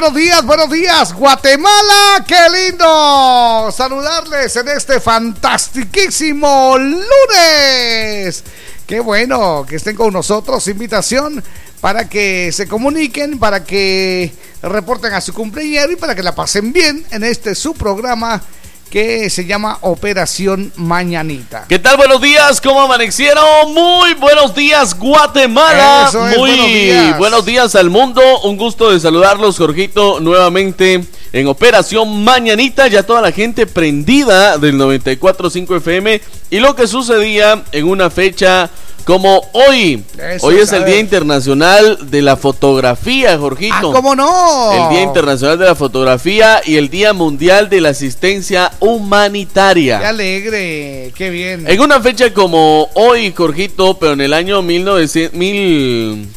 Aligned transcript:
buenos 0.00 0.16
días, 0.16 0.46
buenos 0.46 0.70
días, 0.70 1.12
Guatemala, 1.12 2.24
qué 2.26 2.34
lindo 2.48 3.70
saludarles 3.70 4.56
en 4.56 4.68
este 4.68 4.98
fantastiquísimo 4.98 6.78
lunes. 6.78 8.42
Qué 8.86 9.00
bueno 9.00 9.66
que 9.68 9.76
estén 9.76 9.96
con 9.96 10.14
nosotros, 10.14 10.66
invitación 10.68 11.44
para 11.82 12.08
que 12.08 12.50
se 12.50 12.66
comuniquen, 12.66 13.38
para 13.38 13.62
que 13.62 14.32
reporten 14.62 15.12
a 15.12 15.20
su 15.20 15.34
cumpleaños 15.34 15.92
y 15.92 15.96
para 15.96 16.14
que 16.14 16.22
la 16.22 16.34
pasen 16.34 16.72
bien 16.72 17.04
en 17.10 17.22
este 17.22 17.54
su 17.54 17.74
programa 17.74 18.42
que 18.90 19.30
se 19.30 19.46
llama 19.46 19.78
Operación 19.82 20.72
Mañanita. 20.76 21.64
¿Qué 21.68 21.78
tal? 21.78 21.96
Buenos 21.96 22.20
días, 22.20 22.60
¿cómo 22.60 22.82
amanecieron? 22.82 23.72
Muy 23.72 24.14
buenos 24.14 24.54
días, 24.54 24.98
Guatemala. 24.98 26.06
Eso 26.08 26.26
es, 26.28 26.36
Muy 26.36 26.50
buenos 26.50 26.66
días. 26.66 27.18
buenos 27.18 27.44
días 27.46 27.74
al 27.76 27.88
mundo. 27.88 28.20
Un 28.42 28.56
gusto 28.56 28.90
de 28.90 28.98
saludarlos, 28.98 29.56
Jorgito, 29.58 30.18
nuevamente 30.20 31.04
en 31.32 31.46
Operación 31.46 32.24
Mañanita. 32.24 32.88
Ya 32.88 33.04
toda 33.04 33.20
la 33.20 33.30
gente 33.30 33.66
prendida 33.66 34.58
del 34.58 34.74
94.5 34.76 35.76
FM. 35.76 36.20
Y 36.50 36.58
lo 36.58 36.74
que 36.74 36.88
sucedía 36.88 37.62
en 37.70 37.86
una 37.86 38.10
fecha 38.10 38.70
como 39.04 39.42
hoy. 39.52 40.04
Eso 40.18 40.46
hoy 40.46 40.56
es, 40.56 40.72
el. 40.72 40.84
Día 40.84 40.98
Internacional 40.98 42.10
de 42.10 42.22
la 42.22 42.36
Fotografía, 42.36 43.38
Jorgito. 43.38 43.74
Ah, 43.74 43.92
¿cómo 43.92 44.14
no? 44.14 44.72
El 44.72 44.90
Día 44.90 45.02
Internacional 45.02 45.58
de 45.58 45.66
la 45.66 45.74
Fotografía 45.74 46.60
y 46.64 46.76
el 46.76 46.90
Día 46.90 47.12
Mundial 47.12 47.68
de 47.68 47.80
la 47.80 47.90
Asistencia 47.90 48.72
Humanitaria. 48.80 49.98
Qué 50.00 50.06
alegre, 50.06 51.12
qué 51.14 51.30
bien. 51.30 51.68
En 51.68 51.80
una 51.80 52.00
fecha 52.00 52.32
como 52.32 52.88
hoy, 52.94 53.32
Jorgito, 53.32 53.98
pero 53.98 54.12
en 54.12 54.20
el 54.20 54.32
año 54.32 54.62
1900, 54.62 55.38
mil... 55.38 56.28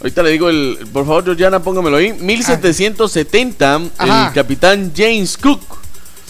Ahorita 0.00 0.22
le 0.22 0.30
digo 0.30 0.48
el... 0.48 0.78
Por 0.92 1.06
favor, 1.06 1.24
Georgiana, 1.24 1.62
póngamelo 1.62 1.96
ahí. 1.96 2.12
1770, 2.12 3.80
Ajá. 3.98 4.26
el 4.28 4.34
capitán 4.34 4.92
James 4.96 5.36
Cook 5.36 5.81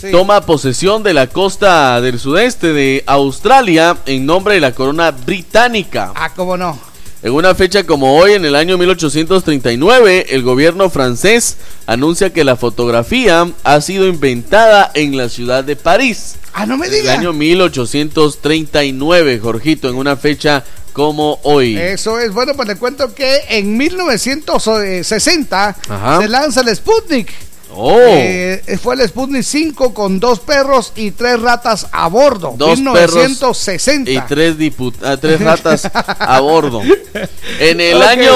Sí. 0.02 0.10
toma 0.10 0.40
posesión 0.40 1.04
de 1.04 1.14
la 1.14 1.28
costa 1.28 2.00
del 2.00 2.18
sudeste 2.18 2.72
de 2.72 3.04
Australia 3.06 3.96
en 4.04 4.26
nombre 4.26 4.54
de 4.54 4.60
la 4.60 4.74
corona 4.74 5.12
británica. 5.12 6.10
Ah, 6.16 6.32
¿cómo 6.34 6.56
no? 6.56 6.76
En 7.22 7.32
una 7.32 7.54
fecha 7.54 7.84
como 7.84 8.16
hoy, 8.18 8.32
en 8.32 8.44
el 8.44 8.56
año 8.56 8.76
1839, 8.78 10.26
el 10.30 10.42
gobierno 10.42 10.90
francés 10.90 11.56
anuncia 11.86 12.32
que 12.32 12.42
la 12.42 12.56
fotografía 12.56 13.48
ha 13.62 13.80
sido 13.80 14.08
inventada 14.08 14.90
en 14.94 15.16
la 15.16 15.28
ciudad 15.28 15.62
de 15.62 15.76
París. 15.76 16.34
Ah, 16.52 16.66
no 16.66 16.76
me 16.76 16.88
En 16.88 16.94
el 16.94 17.08
año 17.08 17.32
1839, 17.32 19.38
Jorgito, 19.38 19.88
en 19.88 19.94
una 19.94 20.16
fecha 20.16 20.64
como 20.92 21.38
hoy. 21.44 21.78
Eso 21.78 22.18
es, 22.18 22.32
bueno, 22.32 22.54
pues 22.56 22.66
le 22.66 22.74
cuento 22.74 23.14
que 23.14 23.42
en 23.50 23.76
1960 23.76 25.76
Ajá. 25.88 26.20
se 26.20 26.28
lanza 26.28 26.62
el 26.62 26.74
Sputnik. 26.74 27.32
Oh, 27.74 27.98
Eh, 28.00 28.78
fue 28.82 28.94
el 28.94 29.08
Sputnik 29.08 29.42
5 29.42 29.94
con 29.94 30.20
dos 30.20 30.40
perros 30.40 30.92
y 30.96 31.10
tres 31.12 31.40
ratas 31.40 31.86
a 31.92 32.08
bordo. 32.08 32.54
Dos 32.56 32.78
1960. 32.78 34.10
y 34.10 34.20
tres, 34.28 34.56
diput- 34.58 34.94
ah, 35.02 35.16
tres 35.16 35.40
ratas 35.40 35.88
a 35.94 36.40
bordo. 36.40 36.80
En 37.60 37.80
el 37.80 38.02
año 38.02 38.32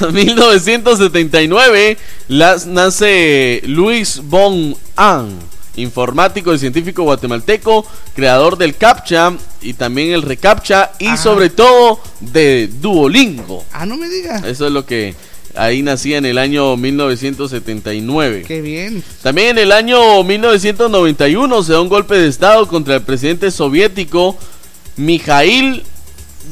1979 0.12 1.96
las- 2.28 2.66
nace 2.66 3.62
Luis 3.66 4.20
Von 4.24 4.76
An, 4.96 5.38
informático 5.76 6.52
y 6.54 6.58
científico 6.58 7.02
guatemalteco, 7.04 7.86
creador 8.14 8.56
del 8.58 8.74
CAPTCHA 8.76 9.34
y 9.60 9.74
también 9.74 10.12
el 10.12 10.22
ReCAPTCHA 10.22 10.92
y 10.98 11.08
Ah. 11.08 11.16
sobre 11.16 11.50
todo 11.50 12.00
de 12.20 12.68
Duolingo. 12.80 13.64
Ah, 13.72 13.86
no 13.86 13.96
me 13.96 14.08
diga. 14.08 14.38
Eso 14.46 14.66
es 14.66 14.72
lo 14.72 14.84
que 14.86 15.14
ahí 15.56 15.82
nacía 15.82 16.18
en 16.18 16.26
el 16.26 16.38
año 16.38 16.76
1979. 16.76 18.44
Qué 18.46 18.60
bien. 18.60 19.02
También 19.22 19.50
en 19.50 19.58
el 19.58 19.72
año 19.72 20.22
1991 20.24 21.62
se 21.62 21.72
da 21.72 21.80
un 21.80 21.88
golpe 21.88 22.16
de 22.16 22.28
estado 22.28 22.66
contra 22.68 22.94
el 22.96 23.02
presidente 23.02 23.50
soviético 23.50 24.36
Mikhail 24.96 25.82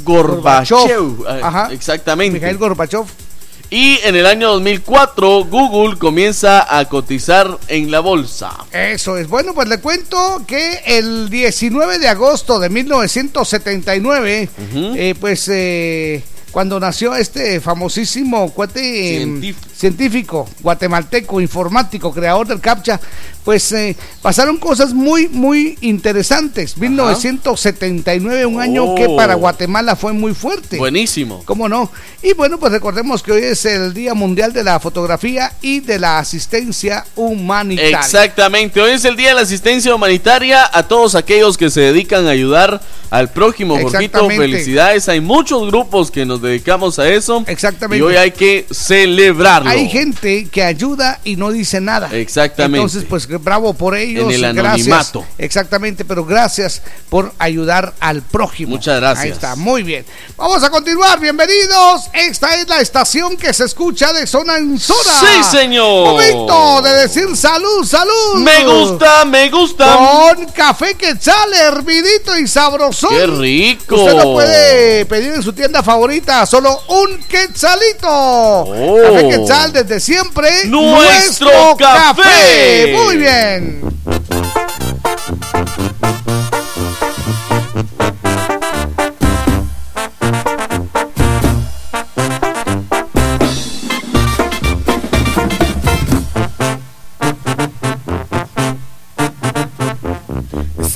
Gorbachev. 0.04 0.76
Gorbachev. 0.78 1.26
Ah, 1.28 1.40
Ajá. 1.48 1.68
Exactamente. 1.72 2.34
Mikhail 2.38 2.56
Gorbachev. 2.58 3.04
y 3.70 3.98
en 4.04 4.14
el 4.14 4.26
año 4.26 4.50
2004 4.52 5.44
Google 5.46 5.96
comienza 5.98 6.78
a 6.78 6.84
cotizar 6.88 7.58
en 7.68 7.90
la 7.90 8.00
bolsa. 8.00 8.50
Eso 8.72 9.16
es. 9.16 9.26
Bueno, 9.28 9.54
pues 9.54 9.68
le 9.68 9.78
cuento 9.80 10.42
que 10.46 10.80
el 10.86 11.28
19 11.30 11.98
de 11.98 12.08
agosto 12.08 12.58
de 12.60 12.68
1979, 12.68 14.48
Ujú. 14.70 14.92
eh, 14.96 15.14
pues 15.18 15.48
eh, 15.48 16.22
cuando 16.54 16.78
nació 16.78 17.16
este 17.16 17.60
famosísimo 17.60 18.48
cuate 18.52 19.22
em, 19.22 19.40
Científico. 19.40 19.68
científico, 19.74 20.48
guatemalteco, 20.60 21.40
informático, 21.40 22.12
creador 22.12 22.46
del 22.46 22.60
CAPTCHA, 22.60 23.00
pues 23.44 23.70
eh, 23.72 23.96
pasaron 24.22 24.56
cosas 24.56 24.94
muy, 24.94 25.28
muy 25.28 25.76
interesantes. 25.82 26.76
1979, 26.78 28.46
un 28.46 28.60
año 28.60 28.84
Oh. 28.84 28.94
que 28.94 29.08
para 29.10 29.34
Guatemala 29.34 29.96
fue 29.96 30.12
muy 30.12 30.34
fuerte. 30.34 30.76
Buenísimo. 30.78 31.42
¿Cómo 31.44 31.68
no? 31.68 31.90
Y 32.22 32.32
bueno, 32.34 32.58
pues 32.58 32.72
recordemos 32.72 33.22
que 33.22 33.32
hoy 33.32 33.42
es 33.42 33.64
el 33.66 33.92
Día 33.94 34.14
Mundial 34.14 34.52
de 34.52 34.64
la 34.64 34.80
Fotografía 34.80 35.52
y 35.62 35.80
de 35.80 35.98
la 35.98 36.18
Asistencia 36.18 37.04
Humanitaria. 37.14 37.98
Exactamente, 37.98 38.80
hoy 38.80 38.92
es 38.92 39.04
el 39.04 39.16
Día 39.16 39.28
de 39.28 39.34
la 39.34 39.40
Asistencia 39.42 39.94
Humanitaria 39.94 40.68
a 40.72 40.82
todos 40.88 41.14
aquellos 41.14 41.56
que 41.58 41.70
se 41.70 41.80
dedican 41.80 42.26
a 42.26 42.30
ayudar 42.30 42.80
al 43.10 43.30
prójimo, 43.30 43.78
Jorgito. 43.78 44.28
Felicidades, 44.28 45.08
hay 45.08 45.20
muchos 45.20 45.68
grupos 45.68 46.10
que 46.10 46.26
nos 46.26 46.42
dedicamos 46.42 46.98
a 46.98 47.08
eso. 47.08 47.44
Exactamente. 47.46 47.98
Y 47.98 48.06
hoy 48.06 48.16
hay 48.16 48.32
que 48.32 48.66
celebrarlo. 48.70 49.70
Hay 49.70 49.88
gente 49.88 50.48
que 50.50 50.62
ayuda 50.62 51.20
y 51.24 51.36
no 51.36 51.52
dice 51.52 51.80
nada. 51.80 52.08
Exactamente. 52.12 52.78
Entonces, 52.78 53.04
pues 53.08 53.26
bravo 53.38 53.74
por 53.74 53.96
ellos. 53.96 54.24
En 54.24 54.44
el 54.44 54.54
gracias. 54.54 54.86
anonimato. 54.86 55.26
Exactamente, 55.38 56.04
pero 56.04 56.24
gracias 56.24 56.82
por 57.08 57.32
ayudar 57.38 57.94
al 58.00 58.22
prójimo. 58.22 58.70
Muchas 58.70 59.00
gracias. 59.00 59.24
Ahí 59.24 59.30
está, 59.30 59.56
muy 59.56 59.82
bien. 59.82 60.04
Vamos 60.36 60.62
a 60.62 60.70
continuar, 60.70 61.20
bienvenidos. 61.20 62.02
Esta 62.12 62.54
es 62.56 62.68
la 62.68 62.80
estación 62.80 63.36
que 63.36 63.52
se 63.52 63.64
escucha 63.64 64.12
de 64.12 64.26
zona 64.26 64.58
en 64.58 64.78
zona. 64.78 65.20
Sí, 65.20 65.44
señor. 65.50 66.12
Momento 66.12 66.82
de 66.82 66.90
decir 66.90 67.36
salud, 67.36 67.86
salud. 67.86 68.36
Me 68.36 68.64
gusta, 68.64 69.24
me 69.24 69.50
gusta. 69.50 69.96
Con 69.96 70.46
café 70.46 70.94
quetzal, 70.94 71.52
hervidito 71.54 72.38
y 72.38 72.46
sabroso. 72.46 73.08
Qué 73.08 73.26
rico. 73.26 73.96
Usted 73.96 74.14
lo 74.14 74.32
puede 74.32 75.06
pedir 75.06 75.34
en 75.34 75.42
su 75.42 75.52
tienda 75.52 75.82
favorita, 75.82 76.46
solo 76.46 76.80
un 76.88 77.18
quetzalito. 77.24 78.08
Oh. 78.08 78.98
Café 79.02 79.28
quetzal 79.28 79.72
desde 79.72 80.00
siempre. 80.00 80.66
Nuestro 80.66 81.76
café. 81.78 82.94
Muy 82.96 83.16
bien. 83.16 83.23
Esta 83.24 83.40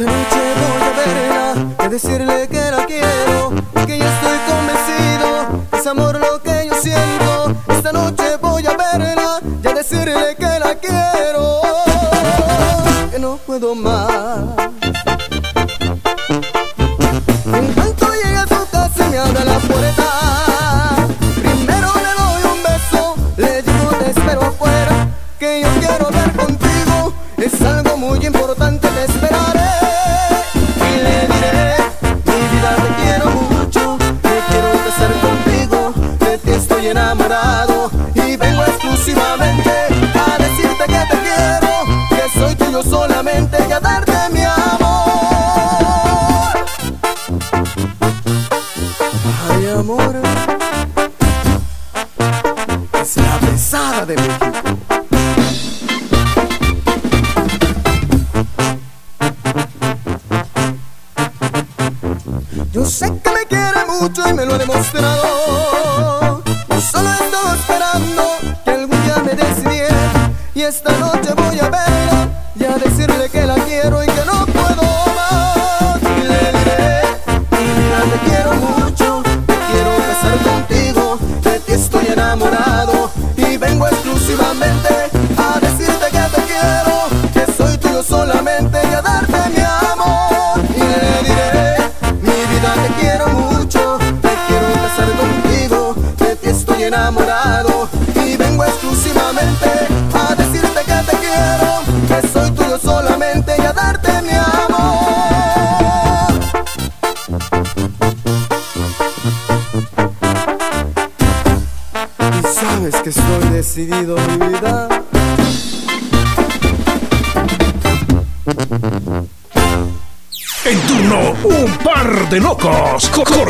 noche 0.04 0.40
voy 0.60 0.82
a 0.82 0.92
verla 0.96 1.54
y 1.82 1.88
decirle 1.88 2.48
que 2.48 2.70
la 2.70 2.84
quiero, 2.84 3.54
que 3.86 3.98
ya 3.98 4.14
estoy 4.14 4.38
convencido, 4.46 5.64
es 5.72 5.86
amor 5.86 6.20
lo 6.20 6.42
que 6.42 6.66
yo 6.66 6.74
siento. 6.74 7.56
Esta 7.68 7.92
noche 7.92 8.36
voy 8.42 8.66
a 8.66 8.76
verla 8.76 9.40
y 9.42 9.74
decirle 9.74 10.36
que 10.38 10.58
la 10.58 10.74
quiero, 10.74 11.62
no 13.18 13.36
puedo 13.38 13.74
más. 13.74 14.42
En 17.46 17.72
cuanto 17.74 18.06
llegue 18.12 18.36
a 18.36 18.46
su 18.46 18.70
casa 18.70 19.06
y 19.06 19.10
me 19.10 19.18
abra 19.18 19.44
la 19.44 19.58
puerta, 19.58 21.06
primero 21.36 21.92
le 21.94 22.12
doy 22.22 22.42
un 22.52 22.62
beso, 22.62 23.16
le 23.36 23.62
digo 23.62 23.90
te 23.98 24.10
espero 24.10 24.42
afuera, 24.42 25.08
que 25.38 25.62
yo 25.62 25.68
quiero 25.80 26.06
hablar 26.06 26.32
contigo, 26.36 27.12
es 27.38 27.60
algo 27.62 27.96
muy 27.96 28.24
importante, 28.24 28.88
te 28.88 29.04
esperaré 29.04 29.37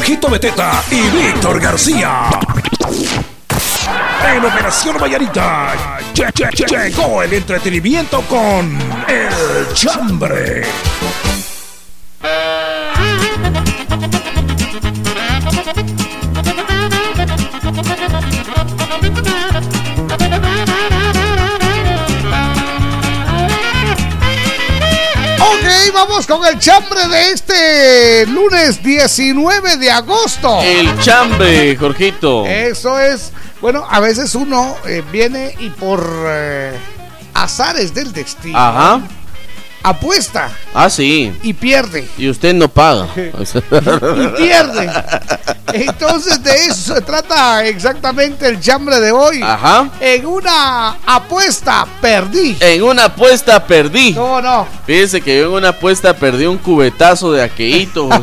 Jorgito 0.08 0.30
Beteta 0.30 0.82
y 0.90 1.02
Víctor 1.10 1.60
García. 1.60 2.30
En 4.34 4.42
Operación 4.42 4.96
Vallarita 4.98 5.74
lle- 6.14 6.32
lle- 6.32 6.50
lle- 6.50 6.66
llegó 6.88 7.22
el 7.22 7.34
entretenimiento 7.34 8.22
con 8.22 8.78
El 9.06 9.74
Chambre. 9.74 10.62
Vamos 26.06 26.26
con 26.28 26.44
el 26.46 26.58
chambre 26.60 27.08
de 27.08 27.30
este 27.32 28.26
lunes 28.26 28.80
19 28.84 29.78
de 29.78 29.90
agosto. 29.90 30.60
El 30.62 30.96
chambre, 31.00 31.76
Jorgito. 31.76 32.46
Eso 32.46 32.98
es, 33.00 33.32
bueno, 33.60 33.84
a 33.88 33.98
veces 33.98 34.34
uno 34.36 34.76
eh, 34.86 35.02
viene 35.10 35.56
y 35.58 35.70
por 35.70 36.08
eh, 36.28 36.78
azares 37.34 37.92
del 37.94 38.12
destino 38.12 38.56
Ajá. 38.56 39.00
apuesta 39.82 40.50
Ah, 40.72 40.88
sí. 40.88 41.36
y 41.42 41.52
pierde. 41.52 42.08
Y 42.16 42.28
usted 42.30 42.54
no 42.54 42.68
paga. 42.68 43.08
Y 43.16 44.28
pierde. 44.36 44.90
Entonces 45.87 46.42
de 46.42 46.54
eso 46.54 46.94
se 46.94 47.00
trata 47.00 47.64
exactamente 47.66 48.49
el 48.49 48.61
chambre 48.61 49.00
de 49.00 49.12
hoy. 49.12 49.40
Ajá. 49.42 49.90
En 50.00 50.26
una 50.26 50.97
apuesta 51.06 51.87
perdí. 52.00 52.56
En 52.61 52.82
una 52.82 53.06
apuesta 53.06 53.64
perdí. 53.64 54.12
No, 54.12 54.40
no. 54.40 54.66
Fíjese 54.87 55.20
que 55.20 55.38
yo 55.38 55.47
en 55.47 55.52
una 55.52 55.68
apuesta 55.70 56.14
perdí 56.14 56.47
un 56.47 56.58
cubetazo 56.58 57.32
de 57.32 57.42
aqueíto. 57.42 58.08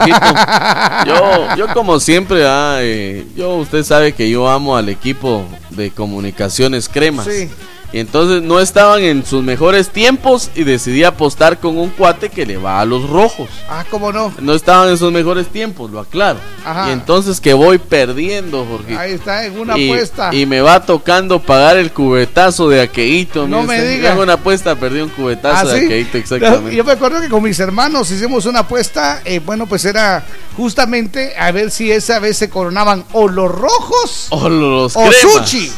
Yo, 1.06 1.56
yo 1.56 1.74
como 1.74 2.00
siempre, 2.00 2.46
ah, 2.48 2.78
eh, 2.80 3.26
yo 3.36 3.56
usted 3.56 3.84
sabe 3.84 4.14
que 4.14 4.30
yo 4.30 4.48
amo 4.48 4.76
al 4.76 4.90
equipo 4.90 5.46
de 5.70 5.92
comunicaciones 5.92 6.90
cremas. 6.90 7.26
Sí. 7.26 7.50
Y 7.94 8.00
entonces 8.00 8.42
no 8.42 8.60
estaban 8.60 9.02
en 9.04 9.26
sus 9.26 9.44
mejores 9.44 9.90
tiempos 9.90 10.50
y 10.56 10.64
decidí 10.64 11.04
apostar 11.04 11.60
con 11.60 11.78
un 11.78 11.90
cuate 11.92 12.30
que 12.30 12.46
le 12.46 12.58
va 12.58 12.82
a 12.82 12.86
los 12.86 13.10
rojos. 13.10 13.48
Ah, 13.70 13.86
cómo 13.90 14.12
no. 14.12 14.34
No 14.40 14.54
estaban 14.54 14.90
en 14.90 14.98
sus 14.98 15.12
mejores 15.14 15.48
tiempos, 15.48 15.92
lo 15.92 16.00
aclaro. 16.02 16.40
Ajá. 16.66 16.90
Y 16.90 16.92
entonces 16.92 17.40
que 17.40 17.54
voy 17.54 17.78
perdiendo, 17.78 18.66
Jorgito. 18.66 19.00
Ahí 19.00 19.12
está, 19.14 19.46
en 19.46 19.58
una 19.58 19.78
y, 19.78 19.90
apuesta. 19.90 20.34
y 20.36 20.46
me 20.46 20.60
va 20.62 20.86
tocando 20.86 21.40
pagar 21.42 21.78
el 21.78 21.92
cubetazo 21.94 22.68
de 22.70 22.82
aqueíto. 22.82 23.48
No 23.48 23.64
me 23.64 23.76
usted. 23.78 23.96
diga. 23.96 24.10
Yo 24.10 24.16
En 24.16 24.20
una 24.24 24.34
apuesta 24.34 24.76
perdí 24.76 25.00
un 25.00 25.10
cubetazo 25.10 25.70
¿Ah, 25.70 25.74
de 25.74 25.80
sí? 25.80 25.86
aqueíto, 25.86 26.18
exactamente. 26.18 26.76
Yo 26.76 26.84
me 26.84 26.92
acuerdo 26.92 27.22
que 27.22 27.30
con 27.30 27.44
mis 27.44 27.60
hermanos 27.60 28.12
hicimos 28.12 28.46
una 28.46 28.60
apuesta, 28.60 29.22
eh, 29.24 29.40
bueno, 29.40 29.68
pues 29.68 29.86
era 29.86 30.26
justamente 30.58 31.34
a 31.38 31.52
ver 31.52 31.72
si 31.72 31.92
esa 31.92 32.20
vez 32.20 32.38
se 32.38 32.50
coronaban 32.50 33.06
o 33.14 33.28
los 33.28 33.50
rojos 33.52 34.28
O 34.32 34.50
los 34.50 34.96
o 34.96 35.00
cremas. 35.00 35.18
Sushi. 35.18 35.72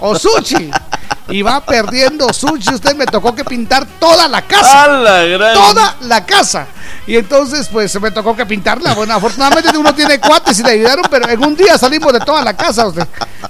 O 0.00 0.18
Sushi. 0.18 0.70
y 1.28 1.42
va 1.42 1.64
perdiendo 1.64 2.32
Sushi. 2.32 2.74
Usted 2.74 2.94
me 2.96 3.06
tocó 3.06 3.34
que 3.34 3.44
pintar 3.44 3.86
toda 3.98 4.28
la 4.28 4.42
casa. 4.42 4.84
¡A 4.84 4.88
la 4.88 5.22
gran! 5.24 5.54
Toda 5.54 5.96
la 6.02 6.24
casa. 6.26 6.66
Y 7.06 7.16
entonces, 7.16 7.68
pues 7.70 7.98
me 8.00 8.10
tocó 8.10 8.34
que 8.34 8.46
pintarla. 8.46 8.94
Bueno, 8.94 9.14
afortunadamente 9.14 9.76
uno 9.76 9.94
tiene 9.94 10.18
cuates 10.18 10.58
y 10.58 10.62
le 10.62 10.72
ayudaron, 10.72 11.04
pero 11.10 11.28
en 11.28 11.44
un 11.44 11.54
día 11.54 11.76
salimos 11.76 12.12
de 12.12 12.20
toda 12.20 12.42
la 12.42 12.56
casa, 12.56 12.86
usted. 12.86 13.06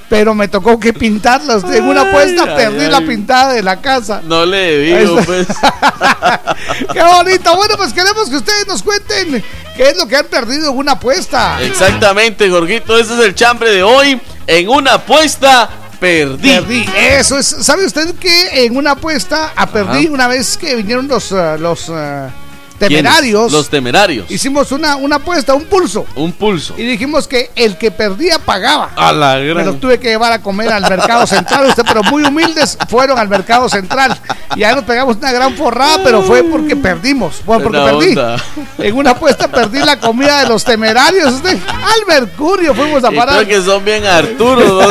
Pero 0.09 0.35
me 0.35 0.49
tocó 0.49 0.78
que 0.78 0.93
pintarla, 0.93 1.57
usted. 1.57 1.75
En 1.75 1.85
una 1.85 2.02
apuesta 2.02 2.45
Ay, 2.49 2.57
perdí 2.57 2.85
ay, 2.85 2.90
la 2.90 3.00
pintada 3.00 3.52
de 3.52 3.62
la 3.62 3.81
casa. 3.81 4.21
No 4.25 4.45
le 4.45 4.78
digo, 4.78 5.21
pues. 5.25 5.47
Qué 6.93 7.02
bonito. 7.02 7.57
Bueno, 7.57 7.76
pues 7.76 7.93
queremos 7.93 8.28
que 8.28 8.37
ustedes 8.37 8.66
nos 8.66 8.83
cuenten 8.83 9.45
qué 9.76 9.88
es 9.88 9.97
lo 9.97 10.07
que 10.07 10.16
han 10.16 10.26
perdido 10.26 10.71
en 10.71 10.76
una 10.76 10.93
apuesta. 10.93 11.61
Exactamente, 11.61 12.50
Jorgito. 12.50 12.99
Ese 12.99 13.14
es 13.14 13.21
el 13.21 13.35
chambre 13.35 13.71
de 13.71 13.83
hoy. 13.83 14.21
En 14.47 14.69
una 14.69 14.95
apuesta 14.95 15.69
perdí. 16.04 16.49
Perdí. 16.49 16.87
Eso 17.18 17.38
es. 17.38 17.46
¿Sabe 17.46 17.87
usted 17.87 18.14
que 18.16 18.64
en 18.66 18.76
una 18.76 18.92
apuesta 18.92 19.52
a 19.56 19.66
perdí 19.66 20.06
Ajá. 20.06 20.12
una 20.12 20.28
vez 20.28 20.56
que 20.56 20.75
vinieron 20.76 21.08
los, 21.08 21.32
eh, 21.32 21.56
los 21.58 21.88
¿Quiénes? 21.88 22.43
Temerarios? 22.78 23.52
Los 23.52 23.69
temerarios. 23.69 24.31
Hicimos 24.31 24.73
una, 24.73 24.97
una 24.97 25.16
apuesta, 25.16 25.54
un 25.54 25.64
pulso. 25.64 26.07
Un 26.16 26.33
pulso. 26.33 26.75
Y 26.76 26.83
dijimos 26.85 27.26
que 27.28 27.50
el 27.57 27.76
que 27.78 27.90
perdía 27.90 28.38
pagaba. 28.38 28.90
A 28.97 29.12
la 29.12 29.37
Me 29.37 29.47
gran. 29.49 29.66
los 29.66 29.81
tuve 29.81 29.99
que 29.99 30.09
llevar 30.09 30.33
a 30.33 30.40
comer 30.43 30.73
al 30.73 30.83
mercado 30.88 31.26
central. 31.26 31.66
Usted, 31.66 31.85
pero 31.87 32.02
muy 32.04 32.23
humildes, 32.25 32.76
fueron 32.88 33.19
al 33.19 33.28
mercado 33.28 33.69
central. 33.69 34.16
Y 34.57 34.62
ahí 34.64 34.75
nos 34.75 34.85
pegamos 34.85 35.16
una 35.16 35.33
gran 35.33 35.54
forrada, 35.57 35.99
pero 36.04 36.23
fue 36.23 36.43
porque 36.45 36.76
perdimos. 36.76 37.37
Fue 37.45 37.61
porque 37.61 37.78
perdí. 37.78 38.09
onda. 38.11 38.37
En 38.78 38.95
una 38.97 39.11
apuesta 39.11 39.49
perdí 39.49 39.78
la 39.81 39.99
comida 39.99 40.40
de 40.43 40.49
los 40.49 40.64
temerarios. 40.64 41.33
Usted, 41.35 41.59
al 41.69 42.07
Mercurio 42.07 42.75
fuimos 42.75 43.02
a 43.04 43.12
Y 43.12 43.16
parar. 43.16 43.45
creo 43.45 43.49
que 43.61 43.64
son 43.66 43.85
bien 43.85 44.04
Arturo. 44.07 44.61
¿no? 44.64 44.78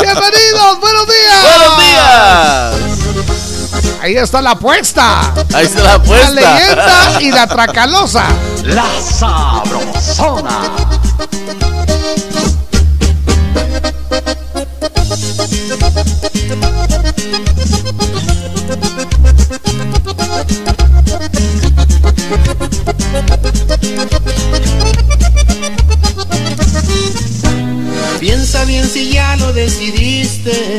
Bienvenidos, 0.00 0.80
buenos 0.80 1.06
días. 1.06 1.42
¡Buenos 1.42 1.78
días! 1.78 3.01
Ahí 4.02 4.16
está 4.16 4.42
la 4.42 4.50
apuesta. 4.50 5.32
Ahí 5.54 5.64
está 5.66 5.78
la 5.78 5.84
La 5.90 5.94
apuesta. 5.94 6.30
leyenda 6.30 7.22
y 7.22 7.30
la 7.30 7.46
tracalosa. 7.46 8.24
La 8.64 8.84
Sabrosona. 9.00 10.58
Piensa 28.22 28.64
bien 28.66 28.88
si 28.88 29.10
ya 29.10 29.34
lo 29.34 29.52
decidiste. 29.52 30.78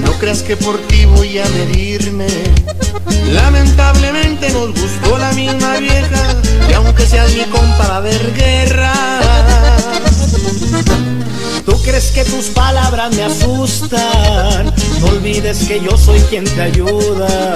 No 0.00 0.10
creas 0.18 0.42
que 0.42 0.56
por 0.56 0.80
ti 0.88 1.04
voy 1.04 1.38
a 1.38 1.44
medirme. 1.50 2.26
Lamentablemente 3.30 4.50
nos 4.50 4.70
gustó 4.70 5.16
la 5.16 5.30
misma 5.30 5.76
vieja. 5.76 6.34
Y 6.68 6.72
aunque 6.72 7.06
seas 7.06 7.32
mi 7.34 7.44
compa, 7.44 7.86
va 7.86 7.94
a 7.94 7.96
haber 7.98 8.34
guerra. 8.34 8.92
Tú 11.64 11.80
crees 11.84 12.10
que 12.10 12.24
tus 12.24 12.46
palabras 12.46 13.14
me 13.14 13.22
asustan. 13.22 14.74
No 14.98 15.06
olvides 15.06 15.68
que 15.68 15.80
yo 15.80 15.96
soy 15.96 16.18
quien 16.22 16.42
te 16.46 16.62
ayuda. 16.62 17.54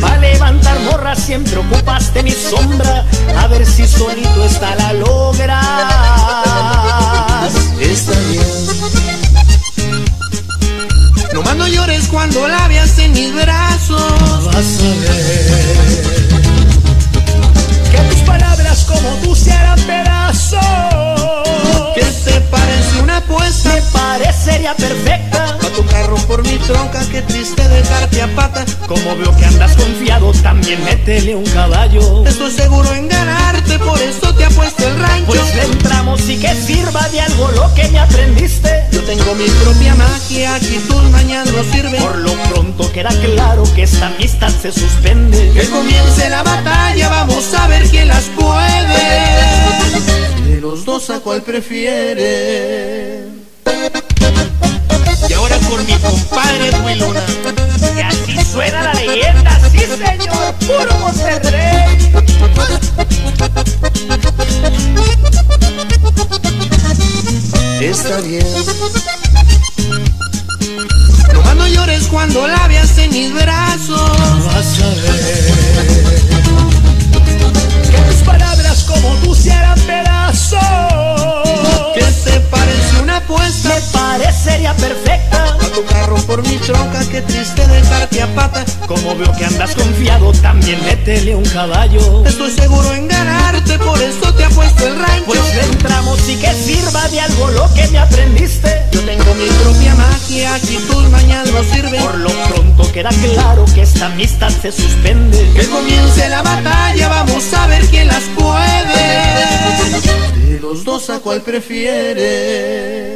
Para 0.00 0.18
levantar 0.18 0.76
morras 0.80 1.20
siempre 1.20 1.56
ocupaste 1.58 2.24
mi 2.24 2.32
sombra. 2.32 3.06
A 3.38 3.46
ver 3.46 3.64
si 3.64 3.86
solito 3.86 4.44
está 4.44 4.74
la 4.74 4.92
logras. 7.44 7.70
Está 7.80 8.12
bien. 8.30 8.44
Nomás 11.32 11.56
no 11.56 11.66
llores 11.68 12.06
cuando 12.08 12.46
la 12.48 12.68
veas 12.68 12.98
en 12.98 13.12
mis 13.12 13.34
brazos. 13.34 14.44
Vas 14.46 14.56
a 14.56 14.82
ver 15.00 16.02
que 17.90 17.98
tus 18.14 18.20
palabras 18.20 18.84
como 18.84 19.08
tú 19.22 19.34
se 19.34 19.52
harán 19.52 19.80
pedazos. 19.80 20.60
¿Qué 22.44 22.50
te 22.50 22.56
parece 22.56 23.02
una 23.02 23.16
apuesta? 23.18 23.74
Me 23.74 23.82
parecería 23.82 24.74
perfecta. 24.74 25.58
Pa' 25.60 25.68
tu 25.68 25.86
carro 25.86 26.16
por 26.26 26.42
mi 26.42 26.56
tronca, 26.58 27.00
qué 27.10 27.22
triste 27.22 27.66
dejarte 27.68 28.22
a 28.22 28.28
pata. 28.34 28.64
Como 28.86 29.16
veo 29.16 29.34
que 29.36 29.44
andas 29.46 29.74
confiado, 29.76 30.32
también 30.42 30.82
métele 30.84 31.34
un 31.34 31.44
caballo. 31.44 32.24
Estoy 32.26 32.50
seguro 32.50 32.92
en 32.92 33.08
ganarte, 33.08 33.78
por 33.78 33.98
eso 34.00 34.34
te 34.34 34.44
apuesto 34.44 34.86
el 34.86 34.98
rancho. 34.98 35.26
Pues 35.26 35.54
le 35.54 35.62
entramos 35.62 36.28
y 36.28 36.36
que 36.38 36.54
sirva 36.54 37.08
de 37.08 37.20
algo 37.20 37.50
lo 37.52 37.72
que 37.74 37.88
me 37.88 37.98
aprendiste. 37.98 38.84
Yo 38.92 39.00
tengo 39.02 39.34
mi 39.34 39.46
propia 39.62 39.94
magia, 39.94 40.54
aquí 40.56 40.78
tus 40.88 41.02
mañanas 41.10 41.52
no 41.52 41.62
sirven. 41.72 42.02
Por 42.02 42.18
lo 42.18 42.32
pronto 42.50 42.92
queda 42.92 43.10
claro 43.10 43.64
que 43.74 43.84
esta 43.84 44.08
amistad 44.08 44.50
se 44.60 44.72
suspende. 44.72 45.50
Que 45.52 45.68
comience 45.70 46.28
la 46.28 46.42
batalla, 46.42 47.08
vamos 47.08 47.54
a 47.54 47.68
ver 47.68 47.88
quién 47.88 48.08
las 48.08 48.24
puede. 48.36 49.83
Los 50.64 50.86
dos, 50.86 51.10
¿a 51.10 51.20
cuál 51.20 51.42
prefiere? 51.42 53.28
Y 55.28 55.32
ahora 55.34 55.58
por 55.58 55.84
mi 55.84 55.92
compadre 55.92 56.68
Edwin 56.68 57.00
Luna. 57.00 57.22
Y 57.94 58.00
así 58.00 58.44
suena 58.50 58.82
la 58.84 58.94
leyenda, 58.94 59.60
sí 59.70 59.80
señor, 59.80 60.54
puro 60.60 60.98
Monterrey. 61.00 62.12
Está 67.82 68.20
bien. 68.22 68.46
Nomás 71.34 71.56
no 71.56 71.68
llores 71.68 72.06
cuando 72.06 72.48
la 72.48 72.66
veas 72.68 72.96
en 72.96 73.10
mis 73.10 73.34
brazos. 73.34 74.46
Vas 74.46 74.80
a 74.80 74.88
ver 74.88 76.33
palabras 78.24 78.84
como 78.84 79.14
tú 79.16 79.34
se 79.34 79.52
harán 79.52 79.78
pedazos. 79.86 80.93
¿Qué 83.24 83.30
te 83.30 83.36
parece 83.36 83.68
una 83.68 83.68
apuesta? 83.68 83.68
Me 83.68 83.80
parecería 83.92 84.74
perfecta. 84.74 85.44
A 85.54 85.68
tu 85.68 85.84
carro 85.86 86.16
por 86.26 86.42
mi 86.42 86.56
tronca, 86.56 87.00
qué 87.10 87.22
triste 87.22 87.66
dejarte 87.66 88.22
a 88.22 88.34
pata. 88.34 88.64
Como 88.86 89.16
veo 89.16 89.32
que 89.36 89.44
andas 89.44 89.74
confiado, 89.74 90.32
también 90.32 90.82
métele 90.84 91.34
un 91.34 91.44
caballo. 91.44 92.24
Estoy 92.26 92.50
seguro 92.50 92.92
en 92.92 93.08
ganarte, 93.08 93.78
por 93.78 94.00
eso 94.00 94.32
te 94.34 94.44
apuesto 94.44 94.86
el 94.86 94.98
rancho. 94.98 95.24
Pues 95.26 95.54
le 95.54 95.62
entramos 95.62 96.28
y 96.28 96.36
que 96.36 96.52
sirva 96.52 97.08
de 97.08 97.20
algo 97.20 97.50
lo 97.50 97.72
que 97.74 97.86
me 97.88 97.98
aprendiste. 97.98 98.82
Yo 98.92 99.00
tengo 99.00 99.34
mi 99.34 99.46
propia 99.46 99.94
magia, 99.94 100.54
aquí 100.54 100.78
tus 100.88 101.08
mañanas 101.10 101.50
no 101.50 101.62
sirven. 101.64 102.02
Por 102.02 102.18
lo 102.18 102.30
pronto 102.30 102.92
queda 102.92 103.10
claro 103.10 103.64
que 103.74 103.82
esta 103.82 104.06
amistad 104.06 104.50
se 104.50 104.70
suspende. 104.72 105.50
Que 105.54 105.66
comience 105.68 106.28
la 106.28 106.42
batalla, 106.42 107.08
vamos 107.08 107.52
a 107.54 107.66
ver 107.68 107.84
quién 107.86 108.08
las 108.08 108.24
puede. 108.36 108.94
De 110.46 110.60
los 110.60 110.84
dos, 110.84 111.10
¿a 111.10 111.18
cuál 111.20 111.42
prefiere? 111.42 113.13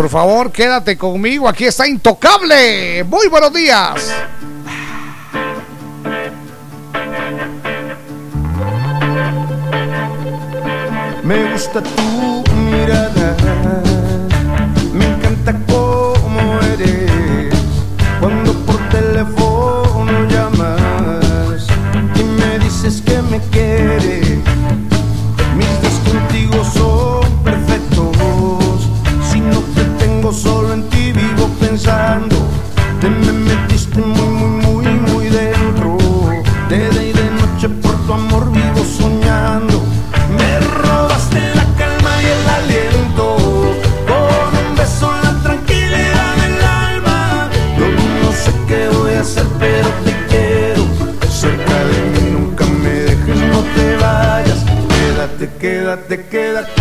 Por 0.00 0.08
favor, 0.08 0.50
quédate 0.50 0.96
conmigo. 0.96 1.46
Aquí 1.46 1.66
está 1.66 1.86
Intocable. 1.86 3.04
Muy 3.04 3.28
buenos 3.28 3.52
días. 3.52 4.10
Me 11.22 11.52
gusta 11.52 11.82
tu 11.82 12.44
mirada, 12.54 13.36
me 14.94 15.04
encanta 15.04 15.54
cómo 15.68 16.60
eres. 16.72 17.52
Cuando 18.20 18.54
por 18.64 18.78
teléfono 18.88 20.24
llamas 20.30 21.66
y 22.14 22.22
me 22.22 22.58
dices 22.58 23.02
que 23.02 23.20
me 23.20 23.38
quieres, 23.50 24.29
queda 56.30 56.79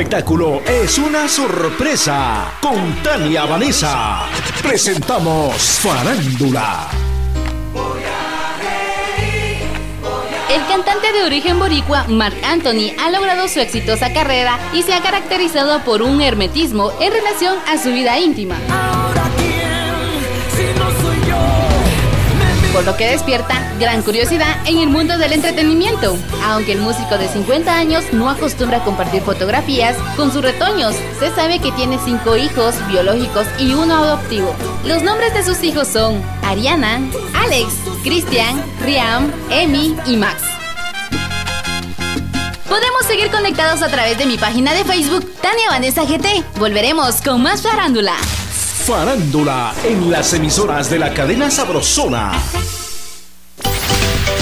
espectáculo 0.00 0.62
es 0.66 0.96
una 0.96 1.28
sorpresa. 1.28 2.54
Con 2.62 3.02
Tania 3.02 3.44
Vanessa 3.44 4.22
presentamos 4.62 5.54
Farándula. 5.82 6.88
El 10.48 10.66
cantante 10.68 11.12
de 11.12 11.24
origen 11.24 11.58
boricua, 11.58 12.06
Mark 12.08 12.34
Anthony, 12.42 12.94
ha 12.98 13.10
logrado 13.10 13.46
su 13.46 13.60
exitosa 13.60 14.10
carrera 14.14 14.58
y 14.72 14.82
se 14.82 14.94
ha 14.94 15.02
caracterizado 15.02 15.84
por 15.84 16.00
un 16.00 16.22
hermetismo 16.22 16.92
en 16.98 17.12
relación 17.12 17.58
a 17.68 17.76
su 17.76 17.90
vida 17.90 18.18
íntima. 18.18 18.56
Por 22.72 22.84
lo 22.84 22.96
que 22.96 23.06
despierta 23.06 23.59
gran 23.80 24.02
curiosidad 24.02 24.58
en 24.66 24.78
el 24.78 24.88
mundo 24.90 25.18
del 25.18 25.32
entretenimiento. 25.32 26.16
Aunque 26.44 26.72
el 26.72 26.80
músico 26.80 27.16
de 27.18 27.26
50 27.26 27.74
años 27.74 28.04
no 28.12 28.28
acostumbra 28.28 28.84
compartir 28.84 29.22
fotografías 29.22 29.96
con 30.16 30.30
sus 30.30 30.42
retoños, 30.42 30.94
se 31.18 31.34
sabe 31.34 31.58
que 31.58 31.72
tiene 31.72 31.98
cinco 32.04 32.36
hijos 32.36 32.74
biológicos 32.88 33.46
y 33.58 33.72
uno 33.72 33.94
adoptivo. 33.94 34.54
Los 34.84 35.02
nombres 35.02 35.32
de 35.34 35.42
sus 35.42 35.62
hijos 35.64 35.88
son 35.88 36.22
Ariana, 36.42 37.00
Alex, 37.34 37.72
Christian, 38.04 38.62
Riam, 38.84 39.32
Emi 39.50 39.96
y 40.06 40.16
Max. 40.16 40.42
Podemos 42.68 43.02
seguir 43.08 43.30
conectados 43.30 43.82
a 43.82 43.88
través 43.88 44.18
de 44.18 44.26
mi 44.26 44.36
página 44.36 44.74
de 44.74 44.84
Facebook, 44.84 45.26
Tania 45.40 45.70
Vanessa 45.70 46.04
GT. 46.04 46.44
Volveremos 46.58 47.22
con 47.22 47.42
más 47.42 47.62
farándula. 47.62 48.14
Farándula 48.86 49.72
en 49.84 50.10
las 50.10 50.34
emisoras 50.34 50.90
de 50.90 50.98
la 50.98 51.14
cadena 51.14 51.50
Sabrosona. 51.50 52.32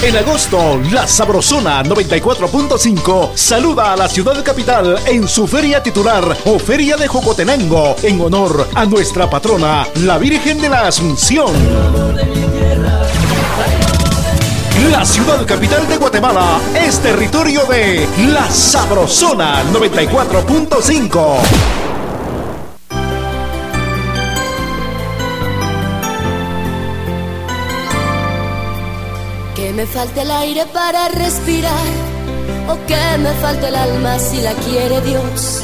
En 0.00 0.16
agosto, 0.16 0.80
la 0.92 1.08
Sabrosona 1.08 1.82
94.5 1.82 3.32
saluda 3.34 3.92
a 3.92 3.96
la 3.96 4.08
ciudad 4.08 4.44
capital 4.44 4.96
en 5.06 5.26
su 5.26 5.48
feria 5.48 5.82
titular 5.82 6.36
o 6.44 6.58
Feria 6.60 6.96
de 6.96 7.08
Jocotenango 7.08 7.96
en 8.02 8.20
honor 8.20 8.68
a 8.74 8.86
nuestra 8.86 9.28
patrona, 9.28 9.88
la 9.96 10.16
Virgen 10.18 10.60
de 10.60 10.68
la 10.68 10.86
Asunción. 10.86 11.52
La 14.92 15.04
ciudad 15.04 15.44
capital 15.44 15.88
de 15.88 15.96
Guatemala 15.96 16.60
es 16.76 17.00
territorio 17.00 17.64
de 17.64 18.08
la 18.28 18.48
Sabrosona 18.48 19.64
94.5. 19.64 21.87
falte 29.88 30.20
el 30.20 30.30
aire 30.30 30.66
para 30.66 31.08
respirar, 31.08 31.86
o 32.68 32.74
que 32.86 33.18
me 33.18 33.32
falte 33.40 33.68
el 33.68 33.74
alma 33.74 34.18
si 34.18 34.40
la 34.42 34.52
quiere 34.52 35.00
Dios. 35.00 35.62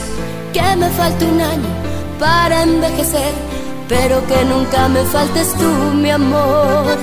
Que 0.52 0.76
me 0.76 0.88
falte 0.90 1.24
un 1.24 1.40
año 1.40 1.68
para 2.18 2.62
envejecer, 2.62 3.32
pero 3.88 4.26
que 4.26 4.44
nunca 4.44 4.88
me 4.88 5.04
faltes 5.04 5.52
tú, 5.54 5.70
mi 5.94 6.10
amor. 6.10 6.96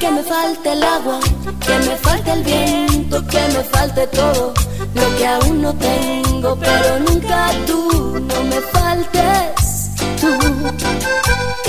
Que 0.00 0.10
me 0.10 0.22
falte 0.22 0.72
el 0.72 0.82
agua, 0.82 1.20
que 1.64 1.78
me 1.86 1.96
falte 1.96 2.32
el 2.32 2.42
viento, 2.42 3.26
que 3.26 3.40
me 3.54 3.62
falte 3.64 4.06
todo 4.08 4.54
lo 4.94 5.16
que 5.16 5.26
aún 5.26 5.62
no 5.62 5.72
tengo, 5.74 6.56
pero 6.56 6.98
nunca 7.00 7.50
tú, 7.66 8.24
no 8.30 8.42
me 8.44 8.60
faltes 8.72 9.90
tú. 10.20 10.32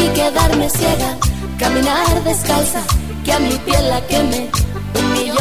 Y 0.04 0.08
quedarme 0.10 0.70
ciega, 0.70 1.18
caminar 1.58 2.24
descalza, 2.24 2.82
que 3.24 3.34
a 3.34 3.40
mi 3.40 3.54
piel 3.66 3.90
la 3.90 4.02
queme 4.08 4.50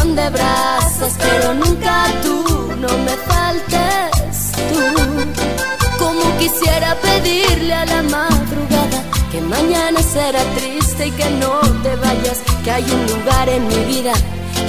de 0.04 0.30
brasas, 0.30 1.14
pero 1.18 1.54
nunca 1.54 2.06
tú, 2.22 2.72
no 2.78 2.88
me 2.98 3.16
faltes 3.30 4.52
tú. 4.70 5.98
Como 5.98 6.38
quisiera 6.38 6.94
pedirle 7.02 7.74
a 7.74 7.84
la 7.84 8.02
madrugada 8.02 9.02
que 9.32 9.40
mañana 9.40 10.00
será 10.00 10.40
triste 10.54 11.08
y 11.08 11.11
que 11.11 11.30
no 11.30 11.61
te 11.82 11.96
vayas, 11.96 12.38
que 12.62 12.70
hay 12.70 12.84
un 12.84 13.06
lugar 13.06 13.48
en 13.48 13.66
mi 13.66 13.84
vida. 13.92 14.12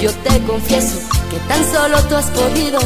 Yo 0.00 0.12
te 0.24 0.40
confieso 0.44 0.98
que 1.30 1.38
tan 1.48 1.64
solo 1.70 2.02
tú 2.08 2.16
has 2.16 2.30
podido 2.30 2.80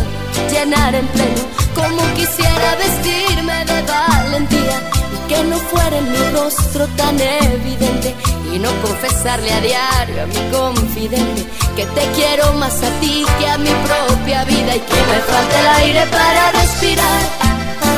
llenar 0.50 0.94
en 0.94 1.06
pleno. 1.08 1.42
Como 1.74 2.02
quisiera 2.14 2.76
vestirme 2.76 3.64
de 3.64 3.82
valentía 3.82 4.78
y 5.14 5.28
que 5.28 5.44
no 5.44 5.56
fuera 5.56 5.96
en 5.96 6.12
mi 6.12 6.30
rostro 6.34 6.86
tan 6.88 7.18
evidente 7.18 8.14
y 8.52 8.58
no 8.58 8.70
confesarle 8.82 9.50
a 9.50 9.60
diario 9.60 10.22
a 10.22 10.26
mi 10.26 10.50
confidente 10.50 11.63
que 11.76 11.86
te 11.86 12.06
quiero 12.12 12.52
más 12.54 12.82
a 12.82 12.90
ti 13.00 13.24
que 13.38 13.48
a 13.48 13.58
mi 13.58 13.70
propia 13.70 14.44
vida 14.44 14.76
y 14.76 14.80
que 14.80 15.00
me 15.10 15.18
falte 15.30 15.58
el 15.60 15.66
aire 15.82 16.06
para 16.06 16.52
respirar. 16.52 17.22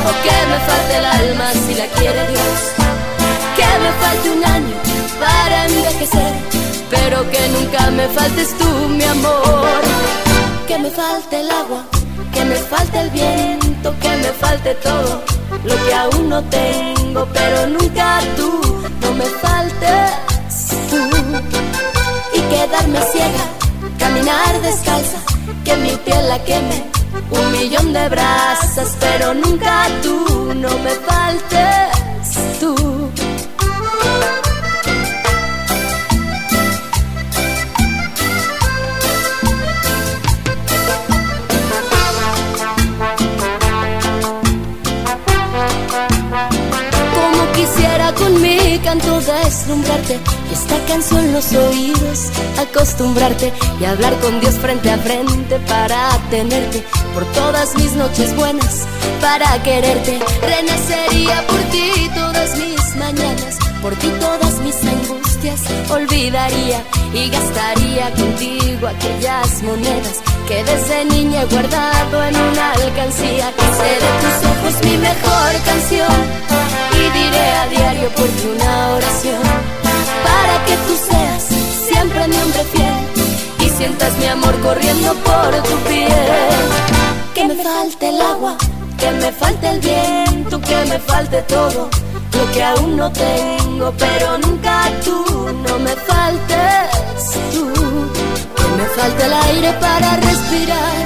O 0.07 0.11
que 0.23 0.37
me 0.51 0.59
falte 0.67 0.97
el 0.97 1.05
alma 1.05 1.51
si 1.65 1.73
la 1.75 1.85
quiere 1.97 2.27
Dios. 2.27 2.59
Que 3.57 3.67
me 3.83 3.91
falte 4.01 4.29
un 4.31 4.45
año 4.45 4.75
para 5.19 5.65
envejecer 5.65 6.33
pero 6.89 7.29
que 7.29 7.49
nunca 7.49 7.91
me 7.91 8.07
faltes 8.09 8.57
tú 8.57 8.69
mi 8.89 9.03
amor. 9.03 9.81
Que 10.67 10.77
me 10.77 10.89
falte 10.89 11.41
el 11.41 11.51
agua 11.51 11.83
que 12.33 12.45
me 12.45 12.55
falte 12.55 12.99
el 12.99 13.09
viento 13.09 13.93
que 13.99 14.09
me 14.09 14.31
falte 14.41 14.75
todo 14.75 15.21
lo 15.63 15.75
que 15.85 15.93
aún 15.93 16.29
no 16.29 16.43
tengo 16.43 17.27
pero 17.33 17.67
nunca 17.67 18.19
tú 18.35 18.61
no 19.01 19.11
me 19.13 19.25
faltes 19.25 20.11
tú. 20.89 21.01
Y 22.37 22.39
quedarme 22.41 22.99
ciega, 23.11 23.45
caminar 24.17 24.61
descalza, 24.61 25.19
que 25.63 25.75
mi 25.77 25.91
piel 25.97 26.27
la 26.27 26.43
queme, 26.43 26.83
un 27.29 27.51
millón 27.51 27.93
de 27.93 28.09
brasas, 28.09 28.95
pero 28.99 29.33
nunca 29.33 29.87
tú, 30.01 30.53
no 30.55 30.69
me 30.79 30.91
faltes 30.91 32.59
tú. 32.59 32.75
Como 47.15 47.51
quisiera 47.53 48.13
con 48.13 48.41
mi 48.41 48.79
canto 48.79 49.19
deslumbrarte 49.21 50.36
esta 50.67 50.85
canción 50.85 51.31
los 51.31 51.53
oídos 51.53 52.29
acostumbrarte 52.59 53.53
y 53.79 53.85
hablar 53.85 54.13
con 54.19 54.39
Dios 54.41 54.55
frente 54.55 54.91
a 54.91 54.97
frente 54.97 55.59
para 55.67 56.09
tenerte 56.29 56.83
por 57.13 57.25
todas 57.27 57.75
mis 57.75 57.93
noches 57.93 58.35
buenas 58.35 58.85
para 59.21 59.61
quererte. 59.63 60.19
Renacería 60.41 61.45
por 61.47 61.59
ti 61.71 62.09
todas 62.13 62.57
mis 62.57 62.95
mañanas 62.97 63.57
por 63.81 63.95
ti 63.95 64.11
todas 64.19 64.59
mis 64.59 64.75
angustias 64.83 65.61
olvidaría 65.89 66.83
y 67.13 67.29
gastaría 67.29 68.11
contigo 68.11 68.87
aquellas 68.87 69.63
monedas 69.63 70.21
que 70.47 70.63
desde 70.63 71.05
niña 71.05 71.43
he 71.43 71.45
guardado 71.45 72.23
en 72.23 72.35
una 72.35 72.71
alcancía. 72.73 73.53
Hice 73.57 73.89
de 74.03 74.11
tus 74.21 74.37
ojos 74.51 74.83
mi 74.83 74.97
mejor 74.97 75.51
canción 75.63 76.17
y 76.93 77.09
diré 77.17 77.51
a 77.51 77.67
diario 77.67 78.09
por 78.09 78.27
ti 78.27 78.47
una 78.55 78.95
oración 78.95 79.76
para 80.23 80.65
que 80.65 80.75
tú 80.87 80.93
seas 81.09 81.43
siempre 81.87 82.27
mi 82.27 82.37
hombre 82.37 82.63
fiel 82.73 83.65
y 83.65 83.69
sientas 83.69 84.13
mi 84.17 84.25
amor 84.25 84.59
corriendo 84.61 85.13
por 85.15 85.51
tu 85.63 85.75
piel. 85.89 86.59
Que 87.33 87.45
me 87.45 87.55
falte 87.55 88.09
el 88.09 88.21
agua, 88.21 88.57
que 88.97 89.11
me 89.11 89.31
falte 89.31 89.69
el 89.69 89.79
viento, 89.79 90.59
que 90.61 90.85
me 90.85 90.99
falte 90.99 91.41
todo 91.43 91.89
lo 92.37 92.51
que 92.51 92.63
aún 92.63 92.97
no 92.97 93.11
tengo, 93.11 93.93
pero 93.97 94.37
nunca 94.37 94.83
tú, 95.03 95.25
no 95.67 95.79
me 95.79 95.95
faltes 96.09 97.23
tú. 97.53 97.73
Que 98.57 98.67
me 98.77 98.85
falte 98.97 99.25
el 99.25 99.33
aire 99.33 99.73
para 99.79 100.17
respirar, 100.17 101.03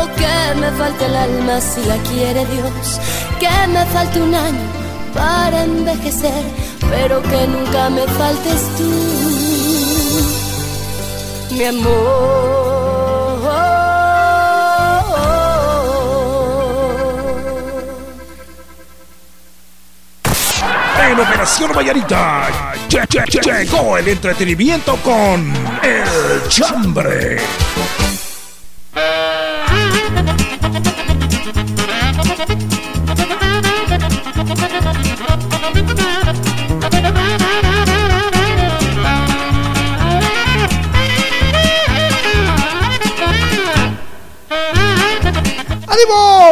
o 0.00 0.02
que 0.18 0.60
me 0.60 0.70
falte 0.72 1.06
el 1.06 1.16
alma 1.16 1.60
si 1.60 1.82
la 1.84 1.96
quiere 2.08 2.44
Dios. 2.46 3.00
Que 3.38 3.66
me 3.68 3.84
falte 3.86 4.20
un 4.20 4.34
año 4.34 4.66
para 5.14 5.64
envejecer, 5.64 6.44
pero 6.90 7.22
que 7.22 7.46
nunca 7.46 7.90
me 7.90 8.06
faltes 8.06 8.60
tú, 8.76 8.90
mi 11.54 11.64
amor. 11.64 12.20
En 21.08 21.18
Operación 21.18 21.72
Vallarita 21.74 22.48
lle- 22.88 23.06
lle- 23.08 23.24
lle- 23.26 23.64
llegó 23.64 23.96
el 23.96 24.08
entretenimiento 24.08 24.96
con 24.96 25.52
El 25.82 26.48
Chambre. 26.48 27.38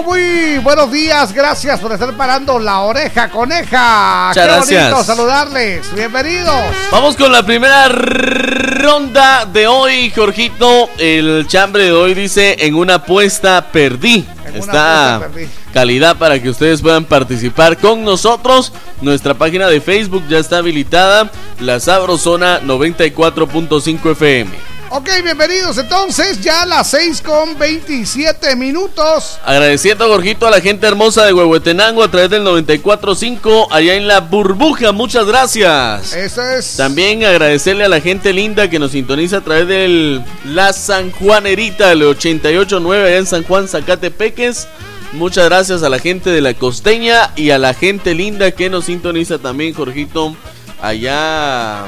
Muy 0.04 0.58
buenos 0.58 0.90
días. 0.92 1.32
Gracias 1.32 1.80
por 1.80 1.92
estar 1.92 2.16
parando 2.16 2.58
la 2.58 2.80
oreja 2.80 3.28
coneja. 3.28 4.28
Muchas 4.28 4.44
Qué 4.46 4.52
gracias. 4.52 4.90
bonito 4.92 5.04
saludarles. 5.04 5.94
Bienvenidos. 5.94 6.54
Vamos 6.92 7.16
con 7.16 7.32
la 7.32 7.42
primera 7.44 7.88
ronda 7.88 9.44
de 9.44 9.66
hoy, 9.66 10.10
Jorgito. 10.14 10.88
El 10.98 11.46
chambre 11.48 11.84
de 11.84 11.92
hoy 11.92 12.14
dice, 12.14 12.56
en 12.60 12.74
una 12.74 12.94
apuesta 12.96 13.66
perdí. 13.72 14.24
En 14.46 14.56
Está 14.56 15.16
apuesta 15.16 15.28
perdí. 15.34 15.48
calidad 15.72 16.16
para 16.16 16.40
que 16.40 16.48
ustedes 16.50 16.80
puedan 16.80 17.04
participar 17.04 17.76
con 17.76 18.04
nosotros. 18.04 18.72
Nuestra 19.00 19.34
página 19.34 19.66
de 19.68 19.80
Facebook 19.80 20.24
ya 20.28 20.38
está 20.38 20.58
habilitada, 20.58 21.30
La 21.60 21.80
Sabrosona 21.80 22.60
94.5 22.62 24.12
FM. 24.12 24.77
Ok, 24.90 25.06
bienvenidos. 25.22 25.76
Entonces, 25.76 26.40
ya 26.40 26.62
a 26.62 26.66
las 26.66 26.90
6 26.90 27.20
con 27.20 27.58
27 27.58 28.56
minutos. 28.56 29.38
Agradeciendo, 29.44 30.08
Jorgito, 30.08 30.46
a 30.46 30.50
la 30.50 30.62
gente 30.62 30.86
hermosa 30.86 31.26
de 31.26 31.34
Huehuetenango 31.34 32.02
a 32.02 32.10
través 32.10 32.30
del 32.30 32.42
94.5 32.42 33.68
allá 33.70 33.94
en 33.94 34.08
La 34.08 34.20
Burbuja. 34.20 34.92
Muchas 34.92 35.26
gracias. 35.26 36.14
Eso 36.14 36.42
es. 36.42 36.76
También 36.78 37.22
agradecerle 37.24 37.84
a 37.84 37.88
la 37.88 38.00
gente 38.00 38.32
linda 38.32 38.70
que 38.70 38.78
nos 38.78 38.92
sintoniza 38.92 39.38
a 39.38 39.40
través 39.42 39.68
del 39.68 40.24
La 40.46 40.72
San 40.72 41.10
Juanerita, 41.10 41.92
el 41.92 42.02
88.9 42.02 43.04
allá 43.04 43.18
en 43.18 43.26
San 43.26 43.44
Juan, 43.44 43.68
Zacatepeques. 43.68 44.68
Muchas 45.12 45.44
gracias 45.44 45.82
a 45.82 45.90
la 45.90 45.98
gente 45.98 46.30
de 46.30 46.40
la 46.40 46.54
costeña 46.54 47.30
y 47.36 47.50
a 47.50 47.58
la 47.58 47.74
gente 47.74 48.14
linda 48.14 48.52
que 48.52 48.70
nos 48.70 48.86
sintoniza 48.86 49.38
también, 49.38 49.74
Jorgito, 49.74 50.34
allá 50.80 51.84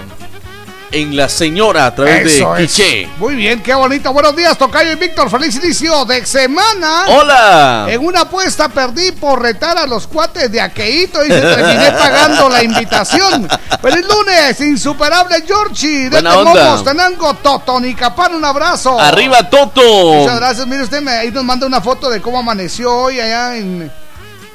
en 0.93 1.17
La 1.17 1.29
Señora 1.29 1.87
a 1.87 1.95
través 1.95 2.27
Eso 2.35 2.55
de 2.55 2.65
es. 2.65 2.71
Quiché. 2.73 3.09
Muy 3.19 3.35
bien, 3.35 3.63
qué 3.63 3.75
bonito. 3.75 4.13
Buenos 4.13 4.35
días, 4.37 4.57
Tocayo 4.59 4.93
y 4.93 4.97
Víctor. 4.97 5.31
Feliz 5.31 5.55
inicio 5.57 6.05
de 6.05 6.25
semana. 6.27 7.05
¡Hola! 7.09 7.87
En 7.89 8.05
una 8.05 8.23
apuesta 8.23 8.69
perdí 8.69 9.13
por 9.13 9.41
retar 9.43 9.79
a 9.79 9.87
los 9.87 10.07
cuates 10.07 10.51
de 10.51 10.61
Aqueito 10.61 11.25
y 11.25 11.29
se 11.29 11.41
terminé 11.41 11.93
pagando 11.99 12.49
la 12.49 12.63
invitación. 12.63 13.49
Feliz 13.81 14.05
lunes, 14.07 14.61
insuperable 14.61 15.43
Georgie. 15.47 16.05
De 16.05 16.11
Buena 16.11 16.37
onda. 16.39 16.65
Momos, 16.65 16.85
Tenango, 16.85 17.35
Totonicapán, 17.35 18.35
un 18.35 18.45
abrazo. 18.45 18.99
¡Arriba, 19.01 19.49
Toto! 19.49 19.81
Muchas 20.15 20.37
gracias. 20.37 20.67
Mire 20.67 20.83
usted, 20.83 21.01
me- 21.01 21.13
ahí 21.13 21.31
nos 21.31 21.45
manda 21.45 21.67
una 21.67 21.81
foto 21.81 22.11
de 22.11 22.21
cómo 22.21 22.39
amaneció 22.39 22.93
hoy 22.95 23.21
allá 23.21 23.57
en, 23.57 23.91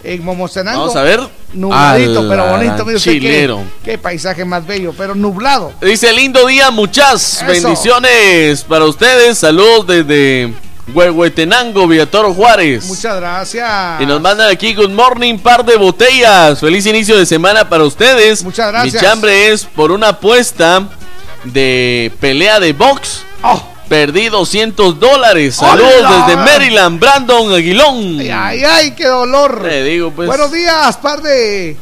en 0.05 0.23
Momostenango. 0.23 0.79
Vamos 0.81 0.95
a 0.95 1.01
ver. 1.03 1.19
Nubladito, 1.53 2.27
pero 2.27 2.47
bonito. 2.47 2.85
Qué- 2.85 2.95
chilero. 2.97 3.61
Qué, 3.83 3.97
paisaje 3.97 4.45
más 4.45 4.65
bello, 4.65 4.93
pero 4.97 5.15
nublado. 5.15 5.73
Dice 5.81 6.11
lindo 6.13 6.45
día, 6.45 6.69
muchas 6.71 7.41
Eso. 7.41 7.45
bendiciones 7.45 8.63
para 8.63 8.85
ustedes. 8.85 9.37
Saludos 9.37 9.87
desde 9.87 10.53
Huehuetenango, 10.93 11.87
Villatoro 11.87 12.33
Juárez. 12.33 12.85
Muchas 12.85 13.15
gracias. 13.17 14.01
Y 14.01 14.05
nos 14.05 14.21
mandan 14.21 14.49
aquí 14.49 14.73
Good 14.75 14.91
Morning, 14.91 15.37
par 15.39 15.65
de 15.65 15.77
botellas. 15.77 16.59
Feliz 16.59 16.85
inicio 16.85 17.17
de 17.17 17.25
semana 17.25 17.67
para 17.67 17.83
ustedes. 17.83 18.43
Muchas 18.43 18.71
gracias. 18.71 19.01
Mi 19.01 19.07
chambre 19.07 19.51
es 19.51 19.63
por 19.65 19.91
una 19.91 20.09
apuesta 20.09 20.87
de 21.43 22.11
pelea 22.19 22.59
de 22.59 22.73
box. 22.73 23.23
Oh, 23.43 23.61
Perdí 23.87 24.29
200 24.29 24.99
dólares. 24.99 25.55
Saludos 25.55 25.93
¡Hola! 25.99 26.25
desde 26.27 26.37
Maryland, 26.41 26.99
Brandon 26.99 27.53
Aguilón. 27.53 28.19
ay, 28.19 28.29
ay, 28.31 28.63
ay, 28.63 28.91
qué 28.91 29.07
dolor. 29.07 29.61
Te 29.61 29.83
digo, 29.83 30.11
pues. 30.11 30.27
Buenos 30.27 30.51
días, 30.51 30.97
par 30.97 31.21
de, 31.21 31.77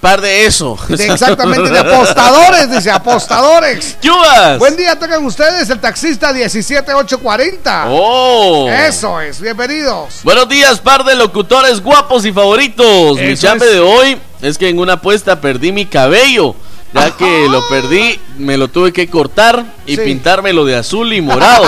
Par 0.00 0.20
de 0.20 0.46
eso. 0.46 0.78
de 0.88 1.06
exactamente 1.06 1.70
de 1.70 1.78
apostadores, 1.78 2.70
dice 2.70 2.90
apostadores. 2.90 3.96
¡Chubas! 4.02 4.58
Buen 4.58 4.76
día, 4.76 4.96
tocan 4.96 5.24
ustedes 5.24 5.68
el 5.70 5.80
taxista 5.80 6.32
17840. 6.32 7.86
¡Oh! 7.88 8.68
Eso 8.70 9.20
es, 9.20 9.40
bienvenidos. 9.40 10.20
Buenos 10.22 10.48
días, 10.48 10.78
par 10.78 11.02
de 11.02 11.16
locutores 11.16 11.82
guapos 11.82 12.24
y 12.24 12.32
favoritos. 12.32 13.16
Mi 13.16 13.32
es. 13.32 13.40
de 13.40 13.80
hoy 13.80 14.18
es 14.40 14.56
que 14.56 14.68
en 14.68 14.78
una 14.78 14.94
apuesta 14.94 15.40
perdí 15.40 15.72
mi 15.72 15.86
cabello. 15.86 16.54
Ya 16.94 17.10
que 17.16 17.46
lo 17.50 17.60
perdí, 17.68 18.18
me 18.38 18.56
lo 18.56 18.68
tuve 18.68 18.92
que 18.94 19.08
cortar 19.08 19.62
y 19.86 19.96
Sí. 19.96 20.02
pintármelo 20.02 20.64
de 20.64 20.74
azul 20.76 21.12
y 21.12 21.20
morado. 21.20 21.64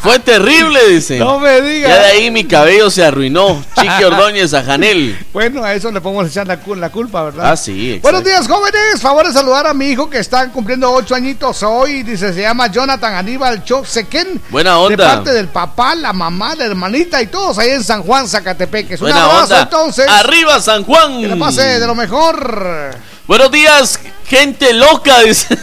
Fue 0.00 0.18
terrible, 0.20 0.80
dice. 0.88 1.18
No 1.18 1.38
me 1.38 1.60
digas. 1.60 1.90
Ya 1.90 1.98
de 1.98 2.06
ahí 2.06 2.30
mi 2.30 2.44
cabello 2.44 2.88
se 2.90 3.04
arruinó. 3.04 3.62
Chiqui 3.78 4.04
Ordóñez 4.04 4.54
a 4.54 4.62
Janel. 4.64 5.18
Bueno, 5.34 5.62
a 5.64 5.74
eso 5.74 5.90
le 5.92 6.00
podemos 6.00 6.28
echar 6.28 6.46
la, 6.46 6.62
cul- 6.62 6.78
la 6.78 6.90
culpa, 6.90 7.24
¿verdad? 7.24 7.50
Ah, 7.52 7.56
sí. 7.56 7.90
exacto. 7.90 8.02
Buenos 8.10 8.24
días, 8.24 8.48
jóvenes. 8.48 9.00
Favor 9.02 9.26
de 9.26 9.32
saludar 9.34 9.66
a 9.66 9.74
mi 9.74 9.86
hijo 9.90 10.08
que 10.08 10.18
está 10.18 10.48
cumpliendo 10.50 10.90
ocho 10.92 11.14
añitos 11.14 11.62
hoy. 11.62 12.02
Dice, 12.02 12.32
se 12.32 12.40
llama 12.40 12.68
Jonathan 12.68 13.14
Aníbal 13.14 13.64
Chosequén. 13.64 14.40
Buena 14.48 14.78
onda. 14.78 14.96
De 14.96 14.96
parte 15.16 15.32
del 15.32 15.48
papá, 15.48 15.94
la 15.94 16.12
mamá, 16.14 16.54
la 16.54 16.64
hermanita 16.64 17.20
y 17.20 17.26
todos 17.26 17.58
ahí 17.58 17.70
en 17.70 17.84
San 17.84 18.02
Juan, 18.02 18.26
Zacatepeques. 18.26 19.00
Un 19.00 19.06
Buena 19.08 19.24
abrazo, 19.24 19.42
onda. 19.44 19.62
entonces. 19.62 20.06
Arriba, 20.08 20.58
San 20.60 20.84
Juan. 20.84 21.20
Que 21.20 21.28
le 21.28 21.36
pase 21.36 21.62
de 21.78 21.86
lo 21.86 21.94
mejor. 21.94 22.96
Buenos 23.28 23.50
días, 23.50 24.00
gente 24.26 24.72
loca, 24.72 25.20
dice. 25.20 25.54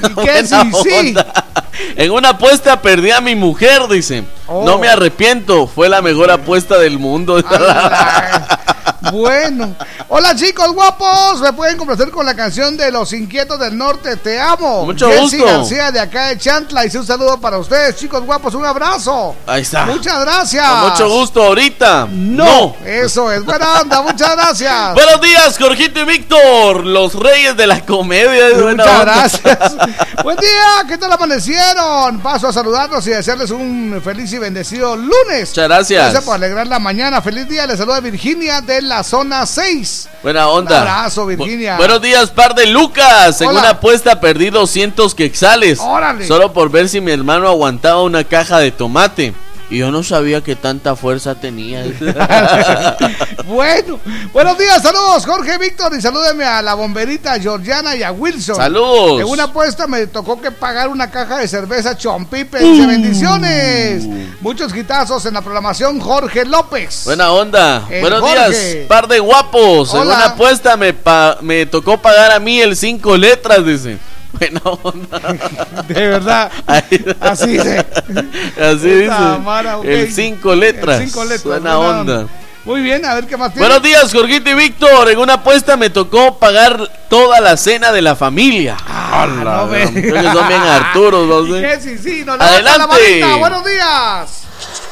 Sí. 0.83 1.15
En 1.95 2.11
una 2.11 2.29
apuesta 2.29 2.79
perdí 2.79 3.09
a 3.09 3.21
mi 3.21 3.33
mujer, 3.33 3.87
dice. 3.87 4.23
Oh. 4.45 4.63
No 4.63 4.77
me 4.77 4.87
arrepiento, 4.87 5.65
fue 5.65 5.89
la 5.89 6.03
mejor 6.03 6.29
apuesta 6.29 6.77
del 6.77 6.99
mundo. 6.99 7.43
Bueno, 9.11 9.75
hola 10.07 10.35
chicos 10.35 10.73
guapos, 10.73 11.39
me 11.41 11.53
pueden 11.53 11.77
complacer 11.77 12.09
con 12.09 12.25
la 12.25 12.35
canción 12.35 12.75
de 12.75 12.91
Los 12.91 13.13
Inquietos 13.13 13.59
del 13.59 13.77
Norte, 13.77 14.15
te 14.17 14.39
amo. 14.39 14.85
Mucho 14.85 15.07
Jessy 15.07 15.37
gusto. 15.37 15.45
García 15.45 15.91
de 15.91 15.99
acá 15.99 16.27
de 16.27 16.37
Chantla, 16.37 16.85
y 16.85 16.97
un 16.97 17.05
saludo 17.05 17.39
para 17.39 17.57
ustedes, 17.57 17.95
chicos 17.97 18.23
guapos, 18.23 18.55
un 18.55 18.65
abrazo. 18.65 19.35
Ahí 19.45 19.61
está. 19.61 19.85
Muchas 19.85 20.19
gracias. 20.19 20.67
Con 20.67 20.89
mucho 20.89 21.09
gusto 21.09 21.43
ahorita. 21.43 22.07
No, 22.11 22.75
eso 22.83 23.31
es 23.31 23.43
buena 23.45 23.81
onda, 23.81 24.01
muchas 24.01 24.35
gracias. 24.35 24.93
Buenos 24.95 25.21
días, 25.21 25.57
Jorgito 25.57 25.99
y 25.99 26.05
Víctor, 26.05 26.85
los 26.85 27.13
reyes 27.13 27.55
de 27.55 27.67
la 27.67 27.85
comedia. 27.85 28.45
Muchas 28.57 29.01
gracias. 29.01 29.57
Buen 30.23 30.37
día, 30.37 30.85
¿qué 30.87 30.97
tal 30.97 31.11
amanecieron? 31.11 32.19
Paso 32.21 32.47
a 32.47 32.53
saludarlos 32.53 33.05
y 33.05 33.11
desearles 33.11 33.51
un 33.51 34.01
feliz 34.03 34.33
y 34.33 34.39
bendecido 34.39 34.95
lunes. 34.95 35.49
Muchas 35.49 35.67
gracias. 35.67 36.01
Gracias 36.01 36.23
por 36.23 36.35
alegrar 36.35 36.65
la 36.67 36.79
mañana. 36.79 37.21
Feliz 37.21 37.47
día, 37.47 37.67
les 37.67 37.77
saluda 37.77 37.99
Virginia 37.99 38.61
de 38.61 38.81
la 38.97 39.03
zona 39.03 39.45
6. 39.45 40.09
Buena 40.23 40.47
onda. 40.47 40.81
Un 40.81 40.87
abrazo, 40.87 41.25
Virginia. 41.25 41.75
Bu- 41.75 41.77
buenos 41.79 42.01
días, 42.01 42.29
par 42.31 42.55
de 42.55 42.65
Lucas. 42.67 43.41
En 43.41 43.49
Hola. 43.49 43.59
una 43.59 43.69
apuesta 43.71 44.19
perdí 44.21 44.49
200 44.49 45.13
quexales. 45.13 45.79
Órale. 45.81 46.25
Solo 46.27 46.53
por 46.53 46.69
ver 46.69 46.87
si 46.87 47.01
mi 47.01 47.11
hermano 47.11 47.47
aguantaba 47.49 48.01
una 48.03 48.23
caja 48.23 48.59
de 48.59 48.71
tomate. 48.71 49.33
Y 49.69 49.79
yo 49.79 49.89
no 49.89 50.03
sabía 50.03 50.41
que 50.41 50.55
tanta 50.55 50.95
fuerza 50.95 51.33
tenía. 51.35 51.83
bueno, 53.45 53.99
buenos 54.31 54.57
días, 54.57 54.81
saludos 54.81 55.25
Jorge 55.25 55.57
Víctor 55.57 55.93
y 55.97 56.01
salúdeme 56.01 56.45
a 56.45 56.61
la 56.61 56.75
bomberita 56.75 57.39
Georgiana 57.39 57.95
y 57.95 58.03
a 58.03 58.11
Wilson. 58.11 58.55
Saludos. 58.55 59.21
En 59.21 59.25
una 59.27 59.43
apuesta 59.45 59.87
me 59.87 60.05
tocó 60.07 60.39
que 60.39 60.51
pagar 60.51 60.87
una 60.89 61.09
caja 61.09 61.37
de 61.39 61.47
cerveza 61.47 61.97
Chompipe. 61.97 62.59
Dice 62.59 62.85
bendiciones. 62.85 64.05
Muchos 64.41 64.71
quitazos 64.71 65.25
en 65.25 65.33
la 65.33 65.41
programación 65.41 65.99
Jorge 65.99 66.45
López. 66.45 67.01
Buena 67.05 67.31
onda. 67.31 67.87
El 67.89 68.01
Buenos 68.01 68.21
Jorge. 68.21 68.49
días, 68.49 68.87
par 68.87 69.07
de 69.07 69.19
guapos. 69.19 69.93
En 69.93 70.01
una 70.01 70.25
apuesta 70.25 70.77
me, 70.77 70.93
pa- 70.93 71.37
me 71.41 71.65
tocó 71.65 71.97
pagar 71.97 72.31
a 72.31 72.39
mí 72.39 72.61
el 72.61 72.75
cinco 72.75 73.17
letras, 73.17 73.65
dice. 73.65 73.97
Buena 74.39 74.61
onda. 74.83 75.19
De 75.87 76.07
verdad. 76.07 76.51
Así 76.67 77.47
dice. 77.47 77.85
Así 78.61 78.89
dice. 78.89 79.09
mara. 79.43 79.77
El 79.83 80.11
cinco 80.11 80.55
letras. 80.55 81.01
El 81.01 81.07
cinco 81.07 81.23
letras. 81.23 81.43
Buena 81.43 81.79
onda. 81.79 82.27
Muy 82.65 82.81
bien, 82.81 83.05
a 83.05 83.13
ver 83.13 83.27
qué 83.27 83.37
más 83.37 83.53
tiene. 83.53 83.67
Buenos 83.67 83.83
días, 83.83 84.11
Jorgito 84.11 84.49
y 84.49 84.55
Víctor. 84.55 85.11
En 85.11 85.19
una 85.19 85.33
apuesta 85.35 85.77
me 85.77 85.91
tocó 85.91 86.39
pagar 86.39 86.89
toda 87.09 87.39
la 87.39 87.57
cena 87.57 87.91
de 87.91 88.01
la 88.01 88.15
familia. 88.15 88.75
Ah, 88.87 89.27
no 89.29 89.67
me- 89.67 89.85
son 89.85 90.47
bien 90.47 90.61
Arturos, 90.61 91.47
no. 91.47 91.55
Sí, 91.79 91.97
sí, 91.99 92.19
levanta 92.25 92.43
la 92.43 92.51
Adelante. 92.53 92.87
manita. 93.21 93.35
Buenos 93.35 93.65
días. 93.65 94.41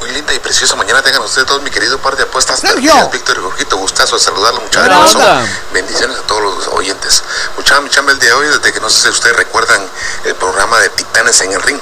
Muy 0.03 0.11
linda 0.11 0.33
y 0.33 0.39
preciosa 0.39 0.75
mañana 0.75 1.01
tengan 1.01 1.21
ustedes 1.21 1.47
todos 1.47 1.61
mi 1.61 1.69
querido 1.69 1.97
par 1.97 2.17
de 2.17 2.23
apuestas 2.23 2.59
Sergio. 2.59 3.09
Víctor 3.09 3.37
y 3.37 3.41
Jorgito, 3.41 3.77
gustazo 3.77 4.17
de 4.17 4.21
saludarlo, 4.21 4.59
muchas 4.59 4.83
gracias. 4.83 5.49
Bendiciones 5.71 6.17
a 6.17 6.21
todos 6.23 6.41
los 6.41 6.67
oyentes. 6.73 7.23
Mucha 7.55 7.79
mi 7.79 7.89
chamba 7.89 8.11
el 8.11 8.19
día 8.19 8.31
de 8.31 8.35
hoy, 8.35 8.47
desde 8.47 8.73
que 8.73 8.81
no 8.81 8.89
sé 8.89 8.99
si 8.99 9.07
ustedes 9.07 9.37
recuerdan 9.37 9.81
el 10.25 10.35
programa 10.35 10.77
de 10.79 10.89
Titanes 10.89 11.39
en 11.39 11.53
el 11.53 11.61
Ring. 11.61 11.79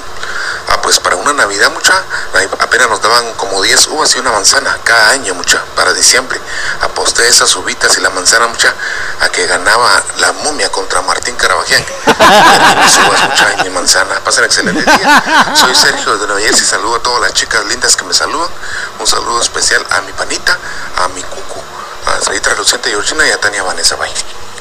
Ah, 0.68 0.80
pues 0.82 1.00
para 1.00 1.16
una 1.16 1.32
Navidad, 1.32 1.70
mucha, 1.70 1.94
apenas 2.58 2.88
nos 2.88 3.02
daban 3.02 3.32
como 3.34 3.60
10 3.62 3.88
uvas 3.88 4.14
y 4.14 4.18
una 4.18 4.30
manzana 4.30 4.78
cada 4.84 5.10
año, 5.10 5.34
mucha, 5.34 5.62
para 5.76 5.92
diciembre. 5.92 6.40
Aposté 6.80 7.26
esas 7.28 7.54
uvitas 7.56 7.96
y 7.98 8.00
la 8.00 8.10
manzana, 8.10 8.46
mucha, 8.46 8.74
a 9.20 9.28
que 9.28 9.46
ganaba 9.46 10.02
la 10.18 10.32
momia 10.32 10.70
contra 10.70 11.02
Martín 11.02 11.34
Carabaján. 11.36 11.84
mis 12.06 12.96
uvas, 12.96 13.28
mucha, 13.28 13.54
y 13.58 13.62
mi 13.64 13.70
manzana. 13.70 14.20
Pasen 14.20 14.44
excelente 14.44 14.82
día. 14.82 15.54
Soy 15.54 15.74
Sergio 15.74 16.16
de 16.18 16.26
Nueva 16.26 16.40
Jersey, 16.40 16.64
saludo 16.64 16.96
a 16.96 17.02
todas 17.02 17.20
las 17.20 17.32
chicas 17.32 17.64
lindas 17.66 17.96
que 17.96 18.04
me 18.04 18.14
saludan. 18.14 18.48
Un 18.98 19.06
saludo 19.06 19.40
especial 19.40 19.84
a 19.90 20.00
mi 20.02 20.12
panita, 20.12 20.58
a 20.98 21.08
mi 21.08 21.22
cucu, 21.22 21.60
a 22.06 22.24
Sarita 22.24 22.54
Luciente 22.54 22.90
Georgina 22.90 23.26
y 23.26 23.30
a 23.30 23.40
Tania 23.40 23.62
Vanessa 23.62 23.96
Bay. 23.96 24.12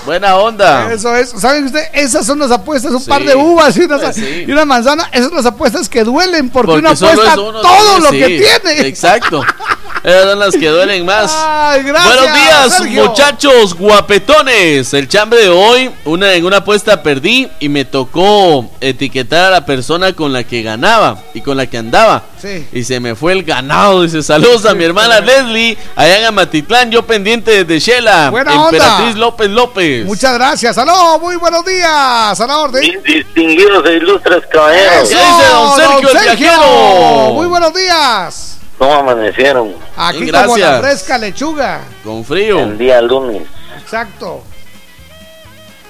Buena 0.05 0.35
onda. 0.37 0.91
Eso 0.91 1.15
es, 1.15 1.29
¿saben 1.37 1.65
usted? 1.65 1.83
Esas 1.93 2.25
son 2.25 2.39
las 2.39 2.49
apuestas, 2.51 2.91
un 2.91 2.99
Sí. 3.01 3.09
par 3.09 3.23
de 3.23 3.35
uvas 3.35 3.75
y 3.77 3.81
una, 3.81 3.97
Pues 3.99 4.15
sí. 4.15 4.45
y 4.47 4.51
una 4.51 4.65
manzana. 4.65 5.07
Esas 5.11 5.27
son 5.27 5.37
las 5.37 5.45
apuestas 5.45 5.87
que 5.87 6.03
duelen 6.03 6.49
porque, 6.49 6.67
Porque 6.67 6.79
una 6.79 6.91
apuesta 6.91 7.39
uno, 7.39 7.61
todo 7.61 7.97
sí, 7.97 8.01
lo 8.03 8.09
que 8.11 8.27
tiene. 8.61 8.87
Exacto. 8.87 9.43
Esas 10.03 10.23
son 10.23 10.39
las 10.39 10.55
que 10.55 10.67
duelen 10.67 11.05
más. 11.05 11.31
Ay, 11.35 11.83
gracias, 11.85 12.15
Buenos 12.15 12.35
días, 12.35 12.77
Sergio. 12.77 13.05
muchachos 13.05 13.75
guapetones. 13.75 14.93
El 14.93 15.07
chambre 15.07 15.41
de 15.41 15.49
hoy, 15.49 15.91
una 16.05 16.33
en 16.33 16.45
una 16.45 16.57
apuesta 16.57 17.03
perdí 17.03 17.47
y 17.59 17.69
me 17.69 17.85
tocó 17.85 18.69
etiquetar 18.81 19.45
a 19.45 19.49
la 19.51 19.65
persona 19.65 20.13
con 20.13 20.33
la 20.33 20.43
que 20.43 20.63
ganaba 20.63 21.19
y 21.35 21.41
con 21.41 21.55
la 21.55 21.67
que 21.67 21.77
andaba. 21.77 22.23
Sí. 22.41 22.67
Y 22.73 22.83
se 22.83 22.99
me 22.99 23.13
fue 23.13 23.33
el 23.33 23.43
ganado. 23.43 24.01
Dice, 24.01 24.23
saludos 24.23 24.65
a 24.65 24.73
mi 24.73 24.83
hermana 24.83 25.19
Leslie, 25.19 25.77
allá 25.95 26.19
en 26.19 26.25
Amatitlán, 26.25 26.89
yo 26.89 27.03
pendiente 27.05 27.63
de 27.63 27.79
Shela. 27.79 28.31
Buena 28.31 28.53
onda. 28.55 28.77
Emperatriz 28.77 29.15
López 29.17 29.49
López. 29.51 30.05
Muchas 30.05 30.33
gracias. 30.33 30.77
Aló, 30.79 31.19
muy 31.19 31.35
buenos 31.35 31.63
días. 31.63 32.41
A 32.41 32.47
la 32.47 32.57
orden. 32.57 32.81
Distinguidos 33.05 33.85
e 33.87 33.93
ilustres 33.93 34.43
caballeros, 34.51 35.09
¿Qué 35.09 35.15
dice 35.15 35.47
don 35.51 35.75
Sergio 35.75 36.09
el 36.09 36.23
viajero? 36.23 37.33
Muy 37.33 37.47
buenos 37.47 37.73
días. 37.73 38.57
¿Cómo 38.81 38.95
amanecieron 38.95 39.75
Aquí 39.95 40.31
como 40.31 40.57
la 40.57 40.79
fresca 40.81 41.15
lechuga. 41.19 41.81
Con 42.03 42.25
frío. 42.25 42.59
el 42.61 42.79
día 42.79 42.99
lunes? 42.99 43.43
Exacto. 43.79 44.43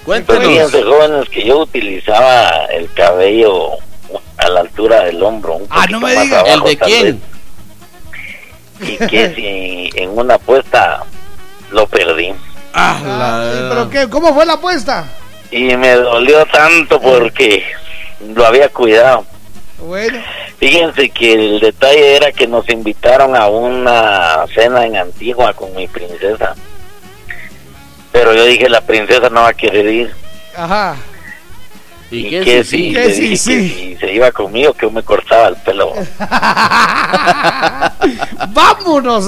Cuéntenos. 0.06 0.43
Fíjense, 0.45 0.84
jóvenes, 0.84 1.30
que 1.30 1.45
yo 1.45 1.60
utilizaba 1.60 2.49
el 2.69 2.91
cabello 2.93 3.69
a 4.38 4.49
la 4.49 4.60
altura 4.60 5.06
del 5.06 5.23
hombro. 5.23 5.54
un 5.56 5.67
Ah, 5.69 5.86
no 5.89 6.01
me 6.01 6.13
más 6.15 6.23
diga. 6.25 6.39
abajo, 6.41 6.54
¿El 6.56 6.63
de 6.63 6.77
quién? 6.77 7.21
vez. 8.80 8.89
Y 8.89 8.97
que 9.08 9.36
si 9.36 9.89
en 10.01 10.10
una 10.10 10.34
apuesta 10.36 11.04
lo 11.71 11.88
perdí. 11.88 12.34
Ah, 12.73 12.99
Ah, 13.06 13.17
la- 13.17 13.54
sí, 13.54 13.65
¿Pero 13.69 13.89
qué? 13.89 14.10
¿Cómo 14.10 14.34
fue 14.34 14.45
la 14.45 14.54
apuesta? 14.54 15.06
Y 15.49 15.77
me 15.77 15.91
dolió 15.93 16.45
tanto 16.47 16.99
porque 16.99 17.63
lo 18.36 18.45
había 18.45 18.67
cuidado. 18.67 19.25
Bueno, 19.80 20.19
Fíjense 20.62 21.10
que 21.10 21.34
el 21.34 21.60
detalle 21.60 22.15
era 22.17 22.32
que 22.32 22.45
nos 22.47 22.69
invitaron 22.69 23.36
a 23.36 23.47
una 23.47 24.45
cena 24.54 24.86
en 24.86 24.95
Antigua 24.95 25.54
con 25.54 25.74
mi 25.76 25.88
princesa. 25.88 26.54
Pero 28.12 28.34
yo 28.36 28.45
dije, 28.45 28.69
la 28.69 28.82
princesa 28.82 29.28
no 29.30 29.41
va 29.41 29.47
a 29.50 29.54
querer 29.54 29.86
ir. 29.88 30.12
ajá. 30.56 30.95
¿Y 32.12 32.28
Y 32.28 32.30
qué 32.30 32.41
que 32.41 32.63
sí? 32.63 32.93
¿Qué 32.93 33.08
le 33.08 33.13
sí, 33.15 33.21
dije 33.21 33.38
sí? 33.38 33.54
que 33.54 33.69
si 33.74 33.95
se 33.97 34.13
iba 34.13 34.32
conmigo, 34.32 34.74
que 34.74 34.86
yo 34.86 34.91
me 34.91 35.02
cortaba 35.02 35.47
el 35.47 35.56
pelo. 35.58 35.93
Vámonos. 38.50 39.28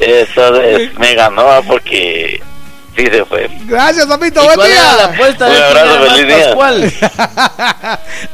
Eso 0.00 0.60
es- 0.62 0.98
me 0.98 1.14
ganó 1.14 1.46
porque 1.66 2.40
sí 2.96 3.06
se 3.06 3.24
fue. 3.24 3.50
Gracias, 3.66 4.06
papito. 4.06 4.42
¿Y 4.42 4.44
Buen 4.44 4.56
cuál 4.56 4.70
era 4.70 4.82
la 4.82 4.94
día. 4.96 5.04
apuesta 5.06 5.46
Un 5.46 5.52
abrazo, 5.52 5.76
era 5.76 6.10
feliz 6.10 6.10
más 6.10 6.26
día. 6.26 6.46
Pascual? 6.46 6.92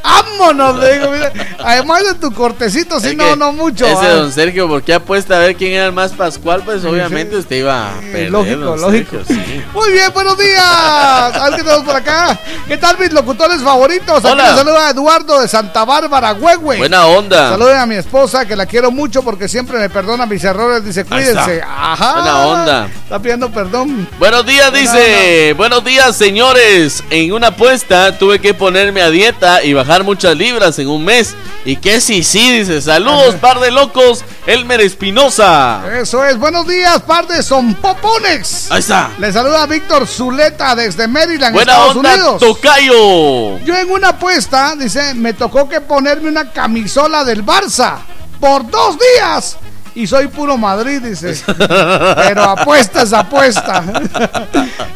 Vámonos, 0.03 0.79
le 0.79 0.93
digo. 0.93 1.11
mira. 1.11 1.33
Además 1.59 2.03
de 2.05 2.13
tu 2.15 2.33
cortecito, 2.33 2.99
sí, 2.99 3.09
Es 3.09 3.15
no, 3.15 3.35
no 3.35 3.53
mucho. 3.53 3.85
Ese 3.85 4.05
ah. 4.05 4.13
don 4.13 4.31
Sergio, 4.31 4.67
¿por 4.67 4.83
qué 4.83 4.93
apuesta 4.93 5.35
a 5.35 5.39
ver 5.39 5.55
quién 5.55 5.73
era 5.73 5.85
el 5.85 5.91
más 5.91 6.11
Pascual? 6.11 6.63
Pues 6.63 6.83
obviamente 6.85 7.37
usted 7.37 7.57
iba 7.57 7.89
a 7.89 7.99
perder. 7.99 8.31
lógico, 8.31 8.75
lógico. 8.75 9.17
Sergio, 9.25 9.45
sí. 9.45 9.63
Muy 9.73 9.91
bien, 9.91 10.11
buenos 10.13 10.37
días. 10.37 10.61
A 10.61 11.49
ver 11.49 11.57
qué 11.57 11.63
tenemos 11.63 11.83
por 11.83 11.95
acá. 11.95 12.39
¿Qué 12.67 12.77
tal 12.77 12.97
mis 12.97 13.11
locutores 13.11 13.61
favoritos? 13.61 14.23
Aquí 14.23 14.35
les 14.35 14.55
saluda 14.55 14.89
Eduardo 14.89 15.41
de 15.41 15.47
Santa 15.47 15.85
Bárbara, 15.85 16.33
Huehue. 16.33 16.77
Buena 16.77 17.05
onda. 17.07 17.49
Saluden 17.49 17.77
a 17.77 17.85
mi 17.85 17.95
esposa 17.95 18.45
que 18.45 18.55
la 18.55 18.65
quiero 18.65 18.91
mucho 18.91 19.23
porque 19.23 19.47
siempre 19.47 19.77
me 19.77 19.89
perdona 19.89 20.25
mis 20.25 20.43
errores. 20.43 20.83
Dice, 20.83 21.05
cuídense. 21.05 21.61
Ajá. 21.61 22.13
Buena 22.13 22.37
onda. 22.45 22.85
Está 23.03 23.19
pidiendo 23.19 23.49
perdón. 23.51 24.07
Buenos 24.19 24.45
días, 24.45 24.52
Buena 24.55 24.71
dice. 24.71 25.53
Buenos 25.53 25.83
días, 25.83 26.15
señores. 26.15 27.03
En 27.09 27.33
una 27.33 27.47
apuesta 27.47 28.19
tuve 28.19 28.39
que 28.39 28.53
ponerme 28.53 29.01
a 29.01 29.09
dieta 29.09 29.63
y 29.63 29.73
bajar 29.73 30.03
muchas 30.03 30.37
libras 30.37 30.77
en 30.77 30.89
un 30.89 31.03
mes. 31.03 31.35
Y 31.65 31.77
que 31.77 31.99
sí, 31.99 32.23
sí, 32.23 32.59
dice. 32.59 32.79
Saludos, 32.79 33.33
par 33.35 33.59
de 33.59 33.71
locos. 33.71 34.23
Elmer 34.45 34.81
Espinosa. 34.81 35.81
Eso 35.99 36.23
es. 36.23 36.37
Buenos 36.37 36.67
días, 36.67 37.01
par 37.01 37.25
de 37.27 37.43
Popones. 37.81 38.71
Ahí 38.71 38.79
está. 38.79 39.09
Le 39.17 39.31
saluda 39.31 39.65
Víctor 39.65 40.05
Zuleta 40.05 40.75
desde 40.75 41.07
Maryland, 41.07 41.55
Buena 41.55 41.71
Estados 41.71 41.95
onda, 41.95 42.13
Unidos. 42.13 42.39
Tocayo. 42.39 43.57
Yo 43.59 43.75
en 43.75 43.89
una 43.89 44.09
apuesta, 44.09 44.75
dice, 44.77 45.15
me 45.15 45.33
tocó 45.33 45.67
que 45.67 45.81
ponerme 45.81 46.29
una 46.29 46.51
camisola 46.51 47.23
del 47.23 47.43
Barça 47.43 47.97
por 48.39 48.69
dos 48.69 48.97
días. 48.99 49.57
Y 49.95 50.07
soy 50.07 50.27
puro 50.27 50.57
Madrid, 50.57 51.01
dice. 51.01 51.39
Pero 51.55 52.43
apuesta 52.43 53.03
es 53.03 53.13
apuesta. 53.13 53.83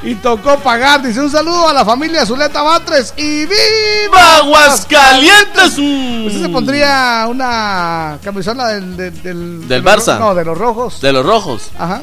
y 0.03 0.15
tocó 0.15 0.57
pagar, 0.59 1.03
dice. 1.03 1.21
Un 1.21 1.31
saludo 1.31 1.69
a 1.69 1.73
la 1.73 1.85
familia 1.85 2.25
Zuleta 2.25 2.63
Batres 2.63 3.13
y 3.15 3.45
¡Viva! 3.45 4.37
Aguascalientes. 4.37 5.77
¿Usted 5.77 6.41
se 6.41 6.49
pondría 6.49 7.25
una 7.29 8.17
camisola 8.23 8.69
del... 8.69 8.97
Del, 8.97 9.21
del, 9.21 9.67
¿Del 9.67 9.69
de 9.69 9.81
los 9.81 10.07
Barça? 10.07 10.17
No, 10.17 10.33
de 10.33 10.45
los 10.45 10.57
rojos. 10.57 10.99
De 11.01 11.13
los 11.13 11.23
rojos. 11.25 11.69
Ajá. 11.77 12.01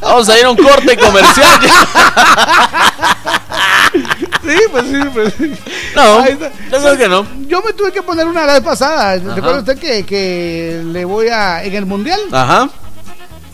Vamos 0.00 0.28
a 0.28 0.38
ir 0.38 0.44
a 0.44 0.50
un 0.50 0.56
corte 0.56 0.96
comercial. 0.96 1.60
Sí, 4.42 4.56
pues 4.70 4.84
sí, 4.86 4.98
pues 5.14 5.34
sí. 5.38 5.52
No, 5.94 6.18
Ahí 6.20 6.32
está. 6.32 6.50
yo 6.70 6.78
creo 6.80 6.96
que 6.98 7.08
no. 7.08 7.26
Yo 7.46 7.62
me 7.62 7.72
tuve 7.72 7.92
que 7.92 8.02
poner 8.02 8.26
una 8.26 8.44
la 8.44 8.54
vez 8.54 8.62
pasada. 8.62 9.14
¿Recuerda 9.16 9.58
usted 9.60 9.78
que, 9.78 10.04
que 10.04 10.82
le 10.84 11.04
voy 11.04 11.28
a... 11.28 11.62
En 11.64 11.74
el 11.74 11.86
Mundial, 11.86 12.20
Ajá, 12.32 12.68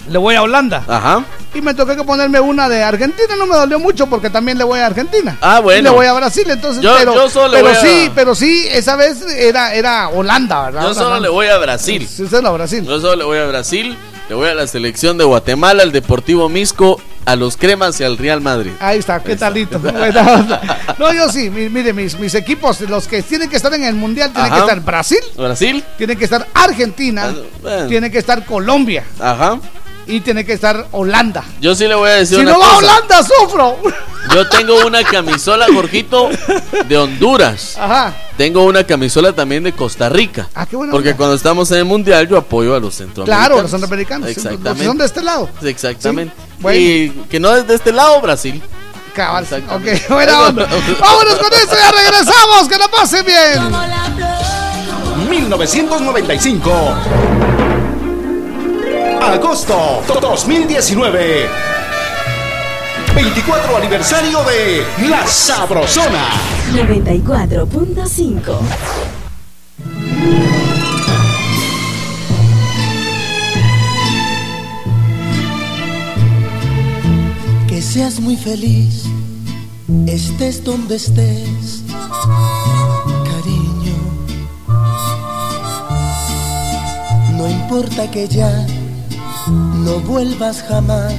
le 0.08 0.18
voy 0.18 0.34
a 0.34 0.42
Holanda. 0.42 0.82
ajá. 0.88 1.24
Y 1.54 1.60
me 1.62 1.72
toqué 1.74 1.96
que 1.96 2.04
ponerme 2.04 2.38
una 2.40 2.68
de 2.68 2.82
Argentina, 2.82 3.34
no 3.36 3.46
me 3.46 3.54
dolió 3.56 3.78
mucho 3.78 4.06
porque 4.06 4.28
también 4.30 4.58
le 4.58 4.64
voy 4.64 4.78
a 4.80 4.86
Argentina. 4.86 5.36
Ah, 5.40 5.60
bueno. 5.60 5.80
Y 5.80 5.82
le 5.82 5.90
voy 5.90 6.06
a 6.06 6.12
Brasil, 6.12 6.44
entonces. 6.48 6.82
Yo- 6.82 6.94
pero 6.98 7.14
yo 7.14 7.28
solo 7.30 7.48
le 7.48 7.54
pero 7.62 7.68
voy 7.68 7.76
a- 7.76 7.80
sí, 7.80 8.10
pero 8.14 8.34
sí, 8.34 8.66
esa 8.70 8.96
vez 8.96 9.22
era, 9.22 9.74
era 9.74 10.08
Holanda, 10.10 10.66
¿verdad? 10.66 10.82
Yo 10.82 10.94
solo 10.94 11.18
le 11.20 11.28
voy 11.28 11.46
a 11.48 11.56
Brasil. 11.58 12.06
Sí, 12.06 12.22
usted 12.22 12.36
es 12.38 12.42
la 12.42 12.50
Brasil. 12.50 12.84
Yo 12.84 13.00
solo 13.00 13.16
le 13.16 13.24
voy 13.24 13.38
a 13.38 13.46
Brasil. 13.46 13.96
Le 14.28 14.34
voy 14.34 14.48
a 14.48 14.54
la 14.54 14.66
selección 14.66 15.16
de 15.16 15.24
Guatemala, 15.24 15.82
al 15.82 15.90
Deportivo 15.90 16.50
Misco, 16.50 17.00
a 17.24 17.34
los 17.34 17.56
Cremas 17.56 17.98
y 18.00 18.04
al 18.04 18.18
Real 18.18 18.42
Madrid. 18.42 18.72
Ahí 18.78 18.98
está, 18.98 19.22
qué 19.22 19.36
talito. 19.36 19.80
No, 20.98 21.12
yo 21.14 21.30
sí, 21.30 21.48
mi- 21.48 21.68
mire, 21.68 21.92
mis, 21.92 22.18
mis 22.18 22.34
equipos, 22.34 22.80
los 22.82 23.06
que 23.06 23.22
tienen 23.22 23.48
que 23.48 23.56
estar 23.56 23.72
en 23.72 23.84
el 23.84 23.94
Mundial, 23.94 24.32
tienen 24.32 24.52
Ajá. 24.52 24.60
que 24.62 24.68
estar 24.68 24.84
Brasil, 24.84 25.18
Brasil, 25.36 25.84
tiene 25.96 26.16
que 26.16 26.24
estar 26.24 26.46
Argentina, 26.52 27.26
Ah, 27.32 27.34
bueno. 27.62 27.86
tiene 27.86 28.10
que 28.10 28.18
estar 28.18 28.44
Colombia 28.44 29.04
ajá. 29.20 29.60
Y 30.08 30.20
tiene 30.20 30.44
que 30.44 30.54
estar 30.54 30.88
Holanda. 30.90 31.44
Yo 31.60 31.74
sí 31.74 31.86
le 31.86 31.94
voy 31.94 32.08
a 32.10 32.14
decir 32.14 32.38
Si 32.38 32.42
una 32.42 32.52
no 32.52 32.58
va 32.58 32.66
a 32.66 32.74
cosa. 32.74 32.86
Holanda, 32.96 33.22
sufro. 33.22 33.76
Yo 34.34 34.48
tengo 34.48 34.86
una 34.86 35.04
camisola, 35.04 35.66
Jorgito, 35.72 36.28
de 36.86 36.98
Honduras. 36.98 37.76
Ajá. 37.78 38.14
Tengo 38.36 38.64
una 38.64 38.84
camisola 38.84 39.32
también 39.32 39.62
de 39.62 39.72
Costa 39.72 40.08
Rica. 40.08 40.48
Ah, 40.54 40.66
qué 40.66 40.76
buena 40.76 40.92
Porque 40.92 41.10
onda. 41.10 41.16
cuando 41.16 41.34
estamos 41.36 41.70
en 41.70 41.78
el 41.78 41.84
mundial, 41.84 42.26
yo 42.28 42.36
apoyo 42.36 42.74
a 42.74 42.80
los 42.80 42.94
centroamericanos. 42.94 43.46
Claro, 43.48 43.62
los 43.62 43.70
centroamericanos. 43.70 44.28
Exactamente. 44.28 44.84
Son 44.84 44.98
de 44.98 45.04
este 45.04 45.22
lado. 45.22 45.48
Exactamente. 45.62 46.34
Sí, 46.36 46.42
bueno. 46.60 46.78
Y 46.80 47.10
que 47.30 47.38
no 47.40 47.54
es 47.54 47.66
de 47.66 47.74
este 47.74 47.92
lado, 47.92 48.20
Brasil. 48.20 48.62
Cabal. 49.14 49.44
Ok, 49.70 50.08
buena 50.08 50.40
onda. 50.42 50.66
Vámonos 51.00 51.34
con 51.34 51.52
esto, 51.52 51.74
ya 51.74 51.90
regresamos. 51.90 52.68
Que 52.68 52.78
la 52.78 52.88
pasen 52.88 53.24
bien. 53.26 53.72
1995. 55.28 56.94
Agosto 59.20 60.02
2019. 60.20 61.48
24 63.14 63.76
aniversario 63.76 64.38
de 64.44 64.84
La 65.08 65.26
Sabrosona. 65.26 66.28
94.5 66.72 68.58
Que 77.66 77.82
seas 77.82 78.20
muy 78.20 78.36
feliz, 78.36 79.04
estés 80.06 80.62
donde 80.64 80.96
estés, 80.96 81.82
cariño. 83.24 83.96
No 87.36 87.48
importa 87.48 88.10
que 88.10 88.26
ya 88.26 88.66
no 89.84 90.00
vuelvas 90.00 90.62
jamás 90.68 91.14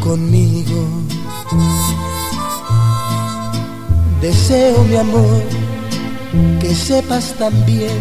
conmigo. 0.00 0.86
Deseo, 4.20 4.84
mi 4.84 4.96
amor, 4.96 5.42
que 6.60 6.74
sepas 6.74 7.34
también 7.38 7.98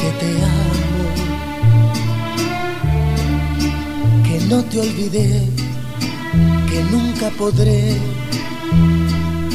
que 0.00 0.10
te 0.20 0.30
amo, 0.44 1.04
que 4.24 4.40
no 4.46 4.62
te 4.64 4.80
olvidé, 4.80 5.48
que 6.70 6.84
nunca 6.90 7.30
podré, 7.38 7.96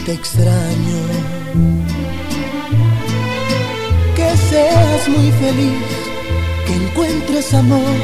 te 0.06 0.14
extraño. 0.14 1.02
Que 4.16 4.38
seas 4.50 5.10
muy 5.10 5.32
feliz, 5.32 6.03
que 6.66 6.76
encuentres 6.76 7.54
amor, 7.54 7.96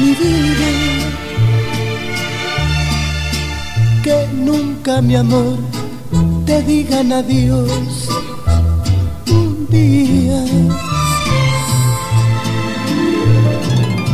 mi 0.00 0.14
vida. 0.14 0.70
Que 4.02 4.28
nunca, 4.34 5.00
mi 5.00 5.16
amor, 5.16 5.58
te 6.46 6.62
digan 6.62 7.12
adiós. 7.12 8.08
Un 9.30 9.66
días. 9.70 10.50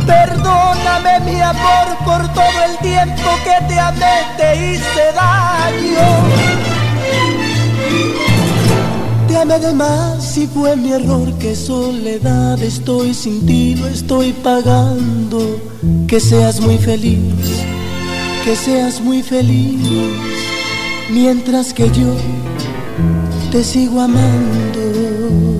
Perdóname 0.05 1.19
mi 1.25 1.41
amor 1.41 1.87
por 2.05 2.27
todo 2.33 2.57
el 2.69 2.77
tiempo 2.79 3.29
que 3.43 3.67
te 3.67 3.79
amé, 3.79 4.15
te 4.37 4.55
hice 4.55 5.03
daño. 5.13 6.70
Te 9.31 9.37
amé 9.37 9.59
de 9.59 9.73
más 9.73 10.37
y 10.37 10.45
fue 10.45 10.75
mi 10.75 10.91
error, 10.91 11.33
que 11.39 11.55
soledad 11.55 12.61
estoy 12.61 13.13
sin 13.13 13.45
ti, 13.45 13.75
lo 13.75 13.87
estoy 13.87 14.33
pagando. 14.33 15.57
Que 16.05 16.19
seas 16.19 16.59
muy 16.59 16.77
feliz, 16.77 17.63
que 18.43 18.57
seas 18.57 18.99
muy 18.99 19.23
feliz, 19.23 19.79
mientras 21.09 21.73
que 21.73 21.89
yo 21.91 22.13
te 23.53 23.63
sigo 23.63 24.01
amando. 24.01 25.50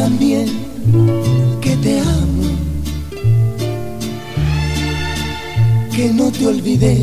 También 0.00 0.46
que 1.60 1.76
te 1.76 2.00
amo, 2.00 2.46
que 5.94 6.08
no 6.18 6.32
te 6.32 6.46
olvidé, 6.46 6.96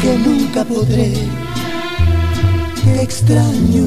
que 0.00 0.12
nunca 0.26 0.64
podré, 0.64 1.12
te 2.82 3.02
extraño. 3.02 3.86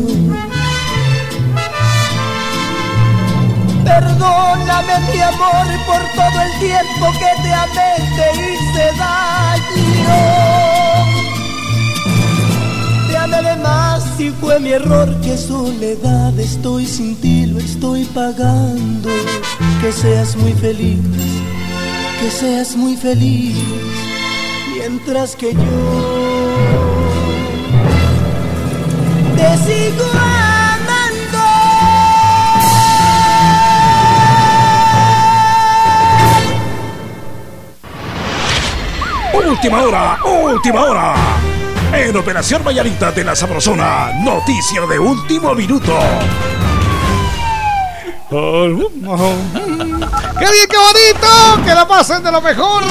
Perdóname 3.84 4.96
mi 5.10 5.20
amor 5.34 5.68
por 5.88 6.02
todo 6.20 6.38
el 6.46 6.52
tiempo 6.68 7.06
que 7.22 7.32
te 7.44 7.52
amé, 7.64 7.92
te 8.18 8.28
hice 8.42 8.86
daño. 9.00 10.51
Amé 13.34 13.50
de 13.50 13.56
más 13.58 14.04
Si 14.18 14.30
fue 14.30 14.60
mi 14.60 14.72
error, 14.72 15.10
que 15.22 15.38
soledad 15.38 16.38
estoy 16.40 16.86
sin 16.86 17.16
ti, 17.16 17.46
lo 17.46 17.60
estoy 17.60 18.04
pagando. 18.06 19.10
Que 19.82 19.92
seas 19.92 20.36
muy 20.36 20.54
feliz, 20.54 21.00
que 22.20 22.30
seas 22.30 22.76
muy 22.76 22.96
feliz, 22.98 23.56
mientras 24.76 25.36
que 25.36 25.54
yo 25.54 25.60
te 29.36 29.58
sigo 29.66 30.06
amando. 30.14 31.40
Última 39.50 39.84
hora, 39.84 40.20
última 40.26 40.82
hora. 40.82 41.51
En 41.94 42.16
Operación 42.16 42.64
Vallarita 42.64 43.12
de 43.12 43.24
la 43.24 43.36
Sabrosona, 43.36 44.12
noticia 44.24 44.82
de 44.88 44.98
último 44.98 45.54
minuto. 45.54 45.98
¡Qué 48.30 48.38
bien, 50.52 50.68
qué 50.70 50.78
bonito! 50.78 51.66
¡Que 51.66 51.76
la 51.76 51.86
pasen 51.86 52.24
de 52.24 52.32
lo 52.32 52.42
mejor! 52.42 52.82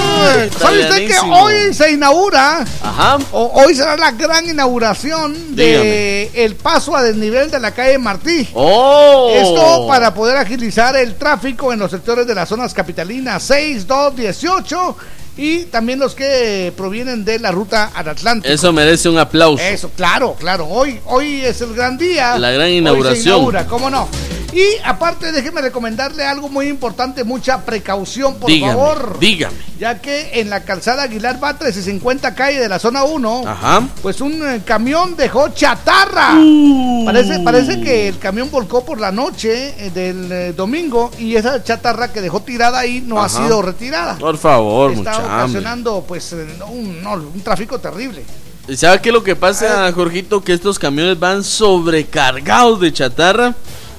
¿Sabe 0.58 0.80
usted 0.82 1.06
que 1.08 1.18
hoy 1.30 1.72
se 1.72 1.92
inaugura? 1.92 2.62
Ajá. 2.82 3.18
o- 3.32 3.50
hoy 3.64 3.74
será 3.74 3.96
la 3.96 4.10
gran 4.12 4.46
inauguración 4.46 5.56
de 5.56 6.30
el 6.34 6.56
paso 6.56 6.94
a 6.94 7.02
desnivel 7.02 7.50
de 7.50 7.58
la 7.58 7.70
calle 7.72 7.96
Martí. 7.98 8.48
¡Oh! 8.52 9.30
Esto 9.34 9.86
para 9.88 10.12
poder 10.12 10.36
agilizar 10.36 10.94
el 10.94 11.14
tráfico 11.16 11.72
en 11.72 11.78
los 11.78 11.90
sectores 11.90 12.26
de 12.26 12.34
las 12.34 12.48
zonas 12.48 12.74
capitalinas 12.74 13.42
6, 13.42 13.86
2, 13.86 14.16
18 14.16 14.96
y 15.40 15.64
también 15.64 15.98
los 15.98 16.14
que 16.14 16.70
provienen 16.76 17.24
de 17.24 17.38
la 17.38 17.50
ruta 17.50 17.90
al 17.94 18.08
Atlántico. 18.10 18.52
Eso 18.52 18.74
merece 18.74 19.08
un 19.08 19.16
aplauso. 19.16 19.62
Eso, 19.64 19.90
claro, 19.96 20.36
claro. 20.38 20.66
Hoy, 20.68 21.00
hoy 21.06 21.40
es 21.40 21.62
el 21.62 21.74
gran 21.74 21.96
día. 21.96 22.38
La 22.38 22.50
gran 22.50 22.66
Hoy 22.66 22.72
se 22.72 22.76
inauguración. 22.78 23.26
inaugura, 23.36 23.66
¿cómo 23.66 23.88
no? 23.88 24.06
Y 24.52 24.64
aparte, 24.84 25.30
déjeme 25.32 25.60
recomendarle 25.60 26.24
algo 26.24 26.48
muy 26.48 26.66
importante, 26.68 27.22
mucha 27.24 27.64
precaución, 27.64 28.34
por 28.36 28.50
dígame, 28.50 28.72
favor. 28.72 29.18
dígame. 29.20 29.54
Ya 29.78 30.00
que 30.00 30.40
en 30.40 30.50
la 30.50 30.64
calzada 30.64 31.04
Aguilar 31.04 31.38
Batres 31.40 31.76
y 31.76 31.82
50 31.82 32.34
calle 32.34 32.58
de 32.60 32.68
la 32.68 32.78
zona 32.78 33.04
1, 33.04 33.42
Ajá. 33.46 33.88
pues 34.02 34.20
un 34.20 34.32
eh, 34.46 34.62
camión 34.64 35.16
dejó 35.16 35.48
chatarra. 35.50 36.34
Uh. 36.36 37.04
Parece, 37.06 37.38
parece 37.40 37.80
que 37.80 38.08
el 38.08 38.18
camión 38.18 38.50
volcó 38.50 38.84
por 38.84 39.00
la 39.00 39.10
noche 39.12 39.74
eh, 39.86 39.90
del 39.90 40.30
eh, 40.32 40.52
domingo 40.52 41.10
y 41.18 41.36
esa 41.36 41.62
chatarra 41.64 42.12
que 42.12 42.20
dejó 42.20 42.40
tirada 42.42 42.78
ahí 42.80 43.00
no 43.06 43.18
Ajá. 43.22 43.26
ha 43.26 43.44
sido 43.44 43.62
retirada. 43.62 44.16
Por 44.18 44.36
favor, 44.36 44.90
Está 44.92 44.98
mucha 45.12 45.16
hambre. 45.16 45.34
ocasionando 45.44 46.04
pues 46.06 46.32
un, 46.68 47.02
no, 47.02 47.12
un 47.14 47.40
tráfico 47.42 47.78
terrible. 47.78 48.24
¿Y 48.68 48.76
¿Sabe 48.76 49.00
qué 49.00 49.08
es 49.08 49.14
lo 49.14 49.24
que 49.24 49.34
pasa, 49.34 49.90
Jorgito? 49.92 50.42
Que 50.42 50.52
estos 50.52 50.78
camiones 50.78 51.18
van 51.18 51.42
sobrecargados 51.42 52.80
de 52.80 52.92
chatarra. 52.92 53.54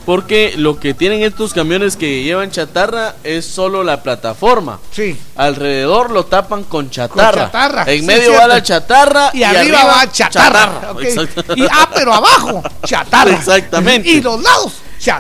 Porque 0.06 0.54
lo 0.58 0.80
que 0.80 0.94
tienen 0.94 1.22
estos 1.24 1.54
camiones 1.54 1.96
que 1.96 2.24
llevan 2.24 2.50
chatarra 2.52 3.16
es 3.24 3.46
solo 3.46 3.84
la 3.84 4.02
plataforma. 4.02 4.80
Sí. 4.92 5.18
Alrededor 5.36 6.12
lo 6.12 6.26
tapan 6.26 6.64
con 6.64 6.90
chatarra. 6.90 7.46
chatarra, 7.46 7.84
En 7.88 8.00
sí, 8.02 8.06
medio 8.06 8.22
cierto. 8.24 8.42
va 8.42 8.48
la 8.48 8.64
chatarra. 8.64 9.30
Y, 9.34 9.44
arriba, 9.44 9.86
va 9.86 10.12
chatarra. 10.12 10.94
Exacto. 11.02 11.44
Y 11.56 11.64
ah, 11.64 11.90
pero 11.94 12.14
abajo, 12.14 12.64
chatarra. 12.86 13.32
Exactamente. 13.32 14.10
Y 14.10 14.22
los 14.22 14.42
lados, 14.42 14.74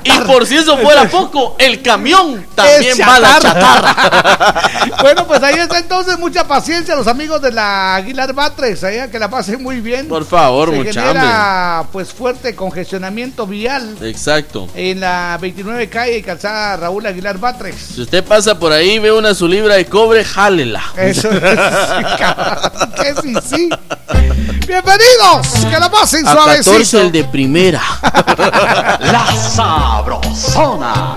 Y 0.03 0.11
por 0.27 0.45
si 0.45 0.57
eso 0.57 0.77
fuera 0.77 1.09
poco, 1.09 1.55
el 1.57 1.81
camión 1.81 2.45
también 2.53 2.97
va 3.01 3.15
a 3.15 3.19
la 3.19 3.39
chatarra. 3.39 4.61
bueno, 5.01 5.25
pues 5.25 5.41
ahí 5.41 5.55
está 5.55 5.79
entonces 5.79 6.19
mucha 6.19 6.47
paciencia 6.47 6.95
los 6.95 7.07
amigos 7.07 7.41
de 7.41 7.51
la 7.51 7.95
Aguilar 7.95 8.33
Batres, 8.33 8.83
ahí, 8.83 9.09
que 9.09 9.17
la 9.17 9.29
pasen 9.29 9.63
muy 9.63 9.81
bien. 9.81 10.07
Por 10.07 10.25
favor, 10.25 10.69
Se 10.69 10.75
mucha 10.75 11.01
genera 11.01 11.83
pues 11.91 12.13
fuerte 12.13 12.55
congestionamiento 12.55 13.47
vial 13.47 13.97
Exacto. 14.01 14.69
en 14.75 14.99
la 14.99 15.39
29 15.41 15.89
calle 15.89 16.17
y 16.17 16.21
calzada 16.21 16.77
Raúl 16.77 17.05
Aguilar 17.07 17.39
Batres. 17.39 17.75
Si 17.95 18.01
usted 18.01 18.23
pasa 18.23 18.59
por 18.59 18.71
ahí, 18.71 18.99
ve 18.99 19.11
una 19.11 19.33
su 19.33 19.47
libra 19.47 19.75
de 19.75 19.85
cobre, 19.85 20.23
jálela. 20.23 20.83
Eso 20.95 21.31
es, 21.31 21.41
que 21.41 23.21
sí, 23.21 23.33
sí. 23.49 23.69
Bienvenidos, 24.67 25.65
que 25.69 25.79
la 25.79 25.89
pasen 25.89 26.27
A 26.27 26.35
14 26.35 26.63
suavecito. 26.63 27.01
el 27.01 27.11
de 27.11 27.23
primera. 27.25 27.81
La 29.01 29.25
Sabrosona. 29.71 31.15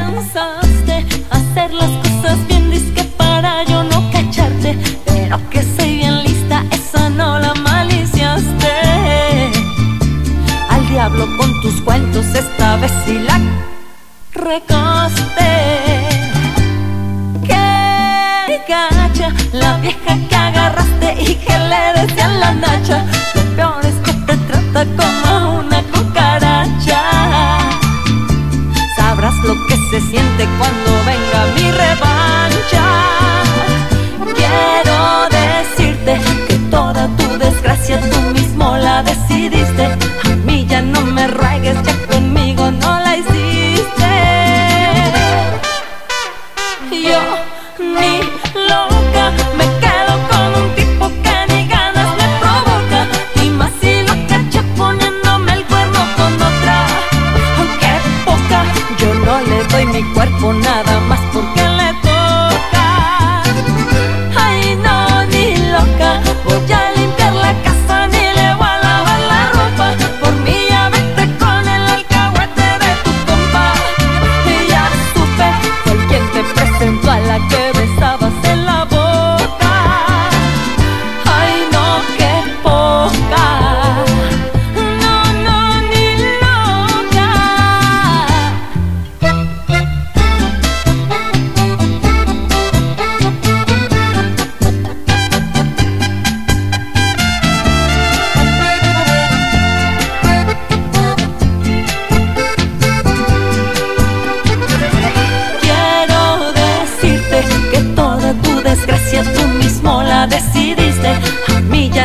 Pensaste 0.00 1.06
hacer 1.30 1.74
las 1.74 1.90
cosas 2.02 2.38
bien, 2.48 2.70
disque 2.70 3.04
para 3.18 3.64
yo 3.64 3.82
no 3.82 4.10
cacharte. 4.10 4.78
Pero 5.04 5.38
que 5.50 5.62
soy 5.62 5.96
bien 5.96 6.22
lista, 6.22 6.64
esa 6.70 7.10
no 7.10 7.38
la 7.38 7.52
maliciaste. 7.52 8.72
Al 10.70 10.88
diablo 10.88 11.26
con 11.36 11.60
tus 11.60 11.82
cuentos, 11.82 12.24
esta 12.34 12.76
vez 12.76 12.92
sí 13.04 13.18
la 13.18 13.38
recaste. 14.32 16.09
Vieja 19.80 20.16
que 20.28 20.36
agarraste 20.36 21.14
y 21.20 21.34
que 21.34 21.58
le 21.58 22.00
decía 22.00 22.28
la 22.28 22.52
nacha. 22.52 23.04
Lo 23.34 23.42
peor 23.56 23.84
es 23.84 23.94
que 24.04 24.12
te 24.12 24.36
trata 24.36 24.84
como 24.96 25.58
una 25.60 25.82
cucaracha. 25.92 27.02
Sabrás 28.96 29.36
lo 29.44 29.54
que 29.66 29.76
se 29.90 30.00
siente 30.10 30.48
cuando 30.58 30.90
venga 31.10 31.40
mi 31.56 31.70
revancha. 31.70 32.86
Quiero 34.38 35.28
decirte 35.30 36.20
que 36.48 36.56
toda 36.70 37.08
tu 37.16 37.38
desgracia 37.38 38.00
tú 38.10 38.20
mismo 38.32 38.76
la 38.76 39.02
decidiste. 39.02 39.84
A 39.84 40.36
mí 40.46 40.66
ya 40.68 40.82
no 40.82 41.00
me 41.02 41.26
ruegues, 41.26 41.76
ya 41.82 41.94
conmigo 42.06 42.70
no 42.70 42.99
mi 60.02 60.14
cuerpo 60.14 60.52
nada 60.54 61.00
más 61.00 61.19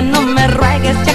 no 0.01 0.21
me 0.21 0.47
ruegues, 0.47 0.97
ya 1.05 1.14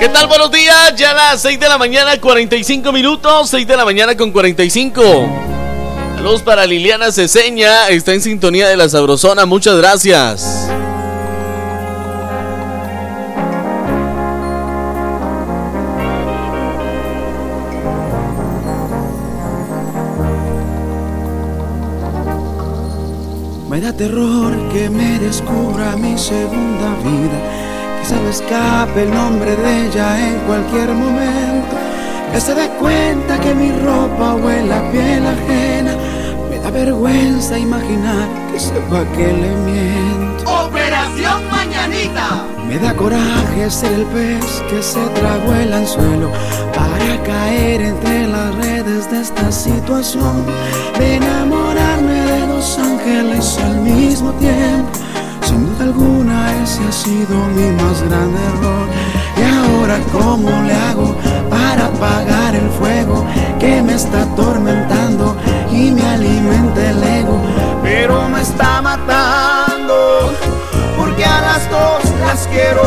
¿Qué 0.00 0.08
tal? 0.08 0.28
Buenos 0.28 0.50
días. 0.50 0.96
Ya 0.96 1.12
las 1.12 1.42
6 1.42 1.60
de 1.60 1.68
la 1.68 1.76
mañana, 1.76 2.18
45 2.18 2.90
minutos. 2.90 3.50
6 3.50 3.66
de 3.66 3.76
la 3.76 3.84
mañana 3.84 4.16
con 4.16 4.32
45. 4.32 5.02
Saludos 6.16 6.40
para 6.40 6.64
Liliana 6.64 7.12
Ceseña. 7.12 7.88
Está 7.88 8.14
en 8.14 8.22
sintonía 8.22 8.66
de 8.66 8.78
la 8.78 8.88
Sabrosona. 8.88 9.44
Muchas 9.44 9.76
gracias. 9.76 10.70
Me 23.68 23.82
da 23.82 23.92
terror 23.92 24.56
que 24.72 24.88
me 24.88 25.18
descubra 25.18 25.94
mi 25.96 26.16
segunda 26.16 26.88
vida, 27.04 27.69
que 28.00 28.06
se 28.06 28.16
me 28.16 28.30
escape 28.30 29.02
el 29.02 29.12
nombre 29.12 29.54
de 29.56 29.86
ella 29.86 30.28
en 30.28 30.38
cualquier 30.40 30.88
momento, 30.88 31.76
que 32.32 32.40
se 32.40 32.54
dé 32.54 32.68
cuenta 32.78 33.38
que 33.40 33.54
mi 33.54 33.70
ropa 33.72 34.34
huele 34.34 34.72
a 34.72 34.90
piel 34.90 35.26
ajena. 35.26 35.92
Me 36.48 36.58
da 36.58 36.70
vergüenza 36.70 37.58
imaginar 37.58 38.28
que 38.50 38.58
sepa 38.58 39.04
que 39.16 39.26
le 39.26 39.54
miento. 39.66 40.66
Operación 40.66 41.48
Mañanita. 41.50 42.44
Me 42.66 42.78
da 42.78 42.94
coraje 42.94 43.70
ser 43.70 43.92
el 43.92 44.04
pez 44.06 44.62
que 44.70 44.82
se 44.82 45.00
tragó 45.18 45.52
el 45.54 45.72
anzuelo 45.72 46.30
para 46.74 47.22
caer 47.24 47.82
entre 47.82 48.28
las 48.28 48.54
redes 48.54 49.10
de 49.10 49.20
esta 49.20 49.50
situación, 49.50 50.46
de 50.98 51.16
enamorarme 51.16 52.14
de 52.14 52.46
dos 52.46 52.78
ángeles 52.78 53.58
al 53.58 53.80
mismo 53.80 54.32
tiempo. 54.34 54.99
Sin 55.50 55.66
duda 55.66 55.84
alguna 55.84 56.62
ese 56.62 56.80
ha 56.88 56.92
sido 56.92 57.34
mi 57.56 57.72
más 57.82 58.00
grande 58.08 58.38
error. 58.52 58.86
Y 59.36 59.42
ahora 59.42 59.98
cómo 60.12 60.50
le 60.62 60.74
hago 60.74 61.16
para 61.50 61.86
apagar 61.86 62.54
el 62.54 62.70
fuego 62.70 63.24
que 63.58 63.82
me 63.82 63.94
está 63.94 64.22
atormentando 64.22 65.36
y 65.72 65.90
me 65.90 66.02
alimenta 66.02 66.90
el 66.90 67.02
ego, 67.02 67.40
pero 67.82 68.28
me 68.28 68.42
está 68.42 68.80
matando 68.80 70.32
porque 70.96 71.24
a 71.24 71.40
las 71.40 71.68
dos 71.68 72.02
las 72.20 72.46
quiero. 72.46 72.82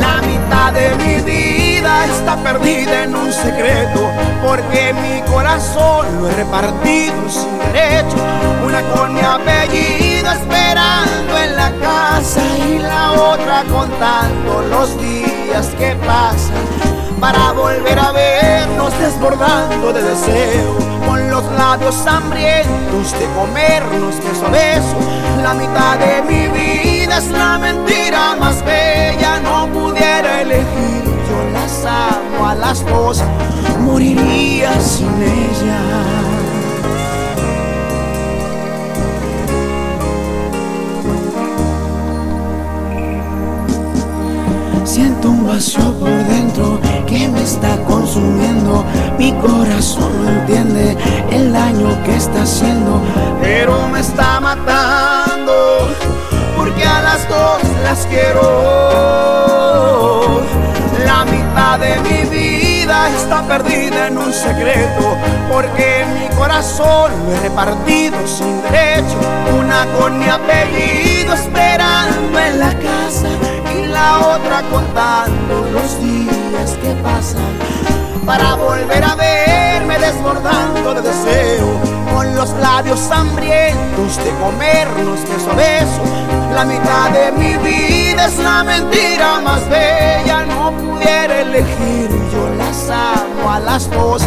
La 0.00 0.20
mitad 0.20 0.72
de 0.72 0.94
mi 1.02 1.22
vida 1.22 2.04
está 2.06 2.36
perdida 2.42 3.04
en 3.04 3.16
un 3.16 3.32
secreto, 3.32 4.03
porque 4.54 4.94
mi 4.94 5.20
corazón 5.22 6.06
lo 6.20 6.28
he 6.28 6.32
repartido 6.34 7.28
sin 7.28 7.58
derecho. 7.58 8.16
Una 8.64 8.82
con 8.94 9.12
mi 9.12 9.20
apellido 9.20 10.30
esperando 10.30 11.38
en 11.38 11.56
la 11.56 11.72
casa 11.82 12.40
y 12.68 12.78
la 12.78 13.12
otra 13.12 13.64
contando 13.64 14.62
los 14.70 14.96
días 15.00 15.66
que 15.76 15.96
pasan 16.06 16.64
para 17.20 17.52
volver 17.52 17.98
a 17.98 18.12
vernos 18.12 18.96
desbordando 18.98 19.92
de 19.92 20.02
deseo, 20.02 20.76
con 21.04 21.30
los 21.30 21.44
labios 21.52 22.06
hambrientos 22.06 23.12
de 23.18 23.26
comernos 23.34 24.14
beso 24.22 24.46
a 24.46 24.50
beso. 24.50 24.96
La 25.42 25.54
mitad 25.54 25.98
de 25.98 26.22
mi 26.22 26.46
vida 26.48 27.18
es 27.18 27.28
la 27.28 27.58
mentira 27.58 28.36
más 28.38 28.64
bella, 28.64 29.40
no 29.40 29.66
pudiera 29.68 30.42
elegir, 30.42 31.13
amo 31.86 32.46
a 32.46 32.54
las 32.54 32.84
dos, 32.86 33.22
moriría 33.80 34.80
sin 34.80 35.08
ella. 35.22 35.80
Siento 44.84 45.30
un 45.30 45.46
vacío 45.46 45.92
por 45.98 46.08
dentro 46.08 46.80
que 47.06 47.28
me 47.28 47.42
está 47.42 47.76
consumiendo. 47.84 48.84
Mi 49.18 49.32
corazón 49.32 50.24
no 50.24 50.30
entiende 50.30 50.96
el 51.30 51.52
daño 51.52 52.02
que 52.04 52.16
está 52.16 52.42
haciendo, 52.42 53.00
pero 53.42 53.88
me 53.88 54.00
está 54.00 54.40
matando 54.40 55.88
porque 56.56 56.84
a 56.84 57.02
las 57.02 57.28
dos 57.28 57.60
las 57.82 58.06
quiero. 58.06 59.63
De 61.78 61.96
mi 62.02 62.22
vida 62.30 63.10
está 63.10 63.42
perdida 63.48 64.06
en 64.06 64.16
un 64.16 64.32
secreto, 64.32 65.18
porque 65.50 66.04
mi 66.14 66.28
corazón 66.36 67.10
lo 67.26 67.32
he 67.32 67.40
repartido 67.40 68.16
sin 68.28 68.62
derecho. 68.62 69.18
Una 69.58 69.84
con 69.98 70.16
mi 70.16 70.28
apellido 70.28 71.34
esperando 71.34 72.38
en 72.38 72.60
la 72.60 72.70
casa 72.74 73.28
y 73.76 73.88
la 73.88 74.20
otra 74.20 74.62
contando 74.70 75.68
los 75.72 76.00
días 76.00 76.78
que 76.80 76.90
pasan 77.02 77.58
para 78.24 78.54
volver 78.54 79.02
a 79.02 79.16
verme 79.16 79.98
desbordando 79.98 80.94
de 80.94 81.02
deseo 81.02 81.93
con 82.14 82.34
los 82.36 82.50
labios 82.50 83.10
hambrientos 83.10 84.16
de 84.24 84.30
comernos 84.38 85.20
beso 85.28 85.50
a 85.50 85.54
beso. 85.54 86.02
La 86.54 86.64
mitad 86.64 87.10
de 87.10 87.32
mi 87.32 87.56
vida 87.56 88.26
es 88.26 88.38
la 88.38 88.62
mentira 88.62 89.40
más 89.40 89.68
bella, 89.68 90.46
no 90.46 90.70
pudiera 90.72 91.40
elegir, 91.40 92.08
yo 92.32 92.48
las 92.56 92.88
amo 92.88 93.50
a 93.50 93.58
las 93.58 93.90
dos, 93.90 94.22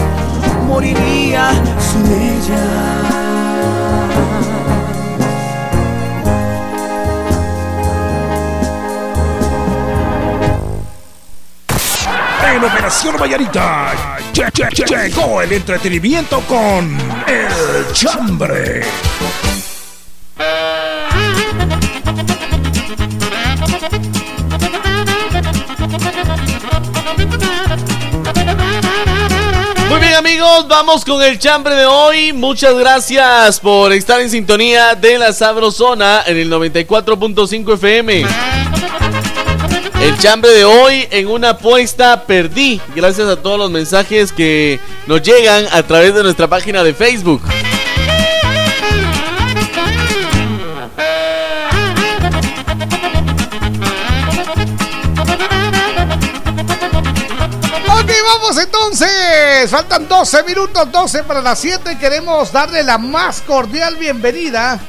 moriría 0.68 1.52
sin 1.80 2.06
ella. 2.06 3.27
En 12.58 12.64
Operación 12.64 13.16
Vallarita 13.20 13.94
lle- 14.34 14.50
lle- 14.52 14.70
lle- 14.72 14.86
llegó 15.10 15.44
el 15.44 15.52
entretenimiento 15.54 16.42
con 16.48 16.98
El 17.28 17.94
Chambre. 17.94 18.82
Muy 29.90 30.00
bien 30.00 30.16
amigos, 30.16 30.68
vamos 30.68 31.06
con 31.06 31.22
el 31.24 31.40
chambre 31.40 31.76
de 31.76 31.86
hoy. 31.86 32.34
Muchas 32.34 32.74
gracias 32.76 33.60
por 33.60 33.94
estar 33.94 34.20
en 34.20 34.30
sintonía 34.30 34.96
de 34.96 35.18
la 35.18 35.32
Sabrosona 35.32 36.24
en 36.26 36.38
el 36.38 36.50
94.5 36.50 37.74
FM. 37.76 38.26
El 40.02 40.16
chambre 40.20 40.52
de 40.52 40.64
hoy 40.64 41.08
en 41.10 41.28
una 41.28 41.50
apuesta 41.50 42.24
perdí. 42.26 42.80
Gracias 42.96 43.28
a 43.28 43.36
todos 43.36 43.58
los 43.58 43.72
mensajes 43.72 44.32
que 44.32 44.80
nos 45.08 45.24
llegan 45.24 45.66
a 45.72 45.84
través 45.84 46.14
de 46.14 46.24
nuestra 46.24 46.48
página 46.48 46.84
de 46.84 46.94
Facebook. 46.94 47.42
Ok, 57.90 58.12
vamos 58.24 58.58
entonces. 58.64 59.70
Faltan 59.70 60.08
12 60.08 60.44
minutos, 60.44 60.92
12 60.92 61.24
para 61.24 61.42
las 61.42 61.60
7. 61.60 61.98
Queremos 61.98 62.52
darle 62.52 62.84
la 62.84 63.00
más 63.00 63.42
cordial 63.42 63.96
bienvenida 63.96 64.80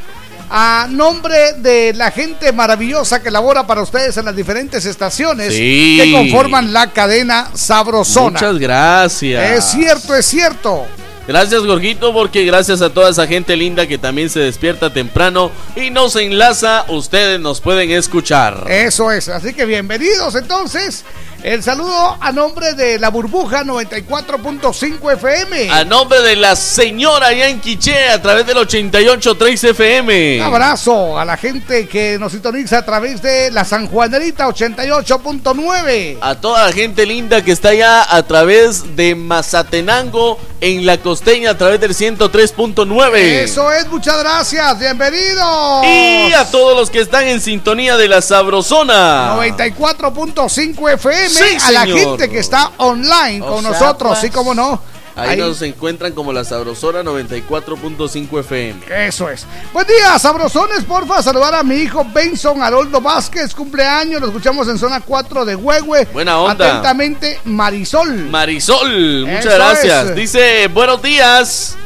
a 0.50 0.86
nombre 0.90 1.54
de 1.54 1.92
la 1.94 2.10
gente 2.10 2.52
maravillosa 2.52 3.22
que 3.22 3.30
labora 3.30 3.66
para 3.66 3.82
ustedes 3.82 4.16
en 4.16 4.24
las 4.24 4.34
diferentes 4.36 4.84
estaciones 4.86 5.54
Sí. 5.54 5.98
que 6.02 6.12
conforman 6.12 6.72
la 6.72 6.92
cadena 6.92 7.50
Sabrosona. 7.54 8.30
Muchas 8.32 8.58
gracias. 8.58 9.50
Es 9.58 9.64
cierto, 9.72 10.14
es 10.14 10.26
cierto. 10.26 10.86
Gracias, 11.26 11.60
Gorgito, 11.62 12.14
porque 12.14 12.46
gracias 12.46 12.80
a 12.80 12.88
toda 12.88 13.10
esa 13.10 13.26
gente 13.26 13.54
linda 13.54 13.86
que 13.86 13.98
también 13.98 14.30
se 14.30 14.40
despierta 14.40 14.90
temprano 14.94 15.50
y 15.76 15.90
nos 15.90 16.16
enlaza, 16.16 16.86
ustedes 16.88 17.38
nos 17.38 17.60
pueden 17.60 17.90
escuchar. 17.90 18.64
Eso 18.66 19.12
es, 19.12 19.28
así 19.28 19.52
que 19.52 19.66
bienvenidos 19.66 20.34
entonces. 20.36 21.04
El 21.42 21.62
saludo 21.62 22.16
a 22.20 22.32
nombre 22.32 22.74
de 22.74 22.98
la 22.98 23.10
burbuja 23.10 23.62
94.5 23.62 25.12
FM. 25.12 25.70
A 25.70 25.84
nombre 25.84 26.20
de 26.20 26.34
la 26.34 26.56
señora 26.56 27.32
Yanquiche 27.32 28.08
a 28.08 28.20
través 28.20 28.44
del 28.44 28.56
88.3 28.56 29.68
FM. 29.70 30.38
Un 30.40 30.42
abrazo 30.42 31.16
a 31.16 31.24
la 31.24 31.36
gente 31.36 31.86
que 31.86 32.18
nos 32.18 32.32
sintoniza 32.32 32.78
a 32.78 32.84
través 32.84 33.22
de 33.22 33.52
la 33.52 33.64
San 33.64 33.86
Juanerita 33.86 34.48
88.9. 34.48 36.18
A 36.20 36.34
toda 36.34 36.66
la 36.66 36.72
gente 36.72 37.06
linda 37.06 37.44
que 37.44 37.52
está 37.52 37.68
allá 37.68 38.16
a 38.16 38.20
través 38.24 38.96
de 38.96 39.14
Mazatenango 39.14 40.40
en 40.60 40.86
la 40.86 40.98
costeña 40.98 41.50
a 41.50 41.56
través 41.56 41.80
del 41.80 41.94
103.9. 41.94 43.16
Eso 43.16 43.72
es, 43.72 43.86
muchas 43.86 44.18
gracias, 44.18 44.76
bienvenidos. 44.80 45.86
Y 45.86 46.32
a 46.32 46.50
todos 46.50 46.76
los 46.76 46.90
que 46.90 46.98
están 46.98 47.28
en 47.28 47.40
sintonía 47.40 47.96
de 47.96 48.08
la 48.08 48.22
Sabrosona. 48.22 49.36
94.5 49.36 50.94
FM. 50.94 51.27
Sí, 51.28 51.56
a 51.64 51.70
la 51.72 51.86
gente 51.86 52.28
que 52.28 52.38
está 52.38 52.72
online 52.78 53.42
O 53.42 53.54
con 53.54 53.62
sea, 53.62 53.70
nosotros, 53.72 54.10
pues, 54.10 54.20
sí, 54.20 54.30
como 54.30 54.54
no. 54.54 54.80
Ahí, 55.16 55.30
Ahí- 55.30 55.36
nos 55.38 55.60
encuentran 55.62 56.12
como 56.12 56.32
la 56.32 56.44
Sabrosona 56.44 57.02
94.5 57.02 58.38
FM. 58.38 58.80
Eso 59.06 59.28
es. 59.28 59.46
Buen 59.72 59.84
día, 59.86 60.16
sabrosones, 60.16 60.84
porfa. 60.84 61.20
Saludar 61.24 61.56
a 61.56 61.64
mi 61.64 61.74
hijo 61.74 62.06
Benson 62.14 62.62
Haroldo 62.62 63.00
Vázquez, 63.00 63.52
cumpleaños. 63.52 64.20
Lo 64.20 64.28
escuchamos 64.28 64.68
en 64.68 64.78
zona 64.78 65.00
4 65.00 65.44
de 65.44 65.56
Huehue. 65.56 66.04
Buena 66.12 66.38
onda. 66.38 66.66
Atentamente, 66.68 67.40
Marisol. 67.46 68.14
Marisol, 68.30 69.26
muchas 69.26 69.46
Eso 69.46 69.54
gracias. 69.56 70.06
es. 70.10 70.14
Dice, 70.14 70.68
buenos 70.68 71.02
días. 71.02 71.76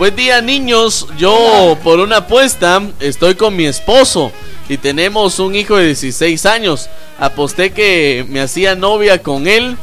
Buen 0.00 0.16
día, 0.16 0.40
niños. 0.40 1.08
Yo, 1.18 1.76
por 1.84 2.00
una 2.00 2.16
apuesta, 2.16 2.82
estoy 3.00 3.34
con 3.34 3.54
mi 3.54 3.66
esposo 3.66 4.32
y 4.66 4.78
tenemos 4.78 5.38
un 5.38 5.54
hijo 5.54 5.76
de 5.76 5.88
16 5.88 6.46
años. 6.46 6.88
Aposté 7.18 7.72
que 7.72 8.24
me 8.26 8.40
hacía 8.40 8.74
novia 8.74 9.22
con 9.22 9.46
él 9.46 9.76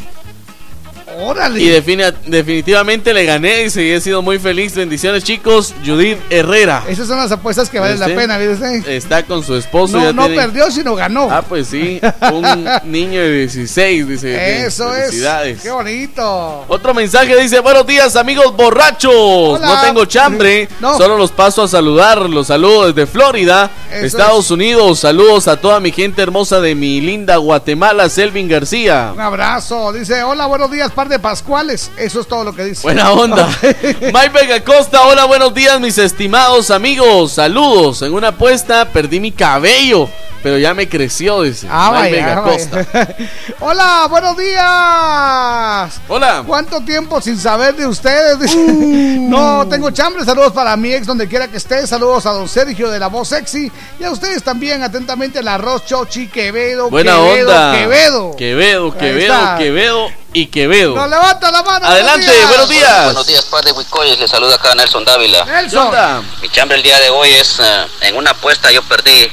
Órale. 1.20 1.62
y 1.62 1.70
defini- 1.70 2.14
definitivamente 2.26 3.14
le 3.14 3.26
gané 3.26 3.64
y 3.64 3.80
he 3.80 4.02
sido 4.02 4.22
muy 4.22 4.40
feliz. 4.40 4.76
Bendiciones, 4.76 5.24
chicos. 5.24 5.74
Judith 5.86 6.18
Herrera. 6.30 6.84
Esas 6.88 7.08
son 7.08 7.18
las 7.18 7.32
apuestas 7.32 7.70
que 7.70 7.80
valen 7.80 8.00
la 8.00 8.08
¿Viste? 8.08 8.22
pena, 8.22 8.38
¿viste? 8.38 8.96
Está 8.96 9.24
con 9.24 9.44
su 9.44 9.56
esposo. 9.56 9.98
No, 9.98 10.04
ya 10.04 10.14
no 10.14 10.28
perdió, 10.28 10.70
sino 10.72 10.96
ganó. 10.96 11.28
Ah, 11.32 11.42
pues 11.42 11.68
sí. 11.68 12.00
Un 12.32 12.66
niño 12.92 13.22
de 13.22 13.32
16, 13.40 14.08
dice. 14.08 14.66
Eso 14.66 14.94
es. 14.96 15.16
Qué 15.62 15.72
bonito. 15.72 16.66
Otro 16.68 16.94
mensaje 16.94 17.36
dice, 17.42 17.60
buenos 17.60 17.86
días 17.88 18.16
amigos 18.16 18.56
borrachos. 18.56 19.12
Hola. 19.14 19.68
No 19.68 19.82
tengo 19.82 20.06
chambre, 20.06 20.68
No. 20.80 20.98
solo 20.98 21.18
los 21.18 21.32
paso 21.32 21.64
a 21.64 21.68
saludar. 21.68 22.18
Los 22.30 22.48
saludo 22.48 22.92
desde 22.92 23.08
Florida, 23.08 23.70
Eso 23.92 24.06
Estados 24.06 24.52
Unidos. 24.52 25.00
Saludos 25.00 25.48
a 25.48 25.58
toda 25.58 25.80
mi 25.80 25.92
gente 25.92 26.22
hermosa 26.22 26.60
de 26.62 26.76
mi 26.76 27.02
linda 27.02 27.38
Guatemala, 27.38 28.10
Selvin 28.10 28.48
García. 28.48 29.12
Un 29.14 29.22
abrazo. 29.22 29.92
Dice, 29.94 30.24
hola, 30.24 30.46
buenos 30.46 30.72
días, 30.72 30.92
par 31.08 31.10
de 31.10 31.20
Pascuales. 31.20 31.92
Eso 31.98 32.22
es 32.22 32.28
todo 32.28 32.44
lo 32.44 32.54
que 32.54 32.64
dice. 32.64 32.82
Buena 32.84 33.12
onda. 33.12 33.48
Mike 33.62 34.30
Vega 34.34 34.64
Costa, 34.64 35.02
hola, 35.04 35.26
buenos 35.26 35.54
días 35.54 35.80
mis 35.80 35.98
estimados 35.98 36.72
amigos. 36.72 37.34
Saludos. 37.34 38.02
En 38.02 38.14
una 38.14 38.30
apuesta 38.30 38.86
perdí 38.90 39.20
mi 39.20 39.32
cabello, 39.32 40.10
pero 40.44 40.58
ya 40.58 40.74
me 40.74 40.90
creció, 40.90 41.44
dice. 41.44 41.68
Ah, 41.70 41.92
vaya, 41.92 42.36
vaya. 42.36 42.42
Costa. 42.42 42.86
Hola, 43.60 44.08
buenos 44.10 44.38
días. 44.38 46.02
Hola. 46.08 46.44
¿Cuánto 46.46 46.82
tiempo 46.82 47.22
sin 47.22 47.38
saber 47.38 47.76
de 47.76 47.88
ustedes? 47.88 48.56
Uh. 48.68 49.30
No, 49.30 49.68
tengo 49.68 49.92
chambre. 49.92 50.24
Saludos 50.24 50.54
para 50.54 50.76
mi 50.78 50.94
ex 50.94 51.06
donde 51.06 51.28
quiera 51.28 51.48
que 51.48 51.58
esté. 51.58 51.86
Saludos 51.86 52.26
a 52.26 52.32
don 52.32 52.48
Sergio 52.48 52.90
de 52.90 53.00
la 53.00 53.08
voz 53.08 53.28
sexy. 53.28 53.72
Y 54.00 54.04
a 54.04 54.12
ustedes 54.12 54.44
también, 54.44 54.84
atentamente, 54.84 55.44
la 55.44 55.56
arroz 55.56 55.86
Chochi 55.86 56.28
Quevedo. 56.28 56.90
Buena 56.90 57.16
Quevedo, 57.16 57.50
onda. 57.50 57.72
Quevedo. 57.78 58.36
Quevedo, 58.36 58.98
Quevedo. 58.98 59.58
Quevedo 59.58 60.27
y 60.42 60.48
Quevedo. 60.48 60.96
Nos 60.96 61.10
levanta 61.10 61.52
la 61.52 61.64
mano. 61.64 61.88
Adelante, 61.88 62.46
buenos 62.46 62.70
días. 62.70 63.04
Buenos 63.06 63.28
días, 63.28 63.46
padre 63.46 63.72
Huicoyes. 63.72 64.20
Le 64.20 64.28
saluda 64.28 64.56
acá 64.56 64.76
Nelson 64.76 65.04
Dávila. 65.04 65.44
Nelson. 65.46 66.28
Mi 66.42 66.50
chambre 66.50 66.78
el 66.78 66.84
día 66.84 67.00
de 67.00 67.10
hoy 67.10 67.30
es 67.34 67.60
eh, 67.60 67.88
en 68.02 68.16
una 68.18 68.32
apuesta. 68.32 68.72
Yo 68.72 68.82
perdí 68.84 69.30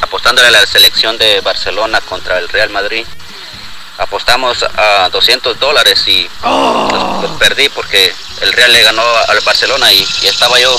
apostándole 0.00 0.48
a 0.48 0.50
la 0.52 0.66
selección 0.66 1.18
de 1.18 1.40
Barcelona 1.40 2.00
contra 2.02 2.38
el 2.38 2.48
Real 2.48 2.70
Madrid. 2.70 3.04
Apostamos 3.98 4.62
a 4.62 5.08
200 5.10 5.58
dólares 5.58 6.06
y 6.06 6.28
Oh. 6.44 7.18
pues, 7.20 7.32
perdí 7.38 7.68
porque 7.70 8.14
el 8.42 8.52
Real 8.52 8.70
le 8.72 8.82
ganó 8.82 9.02
al 9.28 9.40
Barcelona 9.40 9.90
y, 9.92 10.06
y 10.22 10.26
estaba 10.26 10.60
yo 10.60 10.78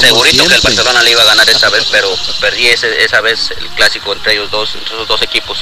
segurito 0.00 0.46
que 0.46 0.54
el. 0.54 0.60
Barcelona 0.62 1.02
le 1.02 1.10
iba 1.10 1.20
a 1.20 1.26
ganar 1.26 1.48
esa 1.50 1.68
vez, 1.68 1.86
pero 1.90 2.08
perdí 2.40 2.66
ese- 2.68 3.04
esa 3.04 3.20
vez 3.20 3.50
el 3.50 3.68
clásico 3.76 4.12
entre 4.14 4.32
ellos 4.32 4.50
dos, 4.50 4.74
entre 4.74 4.94
esos 4.94 5.06
dos 5.06 5.20
equipos. 5.22 5.58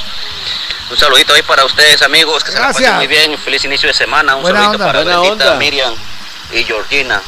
Un 0.92 0.98
saludito 0.98 1.32
ahí 1.32 1.40
para 1.40 1.64
ustedes 1.64 2.02
amigos, 2.02 2.44
que 2.44 2.52
se 2.52 2.60
la 2.60 2.66
pasen 2.70 2.96
muy 2.96 3.06
bien, 3.06 3.38
feliz 3.38 3.64
inicio 3.64 3.86
de 3.86 3.94
semana, 3.94 4.36
un 4.36 4.42
Buena 4.42 4.58
saludito 4.58 4.74
onda. 4.74 4.86
para 4.92 4.98
Buena 5.02 5.20
Bendita, 5.20 5.44
onda. 5.44 5.54
Miriam 5.58 5.94
y 6.52 6.64
Georgina. 6.64 7.22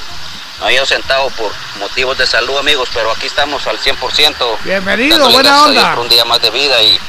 No 0.60 0.66
había 0.66 0.80
ausentado 0.80 1.30
por 1.30 1.50
motivos 1.78 2.18
de 2.18 2.26
salud 2.26 2.58
amigos, 2.58 2.90
pero 2.92 3.10
aquí 3.10 3.26
estamos 3.26 3.66
al 3.66 3.78
100%. 3.80 4.58
Bienvenido, 4.64 5.16
dándole 5.16 5.32
buena 5.32 5.48
gracias 5.48 5.66
a 5.66 5.70
Dios 5.70 5.82
onda. 5.82 5.94
por 5.94 6.02
un 6.04 6.08
día 6.10 6.24
más 6.26 6.42
de 6.42 6.50
vida 6.50 6.82
y 6.82 7.00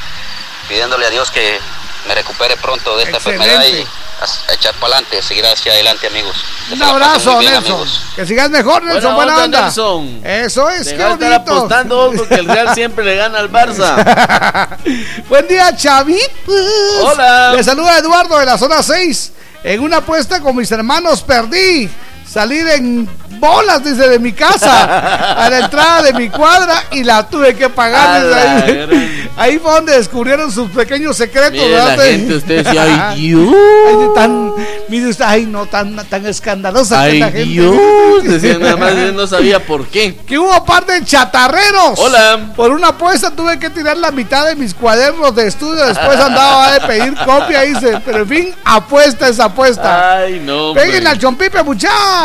pidiéndole 0.69 1.05
a 1.07 1.09
Dios 1.09 1.29
que 1.29 1.59
me 2.07 2.15
recupere 2.15 2.55
pronto 2.57 2.95
de 2.97 3.03
esta 3.03 3.17
Excelente. 3.17 3.45
enfermedad 3.45 3.67
y 3.79 3.87
a, 4.21 4.51
a 4.51 4.53
echar 4.55 4.73
para 4.75 4.93
adelante, 4.95 5.21
seguir 5.21 5.45
hacia 5.45 5.71
adelante, 5.73 6.07
amigos. 6.07 6.35
Un 6.71 6.81
abrazo, 6.81 7.37
bien, 7.39 7.53
Nelson. 7.53 7.73
amigos. 7.73 8.01
Que 8.15 8.25
sigas 8.25 8.49
mejor, 8.49 8.83
Nelson. 8.83 9.15
Buena, 9.15 9.43
onda. 9.43 9.61
Nelson. 9.63 10.21
Eso 10.23 10.69
es, 10.69 10.87
qué 10.87 10.95
de 10.95 11.03
estar 11.03 11.17
bonito. 11.17 11.35
apostando 11.35 12.13
porque 12.17 12.35
el 12.35 12.45
Real 12.47 12.73
siempre 12.73 13.03
le 13.05 13.15
gana 13.15 13.39
al 13.39 13.51
Barça. 13.51 14.77
Buen 15.29 15.47
día, 15.47 15.75
Chavitos. 15.75 16.55
Hola. 17.03 17.53
Le 17.55 17.63
saluda 17.63 17.97
Eduardo 17.97 18.37
de 18.39 18.45
la 18.45 18.57
zona 18.57 18.81
6. 18.81 19.31
En 19.63 19.79
una 19.81 19.97
apuesta 19.97 20.41
con 20.41 20.55
mis 20.55 20.71
hermanos 20.71 21.21
perdí. 21.23 21.89
Salir 22.35 22.67
en 22.67 23.07
bolas, 23.39 23.81
dice, 23.81 24.09
de 24.09 24.19
mi 24.19 24.33
casa 24.33 25.45
a 25.45 25.49
la 25.49 25.59
entrada 25.59 26.01
de 26.03 26.11
mi 26.11 26.27
cuadra 26.27 26.83
y 26.91 27.01
la 27.01 27.29
tuve 27.29 27.55
que 27.55 27.69
pagar. 27.69 28.25
La 28.25 28.55
ahí, 28.57 29.29
ahí 29.37 29.57
fue 29.57 29.71
donde 29.71 29.93
descubrieron 29.93 30.51
sus 30.51 30.69
pequeños 30.71 31.15
secretos. 31.15 31.53
Mire, 31.53 31.77
la 31.77 31.97
gente, 31.97 32.35
usted 32.35 32.65
decía, 32.65 33.11
ay, 33.11 33.21
Dios. 33.21 33.55
Ay, 33.87 34.07
tan, 34.15 34.53
mire 34.89 35.07
usted, 35.07 35.23
ay, 35.25 35.45
no, 35.45 35.65
tan, 35.65 35.95
tan 36.09 36.25
escandalosa 36.25 37.05
que 37.05 37.11
Ay, 37.11 37.19
la 37.19 37.25
gente. 37.27 37.45
Dios. 37.45 38.23
Decía 38.23 38.57
nada 38.57 38.75
más, 38.75 38.93
no 39.13 39.27
sabía 39.27 39.65
por 39.65 39.87
qué. 39.87 40.17
Que 40.27 40.37
hubo 40.37 40.65
par 40.65 40.85
de 40.85 41.05
chatarreros. 41.05 41.97
Hola. 41.97 42.51
Por 42.53 42.71
una 42.71 42.89
apuesta 42.89 43.31
tuve 43.31 43.59
que 43.59 43.69
tirar 43.69 43.95
la 43.95 44.11
mitad 44.11 44.45
de 44.45 44.55
mis 44.55 44.73
cuadernos 44.73 45.33
de 45.35 45.47
estudio. 45.47 45.85
Después 45.85 46.19
andaba 46.19 46.73
de 46.73 46.81
pedir 46.81 47.15
copia. 47.23 47.61
Dice, 47.61 48.01
pero 48.03 48.19
en 48.19 48.27
fin, 48.27 48.55
apuesta 48.65 49.29
es 49.29 49.39
apuesta. 49.39 50.17
Ay, 50.17 50.41
no. 50.43 50.73
Peguen 50.73 51.07
al 51.07 51.17
chompipe, 51.17 51.63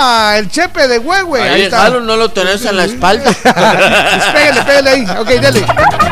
mucha. 0.00 0.38
El 0.38 0.50
chepe 0.50 0.88
de 0.88 0.98
huehue. 0.98 1.42
Ahí 1.42 1.50
Ahí 1.52 1.62
está. 1.62 1.90
no 1.90 2.16
lo 2.16 2.28
tenés 2.30 2.64
en 2.64 2.76
la 2.76 2.84
espalda. 2.90 3.30
Pégale, 4.32 4.62
pégale 4.62 4.90
ahí. 4.90 5.06
Ok, 5.18 5.28
dale. 5.40 5.64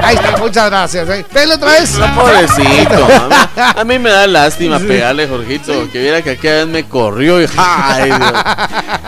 Ahí 0.03 0.14
está, 0.16 0.36
muchas 0.39 0.66
gracias. 0.70 1.09
eh. 1.09 1.24
Pégale 1.32 1.55
otra 1.55 1.70
vez. 1.72 1.95
No, 1.95 2.14
pobrecito. 2.14 2.95
A 3.05 3.28
mí, 3.28 3.80
a 3.80 3.84
mí 3.84 3.99
me 3.99 4.11
da 4.11 4.26
lástima 4.26 4.78
pegarle, 4.78 5.26
Jorgito. 5.28 5.89
Que 5.91 6.01
viera 6.01 6.22
que 6.22 6.30
aquella 6.30 6.55
vez 6.57 6.66
me 6.66 6.84
corrió. 6.89 7.41
Y, 7.43 7.49
ay, 7.57 8.05
Dios. 8.11 8.32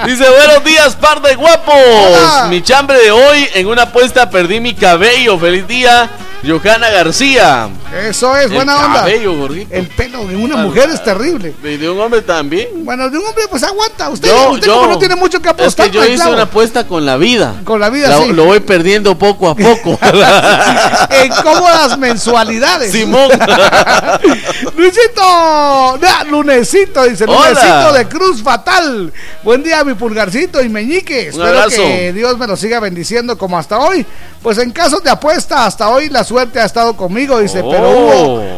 Dice, 0.07 0.28
buenos 0.31 0.64
días, 0.64 0.97
par 0.97 1.20
de 1.22 1.35
guapos. 1.35 1.74
Hola. 1.74 2.47
Mi 2.49 2.62
chambre 2.62 2.99
de 2.99 3.11
hoy, 3.11 3.49
en 3.55 3.66
una 3.66 3.83
apuesta 3.83 4.31
perdí 4.31 4.61
mi 4.61 4.74
cabello. 4.74 5.39
Feliz 5.39 5.66
día, 5.66 6.09
Johanna 6.47 6.88
García. 6.91 7.68
Eso 8.09 8.34
es, 8.36 8.47
El 8.47 8.53
buena 8.53 8.78
onda. 8.86 9.01
cabello, 9.01 9.36
Jorgito. 9.36 9.74
El 9.74 9.86
pelo 9.88 10.24
de 10.26 10.36
una 10.36 10.57
mujer 10.57 10.88
es 10.91 11.03
terrible. 11.05 11.55
Y 11.62 11.76
de 11.76 11.91
un 11.91 12.01
hombre 12.01 12.22
también. 12.22 12.68
Bueno, 12.84 13.11
de 13.11 13.18
un 13.18 13.26
hombre, 13.26 13.45
pues 13.51 13.62
aguanta. 13.62 14.09
Usted, 14.09 14.28
Yo, 14.28 14.51
usted 14.53 14.66
yo. 14.66 14.74
como 14.76 14.86
no 14.93 14.99
tiene 14.99 15.16
mucho 15.16 15.41
que 15.43 15.49
Es 15.49 15.55
apostar. 15.55 15.86
que 15.86 15.93
yo 15.97 16.03
hay 16.03 16.12
hice 16.14 16.28
una 16.28 16.43
apuesta 16.43 16.86
con 16.86 17.05
la 17.05 17.16
vida. 17.18 17.57
Con 17.64 17.78
la 17.80 17.91
vida, 17.91 18.09
La- 18.09 18.18
sí. 18.22 18.32
Lo 18.32 18.45
voy 18.45 18.61
perdiendo 18.61 19.18
poco 19.18 19.49
a 19.51 19.55
poco. 19.55 19.99
en 21.11 21.28
cómodas 21.43 21.99
mensualidades. 21.99 22.91
Simón. 22.93 23.28
Luisito, 24.76 25.99
nah, 26.01 26.24
lunesito, 26.30 27.05
dice 27.05 27.24
Hola. 27.24 27.49
lunesito 27.51 27.93
de 27.93 28.09
Cruz 28.09 28.43
Fatal. 28.43 29.12
Buen 29.43 29.62
día, 29.62 29.84
mi 29.84 29.95
pulgarcito 29.95 30.62
y 30.62 30.68
meñique. 30.68 31.28
Espero 31.28 31.49
abrazo. 31.49 31.76
que 31.76 32.12
Dios 32.12 32.38
me 32.38 32.47
lo 32.47 32.57
siga 32.57 32.80
bendiciendo 32.80 33.36
como 33.36 33.59
hasta 33.59 33.78
hoy. 33.78 34.07
Pues 34.43 34.57
en 34.59 34.70
casos 34.70 35.03
de 35.03 35.11
apuesta, 35.11 35.66
hasta 35.66 35.88
hoy 35.91 36.09
la 36.09 36.24
suerte 36.31 36.61
ha 36.61 36.64
estado 36.64 36.97
conmigo, 36.97 37.41
dice. 37.41 37.61
Pero 37.68 37.91
Oh. 37.91 37.95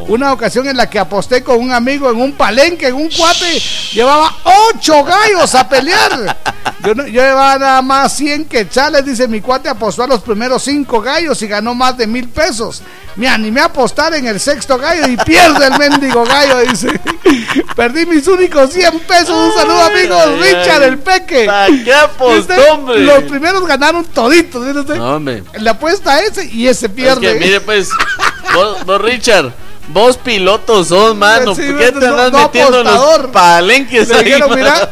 hubo 0.04 0.14
una 0.14 0.30
ocasión 0.34 0.68
en 0.68 0.76
la 0.76 0.90
que 0.90 0.98
aposté 0.98 1.42
con 1.42 1.58
un 1.58 1.72
amigo 1.72 2.10
en 2.10 2.20
un 2.20 2.32
palenque, 2.32 2.88
en 2.88 2.94
un 2.96 3.08
cuate, 3.08 3.58
llevaba 3.94 4.30
ocho 4.74 5.02
gallos 5.02 5.54
a 5.54 5.66
pelear. 5.66 6.36
Yo, 6.84 6.94
no- 6.94 7.06
yo 7.06 7.22
llevaba 7.22 7.58
nada 7.58 7.82
más 7.82 8.12
100 8.16 8.46
quetzales, 8.46 9.04
dice 9.04 9.28
mi 9.28 9.40
cuate, 9.40 9.68
apostó 9.68 10.02
a 10.02 10.06
los 10.08 10.20
primeros 10.22 10.62
cinco 10.64 11.00
gallos 11.00 11.40
y 11.42 11.46
ganó 11.46 11.74
más 11.74 11.96
de 11.96 12.06
mil 12.06 12.28
pesos. 12.28 12.82
Me 13.14 13.28
animé 13.28 13.60
a 13.60 13.66
apostar 13.66 14.14
en 14.14 14.26
el 14.26 14.40
sexto 14.40 14.78
gallo 14.78 15.06
y 15.06 15.16
pierde 15.18 15.66
el 15.66 15.78
mendigo 15.78 16.24
gallo, 16.24 16.58
dice. 16.60 16.88
Perdí 17.76 18.06
mis 18.06 18.26
únicos 18.26 18.72
100 18.72 18.98
pesos. 19.00 19.30
Un 19.30 19.52
saludo, 19.54 19.82
amigos. 19.82 20.18
ay, 20.26 20.36
Richard, 20.40 20.82
ay. 20.82 20.88
el 20.88 20.98
peque. 20.98 21.44
¿Para 21.46 21.68
qué 21.84 21.94
apostó, 21.94 22.54
hombre? 22.72 23.00
Los 23.00 23.24
primeros 23.24 23.66
ganaron 23.66 24.04
toditos. 24.06 24.64
¿sí? 24.86 24.92
No, 24.96 25.16
hombre. 25.16 25.44
Le 25.58 25.70
apuesta 25.70 26.14
a 26.14 26.20
ese 26.20 26.46
y 26.46 26.66
ese 26.68 26.86
Es 26.86 26.92
pierde. 26.92 27.20
que 27.20 27.34
mire, 27.38 27.60
pues, 27.60 27.90
vos, 28.54 28.84
vos, 28.86 29.00
Richard, 29.00 29.52
vos 29.88 30.16
piloto 30.18 30.84
sos, 30.84 31.14
mano. 31.16 31.54
Sí, 31.54 31.62
¿Por 31.62 31.78
qué 31.78 31.92
te 31.92 32.06
andas 32.06 32.32
no 32.32 32.38
metiendo 32.42 32.78
en 32.80 32.84
los 32.84 32.94
apostador. 32.94 33.32
palenques 33.32 34.08
Le 34.08 34.14
ahí? 34.16 34.24
dijeron, 34.24 34.50
mano? 34.50 34.62
mira, 34.62 34.90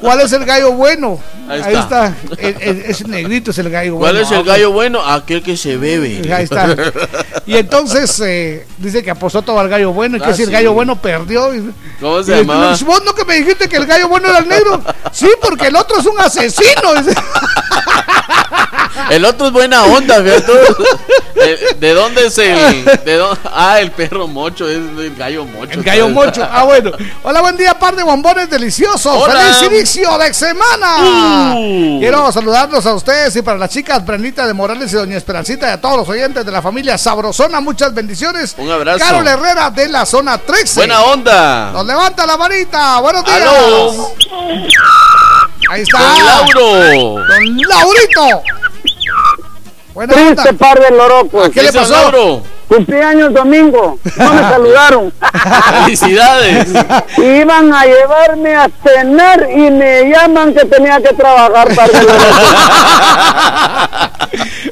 ¿cuál 0.00 0.20
es 0.20 0.32
el 0.32 0.44
gallo 0.44 0.72
bueno? 0.72 1.18
Ahí 1.48 1.62
Ahí 1.64 1.76
está. 1.76 2.14
ese 2.38 3.04
negrito 3.04 3.52
es 3.52 3.58
el 3.58 3.70
gallo 3.70 3.96
¿Cuál 3.96 4.12
bueno. 4.16 4.26
es 4.26 4.32
el 4.32 4.44
gallo 4.44 4.70
bueno? 4.70 5.00
Aquel 5.02 5.42
que 5.42 5.56
se 5.56 5.78
bebe. 5.78 6.30
Ahí 6.30 6.44
está. 6.44 6.76
Y 7.46 7.56
entonces 7.56 8.20
eh, 8.20 8.66
dice 8.76 9.02
que 9.02 9.10
apostó 9.10 9.40
todo 9.40 9.58
al 9.58 9.68
gallo 9.70 9.92
bueno 9.94 10.18
y 10.18 10.20
que 10.20 10.26
Ah, 10.26 10.34
si 10.34 10.42
el 10.42 10.50
gallo 10.50 10.74
bueno 10.74 11.00
perdió. 11.00 11.50
¿Cómo 12.00 12.22
se 12.22 12.36
llamaba? 12.36 12.76
Vos 12.84 13.02
no 13.02 13.14
que 13.14 13.24
me 13.24 13.36
dijiste 13.36 13.66
que 13.66 13.76
el 13.78 13.86
gallo 13.86 14.08
bueno 14.08 14.28
era 14.28 14.40
el 14.40 14.48
negro. 14.48 14.82
Sí, 15.10 15.28
porque 15.40 15.68
el 15.68 15.76
otro 15.76 15.98
es 16.00 16.04
un 16.06 16.20
asesino. 16.20 16.92
El 19.10 19.24
otro 19.24 19.46
es 19.46 19.52
buena 19.52 19.84
onda, 19.84 20.22
fíjate. 20.22 20.52
Eh, 21.40 21.56
¿De 21.78 21.94
dónde 21.94 22.26
es 22.26 22.36
el.? 22.38 22.84
De 23.04 23.14
dónde- 23.16 23.38
ah, 23.44 23.78
el 23.78 23.92
perro 24.08 24.26
mocho, 24.26 24.68
es 24.68 24.76
el 24.76 25.14
gallo 25.16 25.44
mocho. 25.44 25.72
El 25.72 25.82
gallo 25.82 26.02
¿sabes? 26.04 26.14
mocho. 26.14 26.48
Ah, 26.50 26.64
bueno. 26.64 26.92
Hola, 27.22 27.40
buen 27.40 27.56
día, 27.56 27.78
par 27.78 27.94
de 27.94 28.02
bombones 28.02 28.48
deliciosos. 28.48 29.06
Hola. 29.06 29.34
¡Feliz 29.34 29.72
inicio 29.72 30.18
de 30.18 30.32
semana! 30.32 30.96
Uh. 31.54 31.98
Quiero 32.00 32.32
saludarlos 32.32 32.84
a 32.86 32.94
ustedes 32.94 33.36
y 33.36 33.42
para 33.42 33.58
las 33.58 33.70
chicas 33.70 34.04
Brendita 34.04 34.46
de 34.46 34.54
Morales 34.54 34.92
y 34.92 34.96
Doña 34.96 35.16
Esperancita 35.16 35.68
y 35.68 35.72
a 35.72 35.80
todos 35.80 35.98
los 35.98 36.08
oyentes 36.08 36.44
de 36.44 36.52
la 36.52 36.62
familia 36.62 36.96
Sabrosona. 36.96 37.60
Muchas 37.60 37.94
bendiciones. 37.94 38.54
Un 38.58 38.70
abrazo. 38.70 38.98
Carol 38.98 39.26
Herrera 39.26 39.70
de 39.70 39.88
la 39.88 40.06
zona 40.06 40.38
13. 40.38 40.80
Buena 40.80 41.02
onda. 41.02 41.72
Nos 41.72 41.86
levanta 41.86 42.26
la 42.26 42.36
varita. 42.36 43.00
Buenos 43.00 43.24
días. 43.24 43.42
Aló. 43.42 44.14
Ahí 45.70 45.82
está. 45.82 45.98
Don 45.98 46.24
Lauro. 46.24 47.26
Don 47.26 47.56
Laurito. 47.68 48.42
Buena 49.92 50.14
onda. 50.14 50.42
Triste 50.42 50.52
par 50.54 50.80
de 50.80 50.90
lorocos. 50.90 51.50
¿Qué 51.50 51.62
le 51.62 51.72
pasó? 51.72 51.92
Lauro. 51.92 52.57
Cumpleaños 52.68 53.32
domingo. 53.32 53.98
No 54.16 54.32
me 54.34 54.40
saludaron. 54.50 55.12
Felicidades. 55.82 56.68
Iban 57.16 57.72
a 57.72 57.84
llevarme 57.84 58.54
a 58.56 58.68
cenar 58.84 59.48
y 59.50 59.70
me 59.70 60.10
llaman 60.10 60.52
que 60.54 60.64
tenía 60.66 61.00
que 61.00 61.14
trabajar 61.14 61.74
par 61.74 61.90
de 61.90 62.02
lorocos. 62.02 62.54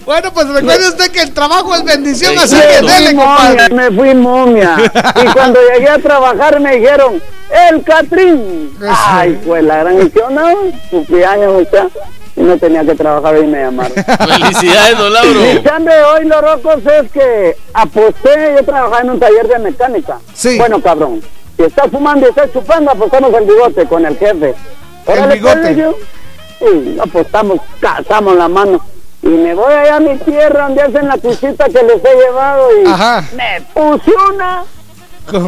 Bueno, 0.05 0.33
pues 0.33 0.47
recuerde 0.49 0.89
usted 0.89 1.11
que 1.11 1.23
el 1.23 1.33
trabajo 1.35 1.75
es 1.75 1.83
bendición, 1.83 2.33
Sí, 2.35 2.39
así 2.39 2.57
que 2.57 2.87
dele, 2.87 3.17
compadre. 3.17 3.75
me 3.75 3.91
fui 3.91 4.15
momia. 4.15 4.77
Y 5.21 5.27
cuando 5.33 5.59
llegué 5.73 5.89
a 5.89 5.99
trabajar 5.99 6.61
me 6.61 6.77
dijeron, 6.77 7.21
el 7.69 7.83
Catrín. 7.83 8.71
Ay, 8.89 9.41
pues 9.45 9.65
la 9.65 9.79
gran 9.79 9.97
misión, 9.99 10.33
no, 10.35 10.49
cumpleaños, 10.91 11.55
muchacho. 11.55 11.99
No 12.47 12.57
tenía 12.59 12.85
que 12.85 12.95
trabajar 12.95 13.39
y 13.39 13.47
me 13.47 13.61
llamaron. 13.61 13.93
Felicidades, 14.19 14.99
don 14.99 15.13
Lauro. 15.13 15.41
Mi 15.41 15.63
chambre 15.65 15.95
de 15.95 16.03
hoy, 16.05 16.25
los 16.27 16.41
rocos, 16.41 16.77
es 16.87 17.11
que 17.11 17.57
aposté, 17.75 18.55
yo 18.57 18.65
trabajaba 18.65 19.01
en 19.01 19.11
un 19.11 19.19
taller 19.21 19.49
de 19.49 19.59
mecánica. 19.59 20.19
Sí. 20.33 20.57
Bueno, 20.59 20.81
cabrón, 20.81 21.21
si 21.57 21.65
está 21.65 21.89
fumando 21.89 22.27
y 22.27 22.31
está 22.31 22.51
chupando, 22.53 22.93
apostamos 22.93 23.35
el 23.35 23.45
bigote 23.47 23.87
con 23.87 24.07
el 24.07 24.17
jefe. 24.17 24.55
Órale, 25.07 25.35
bigote. 25.35 25.57
pues, 25.61 25.77
yo. 25.77 25.97
Y 26.61 26.99
apostamos, 27.01 27.59
cazamos 27.81 28.37
la 28.37 28.49
mano. 28.49 28.81
Y 29.23 29.29
me 29.29 29.55
voy 29.55 29.73
allá 29.73 29.97
a 29.97 30.01
mi 30.01 30.17
tierra 30.19 30.65
donde 30.69 30.83
hacen 30.83 31.09
la 31.09 31.19
cuchita 31.19 31.65
que 31.67 31.83
les 31.83 32.05
he 32.05 32.15
llevado 32.17 32.69
y 32.81 32.87
Ajá. 32.87 33.25
me 33.35 33.61
puse 33.75 34.13
una 34.33 34.63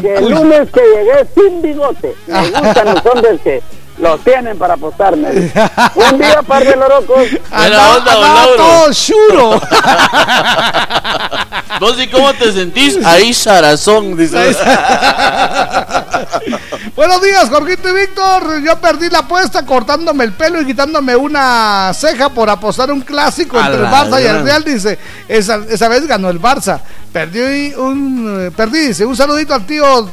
que 0.03 0.15
el 0.17 0.29
lunes 0.31 0.69
que 0.73 0.81
llegué 0.81 1.27
sin 1.35 1.63
bigote. 1.63 2.15
Me 2.27 2.51
gustan 2.51 2.95
los 2.95 3.07
hombres 3.07 3.41
que 3.45 3.63
lo 4.01 4.19
tienen 4.19 4.59
para 4.59 4.75
apostarme. 4.75 5.51
Un 5.95 6.19
día, 6.19 6.43
par 6.47 6.65
de 6.65 6.77
lorocos. 6.77 7.17
Buena 7.51 7.51
Andaba- 7.51 7.97
onda, 7.97 8.15
don 8.15 8.57
todo 8.57 8.93
churo. 8.93 9.61
¿Vos 11.81 12.01
y 12.01 12.09
cómo 12.09 12.33
te 12.35 12.53
sentís? 12.53 13.05
Ahí, 13.05 13.33
Sarazón, 13.33 14.17
dice. 14.17 14.37
Buenos 16.97 17.23
días, 17.23 17.49
Jorgito 17.49 17.89
y 17.89 17.93
Víctor. 17.93 18.61
Yo 18.63 18.77
perdí 18.81 19.09
la 19.09 19.21
apuesta 19.21 19.65
cortándome 19.65 20.25
el 20.25 20.33
pelo 20.33 20.61
y 20.61 20.67
quitándome 20.67 21.15
una 21.15 21.93
ceja 21.95 22.29
por 22.31 22.51
apostar 22.51 22.91
un 22.91 23.01
clásico 23.03 23.57
A 23.59 23.67
entre 23.67 23.77
el 23.77 23.83
la 23.85 23.93
Barça 23.93 24.21
y 24.23 24.27
el. 24.27 24.43
Real. 24.43 24.65
Dice, 24.65 24.99
esa, 25.29 25.61
esa 25.69 25.89
vez 25.89 26.07
ganó 26.07 26.29
el 26.31 26.41
Barça. 26.41 26.81
Perdí 27.13 27.73
un, 27.75 28.49
eh, 28.49 28.51
perdí, 28.51 28.89
dice, 28.89 29.05
un 29.05 29.17
saludito 29.17 29.55
al 29.55 29.65
tío 29.65 30.11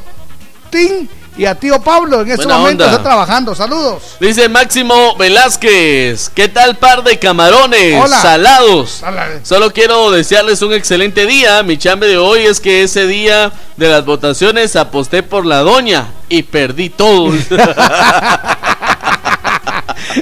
Tim 0.70 1.08
y 1.36 1.44
a 1.44 1.54
tío 1.54 1.80
Pablo. 1.80 2.22
En 2.22 2.30
este 2.30 2.44
Buena 2.44 2.58
momento 2.58 2.84
onda. 2.84 2.96
está 2.96 3.02
trabajando. 3.08 3.54
Saludos. 3.54 4.02
Dice 4.20 4.48
Máximo 4.48 5.16
Velázquez, 5.16 6.30
¿qué 6.30 6.48
tal 6.48 6.76
par 6.76 7.02
de 7.02 7.18
camarones 7.18 8.02
Hola. 8.02 8.22
salados? 8.22 9.02
Hola. 9.06 9.40
Solo 9.42 9.72
quiero 9.72 10.10
desearles 10.10 10.62
un 10.62 10.72
excelente 10.72 11.26
día. 11.26 11.62
Mi 11.62 11.76
chambre 11.78 12.08
de 12.08 12.16
hoy 12.18 12.40
es 12.40 12.60
que 12.60 12.82
ese 12.82 13.06
día 13.06 13.52
de 13.76 13.88
las 13.88 14.04
votaciones 14.04 14.76
aposté 14.76 15.22
por 15.22 15.44
la 15.44 15.58
doña 15.60 16.06
y 16.28 16.42
perdí 16.42 16.88
todo. 16.90 17.32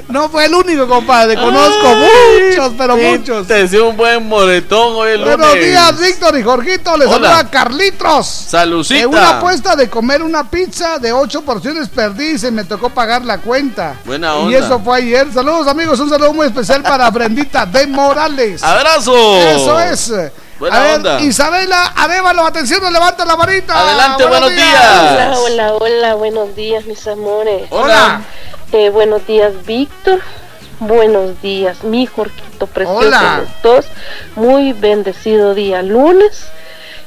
No 0.08 0.28
fue 0.28 0.46
el 0.46 0.54
único, 0.54 0.86
compadre. 0.88 1.34
Conozco 1.34 1.88
muchos, 1.94 2.72
pero 2.78 2.96
muchos. 2.96 3.46
Te 3.46 3.54
decía 3.54 3.82
un 3.82 3.96
buen 3.96 4.26
moretón 4.28 4.94
hoy 4.96 5.12
el 5.12 5.24
Buenos 5.24 5.48
lunes. 5.48 5.64
días, 5.66 5.98
Víctor 5.98 6.38
y 6.38 6.42
Jorgito. 6.42 6.96
Les 6.96 7.08
Hola. 7.08 7.28
saluda 7.30 7.50
Carlitos. 7.50 8.26
Salucita. 8.26 9.00
En 9.02 9.08
una 9.08 9.38
apuesta 9.38 9.76
de 9.76 9.88
comer 9.88 10.22
una 10.22 10.48
pizza 10.50 10.98
de 10.98 11.12
ocho 11.12 11.42
porciones 11.42 11.88
perdí 11.88 12.32
y 12.32 12.38
se 12.38 12.50
me 12.50 12.64
tocó 12.64 12.90
pagar 12.90 13.24
la 13.24 13.38
cuenta. 13.38 13.96
Buena 14.04 14.34
Y 14.34 14.54
onda. 14.54 14.58
eso 14.58 14.80
fue 14.80 14.98
ayer. 14.98 15.32
Saludos, 15.32 15.66
amigos. 15.68 15.98
Un 16.00 16.10
saludo 16.10 16.32
muy 16.32 16.46
especial 16.46 16.82
para 16.82 17.10
Brendita 17.10 17.66
de 17.66 17.86
Morales. 17.86 18.62
¡Abrazo! 18.62 19.36
Eso 19.36 19.80
es. 19.80 20.12
Buena 20.58 20.76
A 20.76 20.80
ver, 20.80 20.96
onda. 20.96 21.20
Isabela 21.20 21.86
Arevalo, 21.96 22.46
atención, 22.46 22.80
nos 22.80 22.92
levanta 22.92 23.24
la 23.24 23.34
varita. 23.34 23.78
Adelante, 23.78 24.24
buenos 24.26 24.50
Hola, 24.52 25.34
hola, 25.38 25.72
hola, 25.74 26.14
buenos 26.14 26.54
días, 26.54 26.84
mis 26.86 27.04
amores. 27.08 27.66
Hola. 27.70 28.22
Eh, 28.76 28.90
buenos 28.90 29.24
días, 29.24 29.52
Víctor. 29.66 30.18
Buenos 30.80 31.40
días, 31.40 31.84
mi 31.84 32.06
Jorquito 32.06 32.66
precioso. 32.66 33.06
Hola. 33.06 33.42
los 33.44 33.62
dos. 33.62 33.86
Muy 34.34 34.72
bendecido 34.72 35.54
día 35.54 35.80
lunes. 35.80 36.48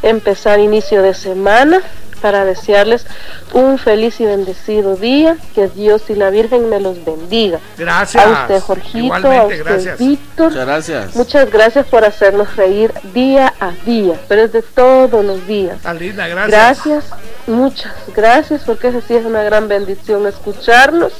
Empezar 0.02 0.62
inicio 0.62 1.02
de 1.02 1.14
semana 1.14 1.82
para 2.18 2.46
desearles 2.46 3.06
un 3.54 3.78
feliz 3.78 4.20
y 4.20 4.26
bendecido 4.26 4.96
día. 4.96 5.38
Que 5.56 5.68
Dios 5.68 6.10
y 6.10 6.16
la 6.16 6.30
Virgen 6.30 6.70
me 6.70 6.80
los 6.80 7.04
bendiga. 7.04 7.60
Gracias. 7.78 8.26
A 8.26 8.42
usted, 8.42 8.60
Jorgito. 8.60 8.98
Igualmente, 8.98 9.38
a 9.38 9.44
usted, 9.44 9.64
gracias. 9.64 10.00
Víctor. 10.00 10.52
Muchas 10.52 10.66
gracias. 10.66 11.16
Muchas 11.16 11.52
gracias 11.52 11.88
por 11.88 12.06
hacernos 12.06 12.56
reír 12.56 12.94
día 13.14 13.54
a 13.60 13.72
día, 13.86 14.20
pero 14.28 14.44
es 14.44 14.52
de 14.52 14.62
todos 14.62 15.24
los 15.24 15.46
días. 15.48 15.82
Tan 15.82 16.00
linda, 16.00 16.28
gracias. 16.28 16.52
Gracias, 16.52 17.06
muchas 17.48 17.94
gracias, 18.16 18.64
porque 18.66 18.90
eso 18.90 19.02
sí 19.08 19.16
es 19.16 19.26
una 19.26 19.44
gran 19.44 19.68
bendición 19.68 20.28
escucharlos, 20.28 21.14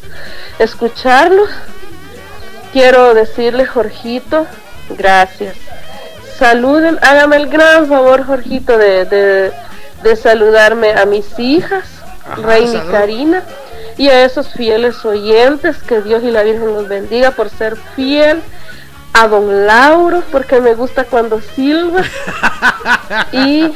escucharlos. 0.60 1.50
Quiero 2.74 3.14
decirle, 3.14 3.66
Jorgito, 3.66 4.46
gracias. 4.90 5.56
Saluden, 6.38 7.00
hágame 7.02 7.38
el 7.38 7.50
gran 7.50 7.88
favor, 7.88 8.24
Jorgito, 8.26 8.78
de, 8.78 9.06
de, 9.06 9.52
de 10.04 10.16
saludarme 10.16 10.92
a 10.94 11.06
mis 11.06 11.38
hijas, 11.40 11.86
Ajá, 12.26 12.42
Reina 12.42 12.84
y. 12.86 12.92
Karina, 12.92 13.44
y 13.98 14.10
a 14.10 14.26
esos 14.26 14.50
fieles 14.54 15.04
oyentes, 15.06 15.78
que 15.78 16.02
Dios 16.02 16.24
y 16.24 16.32
la 16.32 16.44
Virgen 16.44 16.74
los 16.74 16.88
bendiga 16.88 17.32
por 17.32 17.50
ser 17.50 17.76
fiel. 17.96 18.42
A 19.14 19.28
don 19.28 19.66
Lauro, 19.66 20.22
porque 20.32 20.62
me 20.62 20.76
gusta 20.76 21.06
cuando 21.06 21.42
silba. 21.42 22.04
y 23.32 23.74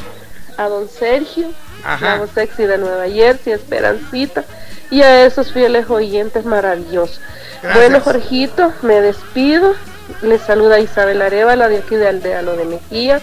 a 0.56 0.68
don 0.68 0.88
Sergio, 0.88 1.48
Ajá. 1.84 2.18
la 2.18 2.26
sexy 2.28 2.64
de 2.64 2.78
Nueva 2.78 3.08
Jersey, 3.08 3.52
Esperancita, 3.52 4.44
y 4.90 5.02
a 5.02 5.24
esos 5.24 5.52
fieles 5.52 5.90
oyentes 5.90 6.44
maravillosos. 6.44 7.20
Gracias. 7.62 7.74
Bueno, 7.74 8.00
Jorgito, 8.00 8.72
me 8.82 9.00
despido. 9.00 9.74
Les 10.22 10.40
saluda 10.40 10.80
Isabel 10.80 11.20
Arevalo 11.22 11.68
de 11.68 11.78
aquí 11.78 11.96
de 11.96 12.08
Aldea 12.08 12.42
Lo 12.42 12.56
de 12.56 12.64
Mejía. 12.64 13.20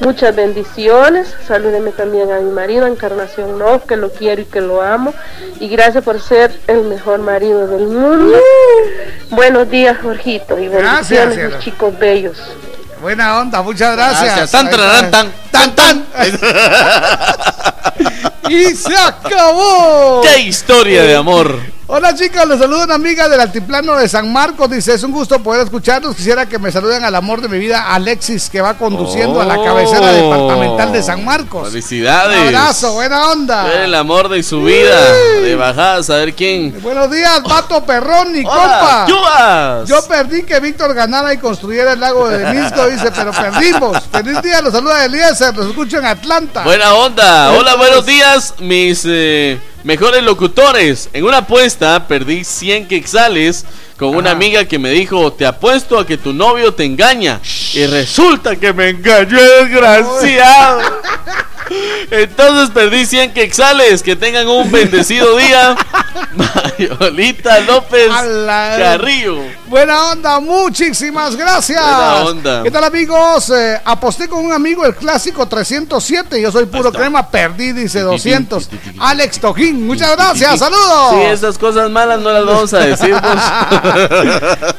Muchas 0.00 0.34
bendiciones. 0.34 1.34
Salúdeme 1.46 1.92
también 1.92 2.30
a 2.32 2.40
mi 2.40 2.50
marido, 2.50 2.86
Encarnación 2.86 3.58
No, 3.58 3.82
que 3.84 3.96
lo 3.96 4.10
quiero 4.10 4.42
y 4.42 4.44
que 4.44 4.60
lo 4.60 4.82
amo. 4.82 5.14
Y 5.60 5.68
gracias 5.68 6.04
por 6.04 6.20
ser 6.20 6.58
el 6.66 6.82
mejor 6.82 7.20
marido 7.20 7.66
del 7.66 7.86
mundo. 7.86 8.36
Buenos 9.30 9.70
días, 9.70 9.96
Jorgito, 10.02 10.58
y 10.58 10.68
Gracias, 10.68 11.10
bendiciones, 11.10 11.34
cielo. 11.34 11.50
mis 11.56 11.64
chicos 11.64 11.98
bellos. 11.98 12.38
Buena 13.00 13.38
onda, 13.38 13.62
muchas 13.62 13.94
gracias. 13.94 14.24
Gracias. 14.24 14.50
Tan, 14.50 14.70
tararán, 14.70 15.04
está. 15.04 15.26
tan. 15.50 15.74
tan, 15.74 16.06
y 18.48 18.64
se 18.74 18.96
acabó. 18.96 20.22
¡Qué 20.22 20.40
historia 20.40 21.02
de 21.02 21.16
amor! 21.16 21.73
Hola 21.86 22.14
chicas, 22.14 22.48
les 22.48 22.58
saluda 22.58 22.84
una 22.84 22.94
amiga 22.94 23.28
del 23.28 23.38
altiplano 23.40 23.94
de 23.96 24.08
San 24.08 24.32
Marcos. 24.32 24.70
Dice, 24.70 24.94
es 24.94 25.02
un 25.02 25.12
gusto 25.12 25.38
poder 25.40 25.64
escucharlos. 25.64 26.16
Quisiera 26.16 26.46
que 26.46 26.58
me 26.58 26.72
saluden 26.72 27.04
al 27.04 27.14
amor 27.14 27.42
de 27.42 27.48
mi 27.48 27.58
vida, 27.58 27.92
Alexis, 27.94 28.48
que 28.48 28.62
va 28.62 28.72
conduciendo 28.78 29.38
a 29.38 29.44
la 29.44 29.62
cabecera 29.62 30.10
Oh. 30.10 30.14
departamental 30.14 30.92
de 30.92 31.02
San 31.02 31.22
Marcos. 31.22 31.68
¡Felicidades! 31.68 32.40
Un 32.40 32.46
abrazo, 32.56 32.94
buena 32.94 33.28
onda. 33.30 33.84
El 33.84 33.94
amor 33.94 34.30
de 34.30 34.42
su 34.42 34.62
vida. 34.64 35.12
De 35.42 35.54
bajadas, 35.56 36.08
a 36.08 36.16
ver 36.16 36.34
quién. 36.34 36.74
Buenos 36.80 37.10
días, 37.10 37.42
Vato 37.42 37.84
Perrón 37.84 38.34
y 38.34 38.46
Hola, 38.46 38.50
compa. 38.50 39.06
¡Yubas! 39.06 39.86
Yo 39.88 40.02
perdí 40.08 40.42
que 40.44 40.60
Víctor 40.60 40.94
ganara 40.94 41.34
y 41.34 41.38
construyera 41.38 41.92
el 41.92 42.00
lago 42.00 42.30
de 42.30 42.46
Misco, 42.54 42.86
dice, 42.86 43.12
pero 43.14 43.30
perdimos. 43.30 43.98
Feliz 44.10 44.40
día, 44.40 44.62
los 44.62 44.72
saluda 44.72 45.04
Eliezer, 45.04 45.54
los 45.54 45.66
escucho 45.66 45.98
en 45.98 46.06
Atlanta. 46.06 46.62
Buena 46.64 46.94
onda. 46.94 47.52
Hola, 47.52 47.74
buenos 47.76 48.06
días, 48.06 48.54
mis 48.58 49.02
eh, 49.06 49.60
mejores 49.84 50.22
locutores. 50.22 51.10
En 51.12 51.24
una 51.24 51.38
apuesta 51.38 52.08
perdí 52.08 52.42
100 52.42 52.88
quexales 52.88 53.64
con 53.98 54.16
una 54.16 54.32
amiga 54.32 54.64
que 54.64 54.78
me 54.78 54.90
dijo, 54.90 55.32
te 55.32 55.46
apuesto 55.46 55.98
a 55.98 56.06
que 56.06 56.18
tu 56.18 56.32
novio 56.32 56.74
te 56.74 56.84
engaña. 56.84 57.40
Y 57.72 57.86
resulta 57.86 58.56
que 58.56 58.72
me 58.72 58.90
engañó, 58.90 59.40
desgraciado. 59.40 60.80
Entonces 62.10 62.70
perdí 62.70 63.06
100 63.06 63.32
quexales. 63.32 64.02
Que 64.02 64.16
tengan 64.16 64.48
un 64.48 64.70
bendecido 64.70 65.36
día. 65.36 65.76
Mayolita 66.34 67.60
López 67.60 68.08
Carrillo. 68.46 69.38
Buena 69.66 70.10
onda, 70.10 70.40
muchísimas 70.40 71.36
gracias. 71.36 71.80
Buena 71.80 72.24
onda. 72.24 72.62
¿Qué 72.62 72.70
tal 72.70 72.84
amigos? 72.84 73.50
Eh, 73.50 73.80
aposté 73.84 74.28
con 74.28 74.44
un 74.44 74.52
amigo 74.52 74.84
el 74.84 74.94
clásico 74.94 75.46
307. 75.46 76.40
Yo 76.40 76.52
soy 76.52 76.66
puro 76.66 76.92
crema, 76.92 77.28
perdí, 77.28 77.72
dice 77.72 78.00
200. 78.00 78.68
Alex 78.98 79.40
Tojín, 79.40 79.86
muchas 79.86 80.16
gracias, 80.16 80.58
saludos. 80.58 81.14
Sí, 81.14 81.20
esas 81.22 81.58
cosas 81.58 81.90
malas 81.90 82.20
no 82.20 82.30
las 82.32 82.44
vamos 82.44 82.74
a 82.74 82.80
decir. 82.80 83.14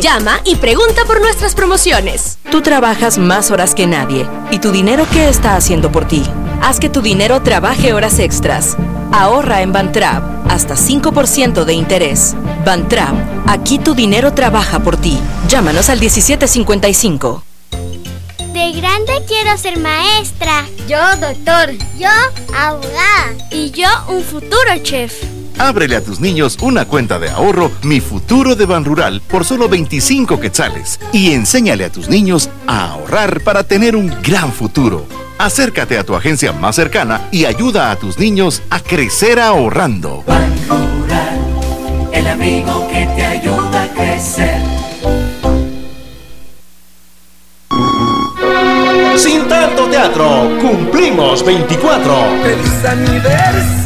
Llama 0.00 0.40
y 0.44 0.56
pregunta 0.56 1.04
por 1.06 1.20
nuestras 1.20 1.54
promociones. 1.54 2.38
Tú 2.50 2.60
trabajas 2.60 3.16
más 3.16 3.50
horas 3.50 3.74
que 3.74 3.86
nadie. 3.86 4.26
¿Y 4.50 4.58
tu 4.58 4.70
dinero 4.70 5.06
qué 5.10 5.28
está 5.28 5.56
haciendo 5.56 5.90
por 5.90 6.06
ti? 6.06 6.22
Haz 6.60 6.78
que 6.78 6.90
tu 6.90 7.00
dinero 7.00 7.40
trabaje 7.42 7.94
horas 7.94 8.18
extras. 8.18 8.76
Ahorra 9.12 9.62
en 9.62 9.72
Bantrap 9.72 10.22
hasta 10.50 10.74
5% 10.74 11.64
de 11.64 11.72
interés. 11.72 12.34
Bantrap, 12.66 13.14
aquí 13.46 13.78
tu 13.78 13.94
dinero 13.94 14.34
trabaja 14.34 14.80
por 14.80 14.98
ti. 14.98 15.18
Llámanos 15.48 15.88
al 15.88 16.00
1755. 16.00 17.42
De 18.52 18.72
grande 18.72 19.24
quiero 19.26 19.56
ser 19.56 19.78
maestra. 19.78 20.66
Yo 20.86 20.98
doctor. 21.16 21.72
Yo 21.98 22.10
abogada. 22.54 23.34
Y 23.50 23.70
yo 23.70 23.88
un 24.08 24.22
futuro 24.22 24.76
chef. 24.82 25.39
Ábrele 25.60 25.94
a 25.96 26.02
tus 26.02 26.20
niños 26.20 26.56
una 26.62 26.86
cuenta 26.86 27.18
de 27.18 27.28
ahorro 27.28 27.70
Mi 27.82 28.00
Futuro 28.00 28.56
de 28.56 28.64
Ban 28.64 28.82
Rural 28.82 29.20
por 29.20 29.44
solo 29.44 29.68
25 29.68 30.40
quetzales 30.40 30.98
y 31.12 31.32
enséñale 31.32 31.84
a 31.84 31.92
tus 31.92 32.08
niños 32.08 32.48
a 32.66 32.92
ahorrar 32.92 33.42
para 33.42 33.62
tener 33.62 33.94
un 33.94 34.08
gran 34.22 34.54
futuro. 34.54 35.04
Acércate 35.36 35.98
a 35.98 36.04
tu 36.04 36.14
agencia 36.14 36.52
más 36.52 36.76
cercana 36.76 37.28
y 37.30 37.44
ayuda 37.44 37.90
a 37.90 37.96
tus 37.96 38.18
niños 38.18 38.62
a 38.70 38.80
crecer 38.80 39.38
ahorrando. 39.38 40.24
El 42.10 42.26
amigo 42.26 42.88
que 42.88 43.06
te 43.14 43.22
ayuda 43.22 43.82
a 43.82 43.88
crecer. 43.88 44.62
Sin 49.18 49.46
tanto 49.46 49.90
teatro, 49.90 50.56
cumplimos 50.58 51.44
24. 51.44 52.14
¡Feliz 52.42 52.84
aniversario! 52.86 53.79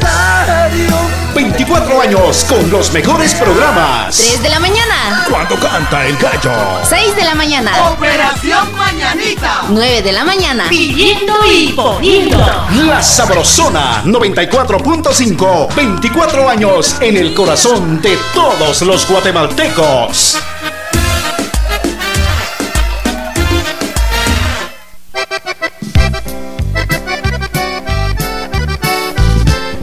24 1.34 2.00
años 2.00 2.44
con 2.48 2.70
los 2.70 2.92
mejores 2.92 3.34
programas. 3.34 4.16
3 4.16 4.42
de 4.42 4.48
la 4.48 4.60
mañana. 4.60 5.26
Cuando 5.28 5.56
canta 5.56 6.06
el 6.06 6.16
gallo. 6.16 6.52
6 6.88 7.16
de 7.16 7.24
la 7.24 7.34
mañana. 7.34 7.90
Operación 7.90 8.72
Mañanita. 8.76 9.64
9 9.68 10.02
de 10.02 10.12
la 10.12 10.24
mañana. 10.24 10.66
Pidiendo 10.68 11.34
y 11.44 11.72
poniendo. 11.72 12.38
La 12.86 13.02
Sabrosona 13.02 14.04
94.5. 14.04 15.74
24 15.74 16.48
años 16.48 16.96
en 17.00 17.16
el 17.16 17.34
corazón 17.34 18.00
de 18.00 18.16
todos 18.32 18.82
los 18.82 19.08
guatemaltecos. 19.08 20.38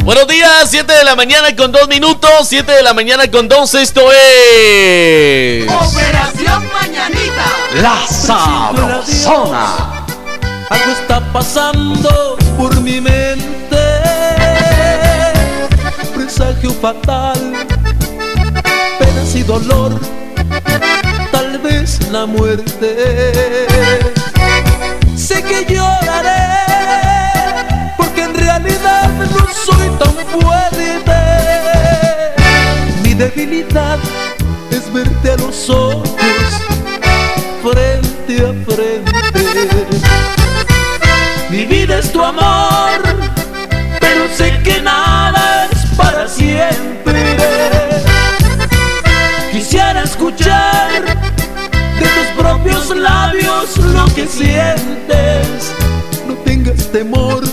Buenos 0.04 0.28
días, 0.28 0.68
7 0.68 0.92
de 0.92 1.04
la 1.04 1.16
mañana 1.16 1.56
con 1.56 1.72
2 1.72 1.88
minutos, 1.88 2.48
7 2.48 2.72
de 2.72 2.82
la 2.82 2.94
mañana 2.96 3.30
con 3.30 3.48
2, 3.48 3.76
esto 3.76 4.12
es... 4.12 5.70
Operación 5.72 6.68
Mañanita. 6.74 7.46
La 7.76 8.02
Sabrosona. 8.08 10.04
Algo 10.72 10.92
está 10.92 11.22
pasando 11.32 12.36
por 12.58 12.82
mi 12.82 13.00
mente. 13.00 13.78
Presagio 16.16 16.74
fatal, 16.74 17.54
penas 18.98 19.36
y 19.36 19.44
dolor, 19.44 20.00
tal 21.32 21.60
vez 21.60 22.00
la 22.10 22.26
muerte. 22.26 23.68
Sé 25.16 25.44
que 25.44 25.66
lloraré, 25.72 26.11
fuerte. 30.26 31.18
Mi 33.04 33.14
debilidad 33.14 34.00
es 34.72 34.92
verte 34.94 35.32
a 35.32 35.38
los 35.38 35.70
ojos, 35.70 36.10
frente 37.62 38.46
a 38.46 38.54
frente. 38.66 39.12
Mi 41.50 41.66
vida 41.66 42.00
es 42.00 42.12
tu 42.12 42.24
amor, 42.24 43.02
pero 44.00 44.28
sé 44.36 44.58
que 44.64 44.82
nada 44.82 45.68
es 45.72 45.86
para 45.98 46.28
siempre. 46.28 47.38
Quisiera 49.52 50.04
escuchar 50.04 51.04
de 52.00 52.06
tus 52.06 52.28
propios 52.38 52.96
labios 52.96 53.78
lo 53.78 54.06
que 54.16 54.26
sientes. 54.28 55.74
No 56.28 56.36
tengas 56.46 56.88
temor 56.92 57.44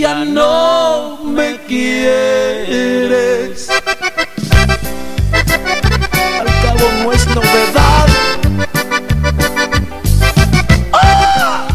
ya 0.00 0.24
no 0.24 1.18
me 1.24 1.58
quieres, 1.68 3.68
al 6.40 6.46
cabo 6.62 6.86
no 7.02 7.12
es 7.12 7.26
novedad. 7.26 8.08
¡Ah! 10.94 11.68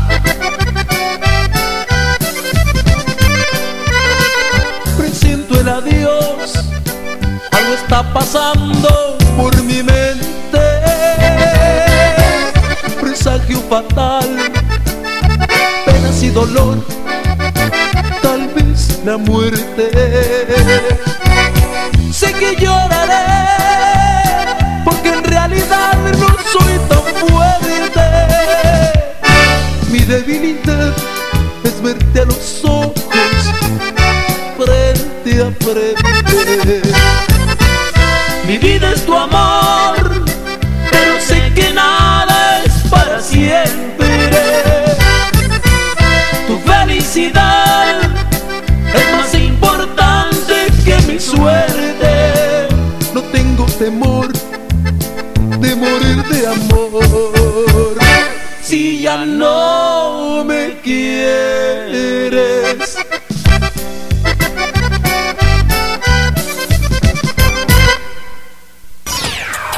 Presiento 4.97 5.59
el 5.59 5.69
adiós, 5.69 6.55
algo 7.51 7.73
está 7.76 8.11
pasando 8.11 9.17
por 9.38 9.55
mi 9.63 9.84
mente. 9.84 10.26
Presagio 12.99 13.61
fatal, 13.69 14.51
penas 15.86 16.23
y 16.23 16.30
dolor, 16.30 16.78
la 19.06 19.18
muerte. 19.18 19.91
Sé 22.12 22.34
que 22.34 22.56
lloraré, 22.56 23.24
porque 24.84 25.10
en 25.10 25.24
realidad 25.24 25.95
no 26.18 26.28
soy 26.51 26.80
tan 26.89 27.03
fuerte. 27.28 28.01
Mi 29.91 29.99
debilidad 29.99 30.93
es 31.64 31.82
verte 31.84 32.22
a 32.22 32.26
los 32.26 32.66
ojos, 32.66 32.93
frente 34.58 35.41
a 35.43 35.51
frente. 35.64 37.05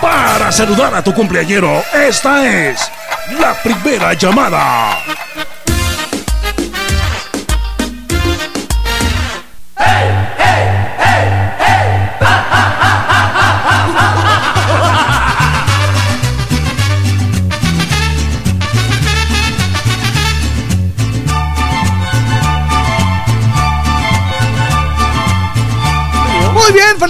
Para 0.08 0.54
saludar 0.54 0.96
a 0.96 1.04
tu 1.04 1.14
cumpleañero, 1.14 1.84
esta 1.94 2.48
es 2.48 2.90
la 3.38 3.54
primera 3.62 4.14
llamada. 4.14 4.98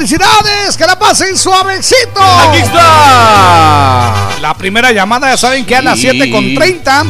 Felicidades, 0.01 0.77
que 0.77 0.85
la 0.85 0.97
pasen 0.99 1.35
suavecito. 1.35 2.21
Aquí 2.21 2.59
está. 2.59 4.29
La 4.41 4.53
primera 4.55 4.91
llamada, 4.91 5.31
ya 5.31 5.37
saben 5.37 5.65
que 5.65 5.75
a 5.75 5.81
las 5.81 5.95
Sí. 5.99 6.07
7 6.11 6.31
con 6.31 6.53
30. 6.53 7.03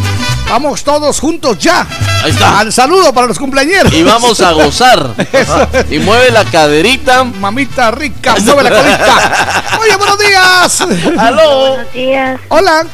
Vamos 0.49 0.81
todos 0.85 1.19
juntos 1.19 1.57
ya. 1.59 1.85
Ahí 2.23 2.31
está. 2.31 2.59
Al 2.59 2.71
saludo 2.71 3.13
para 3.13 3.27
los 3.27 3.38
cumpleaños. 3.38 3.91
Y 3.91 4.03
vamos 4.03 4.39
a 4.39 4.51
gozar. 4.53 5.13
Y 5.91 5.99
mueve 5.99 6.31
la 6.31 6.45
caderita. 6.45 7.25
Mamita 7.25 7.91
rica, 7.91 8.35
mueve 8.39 8.63
la 8.63 8.69
colita. 8.69 9.77
Oye, 9.81 9.95
buenos 9.97 10.19
días. 10.19 10.81
Aló. 11.19 11.67
Buenos 11.71 11.93
días. 11.93 12.39
Hola. 12.47 12.85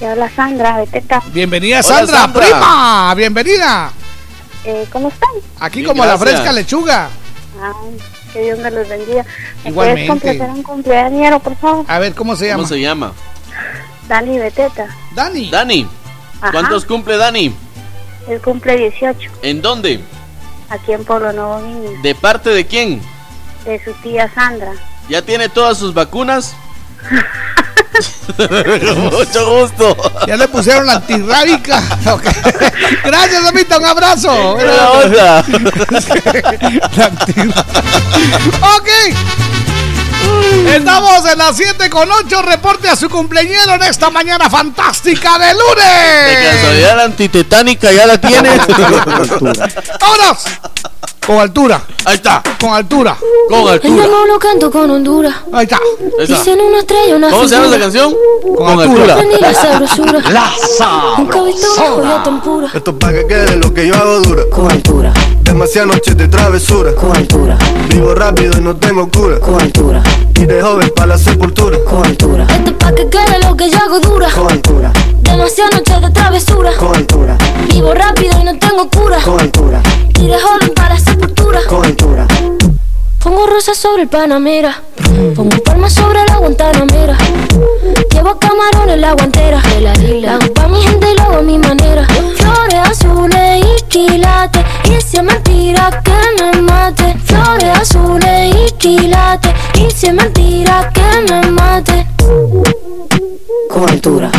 Te 0.00 0.06
habla 0.08 0.30
Sandra 0.34 0.78
de 0.78 0.86
Teta. 0.88 1.22
Bienvenida, 1.26 1.80
Hola, 1.84 1.96
Sandra, 1.98 2.18
Sandra. 2.22 2.42
prima. 2.42 3.14
Bienvenida. 3.14 3.92
Eh, 4.64 4.86
¿Cómo 4.92 5.08
están? 5.08 5.30
Aquí 5.60 5.80
Bien, 5.80 5.88
como 5.88 6.04
la 6.04 6.18
fresca 6.18 6.50
lechuga. 6.52 7.08
Ay, 7.62 7.96
que 8.32 8.42
Dios 8.42 8.58
me 8.58 8.70
los 8.70 8.88
bendiga. 8.88 9.24
¿Me 9.64 9.70
Igualmente. 9.70 10.06
puedes 10.06 10.08
complacer 10.08 10.54
un 10.56 10.62
cumpleañero, 10.62 11.38
por 11.40 11.56
favor? 11.56 11.84
A 11.88 11.98
ver, 11.98 12.14
¿cómo 12.14 12.36
se 12.36 12.46
llama? 12.46 12.56
¿Cómo 12.58 12.68
se 12.68 12.80
llama? 12.80 13.12
Dani 14.08 14.38
de 14.38 14.50
Teta. 14.50 14.86
Dani. 15.14 15.50
Dani. 15.50 15.88
Ajá. 16.40 16.52
¿Cuántos 16.52 16.84
cumple 16.84 17.16
Dani? 17.16 17.54
Él 18.28 18.40
cumple 18.40 18.76
18, 18.76 19.30
¿En 19.42 19.62
dónde? 19.62 20.00
aquí 20.68 20.92
en 20.92 21.04
Pueblo 21.04 21.32
Nuevo 21.32 21.60
Niño. 21.60 22.00
¿De 22.02 22.14
parte 22.14 22.50
de 22.50 22.64
quién? 22.66 23.00
De 23.64 23.82
su 23.84 23.92
tía 24.02 24.30
Sandra. 24.34 24.72
¿Ya 25.08 25.22
tiene 25.22 25.48
todas 25.48 25.78
sus 25.78 25.92
vacunas? 25.94 26.54
Con 28.36 28.98
mucho 29.10 29.60
gusto. 29.60 29.96
Ya 30.26 30.36
le 30.36 30.48
pusieron 30.48 30.86
la 30.86 30.94
antirrábica. 30.94 31.82
Gracias, 33.04 33.42
Lomita, 33.42 33.78
un 33.78 33.84
abrazo. 33.86 34.54
Buena 34.54 34.90
onda. 34.90 35.44
Ok. 38.62 38.88
Estamos 40.66 41.26
en 41.26 41.38
las 41.38 41.56
7 41.56 41.90
con 41.90 42.10
8. 42.10 42.42
Reporte 42.42 42.88
a 42.88 42.96
su 42.96 43.08
cumpleañero 43.08 43.74
en 43.74 43.82
esta 43.82 44.10
mañana 44.10 44.48
fantástica 44.50 45.38
de 45.38 45.46
De 45.46 45.54
lunes. 45.54 46.50
casualidad 46.52 46.96
la 46.96 47.04
antitetánica 47.04 47.92
ya 47.92 48.06
la 48.06 48.20
tienes. 48.20 48.60
¡Vámonos! 50.00 50.38
Con 51.26 51.38
altura. 51.38 51.80
Ahí 52.06 52.16
está. 52.16 52.42
Con 52.60 52.70
altura. 52.74 53.16
Con 53.48 53.68
altura. 53.68 54.04
amor 54.04 54.28
lo 54.28 54.38
canto 54.38 54.70
con 54.70 54.90
Honduras. 54.90 55.34
Ahí 55.52 55.64
está. 55.64 55.78
Esa. 56.18 56.34
Dicen 56.38 56.60
una 56.60 56.78
estrella, 56.80 57.16
una 57.16 57.30
¿Cómo 57.30 57.46
se 57.46 57.54
llama 57.54 57.66
esa 57.68 57.78
canción? 57.78 58.14
Con 58.56 58.80
altura. 58.80 59.14
Aprendí 59.14 59.36
la 59.40 59.54
sabrosura. 59.54 60.20
La 60.30 60.50
Nunca 61.18 61.38
he 61.38 61.44
visto 61.44 61.66
una 61.76 61.90
joya 61.90 62.22
tan 62.22 62.42
pura. 62.42 62.68
Esto 62.74 62.90
es 62.90 62.96
pa' 62.96 63.12
que 63.12 63.26
quede 63.26 63.56
lo 63.56 63.72
que 63.72 63.86
yo 63.86 63.94
hago 63.94 64.20
dura. 64.20 64.42
Con 64.50 64.70
altura, 64.72 65.12
Demasiadas 65.42 65.88
noches 65.94 66.16
de 66.16 66.28
travesura. 66.28 66.94
con 66.94 67.16
altura, 67.16 67.58
Vivo 67.88 68.14
rápido 68.14 68.56
y 68.58 68.60
no 68.62 68.76
tengo 68.76 69.08
cura. 69.10 69.38
con 69.38 69.60
altura, 69.60 70.02
Y 70.36 70.46
de 70.46 70.62
joven 70.62 70.90
para 70.96 71.06
la 71.08 71.18
sepultura. 71.18 71.78
con 71.84 72.04
altura, 72.04 72.46
Esto 72.50 72.70
es 72.70 72.76
pa' 72.76 72.92
que 72.94 73.08
quede 73.08 73.38
lo 73.46 73.56
que 73.56 73.70
yo 73.70 73.78
hago 73.78 74.00
dura. 74.00 74.28
con 74.30 74.50
altura, 74.50 74.92
Demasiadas 75.22 75.74
noches 75.74 76.00
de 76.02 76.10
travesura. 76.10 76.72
con 76.76 76.96
altura, 76.96 77.36
Vivo 77.68 77.94
rápido 77.94 78.32
y 78.40 78.44
no 78.44 78.58
tengo 78.58 78.88
cura. 78.90 79.18
con 79.22 79.38
altura, 79.38 79.80
Y 80.18 80.26
de 80.26 80.38
joven 80.38 80.72
para 80.74 80.90
la 80.94 81.00
sepultura. 81.00 81.19
Con 81.68 81.84
altura. 81.84 82.26
Pongo 83.22 83.46
rosas 83.46 83.76
sobre 83.76 84.02
el 84.02 84.08
Panamera. 84.08 84.82
Pongo 85.34 85.62
palmas 85.62 85.92
sobre 85.92 86.24
la 86.26 86.36
Guantanamera. 86.38 87.16
Llevo 88.10 88.38
camarones 88.38 88.94
en 88.94 89.00
la 89.00 89.12
guantera. 89.12 89.62
La 89.80 90.34
hago 90.34 90.52
pa' 90.54 90.68
mi 90.68 90.80
gente 90.82 91.12
y 91.12 91.16
lo 91.16 91.22
hago 91.22 91.36
a 91.38 91.42
mi 91.42 91.58
manera. 91.58 92.06
Flores 92.36 92.80
azules 92.82 93.64
y 93.64 93.82
quilates. 93.84 94.64
Y 94.84 95.00
si 95.00 95.18
es 95.18 95.22
mentira 95.22 96.02
que 96.02 96.42
me 96.42 96.62
mate. 96.62 97.16
Flores 97.24 97.78
azules 97.78 98.54
y 98.54 98.72
quilates. 98.72 99.52
Y 99.74 99.90
si 99.90 100.06
es 100.06 100.14
mentira 100.14 100.90
que 100.94 101.32
me 101.32 101.50
mate. 101.50 102.06
Con 103.68 103.88
altura, 103.88 104.30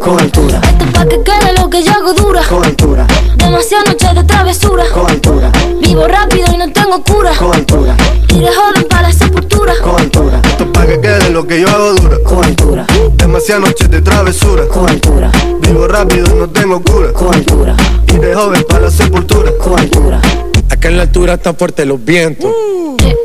con 0.00 0.20
altura, 0.20 0.60
Esto 0.62 0.84
es 0.84 0.90
pa' 0.92 1.06
que 1.06 1.22
quede 1.22 1.52
lo 1.58 1.70
que 1.70 1.82
yo 1.82 1.92
hago. 1.92 2.25
Con 2.48 2.64
altura, 2.64 3.06
Demasiadas 3.36 3.88
noches 3.88 4.14
de 4.14 4.24
travesura. 4.24 4.84
con 4.94 5.10
altura, 5.10 5.50
Vivo 5.80 6.06
rápido 6.06 6.46
no 6.66 6.72
tengo 6.72 7.02
cura. 7.04 7.32
con 7.38 7.54
altura, 7.54 7.96
Y 8.28 8.40
de 8.40 8.48
joven 8.48 8.86
para 8.88 9.02
la 9.08 9.12
sepultura. 9.12 9.74
con 9.82 10.00
altura, 10.00 10.40
Esto 10.44 10.64
es 10.64 10.70
pa' 10.70 10.86
que 10.86 11.00
quede 11.00 11.30
lo 11.30 11.46
que 11.46 11.60
yo 11.60 11.68
hago 11.68 11.94
dura. 11.94 12.18
con 12.24 12.44
altura, 12.44 12.86
Demasiadas 13.16 13.64
noches 13.68 13.90
de 13.90 14.00
travesura. 14.02 14.66
con 14.68 14.88
altura, 14.88 15.30
Vivo 15.60 15.86
rápido 15.88 16.26
no 16.34 16.48
tengo 16.48 16.82
cura. 16.82 17.12
con 17.12 17.34
altura, 17.34 17.76
Y 18.08 18.18
de 18.18 18.34
joven 18.34 18.64
para 18.68 18.82
la 18.82 18.90
sepultura. 18.90 19.52
con 19.62 19.78
altura. 19.78 20.20
Acá 20.70 20.88
en 20.88 20.96
la 20.96 21.02
altura 21.04 21.34
están 21.34 21.56
fuertes 21.56 21.86
los 21.86 22.04
vientos. 22.04 22.50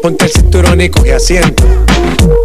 Ponte 0.01 0.25
el 0.25 0.31
cinturón 0.31 0.79
y 0.81 0.89
coge 0.89 1.13
asiento. 1.13 1.63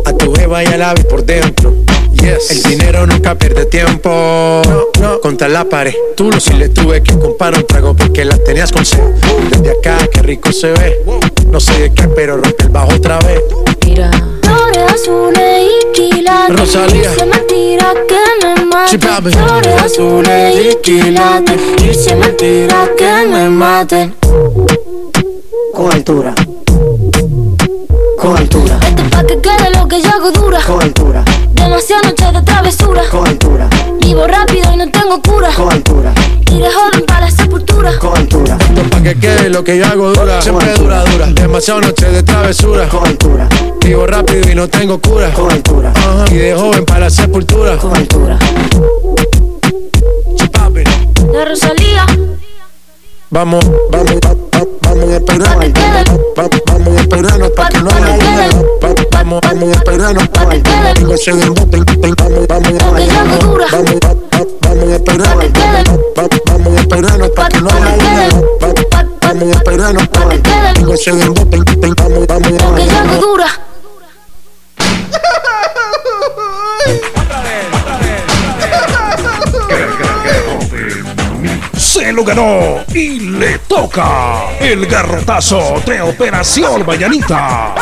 A 0.05 0.13
tu 0.13 0.33
jeva 0.35 0.63
y 0.65 0.67
al 0.67 0.83
ave 0.83 1.05
por 1.05 1.25
dentro. 1.25 1.75
Yes. 2.15 2.51
El 2.51 2.63
dinero 2.63 3.07
nunca 3.07 3.35
pierde 3.37 3.67
tiempo. 3.67 4.63
Contra 5.23 5.49
la 5.49 5.65
pared. 5.65 5.95
Tú 6.17 6.31
lo 6.31 6.41
si 6.41 6.55
le 6.55 6.69
tuve 6.71 7.03
que 7.03 7.17
comprar 7.19 7.55
un 7.55 7.67
trago 7.67 7.95
porque 7.95 8.25
la 8.25 8.37
tenías 8.39 8.73
con 8.73 8.85
sed. 8.85 9.01
Desde 9.51 9.71
acá, 9.79 9.99
qué 10.13 10.23
rico 10.23 10.51
se 10.53 10.69
ve. 10.73 10.86
No 11.51 11.61
sé 11.61 11.81
de 11.81 11.95
qué, 11.95 12.09
pero 12.09 12.37
rompe 12.37 12.65
el 12.65 12.69
bajo 12.71 12.95
otra 12.95 13.19
vez. 13.21 13.41
Mira. 13.85 14.11
Flores 14.43 14.93
azules 14.93 15.63
y 15.63 15.93
quilates. 15.93 16.59
Rosalía. 16.59 17.11
Mentira 17.27 17.93
que 18.09 18.47
me 18.47 18.65
mate. 18.67 18.99
Flores 18.99 19.83
azules 19.83 20.57
y 20.73 20.77
quilates. 20.83 21.61
Es 21.83 22.17
mentira 22.17 22.91
que 22.97 23.27
me 23.27 23.49
mate. 23.49 24.13
Con 25.73 25.93
altura, 25.93 26.35
con 28.27 28.37
altura, 28.37 28.79
Esto 28.83 29.03
es 29.03 29.09
pa' 29.11 29.23
que 29.25 29.39
quede 29.41 29.71
lo 29.79 29.87
que 29.87 30.03
yo 30.03 30.11
hago 30.11 30.33
dura. 30.33 30.59
con 30.67 30.83
altura, 30.83 31.23
Demasiadas 31.53 32.07
noches 32.07 32.33
de 32.33 32.43
travesura. 32.43 33.03
con 33.09 33.25
altura, 33.29 33.69
Vivo 34.01 34.27
rápido 34.27 34.73
y 34.75 34.77
no 34.77 34.91
tengo 34.91 35.23
cura. 35.23 35.51
con 35.55 35.73
altura, 35.73 36.13
Y 36.51 36.59
de 36.59 36.69
joven 36.73 37.05
para 37.07 37.21
la 37.27 37.31
sepultura. 37.31 37.97
con 38.01 38.17
altura, 38.17 38.59
Esto 38.61 38.91
pa' 38.91 39.01
que 39.03 39.15
quede 39.15 39.49
lo 39.49 39.63
que 39.63 39.79
yo 39.79 39.87
hago 39.87 40.13
dura. 40.13 40.43
Siempre 40.43 40.73
dura, 40.73 41.05
dura. 41.05 41.27
Demasiado 41.27 41.81
noche 41.83 42.07
de 42.11 42.23
travesura. 42.25 42.89
con 42.89 43.07
altura, 43.07 43.49
Vivo 43.85 44.05
rápido 44.09 44.51
y 44.51 44.55
no 44.57 44.67
tengo 44.69 44.99
cura. 45.01 45.31
con 45.33 45.49
altura, 45.53 45.93
Ajá. 45.95 46.25
Y 46.33 46.35
de 46.35 46.55
joven 46.57 46.85
para 46.85 47.01
la 47.01 47.11
sepultura. 47.11 47.77
con 47.77 47.95
altura. 47.97 48.39
La 51.33 51.45
Rosalía. 51.45 52.07
Vamos, 53.31 53.65
vamos, 53.91 54.13
va- 54.25 54.35
va- 54.59 54.67
vamos 54.83 55.11
a 55.11 55.17
esperar. 55.17 55.55
Pa' 55.55 55.61
que 55.61 55.73
quede. 55.73 56.05
Va- 56.39 56.49
Vamos 56.73 56.97
a 56.97 57.01
esperarnos 57.01 57.51
que 57.51 57.79
no 57.81 57.91
haya 57.91 58.19
Vamos, 59.11 59.41
vamos 59.43 59.69
a 59.69 59.73
esperarnos 59.73 60.29
no 61.03 61.17
se 61.17 61.33
den 61.33 61.55
bote, 61.55 61.77
el- 61.77 61.85
el- 62.05 62.15
Vamos, 62.15 62.47
vamos, 62.49 62.73
vamos, 62.79 63.03
va- 63.65 64.15
va- 64.15 64.47
vamos 64.63 64.89
a 64.89 64.97
esperar. 64.97 65.35
Pa' 65.35 65.41
que 65.41 65.53
quede. 65.53 65.83
Va- 66.17 66.29
Vamos 66.47 66.73
a 66.77 66.81
esperarnos 66.81 67.29
Pa' 67.31 67.49
que 67.49 67.61
no 67.61 67.69
haya 67.71 68.29
Vamos 69.23 69.49
a 69.49 69.59
esperarnos 69.59 70.05
no 70.83 70.97
se 70.97 71.13
den 71.13 71.35
bote, 71.35 71.57
el- 71.57 71.85
el- 71.85 71.95
Vamos, 71.95 72.27
vamos, 72.27 72.49
yo 72.51 72.57
hago 72.59 72.77
vamos. 72.77 73.25
Se 81.97 82.13
lo 82.13 82.25
ganó 82.25 82.85
y 82.93 83.21
le 83.21 83.59
toca 83.61 84.51
el 84.61 84.85
garrotazo 84.85 85.83
de 85.87 86.03
Operación 86.03 86.85
Mañanita. 86.87 87.75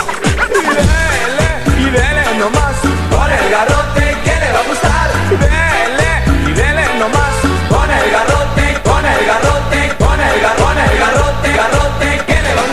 Y 1.77 1.85
dele 1.91 2.23
nomás 2.39 2.77
con 3.11 3.33
el 3.33 3.51
garrote 3.51 4.17
que 4.23 4.31
le 4.39 4.53
va 4.53 4.61
a 4.61 4.63
gustar. 4.69 5.11
Dele 5.31 6.23
y 6.49 6.53
dele 6.53 6.85
nomás 6.97 7.35
con 7.69 7.91
el 7.91 8.11
garrote, 8.13 8.81
con 8.85 9.05
el 9.05 9.27
garrote, 9.27 9.97
con 9.99 10.21
el 10.21 10.41
garrote, 10.41 10.63
con 10.63 10.79
el 10.79 10.99
garrote, 11.01 11.53
garrote 11.53 12.25
que 12.25 12.41
le 12.41 12.55
va 12.55 12.63
a 12.63 12.67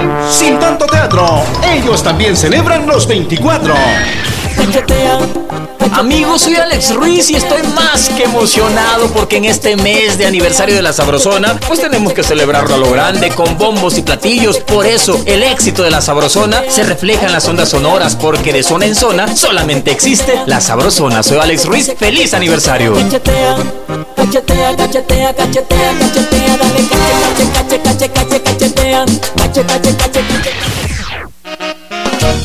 gustar. 0.00 0.32
Sin 0.32 0.58
tanto 0.58 0.86
teatro, 0.86 1.44
ellos 1.70 2.02
también 2.02 2.34
celebran 2.34 2.86
los 2.86 3.06
24. 3.06 3.74
Amigos, 5.92 6.42
soy 6.42 6.54
Alex 6.54 6.94
Ruiz 6.94 7.28
y 7.30 7.34
estoy 7.34 7.62
más 7.74 8.08
que 8.10 8.24
emocionado 8.24 9.08
porque 9.08 9.38
en 9.38 9.46
este 9.46 9.76
mes 9.76 10.16
de 10.16 10.26
aniversario 10.26 10.76
de 10.76 10.82
la 10.82 10.92
Sabrosona, 10.92 11.58
pues 11.66 11.80
tenemos 11.80 12.12
que 12.12 12.22
celebrarlo 12.22 12.74
a 12.74 12.78
lo 12.78 12.90
grande 12.90 13.30
con 13.30 13.58
bombos 13.58 13.98
y 13.98 14.02
platillos. 14.02 14.58
Por 14.58 14.86
eso, 14.86 15.20
el 15.26 15.42
éxito 15.42 15.82
de 15.82 15.90
la 15.90 16.00
Sabrosona 16.00 16.62
se 16.68 16.84
refleja 16.84 17.26
en 17.26 17.32
las 17.32 17.48
ondas 17.48 17.70
sonoras 17.70 18.14
porque 18.14 18.52
de 18.52 18.62
zona 18.62 18.86
en 18.86 18.94
zona 18.94 19.34
solamente 19.34 19.90
existe 19.90 20.40
la 20.46 20.60
Sabrosona. 20.60 21.22
Soy 21.22 21.38
Alex 21.38 21.64
Ruiz, 21.64 21.92
feliz 21.98 22.32
aniversario. 22.34 22.94
Cachetea, 22.94 23.56
cachetea, 24.14 24.76
cachetea, 24.76 25.34
cachetea, 25.34 25.94
cachetea. 25.98 26.28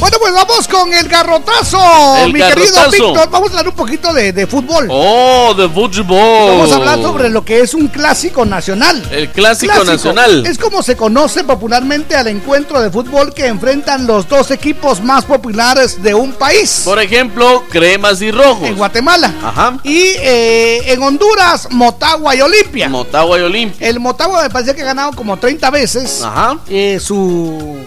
Bueno, 0.04 0.18
pues 0.20 0.34
vamos 0.34 0.68
con 0.68 0.94
el 0.94 1.08
garrotazo, 1.08 1.80
El 2.18 2.34
mi 2.34 2.40
querido. 2.42 2.92
Víctor. 2.92 3.30
Vamos 3.30 3.48
a 3.48 3.52
hablar 3.52 3.70
un 3.70 3.74
poquito 3.74 4.12
de, 4.12 4.34
de 4.34 4.46
fútbol. 4.46 4.90
Oh, 4.92 5.54
de 5.54 5.70
fútbol. 5.70 6.50
Vamos 6.50 6.74
a 6.74 6.76
hablar 6.76 7.02
sobre 7.02 7.30
lo 7.30 7.46
que 7.46 7.62
es 7.62 7.74
un 7.74 7.88
clásico 7.88 8.44
nacional. 8.44 9.02
El 9.12 9.30
clásico, 9.30 9.82
nacional. 9.86 10.46
Es 10.46 10.58
como 10.58 10.84
se 10.84 10.98
conoce 10.98 11.46
popularmente 11.46 12.18
al 12.18 12.28
encuentro 12.28 12.82
de 12.82 12.92
fútbol 12.92 13.34
que 13.34 13.48
enfrentan 13.48 14.06
los 14.06 14.28
dos 14.28 14.52
equipos 14.52 15.02
más 15.02 15.24
populares 15.24 16.04
de 16.04 16.14
un 16.14 16.34
país. 16.34 16.82
Por 16.84 17.00
ejemplo, 17.00 17.64
cremas 17.70 18.22
y 18.22 18.30
rojos. 18.30 18.68
En 18.68 18.76
Guatemala. 18.76 19.34
Ajá. 19.42 19.78
Y 19.86 20.00
eh, 20.18 20.92
en 20.92 21.02
Honduras, 21.02 21.70
Motagua 21.72 22.36
y 22.36 22.42
Olimpia. 22.42 22.90
Motagua 22.90 23.40
y 23.40 23.44
Olimpia. 23.44 23.88
El 23.88 24.02
Motagua 24.02 24.44
me 24.44 24.50
parece 24.50 24.76
que 24.76 24.82
ha 24.82 24.86
ganado 24.86 25.14
como 25.14 25.38
30 25.38 25.70
veces. 25.70 26.22
Ajá. 26.22 26.58
Eh, 26.68 27.00
su, 27.00 27.78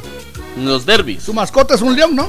Los 0.57 0.87
derbis. 0.87 1.23
su 1.23 1.35
mascota 1.35 1.75
es 1.75 1.83
un 1.83 1.95
león, 1.97 2.15
¿no? 2.17 2.27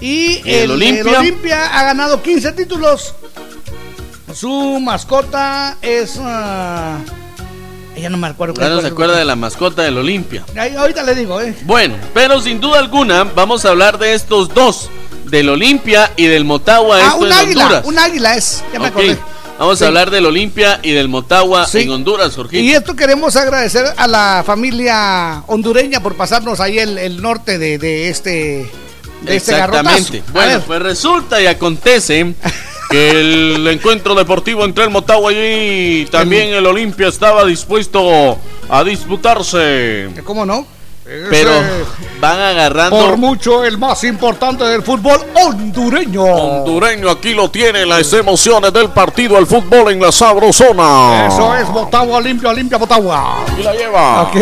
Y 0.00 0.36
El 0.44 0.46
el, 0.64 0.70
Olimpia. 0.72 1.00
el 1.00 1.16
Olimpia 1.16 1.78
ha 1.78 1.82
ganado 1.84 2.22
15 2.22 2.52
títulos. 2.52 3.14
Su 4.34 4.78
mascota 4.80 5.76
es. 5.82 6.16
ah, 6.20 6.98
ella 7.96 8.10
no 8.10 8.16
me 8.16 8.28
acuerdo 8.28 8.54
Ya 8.60 8.68
no 8.68 8.80
se 8.80 8.86
acuerda 8.88 9.16
de 9.16 9.24
la 9.24 9.34
mascota 9.34 9.82
del 9.82 9.98
Olimpia. 9.98 10.44
Ahorita 10.78 11.02
le 11.02 11.14
digo, 11.14 11.40
¿eh? 11.40 11.56
Bueno, 11.62 11.96
pero 12.14 12.40
sin 12.40 12.60
duda 12.60 12.78
alguna 12.78 13.24
vamos 13.24 13.64
a 13.64 13.70
hablar 13.70 13.98
de 13.98 14.14
estos 14.14 14.54
dos, 14.54 14.88
del 15.24 15.48
Olimpia 15.48 16.12
y 16.16 16.26
del 16.26 16.44
Motagua, 16.44 16.98
Ah, 16.98 17.06
esto 17.08 17.16
un 17.18 17.26
en 17.26 17.32
águila. 17.32 17.62
Honduras. 17.64 17.84
Un 17.86 17.98
águila 17.98 18.36
es. 18.36 18.62
Ya 18.72 18.78
me 18.78 18.86
Ok. 18.88 18.90
acordé. 18.92 19.18
Vamos 19.58 19.78
Sí. 19.78 19.84
a 19.84 19.88
hablar 19.88 20.10
del 20.10 20.24
Olimpia 20.26 20.78
y 20.82 20.92
del 20.92 21.08
Motagua 21.08 21.66
Sí. 21.66 21.80
en 21.80 21.90
Honduras, 21.90 22.34
Jorgito. 22.36 22.62
Y 22.62 22.72
esto 22.72 22.94
queremos 22.94 23.34
agradecer 23.36 23.86
a 23.96 24.06
la 24.06 24.42
familia 24.46 25.42
hondureña 25.48 26.00
por 26.00 26.14
pasarnos 26.16 26.60
ahí 26.60 26.78
el, 26.78 26.96
el 26.98 27.20
norte 27.20 27.58
de, 27.58 27.76
de 27.78 28.08
este 28.08 28.30
de 29.22 29.36
este. 29.36 29.52
Exactamente. 29.52 30.22
A 30.28 30.32
Bueno, 30.32 30.62
pues 30.66 30.80
resulta 30.80 31.42
y 31.42 31.46
acontece 31.46 32.34
que 32.90 33.10
el 33.10 33.66
encuentro 33.66 34.14
deportivo 34.14 34.64
entre 34.64 34.84
el 34.84 34.90
Motagua 34.90 35.32
y 35.32 36.06
también 36.10 36.54
el 36.54 36.64
Olimpia 36.64 37.08
estaba 37.08 37.44
dispuesto 37.44 38.38
a 38.70 38.84
disputarse. 38.84 40.08
¿cómo 40.24 40.46
no? 40.46 40.66
Pero 41.30 41.50
van 42.20 42.38
agarrando. 42.38 42.96
por 42.98 43.16
mucho 43.16 43.64
el 43.64 43.78
más 43.78 44.04
importante 44.04 44.64
del 44.64 44.82
fútbol 44.82 45.18
hondureño. 45.42 46.22
Hondureño, 46.22 47.08
aquí 47.08 47.32
lo 47.32 47.50
tiene, 47.50 47.86
las 47.86 48.12
emociones 48.12 48.72
del 48.72 48.90
partido, 48.90 49.38
el 49.38 49.46
fútbol 49.46 49.90
en 49.92 50.00
la 50.00 50.12
sabrosona. 50.12 51.28
Eso 51.28 51.54
es 51.54 51.66
Botagua 51.68 52.20
limpia, 52.20 52.52
limpia 52.52 52.76
Botagua. 52.76 53.42
Aquí 53.42 53.62
la 53.62 53.72
lleva. 53.74 54.22
Ok. 54.24 54.36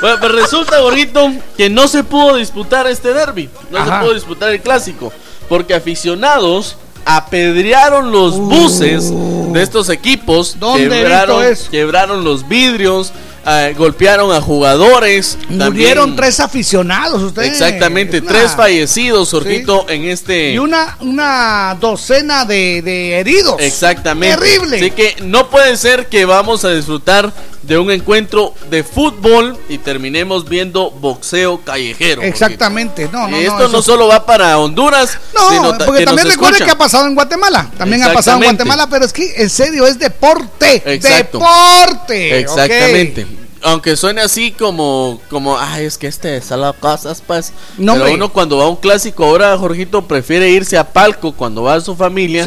Bueno, 0.00 0.16
pues 0.20 0.32
resulta, 0.32 0.78
Gorrito, 0.80 1.30
que 1.56 1.68
no 1.68 1.86
se 1.88 2.04
pudo 2.04 2.36
disputar 2.36 2.86
este 2.86 3.12
derby. 3.12 3.50
No 3.70 3.78
Ajá. 3.78 3.98
se 3.98 4.04
pudo 4.04 4.14
disputar 4.14 4.50
el 4.50 4.60
clásico. 4.60 5.12
Porque 5.48 5.74
aficionados 5.74 6.76
apedrearon 7.04 8.12
los 8.12 8.38
buses 8.38 9.12
de 9.52 9.62
estos 9.62 9.88
equipos. 9.88 10.56
¿Dónde 10.58 10.88
quebraron, 10.88 11.44
quebraron 11.70 12.24
los 12.24 12.48
vidrios. 12.48 13.12
Eh, 13.46 13.74
golpearon 13.76 14.32
a 14.32 14.40
jugadores. 14.40 15.38
Murieron 15.48 16.10
también- 16.10 16.16
tres 16.16 16.40
aficionados, 16.40 17.22
ustedes. 17.22 17.52
Exactamente, 17.52 18.20
una- 18.20 18.28
tres 18.30 18.52
fallecidos, 18.52 19.30
Jorgito, 19.30 19.86
en 19.88 20.04
este. 20.04 20.52
Y 20.52 20.58
una, 20.58 20.96
una 21.00 21.76
docena 21.80 22.44
de, 22.44 22.82
de 22.82 23.18
heridos. 23.18 23.56
Exactamente. 23.60 24.36
Terrible. 24.36 24.76
Así 24.76 24.90
que 24.90 25.16
no 25.22 25.48
puede 25.50 25.76
ser 25.76 26.06
que 26.08 26.24
vamos 26.24 26.64
a 26.64 26.70
disfrutar 26.70 27.32
de 27.62 27.78
un 27.78 27.90
encuentro 27.90 28.54
de 28.70 28.82
fútbol 28.82 29.56
y 29.68 29.78
terminemos 29.78 30.48
viendo 30.48 30.90
boxeo 30.90 31.60
callejero. 31.62 32.22
Exactamente. 32.22 33.08
No, 33.12 33.28
no, 33.28 33.36
esto 33.36 33.68
no 33.68 33.82
solo 33.82 34.08
va 34.08 34.24
para 34.26 34.58
Honduras, 34.58 35.18
No, 35.34 35.50
sino 35.50 35.78
porque 35.78 36.04
también 36.04 36.26
recuerde 36.28 36.52
escuchan. 36.56 36.66
que 36.66 36.72
ha 36.72 36.78
pasado 36.78 37.06
en 37.06 37.14
Guatemala. 37.14 37.70
También 37.78 38.02
ha 38.02 38.12
pasado 38.12 38.38
en. 38.38 38.44
Guatemala, 38.44 38.88
pero 38.90 39.04
es 39.04 39.12
que 39.12 39.34
en 39.36 39.50
serio 39.50 39.86
es 39.86 39.98
deporte. 39.98 40.82
Exacto. 40.84 41.38
Deporte. 41.38 42.40
Exactamente. 42.40 43.26
Aunque 43.62 43.96
suene 43.96 44.20
así 44.22 44.52
como, 44.52 45.20
como, 45.28 45.58
ay, 45.58 45.84
es 45.84 45.98
que 45.98 46.06
este 46.06 46.36
es 46.38 46.46
solo 46.46 46.74
cosas, 46.80 47.22
pues. 47.26 47.52
No, 47.76 47.94
Pero 47.94 48.14
uno 48.14 48.32
cuando 48.32 48.56
va 48.58 48.64
a 48.64 48.68
un 48.68 48.76
clásico, 48.76 49.24
ahora 49.24 49.56
Jorgito 49.58 50.02
prefiere 50.06 50.48
irse 50.50 50.78
a 50.78 50.84
palco 50.92 51.32
cuando 51.32 51.62
va 51.62 51.74
a 51.74 51.80
su 51.80 51.94
familia. 51.96 52.44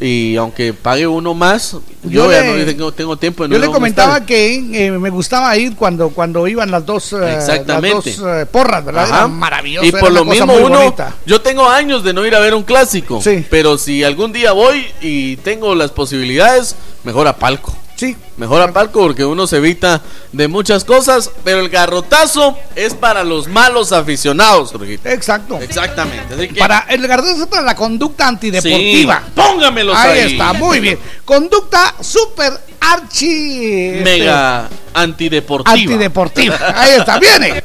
Y 0.00 0.34
aunque 0.36 0.72
pague 0.72 1.06
uno 1.06 1.32
más, 1.32 1.72
yo, 2.02 2.10
Yo 2.10 2.32
ya 2.32 2.40
le- 2.40 2.58
no 2.60 2.64
tengo, 2.66 2.92
tengo 2.92 3.16
tiempo 3.16 3.46
no 3.46 3.54
Yo 3.54 3.60
le 3.60 3.68
comentaba 3.68 4.24
que 4.26 4.54
eh, 4.86 4.90
me 4.90 5.10
gustaba 5.10 5.56
ir 5.56 5.76
cuando, 5.76 6.08
cuando 6.10 6.48
iban 6.48 6.70
las 6.72 6.84
dos, 6.84 7.12
eh, 7.12 7.34
Exactamente. 7.36 8.10
las 8.10 8.16
dos 8.18 8.40
eh, 8.40 8.46
porras, 8.46 8.84
¿verdad? 8.84 9.06
Era 9.06 9.28
maravilloso. 9.28 9.86
Y 9.86 9.92
por 9.92 10.10
lo 10.10 10.24
mismo 10.24 10.54
uno, 10.54 10.78
bonita. 10.80 11.14
yo 11.24 11.40
tengo 11.40 11.68
años 11.68 12.02
de 12.02 12.12
no 12.14 12.26
ir 12.26 12.34
a 12.34 12.40
ver 12.40 12.54
un 12.54 12.64
clásico, 12.64 13.20
pero 13.48 13.78
si 13.78 14.02
algún 14.02 14.32
día 14.32 14.50
voy 14.52 14.86
y 15.00 15.36
tengo 15.36 15.74
las 15.76 15.92
posibilidades, 15.92 16.74
mejor 17.04 17.28
a 17.28 17.36
palco. 17.36 17.76
Sí. 17.96 18.16
Mejor 18.36 18.62
a 18.62 18.72
palco 18.72 19.00
porque 19.00 19.24
uno 19.24 19.46
se 19.46 19.58
evita 19.58 20.00
de 20.32 20.48
muchas 20.48 20.84
cosas, 20.84 21.30
pero 21.44 21.60
el 21.60 21.68
garrotazo 21.68 22.56
es 22.74 22.94
para 22.94 23.22
los 23.24 23.48
malos 23.48 23.92
aficionados, 23.92 24.72
Jorgito. 24.72 25.08
Exacto. 25.08 25.58
Exactamente. 25.60 26.34
Así 26.34 26.48
que 26.48 26.58
Para 26.58 26.80
el 26.88 27.06
garrotazo 27.06 27.42
es 27.42 27.48
para 27.48 27.62
la 27.62 27.76
conducta 27.76 28.26
antideportiva. 28.28 29.22
Sí, 29.24 29.32
póngamelos 29.34 29.96
ahí. 29.96 30.32
está, 30.32 30.52
muy 30.52 30.80
bien. 30.80 30.98
Conducta 31.24 31.94
super 32.00 32.71
archi. 32.82 33.86
este, 33.88 34.04
mega 34.04 34.68
antideportiva. 34.94 35.72
Antideportiva. 35.72 36.58
Ahí 36.76 36.92
está, 36.98 37.18
viene. 37.18 37.62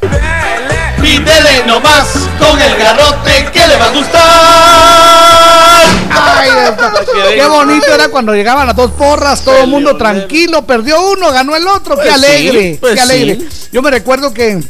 Pídele 1.02 1.66
nomás 1.66 2.08
con 2.40 2.60
el 2.60 2.76
garrote 2.78 3.50
que 3.54 3.68
le 3.68 3.78
va 3.78 3.86
a 3.86 3.90
gustar. 3.92 5.18
Ay. 6.10 6.50
Qué 7.36 7.46
bonito 7.48 7.94
era 7.94 8.10
cuando 8.10 8.34
llegaban 8.34 8.68
las 8.68 8.76
dos 8.76 8.92
porras, 8.92 9.44
todo 9.44 9.58
el 9.60 9.68
mundo 9.68 9.96
tranquilo, 9.98 10.66
perdió 10.66 11.12
uno, 11.12 11.32
ganó 11.32 11.56
el 11.56 11.68
otro, 11.68 11.96
qué 11.96 12.04
Pues 12.04 12.14
alegre, 12.14 12.62
sí, 12.74 12.78
pues 12.80 12.96
qué 12.96 13.02
alegre. 13.02 13.38
sí. 13.50 13.68
Yo 13.72 13.82
me 13.82 13.92
recuerdo 13.92 14.34
que 14.34 14.62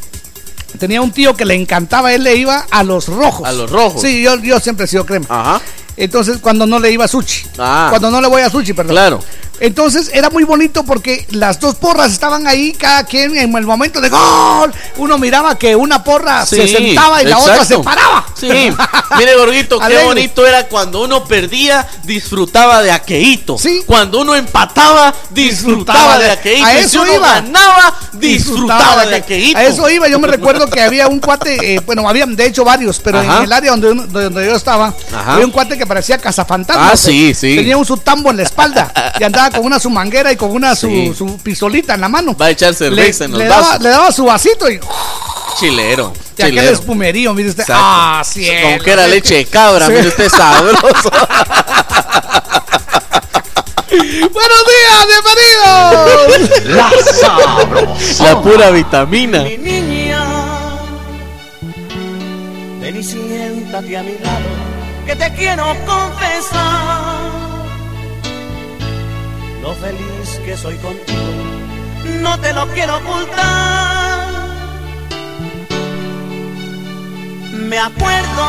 tenía 0.80 1.02
un 1.02 1.12
tío 1.12 1.36
que 1.36 1.46
le 1.46 1.56
encantaba, 1.56 2.14
él 2.14 2.24
le 2.24 2.36
iba 2.36 2.66
a 2.70 2.84
los 2.84 3.08
rojos. 3.08 3.48
A 3.48 3.52
los 3.52 3.70
rojos. 3.72 4.02
Sí, 4.02 4.22
yo, 4.22 4.38
yo 4.40 4.60
siempre 4.60 4.86
he 4.86 4.88
sido 4.88 5.06
crema. 5.06 5.26
Ajá. 5.30 5.62
Entonces, 5.96 6.38
cuando 6.40 6.68
no 6.68 6.80
le 6.80 6.92
iba 6.92 7.06
a 7.06 7.08
Suchi. 7.08 7.44
Ah. 7.58 7.88
Cuando 7.90 8.12
no 8.12 8.22
le 8.22 8.28
voy 8.28 8.42
a 8.44 8.50
Suchi, 8.50 8.74
perdón. 8.74 8.94
Claro. 8.94 9.20
Entonces 9.60 10.12
era 10.14 10.30
muy 10.30 10.44
bonito 10.44 10.84
porque 10.84 11.26
las 11.32 11.60
dos 11.60 11.76
porras 11.76 12.12
estaban 12.12 12.48
ahí, 12.48 12.74
cada 12.74 13.04
quien 13.06 13.36
en 13.38 13.56
el 13.56 13.66
momento 13.66 14.00
de 14.02 14.10
gol. 14.10 14.74
Uno 14.98 15.18
miraba 15.18 15.58
que 15.58 15.76
una 15.76 16.04
porra 16.04 16.46
se 16.46 16.68
sentaba 16.68 17.22
y 17.24 17.26
la 17.26 17.40
otra 17.40 17.66
se 17.66 17.80
paraba. 17.80 18.26
Sí, 18.36 18.48
mire 19.18 19.36
Gorguito, 19.36 19.80
qué 19.80 20.04
bonito 20.04 20.46
era 20.46 20.68
cuando 20.68 21.02
uno 21.04 21.24
perdía, 21.26 21.88
disfrutaba 22.04 22.82
de 22.84 22.92
aqueíto. 22.92 23.58
Cuando 23.86 24.22
uno 24.22 24.36
empataba, 24.36 25.14
disfrutaba 25.32 26.18
de 26.20 26.32
aqueíto. 26.32 26.66
A 26.66 26.74
Y 26.74 26.78
si 26.80 26.84
eso 26.86 27.02
uno 27.02 27.14
iba. 27.16 27.34
ganaba, 27.36 27.94
disfrutaba 28.14 29.06
de 29.06 29.16
aqueíto. 29.16 29.58
A 29.58 29.64
eso 29.64 29.90
iba. 29.90 30.08
Yo 30.08 30.20
me 30.20 30.28
recuerdo 30.28 30.70
que 30.70 30.82
había 30.82 31.08
un 31.08 31.20
cuate, 31.20 31.76
eh, 31.76 31.80
bueno, 31.86 32.08
había 32.08 32.26
de 32.26 32.46
hecho 32.46 32.64
varios, 32.64 33.00
pero 33.00 33.20
Ajá. 33.20 33.38
en 33.38 33.44
el 33.46 33.52
área 33.52 33.72
donde, 33.72 33.90
uno- 33.92 34.06
donde 34.08 34.46
yo 34.46 34.56
estaba, 34.56 34.94
Ajá. 35.14 35.34
había 35.34 35.46
un 35.46 35.52
cuate 35.52 35.78
que 35.78 35.86
parecía 35.86 36.18
cazafantasma. 36.18 36.92
Ah, 36.92 36.98
sí, 36.98 37.34
sí. 37.34 37.56
Tenía 37.56 37.78
un 37.78 37.86
su 37.86 37.98
tambo 37.98 38.30
en 38.32 38.38
la 38.38 38.44
espalda 38.44 38.92
y 39.20 39.24
andaba 39.24 39.47
con 39.52 39.66
una 39.66 39.80
su 39.80 39.90
manguera 39.90 40.32
y 40.32 40.36
con 40.36 40.52
una 40.52 40.76
su, 40.76 40.88
Sí. 40.88 41.14
su 41.18 41.38
pistolita 41.40 41.94
en 41.96 42.02
la 42.02 42.10
mano. 42.10 42.36
Va 42.36 42.48
a 42.48 42.50
echar 42.52 42.70
Le, 42.72 42.76
cerveza 42.78 43.26
en 43.26 43.32
los 43.32 43.40
le 43.40 43.46
daba, 43.48 43.62
vasos. 43.62 43.82
le 43.84 43.90
daba 43.90 44.12
su 44.12 44.26
vasito 44.26 44.70
y, 44.70 44.80
Chilero. 45.60 46.14
y 46.38 46.42
aquel 46.42 46.56
chilero. 46.56 46.74
espumerío, 46.74 47.34
mire 47.34 47.50
usted. 47.50 47.64
Exacto. 47.64 47.84
Ah, 47.86 48.22
cielo, 48.26 48.68
Como 48.70 48.84
que 48.84 48.92
era 48.92 49.08
leche 49.08 49.36
de 49.36 49.46
cabra, 49.46 49.88
Sí. 49.88 49.94
mire 49.94 50.08
usted 50.10 50.30
sabroso. 50.30 51.12
Buenos 53.90 54.64
días, 54.68 55.08
bienvenidos. 55.08 56.76
La 56.76 56.90
sabrosona. 57.20 58.30
La 58.30 58.42
pura 58.42 58.70
vitamina. 58.72 59.42
Mi 59.44 59.58
niña, 59.58 60.24
ven 62.82 62.98
y 62.98 63.04
siéntate 63.04 63.98
a 63.98 64.04
mi 64.04 64.18
lado, 64.20 64.46
que 65.06 65.16
te 65.16 65.34
quiero 65.34 65.66
confesar 65.86 67.37
lo 69.62 69.74
feliz 69.76 70.42
que 70.46 70.56
soy 70.58 70.76
contigo, 70.78 71.20
no 72.22 72.40
te 72.40 72.54
lo 72.54 72.68
quiero 72.68 72.98
ocultar. 72.98 74.28
Me 77.70 77.78
acuerdo 77.78 78.46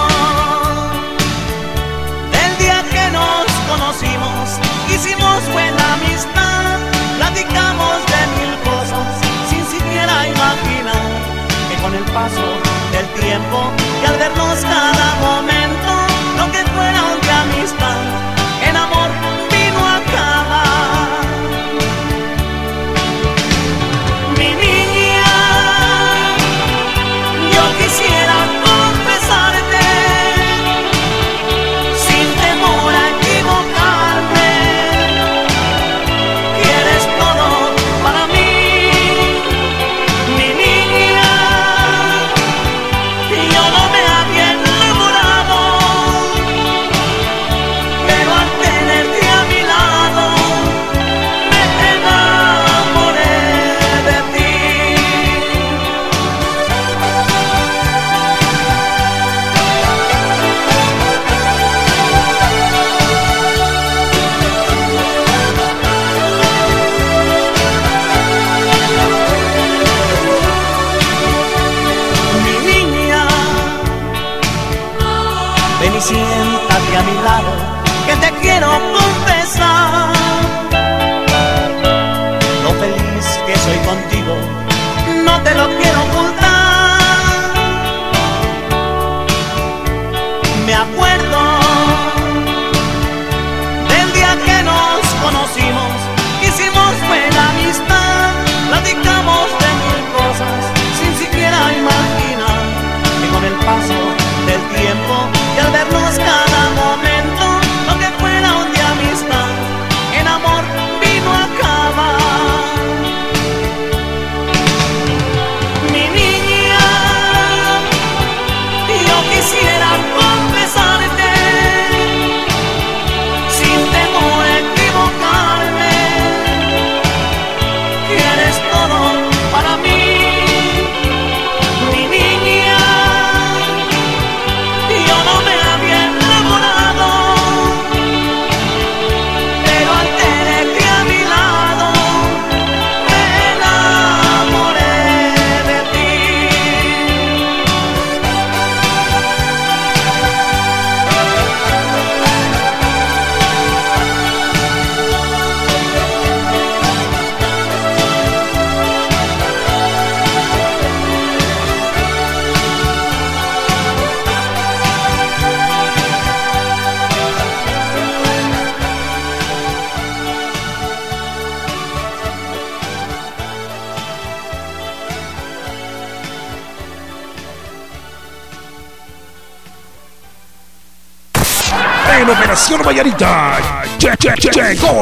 del 2.30 2.58
día 2.58 2.84
que 2.92 3.10
nos 3.10 3.46
conocimos, 3.68 4.58
hicimos 4.88 5.52
buena 5.52 5.94
amistad, 5.94 6.78
platicamos 7.16 7.96
de 8.12 8.20
mil 8.38 8.54
cosas 8.62 9.06
sin 9.50 9.64
siquiera 9.66 10.28
imaginar 10.28 11.08
que 11.68 11.82
con 11.82 11.94
el 11.94 12.04
paso 12.12 12.46
del 12.92 13.06
tiempo 13.20 13.72
y 14.02 14.06
al 14.06 14.18
vernos 14.18 14.60
cada 14.60 15.14
momento, 15.16 15.67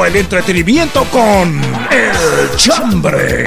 el 0.05 0.16
entretenimiento 0.16 1.05
con 1.05 1.60
El 1.90 2.56
Chambre. 2.56 3.47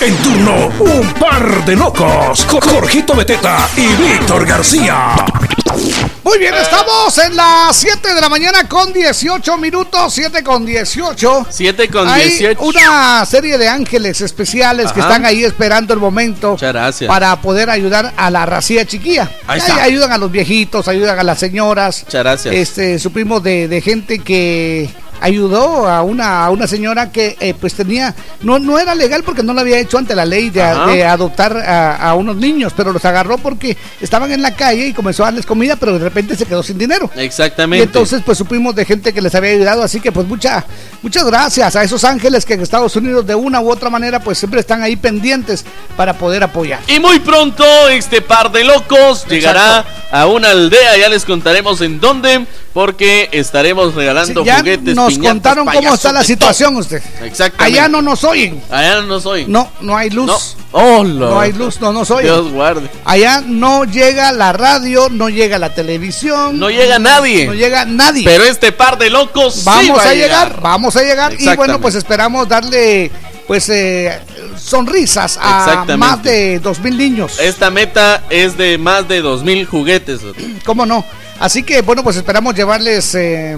En 0.00 0.16
turno, 0.16 0.72
un 0.80 1.14
par 1.14 1.64
de 1.64 1.76
locos, 1.76 2.46
Jorgito 2.46 3.14
Beteta 3.14 3.68
y 3.76 3.86
Víctor 4.02 4.44
García. 4.44 5.14
Muy 6.24 6.38
bien, 6.38 6.54
estamos 6.54 7.16
en 7.18 7.36
las 7.36 7.76
7 7.76 8.14
de 8.14 8.20
la 8.20 8.30
mañana 8.30 8.66
con 8.66 8.92
18 8.94 9.58
minutos, 9.58 10.12
7 10.14 10.42
con 10.42 10.64
18. 10.64 11.46
7 11.50 11.88
con 11.90 12.08
Hay 12.08 12.30
18. 12.30 12.62
una 12.62 13.26
serie 13.26 13.58
de 13.58 13.68
ángeles 13.68 14.22
especiales 14.22 14.90
que 14.92 15.00
están 15.00 15.26
ahí 15.26 15.44
esperando 15.44 15.92
el 15.92 16.00
momento 16.00 16.52
Muchas 16.52 16.72
gracias. 16.72 17.08
para 17.08 17.36
poder 17.42 17.68
ayudar 17.68 18.14
a 18.16 18.30
la 18.30 18.46
racía 18.46 18.86
chiquilla. 18.86 19.30
Ahí 19.46 19.58
está. 19.58 19.82
Ayudan 19.82 20.12
a 20.12 20.18
los 20.18 20.30
viejitos, 20.32 20.88
ayudan 20.88 21.18
a 21.18 21.22
las 21.22 21.38
señoras. 21.38 22.04
Muchas 22.06 22.22
gracias. 22.22 22.54
Este, 22.54 22.98
supimos 22.98 23.42
de, 23.42 23.68
de 23.68 23.80
gente 23.82 24.18
que 24.20 24.88
ayudó 25.24 25.88
a 25.88 26.02
una, 26.02 26.44
a 26.44 26.50
una 26.50 26.66
señora 26.66 27.10
que 27.10 27.34
eh, 27.40 27.54
pues 27.58 27.72
tenía, 27.72 28.14
no, 28.42 28.58
no 28.58 28.78
era 28.78 28.94
legal 28.94 29.22
porque 29.24 29.42
no 29.42 29.54
lo 29.54 29.60
había 29.62 29.78
hecho 29.78 29.96
ante 29.96 30.14
la 30.14 30.26
ley 30.26 30.50
de, 30.50 30.62
adoptar 30.62 31.56
a, 31.56 31.96
a 31.96 32.14
unos 32.14 32.36
niños, 32.36 32.74
pero 32.76 32.92
los 32.92 33.02
agarró 33.06 33.38
porque 33.38 33.74
estaban 34.02 34.30
en 34.32 34.42
la 34.42 34.54
calle 34.54 34.88
y 34.88 34.92
comenzó 34.92 35.22
a 35.22 35.26
darles 35.26 35.46
comida, 35.46 35.76
pero 35.76 35.98
de 35.98 36.04
repente 36.04 36.36
se 36.36 36.44
quedó 36.44 36.62
sin 36.62 36.76
dinero. 36.76 37.10
Exactamente. 37.16 37.82
Y 37.82 37.86
entonces 37.86 38.22
pues 38.24 38.36
supimos 38.36 38.74
de 38.74 38.84
gente 38.84 39.14
que 39.14 39.22
les 39.22 39.34
había 39.34 39.52
ayudado, 39.52 39.82
así 39.82 39.98
que 39.98 40.12
pues 40.12 40.26
mucha, 40.26 40.62
muchas 41.00 41.24
gracias 41.24 41.74
a 41.74 41.82
esos 41.82 42.04
ángeles 42.04 42.44
que 42.44 42.52
en 42.52 42.60
Estados 42.60 42.94
Unidos 42.94 43.26
de 43.26 43.34
una 43.34 43.62
u 43.62 43.70
otra 43.70 43.88
manera 43.88 44.20
pues 44.20 44.36
siempre 44.36 44.60
están 44.60 44.82
ahí 44.82 44.96
pendientes 44.96 45.64
para 45.96 46.12
poder 46.12 46.44
apoyar. 46.44 46.80
Y 46.86 47.00
muy 47.00 47.18
pronto 47.20 47.64
este 47.88 48.20
par 48.20 48.52
de 48.52 48.64
locos 48.64 49.26
llegará 49.26 49.86
a 50.10 50.26
una 50.26 50.50
aldea, 50.50 50.98
ya 50.98 51.08
les 51.08 51.24
contaremos 51.24 51.80
en 51.80 51.98
dónde, 51.98 52.46
porque 52.74 53.28
estaremos 53.30 53.94
regalando 53.94 54.42
Sí, 54.42 54.46
ya 54.46 54.58
juguetes. 54.58 54.96
nos 54.96 55.12
piñatas, 55.12 55.32
contaron 55.32 55.66
cómo 55.66 55.94
está 55.94 56.12
la 56.12 56.24
situación 56.24 56.76
usted. 56.76 57.00
Exactamente. 57.22 57.78
Allá 57.78 57.88
no 57.88 58.02
nos 58.02 58.24
oyen. 58.24 58.60
Allá 58.68 59.00
no 59.02 59.20
soy. 59.20 59.46
No, 59.46 59.70
no 59.80 59.96
hay 59.96 60.10
luz. 60.10 60.26
No. 60.26 60.36
Oh, 60.72 61.04
No 61.04 61.38
hay 61.38 61.52
luz, 61.52 61.80
no 61.80 61.92
nos 61.92 62.10
oyen. 62.10 62.26
Dios 62.26 62.50
guarde. 62.50 62.90
Allá 63.04 63.40
no 63.46 63.84
llega 63.84 64.32
la 64.32 64.52
radio, 64.52 65.08
no 65.08 65.28
llega 65.28 65.60
la 65.60 65.72
televisión. 65.72 66.58
No 66.58 66.68
llega 66.68 66.98
nadie. 66.98 67.46
No 67.46 67.54
llega 67.54 67.84
nadie. 67.84 68.24
Pero 68.24 68.42
este 68.42 68.72
par 68.72 68.98
de 68.98 69.08
locos 69.08 69.54
sí 69.54 69.62
vamos 69.64 69.98
va 70.00 70.10
a 70.10 70.14
llegar, 70.14 70.60
vamos 70.60 70.96
a 70.96 71.02
llegar 71.04 71.32
y 71.38 71.54
bueno, 71.54 71.80
pues 71.80 71.94
esperamos 71.94 72.48
darle 72.48 73.12
pues 73.46 73.68
eh, 73.68 74.18
sonrisas 74.58 75.38
a 75.40 75.84
más 75.96 76.22
de 76.24 76.58
dos 76.58 76.80
mil 76.80 76.96
niños. 76.96 77.38
Esta 77.38 77.70
meta 77.70 78.24
es 78.30 78.56
de 78.56 78.78
más 78.78 79.06
de 79.06 79.20
2000 79.20 79.66
juguetes. 79.66 80.20
¿Cómo 80.64 80.86
no? 80.86 81.04
Así 81.40 81.62
que 81.62 81.82
bueno, 81.82 82.02
pues 82.04 82.16
esperamos 82.16 82.54
llevarles 82.54 83.14
eh, 83.14 83.56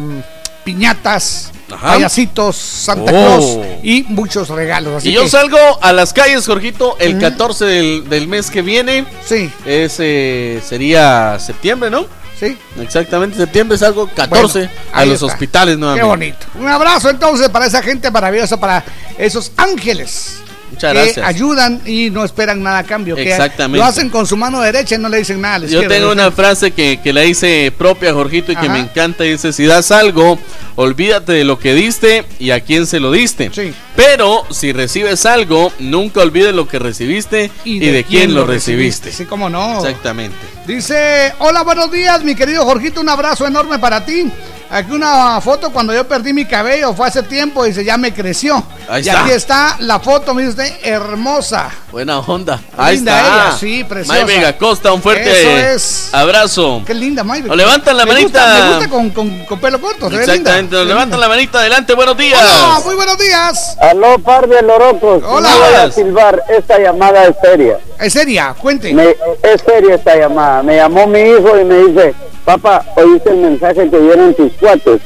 piñatas, 0.65 1.53
Ajá. 1.71 1.95
payasitos, 1.95 2.57
Santa 2.57 3.13
Oh. 3.13 3.15
Claus 3.15 3.59
y 3.83 4.03
muchos 4.09 4.49
regalos. 4.49 4.95
Así 4.97 5.11
y 5.11 5.13
yo 5.13 5.23
que- 5.25 5.29
salgo 5.31 5.59
a 5.83 5.93
las 5.93 6.13
calles, 6.13 6.47
Jorgito, 6.47 6.97
el 6.99 7.19
14 7.19 7.65
del, 7.65 8.09
del 8.09 8.29
mes 8.29 8.51
que 8.51 8.63
viene. 8.63 9.05
Sí. 9.25 9.51
Ese 9.65 10.61
sería 10.67 11.39
septiembre, 11.39 11.91
¿no? 11.91 12.07
Sí. 12.39 12.57
Exactamente, 12.81 13.37
septiembre 13.39 13.79
salgo 13.79 14.09
14 14.15 14.59
Bueno, 14.59 14.73
a 14.93 15.05
los 15.07 15.15
está. 15.15 15.27
hospitales 15.27 15.77
Qué 15.77 15.81
nuevamente. 15.81 16.07
bonito. 16.07 16.59
Un 16.61 16.69
abrazo 16.69 17.09
entonces 17.09 17.49
para 17.49 17.67
esa 17.67 17.83
gente 17.83 18.11
maravillosa, 18.11 18.59
para 18.59 18.85
esos 19.17 19.53
ángeles. 19.57 20.39
Muchas 20.71 20.93
que 20.93 20.99
gracias. 20.99 21.27
ayudan 21.27 21.81
y 21.87 22.11
no 22.11 22.25
esperan 22.25 22.63
nada 22.63 22.79
a 22.79 22.85
cambio. 22.85 23.15
que 23.15 23.31
Exactamente. 23.31 23.79
Lo 23.79 23.85
hacen 23.85 24.11
con 24.11 24.27
su 24.27 24.37
mano 24.37 24.61
derecha 24.61 24.97
y 24.97 24.99
no 24.99 25.09
le 25.09 25.19
dicen 25.19 25.41
nada 25.41 25.61
la 25.61 25.67
Yo 25.67 25.87
tengo 25.87 26.13
una 26.13 26.31
frase 26.31 26.73
que, 26.73 27.01
que 27.03 27.13
la 27.13 27.25
hice 27.25 27.73
propia, 27.77 28.13
Jorgito, 28.13 28.53
y 28.53 28.57
que 28.57 28.69
me 28.69 28.81
encanta. 28.81 29.25
Dice, 29.25 29.53
si 29.53 29.65
das 29.65 29.91
algo, 29.91 30.39
olvídate 30.77 31.33
de 31.33 31.45
lo 31.45 31.59
que 31.59 31.75
diste 31.75 32.25
y 32.39 32.51
a 32.51 32.61
quién 32.61 32.87
se 32.87 33.01
lo 33.01 33.13
diste. 33.13 33.51
Pero 33.97 34.45
si 34.51 34.73
recibes 34.73 35.25
algo, 35.27 35.73
nunca 35.79 36.21
olvides 36.21 36.55
lo 36.55 36.69
que 36.69 36.79
recibiste 36.79 37.51
y, 37.65 37.79
de, 37.79 38.05
quién, 38.05 38.35
lo 38.35 38.47
recibiste. 38.47 39.13
Sí, 39.13 39.25
cómo 39.25 39.49
no. 39.49 39.79
Exactamente. 39.79 40.37
Dice, 40.67 41.33
hola, 41.39 41.63
buenos 41.63 41.91
días, 41.91 42.23
mi 42.25 42.35
querido 42.35 42.65
Jorgito, 42.65 43.01
un 43.01 43.09
abrazo 43.09 43.47
enorme 43.47 43.79
para 43.79 44.05
ti. 44.05 44.31
Aquí 44.69 44.91
una 44.93 45.41
foto 45.41 45.71
cuando 45.73 45.95
yo 45.95 46.07
perdí 46.09 46.33
mi 46.33 46.45
cabello, 46.45 46.93
fue 46.93 47.07
hace 47.07 47.23
tiempo, 47.23 47.65
dice, 47.65 47.85
ya 47.85 47.97
me 47.97 48.13
creció. 48.13 48.63
Ahí 48.89 49.05
y 49.05 49.09
está. 49.09 49.23
aquí 49.23 49.31
está 49.31 49.77
la 49.81 50.01
foto, 50.01 50.35
mire 50.35 50.49
usted, 50.49 50.71
hermosa. 50.83 51.71
Buena 51.93 52.19
onda. 52.19 52.61
Ahí 52.77 52.97
Linda 52.97 53.17
está. 53.17 53.35
ella, 53.49 53.57
sí, 53.59 53.85
preciosa. 53.85 54.25
May 54.25 54.37
Vega 54.37 54.57
Costa, 54.59 54.93
un 54.93 55.01
fuerte 55.01 55.31
Eso 55.31 55.51
es. 55.77 56.09
abrazo. 56.13 56.83
Qué 56.85 56.95
linda, 56.95 57.23
Maybe. 57.25 57.49
Nos 57.49 57.57
levantan 57.57 57.97
la 57.97 58.05
Me 58.07 58.21
gusta- 58.23 58.41
manita. 58.41 58.65
me 58.65 58.71
gusta 58.77 58.91
con, 58.91 59.11
con- 59.11 59.45
con 59.47 59.61
pelo 59.61 59.81
corto, 59.81 60.07
se 60.11 60.17
linda. 60.17 60.33
Exactamente, 60.35 60.77
levantan 60.77 61.11
linda. 61.11 61.17
la 61.19 61.29
manita 61.29 61.59
adelante. 61.61 61.95
Buenos 61.95 62.17
días. 62.17 62.41
Hola, 62.41 62.81
muy 62.85 62.95
buenos 62.97 63.19
días. 63.19 63.77
Aló, 63.81 64.19
par 64.19 64.49
de 64.49 64.63
lorocos. 64.63 65.23
Hola. 65.25 65.49
No 65.49 65.59
voy 65.59 65.75
a 65.75 65.91
silbar, 65.93 66.43
esta 66.49 66.79
llamada 66.79 67.25
es 67.25 67.37
seria. 67.41 67.79
Es 68.01 68.13
seria, 68.13 68.55
cuente. 68.61 68.93
Me- 68.93 69.11
es 69.43 69.63
seria 69.65 69.95
esta 69.95 70.17
llamada. 70.17 70.63
Me 70.63 70.77
llamó 70.77 71.07
mi 71.07 71.21
hijo 71.21 71.59
y 71.59 71.65
me 71.65 71.75
dice, 71.85 72.15
papá, 72.47 72.85
oíste 72.97 73.31
el 73.31 73.37
mensaje 73.39 73.91
que 73.91 73.99
dieron 73.99 74.33
tus 74.33 74.53
cuates. 74.55 75.03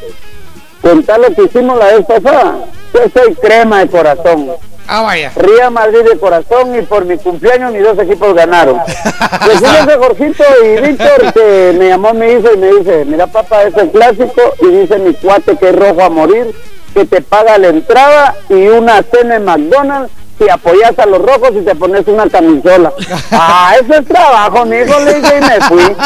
Contá 0.81 1.19
lo 1.19 1.35
que 1.35 1.45
hicimos 1.45 1.79
la 1.79 1.87
vez 1.87 2.07
pasada. 2.07 2.59
Yo 2.95 3.01
soy 3.13 3.35
crema 3.35 3.81
de 3.81 3.89
corazón. 3.89 4.51
Ah, 4.87 5.03
vaya. 5.03 5.33
Ría 5.37 5.71
Madrid 5.71 6.01
de 6.01 6.19
corazón 6.19 6.77
y 6.77 6.83
por 6.83 7.05
mi 7.05 7.17
cumpleaños 7.17 7.73
mis 7.73 7.83
dos 7.83 7.99
equipos 7.99 8.35
ganaron. 8.35 8.79
Decirles 9.47 9.89
a 9.89 9.99
Jorgito 9.99 10.45
y 10.65 10.81
Víctor 10.81 11.33
que 11.33 11.77
me 11.79 11.89
llamó 11.89 12.13
mi 12.13 12.27
hijo 12.27 12.49
y 12.55 12.59
me 12.59 12.75
dice, 12.75 13.05
mira 13.05 13.27
papá, 13.27 13.65
es 13.65 13.77
el 13.77 13.91
clásico 13.91 14.43
y 14.61 14.67
dice 14.67 14.99
mi 14.99 15.15
cuate 15.15 15.57
que 15.57 15.69
es 15.69 15.77
rojo 15.77 16.03
a 16.03 16.11
morir, 16.11 16.55
que 16.93 17.05
te 17.05 17.21
paga 17.21 17.57
la 17.59 17.69
entrada 17.69 18.35
y 18.49 18.67
una 18.69 19.03
cena 19.03 19.37
en 19.37 19.45
McDonald's 19.45 20.13
si 20.41 20.49
apoyas 20.49 20.99
a 20.99 21.05
los 21.05 21.21
rojos 21.21 21.51
y 21.55 21.65
te 21.65 21.75
pones 21.75 22.07
una 22.09 22.29
camisola. 22.29 22.93
Ah, 23.33 23.75
eso 23.81 23.95
es 23.95 24.07
trabajo, 24.07 24.65
mi 24.65 24.77
hijo 24.77 24.99
le 25.01 25.15
dije 25.15 25.39
y 25.39 25.41
me 25.41 25.61
fui. 25.63 25.97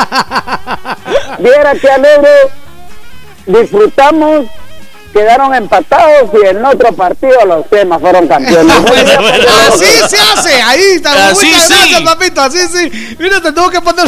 Viera 1.39 1.75
que 1.75 1.91
alegre, 1.91 2.31
disfrutamos 3.47 4.47
quedaron 5.15 5.55
empatados 5.55 6.29
y 6.43 6.47
en 6.47 6.63
otro 6.65 6.93
partido 6.93 7.33
los 7.47 7.67
temas 7.71 8.01
fueron 8.01 8.27
campeones. 8.29 8.77
Así 9.73 9.87
se 10.09 10.19
hace, 10.19 10.61
ahí 10.63 10.83
está. 10.97 11.29
Así 11.29 11.47
Muchas 11.47 11.69
sí. 11.69 11.75
gracias, 11.75 12.01
papito, 12.03 12.41
así 12.43 12.59
sí. 12.69 13.17
Mira, 13.19 13.41
te 13.41 13.53
tengo 13.53 13.71
que 13.71 13.81
poner. 13.81 14.07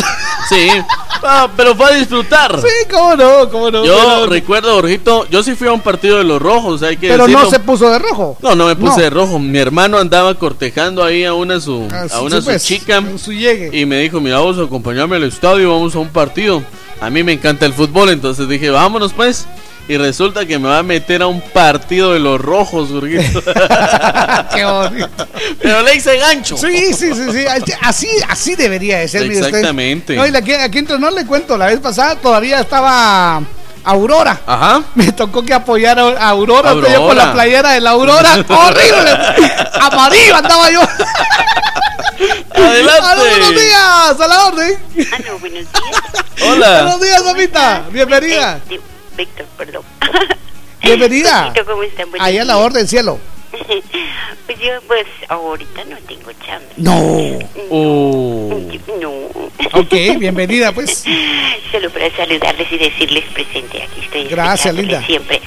Sí, 0.48 0.68
Ah, 1.22 1.48
pero 1.56 1.74
fue 1.74 1.86
a 1.86 1.90
disfrutar. 1.92 2.60
Sí, 2.60 2.68
cómo 2.92 3.16
no, 3.16 3.48
cómo 3.50 3.70
no. 3.70 3.84
Yo 3.84 3.96
pero- 3.96 4.26
recuerdo, 4.26 4.74
Jorgito, 4.74 5.26
yo 5.30 5.42
sí 5.42 5.54
fui 5.54 5.66
a 5.66 5.72
un 5.72 5.80
partido 5.80 6.18
de 6.18 6.24
los 6.24 6.40
rojos, 6.42 6.82
hay 6.82 6.98
que 6.98 7.08
Pero 7.08 7.26
no 7.26 7.48
se 7.48 7.58
puso 7.58 7.88
de 7.90 7.98
rojo. 7.98 8.36
No, 8.42 8.54
no 8.54 8.66
me 8.66 8.76
puse 8.76 8.98
No. 8.98 9.02
de 9.02 9.10
rojo. 9.10 9.38
Mi 9.38 9.58
hermano 9.58 9.98
andaba 9.98 10.34
cortejando 10.34 11.02
ahí 11.02 11.24
a 11.24 11.32
una 11.32 11.58
su, 11.58 11.88
Ah, 11.90 12.04
a 12.12 12.20
una 12.20 12.36
sí, 12.36 12.42
su 12.42 12.44
pues, 12.44 12.62
chica 12.64 13.02
su 13.16 13.32
llegue. 13.32 13.70
y 13.76 13.86
me 13.86 13.98
dijo, 14.00 14.20
mira, 14.20 14.38
vamos 14.38 14.58
a 14.58 14.62
acompañarme 14.64 15.16
al 15.16 15.24
estadio, 15.24 15.70
vamos 15.72 15.94
a 15.94 16.00
un 16.00 16.08
partido. 16.10 16.62
A 17.00 17.08
mí 17.10 17.22
me 17.24 17.32
encanta 17.32 17.64
el 17.66 17.72
fútbol, 17.72 18.10
entonces 18.10 18.46
dije, 18.48 18.68
vámonos 18.70 19.12
pues. 19.14 19.46
Y 19.88 19.96
resulta 19.96 20.44
que 20.44 20.58
me 20.58 20.68
va 20.68 20.78
a 20.78 20.82
meter 20.82 21.22
a 21.22 21.28
un 21.28 21.40
partido 21.40 22.12
de 22.12 22.18
los 22.18 22.40
rojos, 22.40 22.88
Jorgito. 22.90 23.40
Qué 24.54 24.64
bonito. 24.64 25.28
Pero 25.62 25.82
le 25.82 25.94
hice 25.94 26.16
gancho. 26.18 26.56
Sí, 26.56 26.92
sí, 26.92 27.14
sí, 27.14 27.32
sí. 27.32 27.44
Así, 27.82 28.08
así 28.28 28.56
debería 28.56 28.98
de 28.98 29.06
ser, 29.06 29.22
mire 29.22 29.36
usted. 29.36 29.48
Exactamente. 29.48 30.16
No, 30.16 30.26
y 30.26 30.34
aquí, 30.34 30.52
aquí 30.54 30.78
entre 30.78 30.98
no 30.98 31.10
le 31.10 31.24
cuento, 31.24 31.56
la 31.56 31.66
vez 31.66 31.78
pasada 31.78 32.16
todavía 32.16 32.60
estaba 32.60 33.42
Aurora. 33.84 34.40
Ajá. 34.44 34.82
Me 34.96 35.12
tocó 35.12 35.44
que 35.44 35.54
apoyar 35.54 36.00
a 36.00 36.28
Aurora, 36.30 36.74
usted, 36.74 36.92
yo 36.92 36.98
con 36.98 37.10
Aurora. 37.10 37.26
la 37.26 37.32
playera 37.32 37.70
de 37.70 37.80
la 37.80 37.90
Aurora. 37.90 38.44
¡Horrible! 38.48 39.18
Amarillo 39.80 40.36
andaba 40.36 40.70
yo. 40.72 40.80
Adelante. 42.54 43.06
Aló, 43.06 43.20
buenos 43.24 43.50
días, 43.50 44.20
a 44.20 44.26
la 44.26 44.46
orden. 44.46 44.78
Buenos 45.40 45.42
días. 45.42 45.66
Hola. 46.42 46.82
Buenos 46.82 47.00
días, 47.00 47.24
mamita. 47.24 47.84
Bienvenida. 47.92 48.58
Eh, 48.68 48.80
Víctor, 49.16 49.46
perdón. 49.56 49.82
Bienvenida. 50.82 51.52
Ahí 52.20 52.38
a 52.38 52.44
la 52.44 52.58
orden, 52.58 52.86
cielo. 52.86 53.18
Pues 54.46 54.60
yo, 54.60 54.80
pues, 54.86 55.06
ahorita 55.28 55.84
no 55.86 55.96
tengo 56.06 56.30
chamba. 56.44 56.66
No. 56.76 57.38
Oh. 57.70 58.60
No. 59.00 59.10
Ok, 59.72 59.92
bienvenida, 60.18 60.72
pues. 60.72 61.04
Solo 61.70 61.90
para 61.90 62.10
saludarles 62.16 62.70
y 62.70 62.78
decirles 62.78 63.24
presente. 63.32 63.82
Aquí 63.82 64.00
estoy. 64.02 64.24
Gracias, 64.24 64.74
linda. 64.74 65.02
Siempre. 65.04 65.40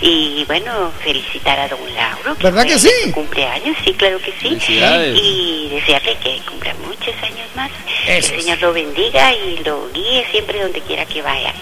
Y 0.00 0.44
bueno, 0.46 0.92
felicitar 1.02 1.58
a 1.58 1.68
don 1.68 1.78
Lauro. 1.94 2.36
¿Verdad 2.42 2.62
fue 2.62 2.72
que 2.72 2.78
sí? 2.78 2.90
su 3.04 3.12
cumpleaños, 3.12 3.76
sí, 3.84 3.92
claro 3.94 4.18
que 4.18 4.32
sí. 4.32 4.48
Felicidades. 4.48 5.18
Y 5.20 5.68
desearle 5.70 6.16
que 6.18 6.40
cumpla 6.48 6.74
muchos 6.86 7.14
años 7.22 7.48
más. 7.54 7.70
Eso 8.06 8.06
que 8.06 8.12
el 8.12 8.18
es. 8.18 8.44
Señor 8.44 8.60
lo 8.60 8.72
bendiga 8.72 9.34
y 9.34 9.58
lo 9.64 9.90
guíe 9.92 10.26
siempre 10.30 10.60
donde 10.60 10.80
quiera 10.82 11.06
que 11.06 11.22
vaya. 11.22 11.52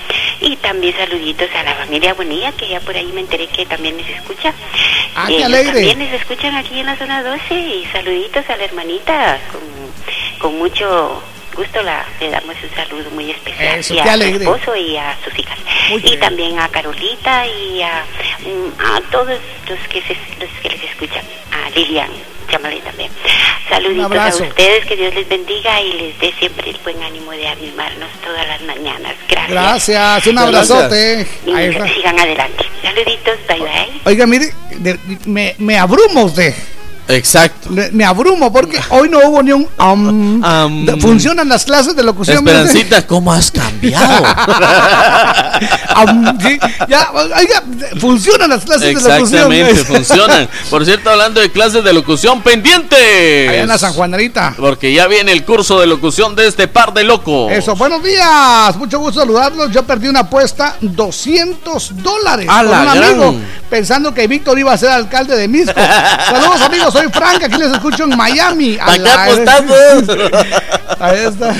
Y 0.40 0.56
también 0.56 0.94
saluditos 0.96 1.48
a 1.54 1.62
la 1.62 1.74
familia 1.74 2.14
Bonilla, 2.14 2.52
que 2.52 2.68
ya 2.68 2.80
por 2.80 2.96
ahí 2.96 3.10
me 3.12 3.20
enteré 3.20 3.46
que 3.46 3.66
también 3.66 3.96
les 3.96 4.08
escucha. 4.08 4.52
Ah, 5.14 5.28
qué 5.28 5.44
alegre. 5.44 5.93
Les 5.96 6.12
escuchan 6.12 6.56
aquí 6.56 6.80
en 6.80 6.86
la 6.86 6.96
zona 6.96 7.22
12 7.22 7.54
y 7.54 7.86
saluditos 7.86 8.48
a 8.50 8.56
la 8.56 8.64
hermanita. 8.64 9.38
Con, 9.52 9.60
con 10.40 10.58
mucho 10.58 11.22
gusto 11.54 11.82
la, 11.82 12.04
le 12.18 12.30
damos 12.30 12.56
un 12.62 12.70
saludo 12.74 13.10
muy 13.12 13.30
especial. 13.30 13.78
Eso, 13.78 13.94
y 13.94 14.00
a 14.00 14.16
su 14.16 14.22
esposo 14.22 14.76
y 14.76 14.96
a 14.96 15.16
sus 15.24 15.38
hijas. 15.38 15.58
Muy 15.90 16.00
y 16.00 16.06
bien. 16.06 16.20
también 16.20 16.58
a 16.58 16.68
Carolita 16.68 17.46
y 17.46 17.82
a, 17.82 18.04
mm, 18.40 18.80
a 18.80 19.00
todos 19.12 19.38
los 19.68 19.78
que 19.88 20.02
se, 20.02 20.16
los 20.40 20.50
que 20.60 20.70
les 20.70 20.82
escuchan. 20.82 21.24
A 21.52 21.70
Lilian 21.70 22.10
llámale 22.50 22.80
también 22.80 23.10
saluditos 23.68 24.40
a 24.40 24.44
ustedes 24.44 24.86
que 24.86 24.96
Dios 24.96 25.14
les 25.14 25.28
bendiga 25.28 25.80
y 25.80 25.92
les 25.94 26.20
dé 26.20 26.32
siempre 26.38 26.70
el 26.70 26.76
buen 26.78 27.02
ánimo 27.02 27.30
de 27.32 27.48
animarnos 27.48 28.08
todas 28.24 28.46
las 28.46 28.60
mañanas 28.62 29.14
gracias 29.28 29.50
Gracias, 29.50 30.26
un 30.26 30.34
Gracias. 30.36 30.70
abrazote. 30.70 31.20
está. 31.20 31.88
sigan 31.94 32.18
adelante 32.20 32.64
saluditos 32.82 33.34
bye 33.48 33.58
bye 33.60 34.00
Oiga, 34.06 34.26
mire, 34.26 34.52
de- 34.76 34.98
me, 35.26 35.54
me 35.58 35.78
abruma 35.78 36.24
usted. 36.24 36.54
Exacto. 37.08 37.70
Me, 37.70 38.04
abrumo 38.04 38.52
porque 38.52 38.80
hoy 38.90 39.08
no 39.08 39.18
hubo 39.26 39.42
ni 39.42 39.52
un 39.52 39.68
Funcionan 41.00 41.48
las 41.48 41.64
clases 41.64 41.94
de 41.94 42.02
locución. 42.02 42.38
Esperancita, 42.38 43.06
¿cómo 43.06 43.32
has 43.32 43.50
cambiado? 43.50 44.24
Sí, 46.40 46.58
ya, 46.88 47.10
oiga, 47.12 47.62
funcionan 48.00 48.50
las 48.50 48.64
clases 48.64 48.82
de 48.82 48.92
locución. 48.94 49.22
Exactamente, 49.22 49.84
funcionan. 49.84 50.48
Por 50.68 50.84
cierto, 50.84 51.10
hablando 51.10 51.40
de 51.40 51.50
clases 51.50 51.84
de 51.84 51.92
locución, 51.92 52.42
pendientes. 52.42 53.48
Allá 53.48 53.62
en 53.62 53.68
la 53.68 53.78
San 53.78 53.92
Juanarita. 53.92 54.54
Porque 54.58 54.92
ya 54.92 55.06
viene 55.06 55.32
el 55.32 55.44
curso 55.44 55.80
de 55.80 55.86
locución 55.86 56.34
de 56.34 56.48
este 56.48 56.66
par 56.66 56.92
de 56.92 57.04
locos. 57.04 57.52
Eso, 57.52 57.76
buenos 57.76 58.02
días, 58.02 58.76
mucho 58.76 58.98
gusto 58.98 59.20
saludarlos. 59.20 59.70
Yo 59.70 59.84
perdí 59.84 60.08
una 60.08 60.20
apuesta, 60.20 60.76
200 60.80 62.02
dólares 62.02 62.48
A 62.50 62.58
con 62.58 62.66
un 62.66 62.70
gran. 62.70 62.88
amigo, 62.88 63.36
pensando 63.70 64.12
que 64.12 64.26
Víctor 64.26 64.58
iba 64.58 64.72
a 64.72 64.76
ser 64.76 64.90
alcalde 64.90 65.36
de 65.36 65.48
Misco. 65.48 65.80
Saludos 66.28 66.60
amigos, 66.62 66.93
soy 66.94 67.08
Frank, 67.10 67.42
aquí 67.42 67.56
les 67.58 67.72
escucho 67.72 68.04
en 68.04 68.16
Miami. 68.16 68.76
¿Para 68.76 68.98
qué 68.98 69.10
apostamos? 69.10 69.76
Ahí 71.00 71.18
está. 71.18 71.54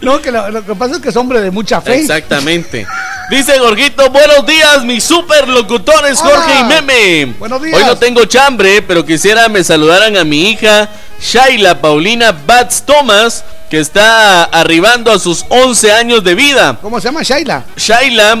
No, 0.00 0.20
que 0.20 0.32
lo, 0.32 0.50
lo 0.50 0.64
que 0.64 0.74
pasa 0.74 0.96
es 0.96 1.00
que 1.00 1.10
es 1.10 1.16
hombre 1.16 1.40
de 1.40 1.50
mucha 1.50 1.80
fe. 1.80 2.00
Exactamente. 2.00 2.86
Dice 3.30 3.58
Gorgito, 3.58 4.10
buenos 4.10 4.44
días, 4.44 4.84
mis 4.84 5.04
superlocutores 5.04 6.20
Hola. 6.20 6.30
Jorge 6.30 6.60
y 6.60 6.64
Meme. 6.64 7.34
Buenos 7.38 7.62
días. 7.62 7.78
Hoy 7.78 7.84
no 7.84 7.96
tengo 7.96 8.24
chambre, 8.24 8.82
pero 8.82 9.04
quisiera 9.04 9.48
me 9.48 9.62
saludaran 9.62 10.16
a 10.16 10.24
mi 10.24 10.50
hija 10.50 10.88
Shaila 11.20 11.80
Paulina 11.80 12.32
Bats 12.32 12.82
Thomas, 12.84 13.44
que 13.70 13.78
está 13.78 14.44
arribando 14.44 15.12
a 15.12 15.18
sus 15.18 15.44
11 15.48 15.92
años 15.92 16.24
de 16.24 16.34
vida. 16.34 16.78
¿Cómo 16.82 17.00
se 17.00 17.08
llama 17.08 17.22
Shaila? 17.22 17.64
Shaila 17.76 18.38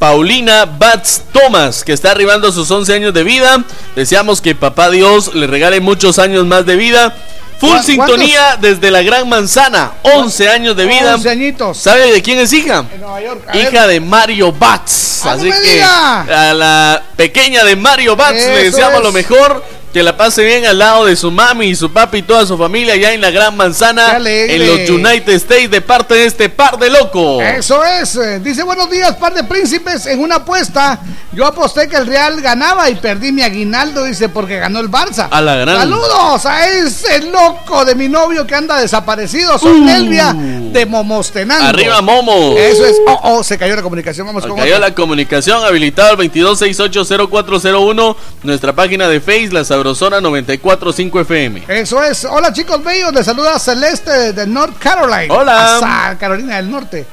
Paulina 0.00 0.64
Bats 0.64 1.24
Thomas, 1.30 1.84
que 1.84 1.92
está 1.92 2.10
arribando 2.12 2.48
a 2.48 2.52
sus 2.52 2.70
11 2.70 2.94
años 2.94 3.12
de 3.14 3.22
vida. 3.22 3.62
Deseamos 3.94 4.40
que 4.40 4.54
papá 4.54 4.88
Dios 4.90 5.34
le 5.34 5.46
regale 5.46 5.78
muchos 5.80 6.18
años 6.18 6.46
más 6.46 6.64
de 6.64 6.74
vida. 6.76 7.14
Full 7.58 7.68
¿Cuántos? 7.68 7.86
sintonía 7.86 8.56
desde 8.58 8.90
la 8.90 9.02
Gran 9.02 9.28
Manzana, 9.28 9.92
11 10.02 10.48
años 10.48 10.74
de 10.74 10.86
vida. 10.86 11.16
11 11.16 11.28
añitos. 11.28 11.76
¿Sabe 11.76 12.10
de 12.10 12.22
quién 12.22 12.38
es 12.38 12.50
hija? 12.54 12.86
En 12.90 13.00
Nueva 13.02 13.20
York. 13.20 13.44
A 13.46 13.52
ver. 13.52 13.62
Hija 13.62 13.86
de 13.86 14.00
Mario 14.00 14.50
Bats. 14.52 15.20
¡Ah, 15.26 15.32
Así 15.32 15.50
que 15.50 15.60
diga! 15.74 16.20
a 16.48 16.54
la 16.54 17.02
pequeña 17.16 17.62
de 17.62 17.76
Mario 17.76 18.16
Bats 18.16 18.36
le 18.42 18.64
deseamos 18.64 19.00
es. 19.00 19.04
lo 19.04 19.12
mejor. 19.12 19.62
Que 19.92 20.04
la 20.04 20.16
pase 20.16 20.44
bien 20.44 20.64
al 20.66 20.78
lado 20.78 21.06
de 21.06 21.16
su 21.16 21.32
mami 21.32 21.66
y 21.66 21.74
su 21.74 21.92
papi 21.92 22.18
y 22.18 22.22
toda 22.22 22.46
su 22.46 22.56
familia 22.56 22.94
allá 22.94 23.12
en 23.12 23.20
la 23.20 23.30
Gran 23.32 23.50
¡Qué 23.50 23.56
Manzana, 23.56 24.18
en 24.24 24.66
los 24.66 24.88
United 24.88 25.32
States, 25.34 25.68
de 25.70 25.80
parte 25.80 26.14
de 26.14 26.26
este 26.26 26.48
par 26.48 26.78
de 26.78 26.90
locos. 26.90 27.42
Eso 27.42 27.84
es. 27.84 28.14
eh, 28.14 28.38
Dice 28.38 28.62
buenos 28.62 28.88
días, 28.88 29.16
par 29.16 29.34
de 29.34 29.42
príncipes. 29.42 30.06
En 30.06 30.20
una 30.20 30.36
apuesta, 30.36 31.00
yo 31.32 31.44
aposté 31.44 31.88
que 31.88 31.96
el 31.96 32.06
Real 32.06 32.40
ganaba 32.40 32.88
y 32.88 32.94
perdí 32.94 33.32
mi 33.32 33.42
aguinaldo, 33.42 34.04
dice, 34.04 34.28
porque 34.28 34.58
ganó 34.60 34.78
el 34.78 34.88
Barça. 34.88 35.26
A 35.28 35.40
la 35.40 35.56
gran. 35.56 35.78
Saludos 35.78 36.46
a 36.46 36.68
ese 36.68 37.22
loco 37.30 37.84
de 37.84 37.96
mi 37.96 38.08
novio 38.08 38.46
que 38.46 38.54
anda 38.54 38.78
desaparecido. 38.80 39.58
Soy 39.58 39.80
Uh. 39.80 39.84
Nelvia 39.84 40.32
de 40.36 40.86
Momostenango. 40.86 41.66
Arriba, 41.66 42.00
Momo. 42.00 42.54
Eso 42.56 42.86
es. 42.86 42.96
Oh, 43.08 43.20
oh, 43.24 43.42
se 43.42 43.58
cayó 43.58 43.74
la 43.74 43.82
comunicación. 43.82 44.24
Vamos 44.26 44.46
con 44.46 44.56
Cayó 44.56 44.74
otro. 44.76 44.86
la 44.88 44.94
comunicación 44.94 45.64
habilitado 45.64 46.10
al 46.10 46.16
22680401, 46.18 48.16
nuestra 48.44 48.72
página 48.72 49.08
de 49.08 49.20
Face, 49.20 49.48
La 49.50 49.64
Sabrosona 49.80 50.20
945 50.20 51.20
FM. 51.20 51.64
Eso 51.66 52.02
es. 52.02 52.26
Hola 52.26 52.52
chicos 52.52 52.84
bellos, 52.84 53.14
les 53.14 53.24
saluda 53.24 53.58
Celeste 53.58 54.34
de 54.34 54.46
North 54.46 54.76
Carolina. 54.78 55.32
Hola. 55.32 55.76
Asa, 55.78 56.18
Carolina 56.18 56.56
del 56.56 56.70
Norte. 56.70 57.06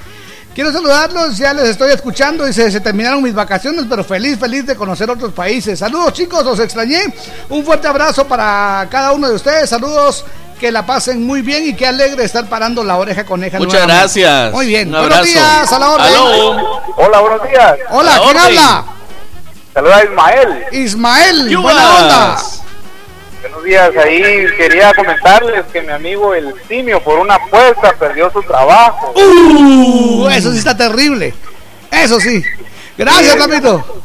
Quiero 0.53 0.73
saludarlos, 0.73 1.37
ya 1.37 1.53
les 1.53 1.69
estoy 1.69 1.91
escuchando. 1.93 2.45
Dice, 2.45 2.69
se 2.69 2.81
terminaron 2.81 3.23
mis 3.23 3.33
vacaciones, 3.33 3.85
pero 3.89 4.03
feliz, 4.03 4.37
feliz 4.37 4.65
de 4.65 4.75
conocer 4.75 5.09
otros 5.09 5.31
países. 5.31 5.79
Saludos 5.79 6.11
chicos, 6.11 6.43
los 6.43 6.59
extrañé. 6.59 7.05
Un 7.47 7.63
fuerte 7.63 7.87
abrazo 7.87 8.27
para 8.27 8.85
cada 8.91 9.13
uno 9.13 9.29
de 9.29 9.35
ustedes. 9.35 9.69
Saludos, 9.69 10.25
que 10.59 10.69
la 10.69 10.85
pasen 10.85 11.25
muy 11.25 11.41
bien 11.43 11.69
y 11.69 11.73
qué 11.73 11.87
alegre 11.87 12.25
estar 12.25 12.49
parando 12.49 12.83
la 12.83 12.97
oreja 12.97 13.25
coneja. 13.25 13.59
Muchas 13.59 13.75
nuevamente. 13.87 14.19
gracias. 14.19 14.51
Muy 14.51 14.67
bien. 14.67 14.87
Un 14.89 14.99
Buenos 14.99 15.19
abrazo. 15.19 15.31
días, 15.31 15.71
a 15.71 15.79
la 15.79 15.89
orden. 15.89 16.07
Aló. 16.07 16.81
Hola, 16.97 17.19
buenos 17.21 17.47
días. 17.47 17.77
Hola, 17.91 18.19
¿quién 18.25 18.37
habla? 18.37 18.85
Saluda 19.77 19.97
a 19.97 20.03
Ismael. 20.05 20.65
Ismael, 20.71 21.49
Yubas. 21.49 21.63
buena 21.63 21.99
onda. 21.99 22.41
Buenos 23.41 23.63
días. 23.63 23.91
Ahí 23.95 24.47
quería 24.57 24.91
comentarles 24.95 25.65
que 25.71 25.83
mi 25.83 25.91
amigo 25.91 26.33
el 26.33 26.51
simio 26.67 26.99
por 27.03 27.19
una 27.19 27.35
apuesta 27.35 27.93
perdió 27.93 28.31
su 28.31 28.41
trabajo. 28.41 29.13
Uh, 29.15 30.29
eso 30.29 30.51
sí 30.51 30.57
está 30.57 30.75
terrible. 30.75 31.31
Eso 31.91 32.19
sí. 32.19 32.43
Gracias, 32.97 33.33
Sí. 33.33 33.37
Papito. 33.39 34.01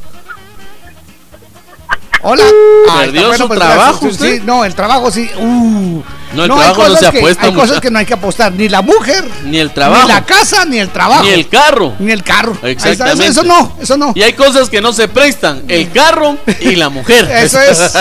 Hola. 2.21 2.45
Ah, 2.91 2.99
¿Perdió 3.07 3.33
está 3.33 3.39
su 3.39 3.49
pues, 3.49 3.59
trabajo. 3.59 4.11
Sí, 4.11 4.43
no, 4.45 4.67
el 4.67 4.75
trabajo 4.75 5.11
sí. 5.11 5.31
Uh. 5.39 6.03
No, 6.35 6.45
el 6.45 6.51
hay 6.51 6.57
trabajo 6.59 6.83
no 6.83 6.89
cosas 6.89 7.01
se 7.07 7.11
que- 7.13 7.19
apuesta, 7.19 7.47
Hay 7.47 7.53
cosas 7.55 7.81
que 7.81 7.91
no 7.91 7.99
hay 7.99 8.07
que 8.07 8.15
apostar. 8.15 8.53
Ni 8.53 8.69
la 8.69 8.83
mujer, 8.83 9.25
Ni 9.45 9.59
el 9.59 9.71
trabajo. 9.71 10.03
ni 10.03 10.09
la 10.15 10.25
casa, 10.25 10.65
ni 10.65 10.79
el 10.79 10.89
trabajo. 10.89 11.23
Ni 11.25 11.31
el 11.31 11.49
carro. 11.49 11.95
Ni 11.99 12.13
el 12.13 12.23
carro. 12.23 12.57
Exactamente. 12.63 13.27
Eso, 13.27 13.41
eso 13.41 13.45
no, 13.45 13.77
eso 13.81 13.97
no. 13.97 14.13
Y 14.15 14.23
hay 14.23 14.33
cosas 14.33 14.69
que 14.71 14.81
no 14.81 14.93
se 14.93 15.09
prestan: 15.09 15.63
el 15.69 15.91
carro 15.93 16.37
y 16.61 16.77
la 16.77 16.89
mujer. 16.89 17.31
Eso 17.43 17.61
es. 17.61 17.93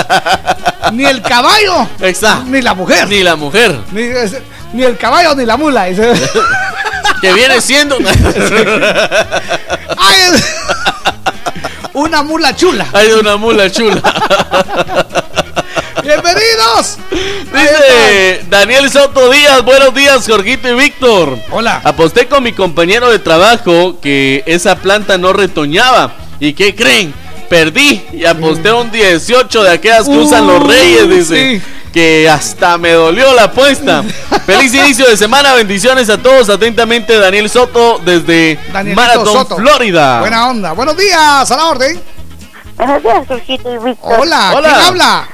ni 0.94 1.06
el 1.06 1.22
caballo, 1.22 1.88
Exacto. 2.00 2.46
ni 2.48 2.62
la 2.62 2.74
mujer. 2.74 3.08
Ni 3.10 3.22
la 3.24 3.36
mujer. 3.36 3.78
Ni, 3.92 4.02
es- 4.04 4.38
ni 4.74 4.84
el 4.84 4.98
caballo, 4.98 5.36
ni 5.36 5.46
la 5.46 5.58
mula. 5.58 5.88
Que 7.22 7.34
viene 7.34 7.62
siendo. 7.62 7.98
Ay, 9.98 10.22
una 11.94 12.24
mula 12.24 12.56
chula. 12.56 12.88
Hay 12.94 13.12
una 13.12 13.36
mula 13.38 13.70
chula. 13.72 14.02
Dice 17.54 18.46
Daniel 18.50 18.90
Soto 18.90 19.30
Díaz, 19.30 19.64
buenos 19.64 19.94
días, 19.94 20.26
Jorgito 20.28 20.68
y 20.70 20.74
Víctor. 20.74 21.38
Hola. 21.52 21.82
Aposté 21.84 22.28
con 22.28 22.44
mi 22.44 22.54
compañero 22.54 23.10
de 23.10 23.20
trabajo 23.20 24.00
que 24.02 24.44
esa 24.46 24.76
planta 24.78 25.18
no 25.18 25.34
retoñaba. 25.34 26.14
¿Y 26.40 26.54
qué 26.54 26.76
creen? 26.76 27.14
Perdí 27.50 28.02
y 28.14 28.26
aposté 28.26 28.72
un 28.72 28.90
18 28.92 29.64
de 29.64 29.72
aquellas 29.72 30.06
que 30.08 30.18
usan 30.18 30.48
los 30.48 30.66
reyes, 30.66 31.10
dice. 31.10 31.60
sí. 31.60 31.62
Que 31.92 32.30
hasta 32.30 32.78
me 32.78 32.94
dolió 32.94 33.34
la 33.34 33.44
apuesta. 33.46 34.02
Feliz 34.46 34.74
inicio 34.74 35.08
de 35.10 35.18
semana, 35.18 35.54
bendiciones 35.54 36.10
a 36.10 36.18
todos. 36.18 36.50
Atentamente, 36.50 37.18
Daniel 37.20 37.50
Soto 37.50 38.00
desde 38.04 38.58
Danielito 38.72 39.02
Marathon, 39.02 39.34
Soto. 39.34 39.56
Florida. 39.58 40.22
Buena 40.22 40.48
onda. 40.48 40.72
Buenos 40.72 40.96
días, 40.96 41.52
a 41.52 41.58
la 41.58 41.66
orden. 41.66 42.02
Buenos 42.78 43.04
días, 43.04 43.28
Jorgito 43.28 43.74
y 43.74 43.78
Víctor. 43.78 44.20
Hola, 44.22 44.54
Hola. 44.56 44.70
¿quién 44.70 44.82
habla? 44.88 45.28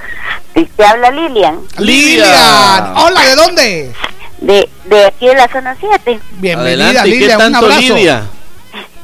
Y 0.58 0.66
te 0.66 0.84
habla 0.86 1.12
Lilian, 1.12 1.60
Lilian. 1.78 2.94
Hola, 2.98 3.22
¿de 3.22 3.36
dónde? 3.36 3.94
de, 4.40 4.70
de 4.86 5.06
aquí 5.06 5.28
de 5.28 5.36
la 5.36 5.48
zona 5.50 5.76
7. 5.80 6.20
Bienvenida, 6.34 6.62
Adelante, 6.62 7.04
¿qué 7.04 7.10
Lilian. 7.16 7.32
Un 7.38 7.38
tanto 7.54 7.58
abrazo. 7.60 7.82
Lidia? 7.96 8.24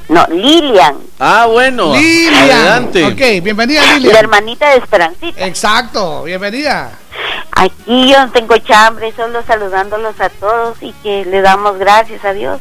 No, 0.09 0.25
Lilian, 0.31 0.95
Ah, 1.19 1.45
bueno. 1.49 1.93
Lilian. 1.93 2.43
Adelante. 2.43 3.05
Ok, 3.05 3.43
bienvenida, 3.43 3.81
la 3.85 3.93
Lilian. 3.97 4.15
hermanita 4.17 4.69
de 4.71 4.77
Esperancita. 4.77 5.45
Exacto, 5.45 6.23
bienvenida. 6.23 6.91
Aquí 7.51 8.09
yo 8.09 8.25
no 8.25 8.31
tengo 8.31 8.57
chambre, 8.57 9.13
solo 9.15 9.43
saludándolos 9.45 10.19
a 10.21 10.29
todos 10.29 10.77
y 10.81 10.91
que 11.03 11.23
le 11.25 11.41
damos 11.41 11.77
gracias 11.77 12.25
a 12.25 12.33
Dios, 12.33 12.59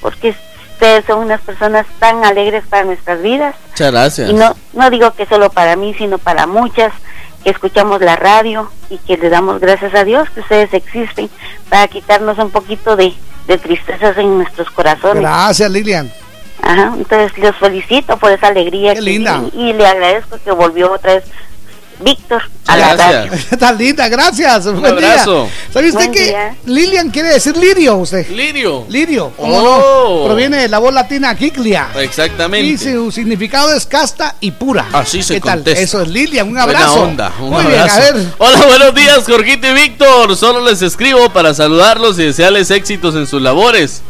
porque 0.00 0.32
ustedes 0.74 1.04
son 1.06 1.18
unas 1.20 1.40
personas 1.40 1.86
tan 1.98 2.24
alegres 2.24 2.62
para 2.70 2.84
nuestras 2.84 3.20
vidas. 3.20 3.56
Muchas 3.70 3.90
gracias. 3.90 4.30
Y 4.30 4.32
no, 4.32 4.54
no 4.74 4.90
digo 4.90 5.12
que 5.14 5.26
solo 5.26 5.50
para 5.50 5.74
mí, 5.74 5.92
sino 5.98 6.18
para 6.18 6.46
muchas 6.46 6.92
que 7.44 7.50
escuchamos 7.50 8.00
la 8.00 8.16
radio 8.16 8.70
y 8.90 8.98
que 8.98 9.16
le 9.16 9.28
damos 9.30 9.60
gracias 9.60 9.94
a 9.94 10.04
Dios 10.04 10.28
que 10.30 10.40
ustedes 10.40 10.72
existen 10.74 11.30
para 11.68 11.86
quitarnos 11.88 12.38
un 12.38 12.50
poquito 12.50 12.96
de, 12.96 13.14
de 13.46 13.58
tristezas 13.58 14.16
en 14.18 14.38
nuestros 14.38 14.70
corazones. 14.70 15.22
Gracias, 15.22 15.70
Lilian. 15.70 16.10
Ajá, 16.62 16.92
entonces 16.96 17.36
los 17.38 17.54
felicito 17.56 18.16
por 18.16 18.32
esa 18.32 18.48
alegría. 18.48 18.92
Qué 18.92 18.98
que- 18.98 19.04
linda. 19.04 19.42
Y, 19.52 19.70
y 19.70 19.72
le 19.72 19.86
agradezco 19.86 20.38
que 20.44 20.50
volvió 20.50 20.92
otra 20.92 21.14
vez 21.14 21.24
Víctor 22.00 22.42
a. 22.66 22.76
Gracias. 22.76 23.46
Tan 23.58 23.76
linda, 23.78 24.08
gracias. 24.08 24.66
Un 24.66 24.80
Buen 24.80 24.96
día. 24.96 25.12
abrazo. 25.12 25.48
¿Sabe 25.72 25.86
usted 25.88 25.98
Buen 26.00 26.12
que 26.12 26.24
día. 26.26 26.56
Lilian 26.66 27.10
quiere 27.10 27.30
decir 27.30 27.56
lirio 27.56 27.96
usted? 27.96 28.28
Lirio. 28.30 28.84
Lirio, 28.88 29.32
¿cómo 29.36 29.54
Oh. 29.58 30.18
no? 30.20 30.26
Proviene 30.26 30.58
de 30.58 30.68
la 30.68 30.78
voz 30.78 30.92
latina 30.92 31.34
Kiklia. 31.34 31.88
Exactamente. 31.96 32.66
Y 32.66 32.78
su 32.78 33.10
significado 33.10 33.72
es 33.74 33.86
casta 33.86 34.36
y 34.40 34.50
pura. 34.52 34.86
Así 34.92 35.22
se 35.22 35.34
¿Qué 35.34 35.40
tal? 35.40 35.54
contesta. 35.56 35.80
Eso 35.82 36.02
es 36.02 36.08
Lilian, 36.08 36.46
un 36.48 36.54
Buena 36.54 36.64
abrazo. 36.64 37.02
onda, 37.02 37.32
un 37.40 37.50
Muy 37.50 37.62
abrazo. 37.64 37.72
bien, 37.72 37.90
a 37.90 37.98
ver. 38.18 38.26
Hola, 38.38 38.66
buenos 38.66 38.94
días, 38.94 39.24
Jorgito 39.26 39.66
y 39.66 39.72
Víctor. 39.72 40.36
Solo 40.36 40.60
les 40.60 40.82
escribo 40.82 41.30
para 41.30 41.54
saludarlos 41.54 42.18
y 42.18 42.24
desearles 42.24 42.70
éxitos 42.70 43.14
en 43.14 43.26
sus 43.26 43.42
labores. 43.42 44.02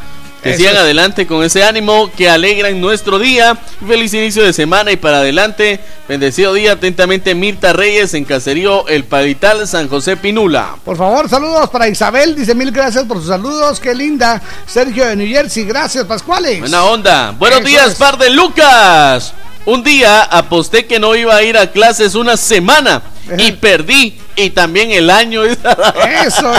Que 0.48 0.54
Eso 0.54 0.62
sigan 0.62 0.76
adelante 0.78 1.26
con 1.26 1.44
ese 1.44 1.62
ánimo 1.62 2.10
que 2.16 2.30
alegran 2.30 2.80
nuestro 2.80 3.18
día. 3.18 3.58
Feliz 3.86 4.14
inicio 4.14 4.42
de 4.42 4.54
semana 4.54 4.90
y 4.90 4.96
para 4.96 5.18
adelante. 5.18 5.78
Bendecido 6.08 6.54
día 6.54 6.72
atentamente 6.72 7.34
Mirta 7.34 7.74
Reyes 7.74 8.14
en 8.14 8.24
Caserío 8.24 8.88
El 8.88 9.04
Padital, 9.04 9.68
San 9.68 9.88
José 9.88 10.16
Pinula. 10.16 10.76
Por 10.84 10.96
favor, 10.96 11.28
saludos 11.28 11.68
para 11.68 11.86
Isabel. 11.88 12.34
Dice 12.34 12.54
mil 12.54 12.70
gracias 12.70 13.04
por 13.04 13.18
sus 13.18 13.26
saludos. 13.28 13.78
Qué 13.78 13.94
linda. 13.94 14.40
Sergio 14.66 15.06
de 15.06 15.16
New 15.16 15.28
Jersey. 15.28 15.64
Gracias, 15.64 16.06
Pascuales. 16.06 16.60
Buena 16.60 16.84
onda. 16.84 17.34
Buenos 17.38 17.60
Eso 17.60 17.68
días, 17.68 17.88
es. 17.88 17.94
par 17.96 18.16
de 18.16 18.30
Lucas. 18.30 19.34
Un 19.66 19.82
día 19.84 20.22
aposté 20.22 20.86
que 20.86 20.98
no 20.98 21.14
iba 21.14 21.36
a 21.36 21.42
ir 21.42 21.58
a 21.58 21.70
clases 21.70 22.14
una 22.14 22.38
semana 22.38 23.02
y 23.36 23.52
perdí. 23.52 24.18
Y 24.36 24.50
también 24.50 24.92
el 24.92 25.10
año. 25.10 25.42
Eso, 25.44 26.52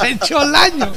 te 0.00 0.10
echó 0.10 0.42
el 0.42 0.54
año. 0.54 0.92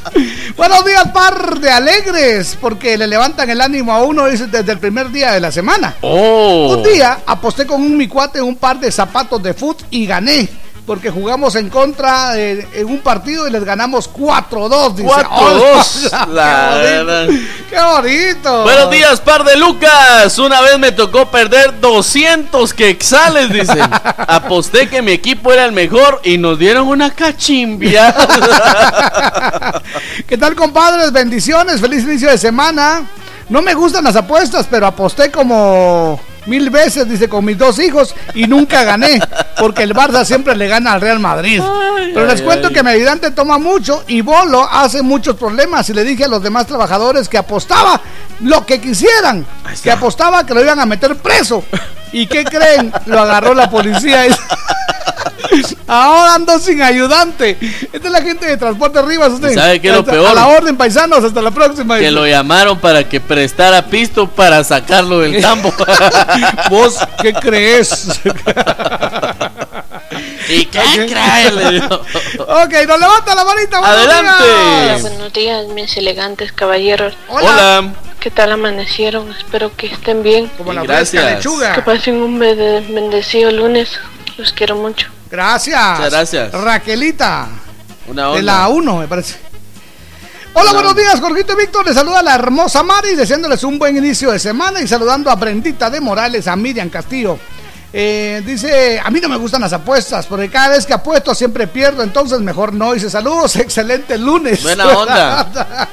Buenos 0.57 0.83
días, 0.83 1.07
par 1.13 1.59
de 1.59 1.69
alegres, 1.69 2.57
porque 2.59 2.97
le 2.97 3.05
levantan 3.05 3.49
el 3.49 3.61
ánimo 3.61 3.93
a 3.93 4.03
uno 4.03 4.25
desde 4.25 4.71
el 4.71 4.79
primer 4.79 5.11
día 5.11 5.31
de 5.33 5.39
la 5.39 5.51
semana. 5.51 5.95
Oh. 6.01 6.75
Un 6.75 6.83
día 6.83 7.19
aposté 7.25 7.67
con 7.67 7.81
un 7.81 7.95
mi 7.95 8.07
cuate 8.07 8.41
un 8.41 8.55
par 8.55 8.79
de 8.79 8.91
zapatos 8.91 9.41
de 9.43 9.53
foot 9.53 9.83
y 9.91 10.05
gané. 10.05 10.49
Porque 10.89 11.11
jugamos 11.11 11.53
en 11.53 11.69
contra 11.69 12.35
en 12.35 12.87
un 12.87 12.97
partido 13.01 13.47
y 13.47 13.51
les 13.51 13.63
ganamos 13.63 14.11
4-2. 14.11 14.95
dice. 14.95 15.07
4-2. 15.07 16.25
Hola, 16.27 16.27
La 16.33 16.81
qué, 16.81 16.81
verdad. 16.81 17.25
bonito, 17.27 17.43
qué 17.69 17.79
bonito. 17.79 18.63
Buenos 18.63 18.89
días, 18.89 19.21
par 19.21 19.43
de 19.43 19.55
Lucas. 19.55 20.39
Una 20.39 20.61
vez 20.61 20.79
me 20.79 20.91
tocó 20.91 21.29
perder 21.29 21.79
200 21.79 22.73
quexales, 22.73 23.53
dice. 23.53 23.79
Aposté 24.17 24.89
que 24.89 25.03
mi 25.03 25.11
equipo 25.11 25.53
era 25.53 25.65
el 25.65 25.73
mejor 25.73 26.21
y 26.23 26.39
nos 26.39 26.57
dieron 26.57 26.87
una 26.87 27.11
cachimbia. 27.11 28.11
¿Qué 30.27 30.39
tal, 30.39 30.55
compadres? 30.55 31.11
Bendiciones, 31.11 31.81
feliz 31.81 32.03
inicio 32.03 32.31
de 32.31 32.37
semana. 32.39 33.03
No 33.47 33.61
me 33.61 33.75
gustan 33.75 34.05
las 34.05 34.15
apuestas, 34.15 34.65
pero 34.67 34.87
aposté 34.87 35.29
como 35.29 36.19
mil 36.45 36.69
veces, 36.69 37.07
dice, 37.07 37.29
con 37.29 37.45
mis 37.45 37.57
dos 37.57 37.79
hijos 37.79 38.15
y 38.33 38.47
nunca 38.47 38.83
gané, 38.83 39.19
porque 39.57 39.83
el 39.83 39.93
Barça 39.93 40.25
siempre 40.25 40.55
le 40.55 40.67
gana 40.67 40.93
al 40.93 41.01
Real 41.01 41.19
Madrid. 41.19 41.61
pero 42.13 42.25
les 42.25 42.41
cuento 42.41 42.69
ay. 42.69 42.73
que 42.73 42.83
mi 42.83 42.89
ayudante 42.91 43.31
toma 43.31 43.57
mucho 43.57 44.03
y 44.07 44.21
Bolo 44.21 44.67
hace 44.69 45.01
muchos 45.01 45.35
problemas 45.35 45.89
y 45.89 45.93
le 45.93 46.03
dije 46.03 46.25
a 46.25 46.27
los 46.27 46.41
demás 46.43 46.67
trabajadores 46.67 47.29
que 47.29 47.37
apostaba 47.37 48.01
lo 48.41 48.65
que 48.65 48.79
quisieran, 48.79 49.45
que 49.83 49.91
apostaba 49.91 50.45
que 50.45 50.53
lo 50.53 50.61
iban 50.61 50.79
a 50.79 50.85
meter 50.85 51.15
preso. 51.17 51.63
¿Y 52.11 52.25
qué 52.25 52.43
creen? 52.43 52.91
Lo 53.05 53.19
agarró 53.19 53.53
la 53.53 53.69
policía. 53.69 54.25
Ahora 55.87 56.35
ando 56.35 56.59
sin 56.59 56.81
ayudante. 56.81 57.57
Esta 57.91 58.07
es 58.07 58.11
la 58.11 58.21
gente 58.21 58.45
de 58.45 58.57
Transporte 58.57 59.01
Rivas. 59.01 59.31
Usted. 59.33 59.53
¿Sabe 59.53 59.79
qué 59.81 59.87
es 59.89 59.93
lo 59.93 59.99
Hasta- 60.01 60.11
peor? 60.11 60.27
A 60.29 60.33
la 60.33 60.47
orden, 60.47 60.77
paisanos. 60.77 61.23
Hasta 61.23 61.41
la 61.41 61.51
próxima. 61.51 61.97
que 61.99 62.11
lo 62.11 62.27
llamaron 62.27 62.79
para 62.79 63.07
que 63.07 63.19
prestara 63.19 63.85
pisto 63.85 64.27
para 64.29 64.63
sacarlo 64.63 65.19
del 65.19 65.41
campo. 65.41 65.73
¿Vos 66.69 66.97
qué 67.21 67.33
crees? 67.33 68.19
¿Y 70.49 70.65
qué 70.65 70.79
crees? 71.07 71.83
Ok, 72.39 72.73
nos 72.87 72.99
levanta 72.99 73.35
la 73.35 73.45
manita. 73.45 73.79
buenos 73.79 73.97
Adelante. 73.97 74.43
Hola, 74.43 74.97
buenos 75.01 75.33
días, 75.33 75.67
mis 75.67 75.95
elegantes 75.97 76.51
caballeros. 76.51 77.13
Hola. 77.27 77.93
¿Qué 78.19 78.31
tal 78.31 78.51
amanecieron? 78.51 79.31
Espero 79.31 79.71
que 79.77 79.87
estén 79.87 80.23
bien. 80.23 80.47
Como 80.57 80.73
la 80.73 80.83
Gracias. 80.83 81.23
lechuga. 81.35 81.73
Que 81.73 81.81
pasen 81.83 82.15
un 82.21 82.37
bende- 82.39 82.85
bendecido 82.93 83.49
lunes. 83.51 83.89
Los 84.37 84.51
quiero 84.51 84.75
mucho. 84.75 85.07
Gracias. 85.29 85.91
Muchas 85.97 86.11
gracias. 86.11 86.51
Raquelita. 86.51 87.47
Una 88.07 88.23
De 88.23 88.39
onda. 88.39 88.41
la 88.41 88.67
1, 88.67 88.97
me 88.97 89.07
parece. 89.07 89.35
Hola, 90.53 90.73
buenos 90.73 90.95
días, 90.95 91.19
Jorgito 91.19 91.53
y 91.53 91.57
Víctor. 91.57 91.85
Les 91.85 91.95
saluda 91.95 92.23
la 92.23 92.33
hermosa 92.35 92.81
Mari, 92.81 93.15
deseándoles 93.15 93.63
un 93.63 93.77
buen 93.77 93.95
inicio 93.95 94.31
de 94.31 94.39
semana 94.39 94.81
y 94.81 94.87
saludando 94.87 95.29
a 95.29 95.35
Brendita 95.35 95.89
de 95.89 96.01
Morales, 96.01 96.47
a 96.47 96.55
Miriam 96.55 96.89
Castillo. 96.89 97.37
Eh, 97.91 98.43
dice, 98.45 98.99
a 99.03 99.09
mí 99.09 99.19
no 99.19 99.29
me 99.29 99.37
gustan 99.37 99.61
las 99.61 99.73
apuestas, 99.73 100.25
porque 100.27 100.49
cada 100.49 100.69
vez 100.69 100.85
que 100.85 100.93
apuesto 100.93 101.33
siempre 101.33 101.65
pierdo, 101.67 102.03
entonces 102.03 102.39
mejor 102.39 102.73
no. 102.73 102.93
Dice, 102.93 103.09
saludos, 103.09 103.55
excelente 103.57 104.17
lunes. 104.17 104.63
Buena 104.63 104.87
onda. 104.87 105.87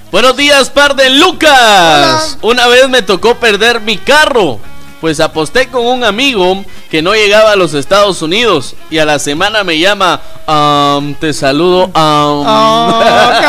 Buenos 0.10 0.36
días, 0.36 0.70
par 0.70 0.94
de 0.96 1.10
Lucas. 1.10 2.38
Una 2.42 2.66
vez 2.68 2.88
me 2.88 3.02
tocó 3.02 3.36
perder 3.36 3.80
mi 3.82 3.98
carro. 3.98 4.58
Pues 5.02 5.18
aposté 5.18 5.66
con 5.66 5.84
un 5.84 6.04
amigo 6.04 6.64
que 6.88 7.02
no 7.02 7.12
llegaba 7.12 7.50
a 7.50 7.56
los 7.56 7.74
Estados 7.74 8.22
Unidos 8.22 8.76
y 8.88 8.98
a 8.98 9.04
la 9.04 9.18
semana 9.18 9.64
me 9.64 9.76
llama, 9.76 10.20
"Am, 10.46 11.14
te 11.16 11.32
saludo. 11.32 11.90
am". 11.92 12.44
Oh, 12.46 13.02
qué 13.40 13.48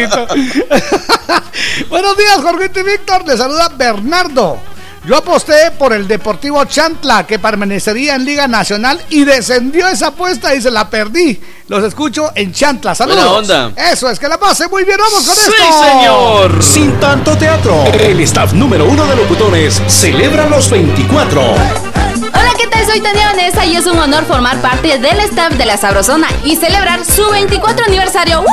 bonito. 0.00 0.26
Buenos 1.88 2.16
días, 2.16 2.40
Jorgito 2.42 2.80
y 2.80 2.82
Víctor. 2.82 3.24
Les 3.24 3.38
saluda 3.38 3.68
Bernardo. 3.76 4.58
Yo 5.06 5.16
aposté 5.18 5.70
por 5.78 5.92
el 5.92 6.08
Deportivo 6.08 6.64
Chantla, 6.64 7.26
que 7.26 7.38
permanecería 7.38 8.14
en 8.14 8.24
Liga 8.24 8.48
Nacional 8.48 8.98
y 9.10 9.24
descendió 9.24 9.86
esa 9.86 10.06
apuesta 10.08 10.54
y 10.54 10.62
se 10.62 10.70
la 10.70 10.88
perdí. 10.88 11.38
Los 11.68 11.84
escucho 11.84 12.32
en 12.34 12.52
Chantla. 12.54 12.94
Saludos. 12.94 13.22
Buena 13.22 13.66
onda. 13.66 13.90
Eso 13.92 14.08
es, 14.08 14.18
que 14.18 14.28
la 14.28 14.38
pase 14.38 14.66
muy 14.68 14.84
bien. 14.84 14.96
Vamos 14.98 15.24
con 15.26 15.34
Sí, 15.36 15.42
esto. 15.42 15.84
señor. 15.84 16.62
Sin 16.62 16.98
tanto 17.00 17.36
teatro, 17.36 17.84
el 18.00 18.18
staff 18.20 18.54
número 18.54 18.86
uno 18.86 19.04
de 19.04 19.16
locutores 19.16 19.82
celebra 19.88 20.48
los 20.48 20.70
24. 20.70 21.40
Hola, 21.42 22.50
¿qué 22.56 22.66
tal? 22.68 22.86
Soy 22.86 23.00
Tania 23.00 23.26
Vanessa 23.26 23.66
y 23.66 23.76
es 23.76 23.84
un 23.84 23.98
honor 23.98 24.24
formar 24.24 24.62
parte 24.62 24.98
del 24.98 25.20
staff 25.20 25.52
de 25.52 25.66
La 25.66 25.76
Sabrosona 25.76 26.28
y 26.44 26.56
celebrar 26.56 27.04
su 27.04 27.28
24 27.30 27.84
aniversario. 27.86 28.40
¡Woo! 28.40 28.46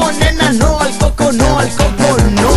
No, 0.00 0.10
nena, 0.12 0.52
no 0.54 0.80
al 0.80 0.98
coco, 0.98 1.30
no 1.32 1.58
al 1.60 1.68
coco, 1.70 2.16
no. 2.32 2.48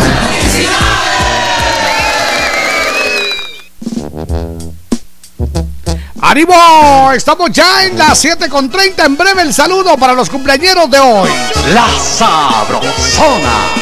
¡Ánimo! 6.22 7.12
Estamos 7.14 7.50
ya 7.52 7.84
en 7.84 7.98
las 7.98 8.24
7.30. 8.24 9.06
En 9.06 9.18
breve 9.18 9.42
el 9.42 9.52
saludo 9.54 9.98
para 9.98 10.14
los 10.14 10.30
cumpleañeros 10.30 10.90
de 10.92 11.00
hoy. 11.00 11.32
La 11.74 11.88
Sabrosona. 12.00 13.82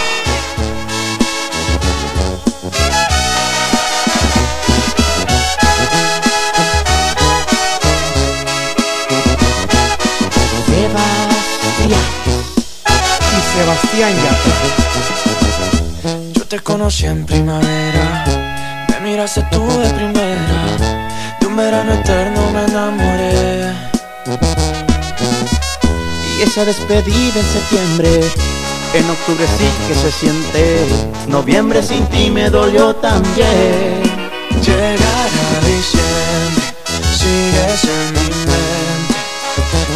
Sebastián 10.65 12.05
y 13.35 13.41
Sebastián 13.57 14.13
Yatra. 14.23 14.55
Yo 16.33 16.45
te 16.45 16.59
conocí 16.61 17.05
en 17.05 17.25
primavera. 17.25 18.23
Me 18.89 18.99
miraste 19.01 19.41
tú 19.51 19.67
de 19.67 19.89
primavera 19.89 20.08
verano 21.59 21.93
eterno 21.93 22.41
me 22.51 22.63
enamoré. 22.65 23.73
Y 26.37 26.41
esa 26.41 26.63
despedida 26.63 27.39
en 27.43 27.49
septiembre, 27.57 28.09
en 28.93 29.09
octubre 29.09 29.45
sí 29.57 29.69
que 29.87 29.95
se 29.95 30.11
siente. 30.11 30.87
Noviembre 31.27 31.83
sin 31.83 32.05
ti 32.07 32.31
me 32.31 32.49
dolió 32.49 32.95
también. 32.95 34.03
Llegará 34.65 35.57
diciembre, 35.65 36.63
sigues 37.21 37.83
en 37.97 38.05
mi 38.15 38.29
mente. 38.49 39.17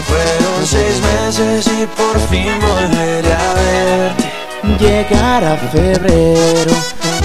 Fueron 0.10 0.60
seis 0.66 0.96
meses 1.12 1.68
y 1.68 1.86
por 2.00 2.20
fin 2.30 2.52
volveré 2.60 3.34
a 3.34 3.54
verte. 3.54 4.32
Llegará 4.80 5.56
febrero, 5.72 6.74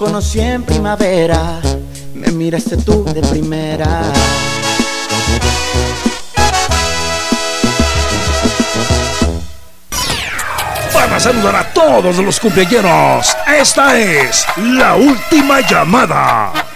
conocí 0.00 0.40
en 0.40 0.62
primavera, 0.62 1.60
me 2.14 2.32
miraste 2.32 2.78
tú 2.78 3.04
de 3.04 3.20
primera. 3.20 4.02
Para 10.90 11.20
saludar 11.20 11.56
a 11.56 11.72
todos 11.74 12.16
los 12.16 12.40
cumpleaños, 12.40 13.36
esta 13.46 14.00
es 14.00 14.46
la 14.56 14.96
última 14.96 15.60
llamada. 15.60 16.69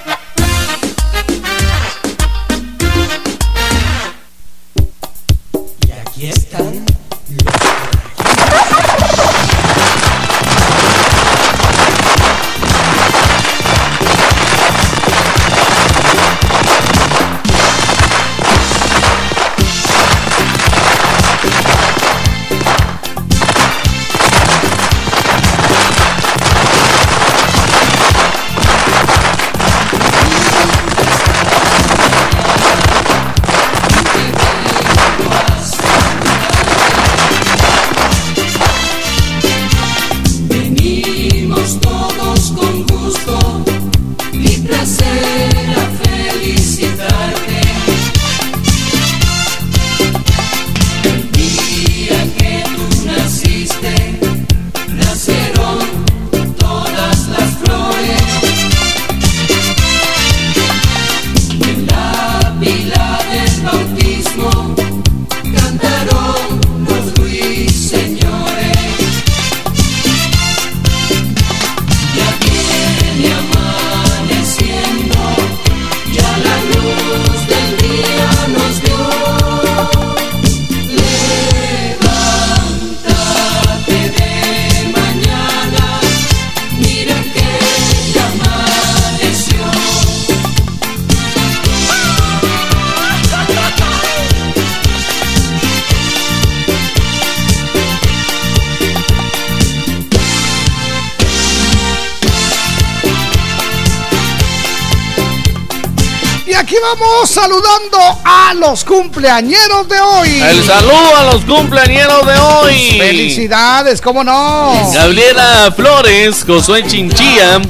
Saludando 107.45 107.99
a 108.25 108.55
los 108.55 108.85
cumpleañeros 108.85 109.87
de 109.87 110.01
hoy. 110.01 110.41
El 110.41 110.65
saludo 110.65 111.15
a 111.15 111.25
los 111.25 111.45
cumpleañeros 111.45 112.27
de 112.27 112.39
hoy. 112.39 112.99
Felicidades, 112.99 114.01
¿cómo 114.01 114.25
no? 114.25 114.91
Gabriela 114.95 115.71
Flores, 115.77 116.43
Josué 116.47 116.87
Chinchilla, 116.87 117.61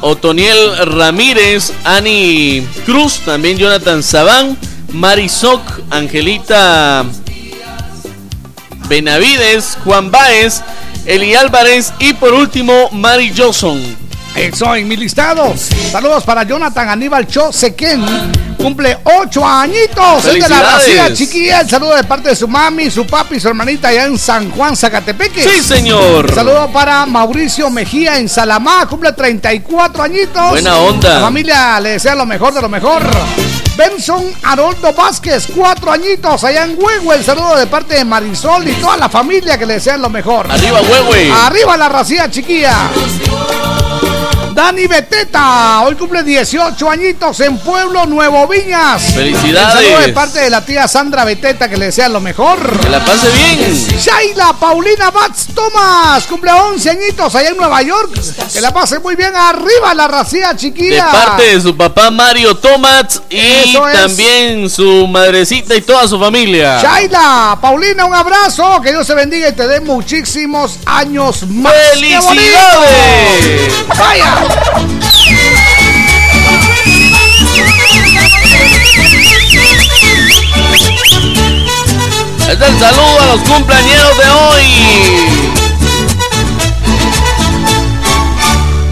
Otoniel 0.00 0.96
Ramírez, 0.98 1.72
Ani 1.84 2.66
Cruz, 2.84 3.20
también 3.24 3.56
Jonathan 3.56 4.02
Sabán, 4.02 4.58
Marisoc, 4.92 5.62
Angelita 5.90 7.04
Benavides, 8.88 9.78
Juan 9.84 10.10
Baez, 10.10 10.60
Eli 11.06 11.36
Álvarez 11.36 11.92
y 12.00 12.14
por 12.14 12.32
último 12.32 12.90
Mari 12.90 13.32
Johnson. 13.36 13.80
Eso 14.34 14.74
en 14.74 14.88
mi 14.88 14.96
listado. 14.96 15.54
Saludos 15.92 16.24
para 16.24 16.42
Jonathan 16.42 16.88
Aníbal 16.88 17.28
Cho 17.28 17.52
Sequén. 17.52 18.04
Cumple 18.64 18.96
ocho 19.20 19.44
añitos. 19.44 20.24
Es 20.24 20.42
de 20.42 20.48
la 20.48 20.62
racía 20.62 21.12
chiquilla. 21.12 21.60
El 21.60 21.68
saludo 21.68 21.96
de 21.96 22.04
parte 22.04 22.30
de 22.30 22.34
su 22.34 22.48
mami, 22.48 22.90
su 22.90 23.06
papi 23.06 23.36
y 23.36 23.40
su 23.40 23.48
hermanita 23.48 23.88
allá 23.88 24.06
en 24.06 24.18
San 24.18 24.50
Juan, 24.52 24.74
Zacatepeque. 24.74 25.42
Sí, 25.42 25.60
señor. 25.60 26.34
Saludo 26.34 26.72
para 26.72 27.04
Mauricio 27.04 27.68
Mejía 27.68 28.16
en 28.16 28.26
Salamá. 28.26 28.86
Cumple 28.88 29.12
34 29.12 30.02
añitos. 30.02 30.48
Buena 30.48 30.78
onda. 30.78 31.16
La 31.16 31.20
familia 31.20 31.78
le 31.78 31.90
desea 31.90 32.14
lo 32.14 32.24
mejor 32.24 32.54
de 32.54 32.62
lo 32.62 32.70
mejor. 32.70 33.02
Benson 33.76 34.24
Haroldo 34.42 34.94
Vázquez, 34.94 35.46
cuatro 35.54 35.92
añitos 35.92 36.42
allá 36.42 36.64
en 36.64 36.78
Huehue. 36.78 37.16
El 37.16 37.22
saludo 37.22 37.56
de 37.56 37.66
parte 37.66 37.96
de 37.96 38.04
Marisol 38.06 38.66
y 38.66 38.72
toda 38.76 38.96
la 38.96 39.10
familia 39.10 39.58
que 39.58 39.66
le 39.66 39.74
desean 39.74 40.00
lo 40.00 40.08
mejor. 40.08 40.50
Arriba, 40.50 40.80
Huehue. 40.80 41.30
Arriba 41.30 41.76
la 41.76 41.90
racía 41.90 42.30
chiquilla. 42.30 42.88
Dani 44.54 44.86
Beteta, 44.86 45.80
hoy 45.80 45.96
cumple 45.96 46.22
18 46.22 46.88
añitos 46.88 47.40
en 47.40 47.58
Pueblo 47.58 48.06
Nuevo 48.06 48.46
Viñas. 48.46 49.02
Felicidades. 49.12 49.74
El 49.80 49.84
saludo 49.86 50.00
de 50.06 50.12
parte 50.12 50.38
de 50.38 50.48
la 50.50 50.64
tía 50.64 50.86
Sandra 50.86 51.24
Beteta 51.24 51.68
que 51.68 51.76
le 51.76 51.86
desea 51.86 52.08
lo 52.08 52.20
mejor. 52.20 52.56
Que 52.80 52.88
la 52.88 53.04
pase 53.04 53.28
bien. 53.32 53.74
Shaila 53.98 54.52
Paulina 54.52 55.10
Bats 55.10 55.48
Thomas, 55.52 56.22
cumple 56.28 56.52
11 56.52 56.88
añitos 56.88 57.34
allá 57.34 57.48
en 57.48 57.56
Nueva 57.56 57.82
York. 57.82 58.12
Que 58.52 58.60
la 58.60 58.72
pase 58.72 59.00
muy 59.00 59.16
bien 59.16 59.34
arriba 59.34 59.92
la 59.92 60.06
racía 60.06 60.50
De 60.52 60.56
chiquilla. 60.58 61.10
parte 61.10 61.42
de 61.56 61.60
su 61.60 61.76
papá 61.76 62.12
Mario 62.12 62.56
Tomats 62.56 63.22
y 63.28 63.38
es. 63.40 63.72
también 63.92 64.70
su 64.70 65.08
madrecita 65.08 65.74
y 65.74 65.80
toda 65.80 66.06
su 66.06 66.16
familia. 66.20 66.80
Shaila, 66.80 67.58
Paulina, 67.60 68.04
un 68.04 68.14
abrazo. 68.14 68.80
Que 68.82 68.92
Dios 68.92 69.04
te 69.04 69.14
bendiga 69.14 69.48
y 69.48 69.52
te 69.52 69.66
dé 69.66 69.80
muchísimos 69.80 70.78
años 70.86 71.42
más. 71.48 71.74
¡Felicidades! 71.92 73.72
¡Vaya! 73.98 74.43
Es 82.54 82.60
el 82.60 82.78
saludo 82.78 83.20
a 83.20 83.26
los 83.26 83.40
cumpleañeros 83.40 84.16
de 84.18 84.30
hoy. 84.30 84.64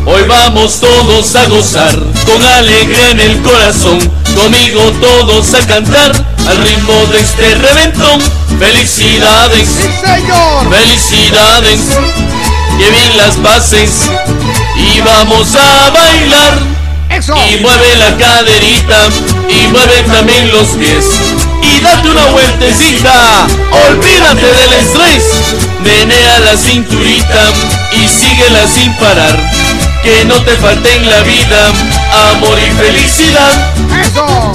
Hoy 0.04 0.22
vamos 0.26 0.80
todos 0.80 1.36
a 1.36 1.46
gozar 1.46 1.96
con 2.26 2.42
alegría 2.42 3.10
en 3.10 3.20
el 3.20 3.42
corazón. 3.42 3.98
Conmigo 4.34 4.80
todos 5.00 5.54
a 5.54 5.66
cantar 5.66 6.12
al 6.48 6.58
ritmo 6.58 6.94
de 7.10 7.20
este 7.20 7.54
reventón. 7.54 8.20
Felicidades, 8.58 9.68
señor. 10.00 10.70
Felicidades, 10.70 11.80
que 12.78 12.90
bien 12.90 13.16
las 13.16 13.36
pases 13.36 14.10
y 14.76 15.00
vamos 15.00 15.54
a 15.54 15.90
bailar. 15.90 16.72
Y 17.12 17.60
mueve 17.60 17.94
la 17.96 18.16
caderita 18.16 19.08
y 19.48 19.68
mueve 19.68 20.02
también 20.04 20.50
los 20.50 20.70
pies. 20.70 21.04
Y 21.62 21.78
date 21.80 22.08
una 22.08 22.24
vueltecita, 22.26 23.46
olvídate 23.90 24.46
del 24.46 24.72
estrés. 24.72 25.22
Menea 25.84 26.40
la 26.40 26.56
cinturita 26.56 27.52
y 27.92 28.08
síguela 28.08 28.66
sin 28.66 28.92
parar. 28.94 29.38
Que 30.02 30.24
no 30.24 30.42
te 30.42 30.56
falte 30.56 30.96
en 30.96 31.08
la 31.08 31.22
vida 31.22 31.70
amor 32.32 32.58
y 32.58 32.72
felicidad. 32.72 33.72
¡Eso! 34.02 34.52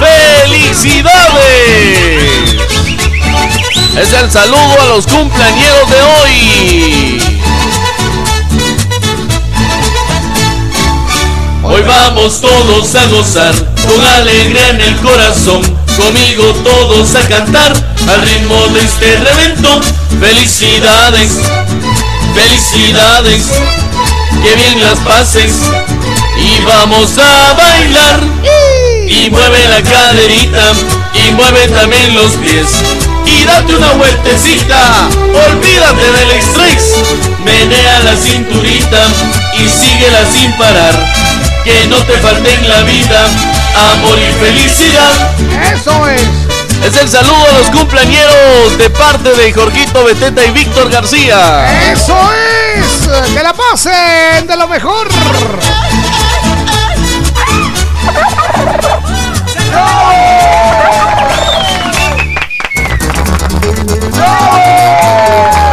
¡Felicidades! 0.00 2.07
Es 4.00 4.12
el 4.12 4.30
saludo 4.30 4.80
a 4.80 4.86
los 4.94 5.08
cumpleañeros 5.08 5.90
de 5.90 6.02
hoy. 6.02 7.22
Hoy 11.64 11.82
vamos 11.82 12.40
todos 12.40 12.94
a 12.94 13.06
gozar 13.08 13.52
con 13.54 14.06
alegría 14.06 14.68
en 14.68 14.80
el 14.82 14.96
corazón. 14.98 15.62
Conmigo 15.96 16.44
todos 16.62 17.16
a 17.16 17.26
cantar 17.26 17.72
al 18.08 18.22
ritmo 18.22 18.54
de 18.68 18.82
este 18.82 19.16
reventón. 19.16 19.82
Felicidades, 20.20 21.32
felicidades, 22.36 23.46
que 24.44 24.54
bien 24.54 24.80
las 24.80 24.98
pases 25.00 25.54
y 26.36 26.62
vamos 26.64 27.18
a 27.18 27.52
bailar. 27.54 28.20
Y 29.08 29.28
mueve 29.30 29.66
la 29.66 29.82
caderita 29.82 30.72
y 31.14 31.32
mueve 31.32 31.66
también 31.66 32.14
los 32.14 32.30
pies. 32.36 32.68
Y 33.28 33.44
date 33.44 33.76
una 33.76 33.92
vueltecita, 33.92 35.08
olvídate 35.50 36.12
del 36.12 36.30
estrés. 36.30 36.94
Menea 37.44 37.98
la 38.00 38.16
cinturita 38.16 39.04
y 39.52 39.68
síguela 39.68 40.24
sin 40.32 40.50
parar. 40.56 40.94
Que 41.62 41.86
no 41.88 42.02
te 42.04 42.16
falte 42.18 42.54
en 42.54 42.68
la 42.68 42.82
vida 42.84 43.26
amor 43.92 44.18
y 44.18 44.32
felicidad. 44.32 45.12
Eso 45.72 46.08
es. 46.08 46.22
Es 46.84 46.96
el 46.96 47.08
saludo 47.08 47.44
a 47.50 47.58
los 47.58 47.68
cumpleañeros 47.68 48.78
de 48.78 48.88
parte 48.88 49.34
de 49.34 49.52
Jorgito 49.52 50.04
Beteta 50.04 50.46
y 50.46 50.52
Víctor 50.52 50.88
García. 50.88 51.92
Eso 51.92 52.16
es. 52.76 53.08
Que 53.34 53.42
la 53.42 53.52
pasen 53.52 54.46
de 54.46 54.56
lo 54.56 54.68
mejor. 54.68 55.08
La 64.18 65.67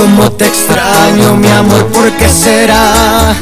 Cómo 0.00 0.32
te 0.32 0.46
extraño, 0.46 1.36
mi 1.36 1.48
amor, 1.48 1.86
¿por 1.88 2.10
qué 2.12 2.26
será? 2.26 3.34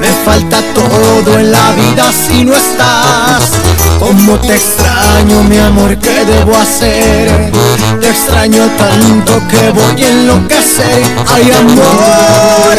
Me 0.00 0.08
falta 0.08 0.60
todo 0.74 1.38
en 1.38 1.52
la 1.52 1.70
vida 1.70 2.10
si 2.10 2.44
no 2.44 2.52
estás. 2.52 3.52
Cómo 4.00 4.36
te 4.40 4.56
extraño, 4.56 5.44
mi 5.44 5.58
amor, 5.58 5.96
¿qué 5.98 6.24
debo 6.24 6.56
hacer? 6.56 7.52
Te 8.00 8.08
extraño 8.08 8.68
tanto 8.76 9.40
que 9.46 9.70
voy 9.70 10.02
a 10.02 10.08
enloquecer. 10.08 11.00
Ay, 11.32 11.52
amor, 11.52 12.76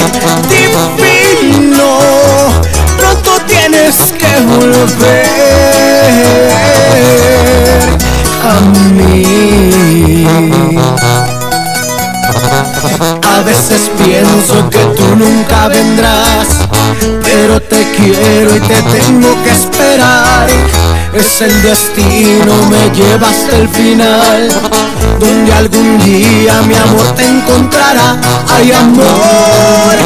divino, 0.49 1.99
pronto 2.97 3.31
tienes 3.47 3.95
que 4.11 4.41
volver 4.41 5.29
a 8.43 8.59
mí. 8.91 10.27
A 13.41 13.43
veces 13.43 13.89
pienso 14.05 14.69
que 14.69 14.77
tú 14.95 15.15
nunca 15.15 15.68
vendrás, 15.68 16.47
pero 17.23 17.59
te 17.59 17.91
quiero 17.97 18.55
y 18.55 18.59
te 18.59 18.80
tengo 18.84 19.35
que 19.43 19.49
esperar. 19.49 20.47
Es 21.11 21.41
el 21.41 21.59
destino, 21.63 22.53
me 22.69 22.91
lleva 22.95 23.27
hasta 23.27 23.57
el 23.57 23.68
final, 23.68 24.47
donde 25.19 25.53
algún 25.53 25.97
día 26.05 26.61
mi 26.68 26.76
amor 26.76 27.15
te 27.15 27.26
encontrará. 27.26 28.15
Ay, 28.47 28.73
amor 28.73 29.97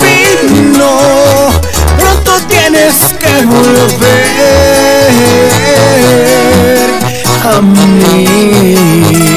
divino, 0.00 0.90
pronto 1.96 2.32
tienes 2.48 2.96
que 3.20 3.46
volver 3.46 4.32
a 7.44 7.60
mí. 7.62 9.31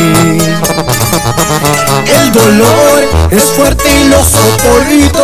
El 2.08 2.32
dolor 2.32 3.04
es 3.32 3.44
fuerte 3.52 3.90
y 4.02 4.10
lo 4.10 4.24
soporto 4.24 5.24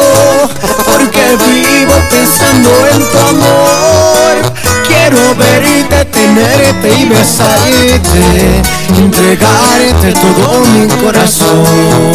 porque 0.85 1.37
vivo 1.45 1.93
pensando 2.09 2.69
en 2.87 3.11
tu 3.11 3.17
amor. 3.17 4.53
Quiero 4.87 5.35
verte, 5.35 6.05
tenerte 6.05 6.93
y 6.97 7.05
besarte, 7.05 8.61
entregarte 8.97 10.13
todo 10.13 10.65
mi 10.67 10.87
corazón. 11.03 12.11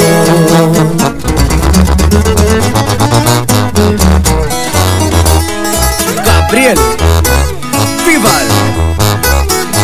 Gabriel, 6.24 6.78
Vival, 8.07 8.47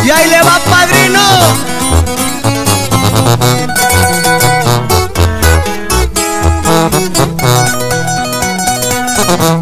y 0.03 0.09
ahí 0.09 0.29
le 0.29 0.41
va 0.41 0.59
padrino. 0.69 1.72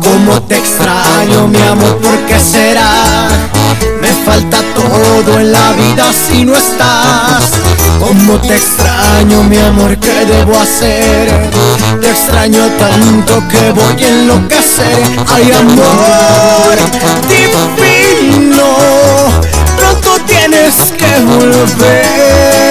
Cómo 0.01 0.41
te 0.43 0.57
extraño, 0.57 1.47
mi 1.47 1.61
amor, 1.61 1.97
¿por 1.97 2.17
qué 2.27 2.39
será? 2.39 3.27
Me 4.01 4.09
falta 4.25 4.57
todo 4.75 5.39
en 5.39 5.51
la 5.51 5.71
vida 5.73 6.11
si 6.11 6.45
no 6.45 6.55
estás. 6.55 7.51
Como 7.99 8.39
te 8.39 8.55
extraño, 8.55 9.43
mi 9.43 9.57
amor, 9.57 9.97
¿qué 9.97 10.25
debo 10.25 10.59
hacer? 10.59 11.29
Te 12.01 12.09
extraño 12.09 12.67
tanto 12.79 13.47
que 13.47 13.71
voy 13.71 14.03
a 14.03 14.09
enloquecer. 14.09 15.03
Ay, 15.27 15.51
amor 15.51 16.51
divino, 17.75 18.75
pronto 19.77 20.19
tienes 20.25 20.75
que 20.97 21.19
volver 21.23 22.70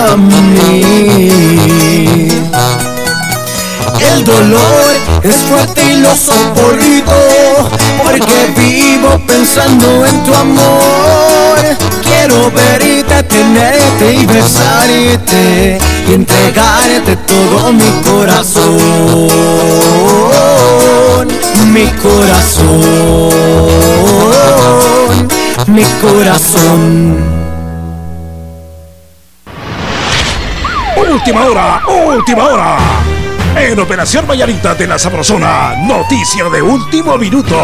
a 0.00 0.16
mí. 0.16 1.28
El 4.00 4.24
dolor 4.24 4.96
es 5.22 5.36
fuerte 5.42 5.82
y 5.82 5.94
lo 6.00 6.14
soporto 6.14 7.70
porque 8.02 8.52
vivo 8.56 9.18
pensando 9.26 10.06
en 10.06 10.22
tu 10.24 10.34
amor. 10.34 11.58
Quiero 12.02 12.50
verte, 12.52 13.22
tenerte 13.24 14.14
y 14.14 14.26
besarte 14.26 15.78
y 16.08 16.12
entregarte 16.14 17.16
todo 17.26 17.72
mi 17.72 17.90
corazón, 18.08 18.68
mi 21.72 21.86
corazón, 22.02 22.68
mi 25.66 25.84
corazón. 26.00 27.37
Última 31.18 31.46
hora, 31.46 31.82
última 31.88 32.46
hora. 32.46 32.78
En 33.56 33.76
Operación 33.80 34.24
Vallarita 34.24 34.76
de 34.76 34.86
la 34.86 35.00
Sabrosona, 35.00 35.74
noticia 35.74 36.48
de 36.48 36.62
último 36.62 37.18
minuto. 37.18 37.60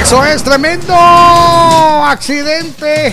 Eso 0.00 0.24
es 0.24 0.44
tremendo 0.44 0.94
accidente. 0.94 3.12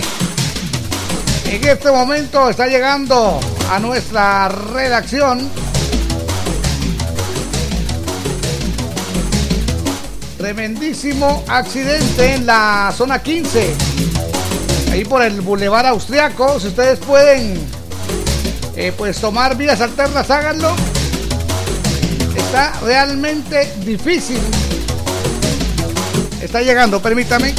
En 1.46 1.64
este 1.64 1.90
momento 1.90 2.48
está 2.48 2.68
llegando 2.68 3.40
a 3.68 3.80
nuestra 3.80 4.48
redacción. 4.48 5.50
Tremendísimo 10.38 11.42
accidente 11.48 12.34
en 12.34 12.46
la 12.46 12.94
zona 12.96 13.20
15. 13.20 13.74
Ahí 14.96 15.04
por 15.04 15.20
el 15.20 15.42
Boulevard 15.42 15.88
Austriaco. 15.88 16.58
Si 16.58 16.68
ustedes 16.68 16.98
pueden 17.00 17.60
eh, 18.76 18.94
pues 18.96 19.20
tomar 19.20 19.54
vías 19.54 19.82
alternas, 19.82 20.30
háganlo. 20.30 20.74
Está 22.34 22.72
realmente 22.82 23.74
difícil. 23.84 24.40
Está 26.40 26.62
llegando, 26.62 27.02
permítame. 27.02 27.52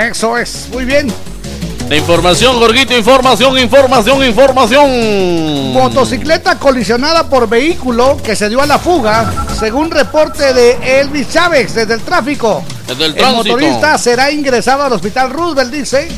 Eso 0.00 0.38
es, 0.38 0.68
muy 0.72 0.86
bien. 0.86 1.12
De 1.88 1.96
información, 1.98 2.56
Jorgito, 2.58 2.96
información, 2.96 3.58
información, 3.58 4.24
información. 4.24 5.72
Motocicleta 5.74 6.58
colisionada 6.58 7.28
por 7.28 7.48
vehículo 7.48 8.16
que 8.22 8.34
se 8.34 8.48
dio 8.48 8.62
a 8.62 8.66
la 8.66 8.78
fuga, 8.78 9.30
según 9.58 9.90
reporte 9.90 10.54
de 10.54 11.00
Elvis 11.00 11.30
Chávez 11.30 11.74
desde 11.74 11.94
el 11.94 12.00
tráfico. 12.00 12.64
Desde 12.86 13.06
el 13.06 13.18
El 13.18 13.34
motorista 13.34 13.98
será 13.98 14.30
ingresado 14.30 14.84
al 14.84 14.92
hospital 14.92 15.30
Roosevelt, 15.30 15.70
dice. 15.70 16.08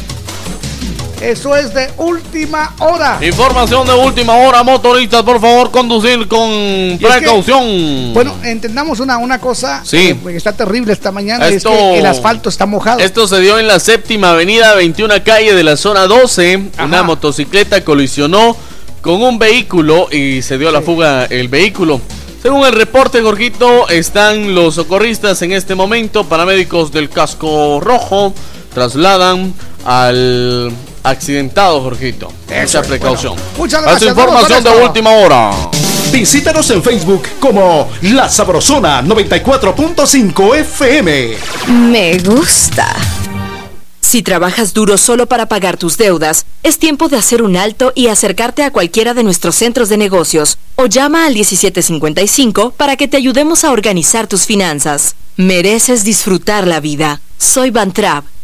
Eso 1.22 1.56
es 1.56 1.72
de 1.72 1.88
última 1.98 2.74
hora. 2.80 3.18
Información 3.22 3.86
de 3.86 3.94
última 3.94 4.34
hora, 4.36 4.62
motoristas, 4.62 5.22
por 5.22 5.40
favor, 5.40 5.70
conducir 5.70 6.26
con 6.28 6.50
Y 6.50 6.92
es 6.94 6.98
que, 6.98 7.06
precaución. 7.06 8.12
bueno, 8.12 8.34
entendamos 8.42 8.98
una, 9.00 9.18
una 9.18 9.38
cosa 9.40 9.82
Sí. 9.84 10.08
eh, 10.08 10.18
que 10.24 10.36
está 10.36 10.52
terrible 10.52 10.92
esta 10.92 11.12
mañana, 11.12 11.46
Esto- 11.48 11.70
es 11.70 11.76
que 11.78 11.98
el 12.00 12.06
asfalto 12.06 12.48
está 12.48 12.66
mojado. 12.66 12.98
Esto 13.00 13.26
se 13.28 13.40
dio 13.40 13.58
en 13.58 13.68
la 13.68 13.78
séptima 13.78 14.30
avenida 14.32 14.74
21 14.74 15.22
calle 15.22 15.54
de 15.54 15.62
la 15.62 15.76
zona 15.76 16.06
12. 16.06 16.70
Una 16.84 17.02
motocicleta 17.02 17.84
colisionó 17.84 18.56
con 19.00 19.22
un 19.22 19.38
vehículo 19.38 20.08
y 20.10 20.42
se 20.42 20.58
dio 20.58 20.68
a 20.68 20.72
la 20.72 20.82
fuga 20.82 21.24
el 21.26 21.48
vehículo. 21.48 22.00
Según 22.42 22.66
el 22.66 22.72
reporte, 22.72 23.22
Jorgito, 23.22 23.88
están 23.88 24.54
los 24.56 24.74
socorristas 24.74 25.40
en 25.42 25.52
este 25.52 25.76
momento, 25.76 26.24
paramédicos 26.24 26.90
del 26.90 27.08
casco 27.08 27.78
rojo, 27.80 28.34
trasladan 28.74 29.54
al 29.84 30.72
accidentado, 31.02 31.80
Jorgito. 31.82 32.32
Mucha 32.48 32.80
es, 32.80 32.86
precaución. 32.86 33.34
bueno. 33.34 33.50
Muchas 33.58 33.82
gracias, 33.82 34.10
información 34.10 34.64
de 34.64 34.70
última 34.70 35.10
hora. 35.10 35.50
Visítanos 36.12 36.70
en 36.70 36.82
Facebook 36.82 37.22
como 37.40 37.90
La 38.02 38.28
Sabrosona 38.28 39.02
94.5 39.02 40.56
FM. 40.56 41.36
Me 41.68 42.18
gusta. 42.18 42.94
Si 44.00 44.22
trabajas 44.22 44.74
duro 44.74 44.98
solo 44.98 45.26
para 45.26 45.46
pagar 45.46 45.78
tus 45.78 45.96
deudas, 45.96 46.44
es 46.62 46.78
tiempo 46.78 47.08
de 47.08 47.16
hacer 47.16 47.40
un 47.40 47.56
alto 47.56 47.92
y 47.94 48.08
acercarte 48.08 48.62
a 48.62 48.70
cualquiera 48.70 49.14
de 49.14 49.22
nuestros 49.22 49.54
centros 49.54 49.88
de 49.88 49.96
negocios 49.96 50.58
o 50.76 50.84
llama 50.84 51.24
al 51.24 51.32
1755 51.32 52.72
para 52.72 52.96
que 52.96 53.08
te 53.08 53.16
ayudemos 53.16 53.64
a 53.64 53.70
organizar 53.70 54.26
tus 54.26 54.44
finanzas. 54.44 55.14
Mereces 55.36 56.04
disfrutar 56.04 56.66
la 56.66 56.80
vida. 56.80 57.22
Soy 57.38 57.70
Van 57.70 57.92
Trapp 57.92 58.26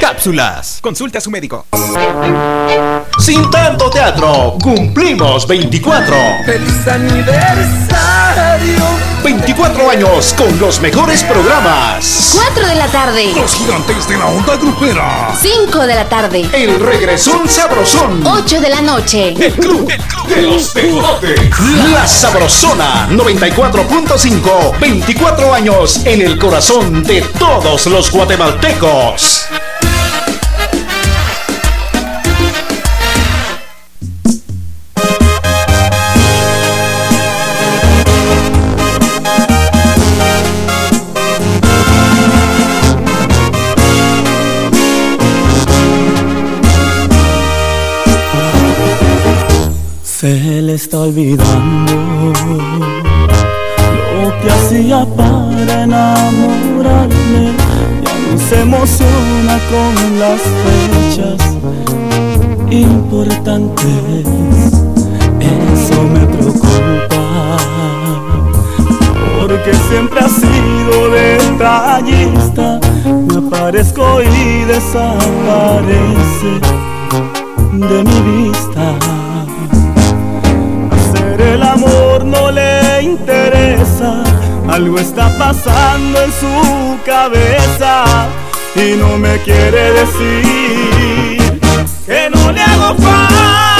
Cápsulas. 0.00 0.78
Consulte 0.80 1.18
a 1.18 1.20
su 1.20 1.30
médico. 1.30 1.66
Sin 3.18 3.50
tanto 3.50 3.88
teatro, 3.90 4.56
cumplimos 4.62 5.46
24. 5.46 6.14
¡Feliz 6.44 6.88
aniversario! 6.88 7.92
24 9.22 9.90
años 9.90 10.34
con 10.36 10.58
los 10.58 10.80
mejores 10.80 11.22
programas. 11.22 12.32
4 12.34 12.66
de 12.66 12.74
la 12.74 12.86
tarde. 12.88 13.32
Los 13.36 13.54
gigantes 13.54 14.08
de 14.08 14.18
la 14.18 14.26
onda 14.26 14.56
grupera. 14.56 15.32
5 15.40 15.86
de 15.86 15.94
la 15.94 16.08
tarde. 16.08 16.48
El 16.52 16.80
regresón 16.80 17.48
sabrosón. 17.48 18.26
8 18.26 18.60
de 18.60 18.68
la 18.68 18.82
noche. 18.82 19.34
El 19.38 19.52
club 19.52 19.92
de 20.28 20.42
los 20.42 20.72
tejotes. 20.72 21.40
La 21.92 22.06
Sabrosona 22.06 23.08
94.5. 23.10 24.78
24 24.80 25.54
años 25.54 26.00
en 26.04 26.22
el 26.22 26.38
corazón 26.38 27.04
de 27.04 27.22
todos 27.38 27.86
los 27.86 28.10
guatemaltecos. 28.10 29.31
Se 50.22 50.62
le 50.62 50.74
está 50.74 51.00
olvidando 51.00 52.32
lo 54.22 54.40
que 54.40 54.50
hacía 54.52 55.04
para 55.16 55.82
enamorarme. 55.82 57.61
Se 58.52 58.60
emociona 58.60 59.58
con 59.70 60.18
las 60.20 60.40
fechas 60.62 61.40
importantes. 62.70 64.26
eso 65.40 66.02
me 66.02 66.20
preocupa. 66.26 67.56
Porque 69.38 69.72
siempre 69.88 70.20
has 70.20 70.32
sido 70.32 71.08
detallista, 71.08 72.78
me 73.26 73.46
aparezco 73.46 74.20
y 74.20 74.64
desaparece 74.64 76.60
de 77.72 78.04
mi 78.04 78.20
vista. 78.50 78.94
Hacer 80.90 81.40
el 81.40 81.62
amor 81.62 82.26
no 82.26 82.50
le 82.50 83.02
interesa, 83.02 84.22
algo 84.68 84.98
está 84.98 85.36
pasando 85.38 86.22
en 86.22 86.32
su 86.32 86.98
cabeza 87.04 88.04
y 88.74 88.96
no 88.96 89.18
me 89.18 89.38
quiere 89.38 89.92
decir 89.92 91.60
que 92.06 92.30
no 92.30 92.52
le 92.52 92.60
hago 92.60 92.94
falta, 92.96 93.76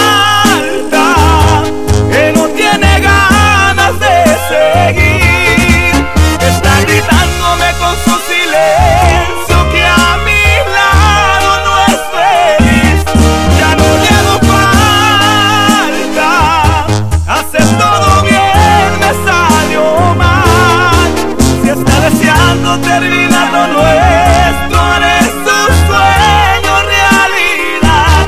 deseando 22.73 22.79
terminar 22.81 23.53
lo 23.53 23.67
nuestro, 23.69 24.81
haré 24.81 25.21
su 25.23 25.59
sueño 25.87 26.75
realidad. 26.87 28.27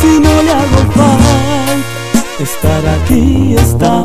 Si 0.00 0.20
no 0.20 0.42
le 0.42 0.52
hago 0.52 0.80
falta, 0.94 2.42
estar 2.42 2.82
aquí 3.00 3.54
está 3.58 4.03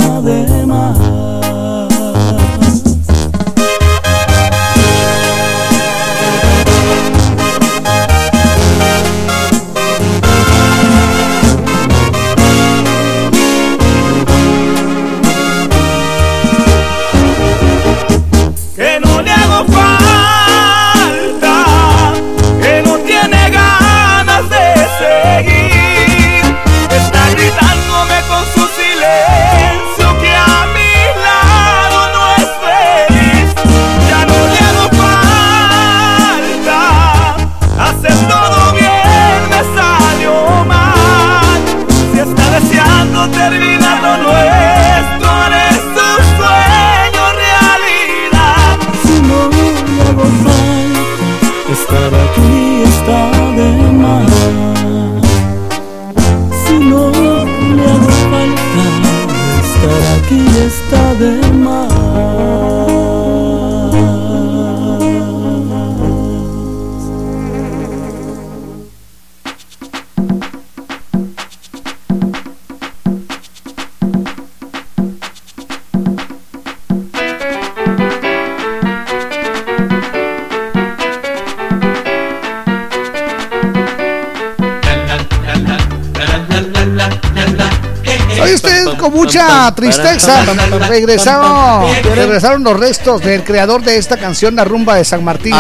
tristeza 89.73 90.43
regresaron, 90.87 91.85
regresaron 92.15 92.63
los 92.63 92.79
restos 92.79 93.21
del 93.21 93.43
creador 93.43 93.83
de 93.83 93.97
esta 93.97 94.17
canción, 94.17 94.55
La 94.55 94.63
Rumba 94.63 94.95
de 94.95 95.05
San 95.05 95.23
Martín. 95.23 95.53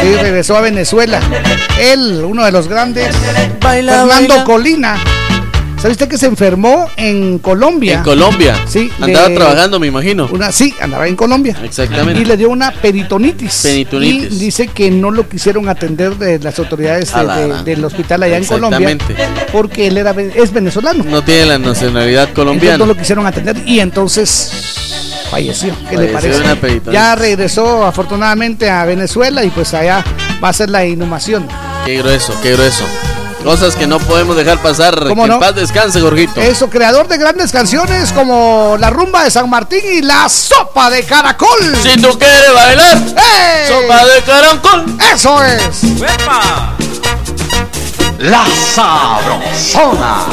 Sí, 0.00 0.16
regresó 0.16 0.56
a 0.56 0.60
Venezuela. 0.60 1.20
Él, 1.78 2.22
uno 2.24 2.44
de 2.44 2.52
los 2.52 2.68
grandes, 2.68 3.14
Fernando. 3.60 4.44
Colina. 4.44 4.96
¿Sabe 5.80 5.92
usted 5.92 6.08
que 6.08 6.18
se 6.18 6.26
enfermó 6.26 6.88
en 6.98 7.38
Colombia? 7.38 7.94
En 7.98 8.02
Colombia. 8.02 8.54
Sí. 8.68 8.90
Andaba 9.00 9.28
de- 9.30 9.34
trabajando, 9.36 9.80
me 9.80 9.86
imagino. 9.86 10.28
Una, 10.30 10.52
sí, 10.52 10.74
andaba 10.78 11.08
en 11.08 11.16
Colombia. 11.16 11.56
Exactamente. 11.64 12.20
Y 12.20 12.26
le 12.26 12.36
dio 12.36 12.50
una 12.50 12.70
peritonitis. 12.70 13.60
Peritonitis. 13.62 14.32
Y 14.32 14.38
dice 14.44 14.68
que 14.68 14.90
no 14.90 15.10
lo 15.10 15.26
quisieron 15.26 15.70
atender 15.70 16.16
de 16.16 16.38
las 16.38 16.58
autoridades 16.58 17.10
de- 17.14 17.24
de- 17.24 17.62
del 17.62 17.82
hospital 17.82 18.22
allá 18.24 18.36
en 18.36 18.44
Colombia. 18.44 18.90
Exactamente. 18.90 19.46
Porque 19.52 19.86
él 19.86 19.96
era, 19.96 20.10
es 20.34 20.52
venezolano. 20.52 21.02
No 21.02 21.22
tiene 21.24 21.46
la 21.46 21.58
nacionalidad 21.58 22.24
Entonces 22.24 22.34
colombiana. 22.34 22.76
no 22.78 22.84
lo 22.86 22.94
quisieron 22.94 23.24
atender 23.26 23.56
y 23.64 23.80
entonces 23.80 24.52
falleció. 25.30 25.74
¿Qué 25.88 25.96
le 25.96 26.08
Falleció 26.08 26.12
parece? 26.12 26.38
de 26.40 26.44
una 26.44 26.56
peritonitis. 26.60 26.92
Ya 26.92 27.14
regresó 27.14 27.86
afortunadamente 27.86 28.68
a 28.68 28.84
Venezuela 28.84 29.42
y 29.44 29.48
pues 29.50 29.72
allá 29.72 30.04
va 30.44 30.50
a 30.50 30.52
ser 30.52 30.68
la 30.68 30.84
inhumación. 30.84 31.48
Qué 31.86 31.96
grueso, 31.96 32.34
qué 32.42 32.52
grueso. 32.52 32.84
Cosas 33.44 33.74
que 33.74 33.86
no 33.86 33.98
podemos 33.98 34.36
dejar 34.36 34.60
pasar. 34.60 34.98
Que 34.98 35.08
¿Cómo 35.08 35.24
en 35.24 35.30
no? 35.30 35.40
paz 35.40 35.54
descanse, 35.54 36.00
Jorgito. 36.00 36.40
Eso, 36.40 36.68
creador 36.68 37.08
de 37.08 37.16
grandes 37.16 37.50
canciones 37.52 38.12
como 38.12 38.76
La 38.78 38.90
Rumba 38.90 39.24
de 39.24 39.30
San 39.30 39.48
Martín 39.48 39.80
y 39.92 40.02
La 40.02 40.28
Sopa 40.28 40.90
de 40.90 41.02
Caracol. 41.04 41.76
Si 41.82 42.00
tú 42.00 42.18
quieres 42.18 42.52
bailar, 42.54 42.98
¡Ey! 42.98 43.66
sopa 43.68 44.04
de 44.06 44.22
caracol. 44.22 44.84
Eso 45.12 45.42
es. 45.42 45.82
La 48.18 48.44
Sabrosona. 48.74 50.26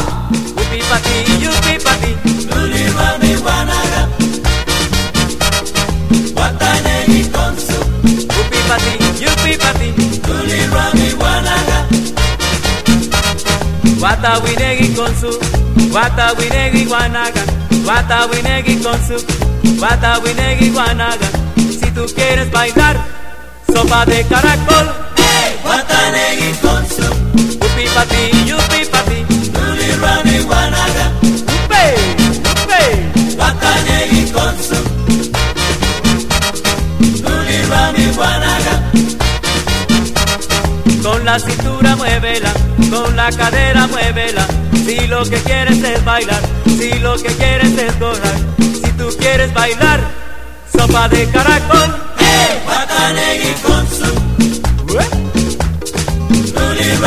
Guatawinegui 13.99 14.93
con 14.93 15.13
su. 15.19 15.39
Guatawinegui 15.89 16.85
guanaga. 16.85 17.43
Guatawinegui 17.83 18.77
con 18.81 18.99
su. 19.07 19.17
Guatawinegui 19.77 20.69
guanaga. 20.69 21.27
Si 21.55 21.91
tú 21.91 22.05
quieres 22.15 22.51
bailar, 22.51 22.97
sopa 23.73 24.05
de 24.05 24.23
caracol. 24.25 24.87
Guatanegui 25.63 26.51
con 26.61 26.85
su. 26.87 27.07
Yupi 27.59 27.85
pa 27.93 28.03
ti, 28.05 28.45
yupi 28.45 28.85
pa 28.91 29.01
ti. 29.03 29.25
Luli 29.53 29.91
rami 30.01 30.39
guanaga. 30.43 31.11
Yupe, 31.21 31.83
yupe. 32.45 32.81
Guatanegui 33.35 34.31
con 34.31 34.55
su. 34.67 34.79
Luli 37.23 37.57
rami 37.69 38.05
guanaga. 38.15 38.73
Con 41.03 41.25
la 41.25 41.39
cintura 41.39 41.95
muévela, 41.95 42.51
con 42.89 43.15
la 43.15 43.29
cadera 43.31 43.87
muévela. 43.87 44.45
Si 44.85 45.07
lo 45.07 45.23
que 45.23 45.37
quieres 45.37 45.83
es 45.83 46.03
bailar, 46.05 46.41
si 46.65 46.93
lo 46.99 47.15
que 47.17 47.29
quieres 47.35 47.77
es 47.77 47.99
gozar, 47.99 48.37
si 48.57 48.91
tú 48.93 49.09
quieres 49.19 49.53
bailar, 49.53 49.99
sopa 50.71 51.09
de 51.09 51.27
caracol. 51.29 51.95
¡Hey! 52.17 52.59
Guatanegui 52.65 53.53
con 53.63 53.87
su. 53.87 54.27
Luli 56.53 56.97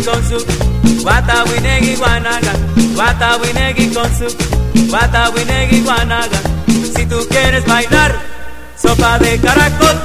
con 0.00 0.22
su 0.28 0.44
Guata 1.02 1.44
winegi 1.44 1.96
guanaga 1.96 2.52
Guata 2.94 3.36
winegi 3.36 3.88
con 3.90 4.10
su 4.16 4.26
Guata 4.88 5.30
winegi 5.30 5.80
guanaga 5.80 6.40
Si 6.96 7.06
tú 7.06 7.16
quieres 7.28 7.64
bailar 7.66 8.14
Sopa 8.76 9.18
de 9.18 9.38
caracol. 9.38 9.96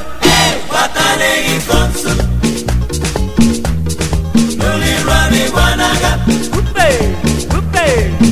Guata 0.69 1.15
negui 1.17 1.59
con 1.65 1.93
su 1.93 2.09
Luli 4.57 4.97
ruani 5.03 5.47
guanaga 5.51 6.19
Upe, 6.57 6.89
upe 7.57 8.26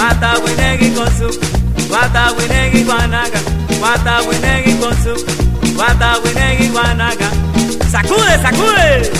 Wata 0.00 0.32
winegi 0.42 0.92
con 0.94 1.06
su 1.18 1.28
Wata 1.90 2.32
winegi 2.38 2.84
guanaga 2.84 3.38
Wata 3.82 4.22
winegi 4.22 4.78
con 4.78 4.94
su 5.02 5.12
Wata 5.76 6.18
winegi 6.24 6.68
guanaga 6.68 7.28
Sacude, 7.90 8.38
sacude 8.40 9.10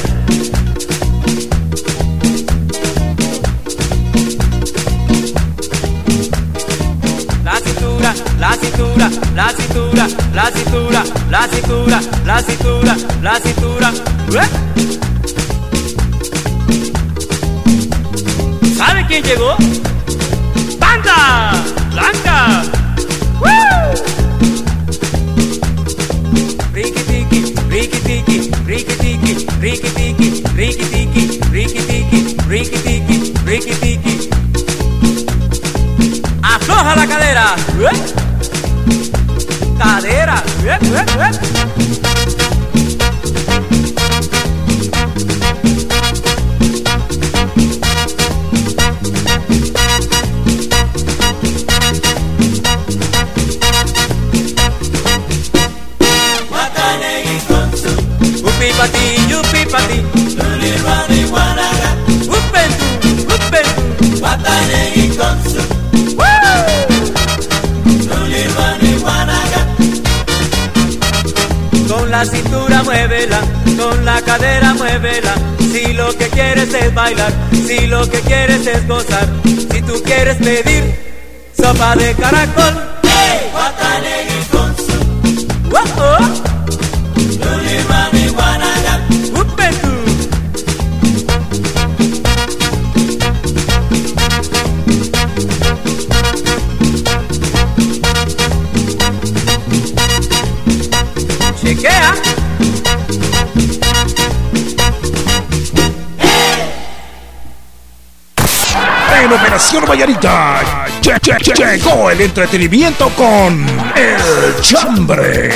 La 7.44 7.56
cintura, 7.58 8.14
la 8.38 8.52
cintura, 8.56 9.10
la 9.34 9.48
cintura, 9.50 10.08
la 10.32 10.50
cintura, 10.50 11.04
la 11.28 11.48
cintura, 11.48 12.00
la 12.24 12.42
cintura, 12.42 12.96
la 13.20 13.40
cintura. 13.40 13.92
¡Ué! 14.30 14.42
¿Sabe 18.78 19.06
quién 19.06 19.22
llegó? 19.24 19.56
¡Banda! 21.10 21.52
¡Blanca! 21.90 22.62
Riki 26.72 27.02
tiki, 27.02 27.40
riki 27.68 27.98
tiki, 28.00 28.50
riki 28.66 28.94
tiki, 28.96 29.34
riki 29.60 29.90
tiki, 29.90 30.28
riki 30.56 30.84
tiki, 30.90 31.24
riki 31.50 31.80
tiki, 31.88 32.20
riki 32.48 32.78
tiki, 32.78 33.16
riki 33.44 33.74
tiki. 33.80 34.14
Afloja 36.42 36.94
la 36.96 37.06
cadera. 37.06 37.46
Cadera. 39.78 40.36
Cadera 74.30 74.74
muévela. 74.74 75.34
Si 75.58 75.92
lo 75.92 76.16
que 76.16 76.28
quieres 76.28 76.72
es 76.72 76.94
bailar, 76.94 77.32
si 77.66 77.86
lo 77.86 78.08
que 78.08 78.20
quieres 78.20 78.64
es 78.66 78.86
gozar, 78.86 79.28
si 79.44 79.82
tú 79.82 79.94
quieres 80.04 80.36
pedir 80.36 80.84
sopa 81.60 81.96
de 81.96 82.14
caracol. 82.14 82.74
Hey, 83.02 83.50
Watanegi 83.54 84.40
konsu. 84.52 84.98
Lle- 110.00 111.54
llegó 111.54 112.10
el 112.10 112.22
entretenimiento 112.22 113.10
con 113.10 113.66
El 113.94 114.58
Chambre. 114.62 115.50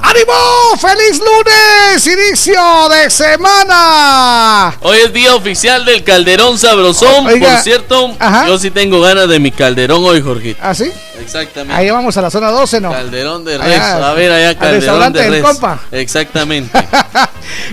¡Ánimo! 0.00 0.76
¡Feliz 0.80 1.18
lunes! 1.18 2.06
¡Inicio 2.06 2.88
de 2.90 3.10
semana! 3.10 4.76
Hoy 4.82 4.98
es 4.98 5.12
día 5.12 5.34
oficial 5.34 5.84
del 5.84 6.04
Calderón 6.04 6.56
Sabrosón. 6.56 7.26
Oiga, 7.26 7.54
Por 7.54 7.62
cierto, 7.64 8.16
yo 8.46 8.56
sí 8.58 8.70
tengo 8.70 9.00
ganas 9.00 9.28
de 9.28 9.40
mi 9.40 9.50
Calderón 9.50 10.04
hoy, 10.04 10.22
Jorgito. 10.22 10.60
¿Ah, 10.62 10.72
sí? 10.72 10.92
Exactamente. 11.20 11.74
Ahí 11.74 11.90
vamos 11.90 12.16
a 12.16 12.22
la 12.22 12.30
zona 12.30 12.50
12, 12.52 12.80
¿no? 12.80 12.92
Calderón 12.92 13.44
de 13.44 13.58
res. 13.58 13.66
Allá, 13.80 14.08
a 14.10 14.14
ver, 14.14 14.30
allá 14.30 14.48
al 14.50 14.56
Calderón 14.56 14.80
restaurante 14.80 15.18
de 15.18 15.24
del 15.24 15.32
res. 15.34 15.42
compa. 15.42 15.80
Exactamente. 15.90 16.78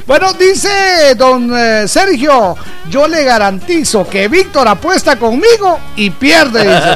Bueno, 0.06 0.34
dice 0.34 1.16
don 1.18 1.52
eh, 1.56 1.88
Sergio, 1.88 2.56
yo 2.90 3.08
le 3.08 3.24
garantizo 3.24 4.08
que 4.08 4.28
Víctor 4.28 4.68
apuesta 4.68 5.18
conmigo 5.18 5.80
y 5.96 6.10
pierde, 6.10 6.62
dice. 6.64 6.96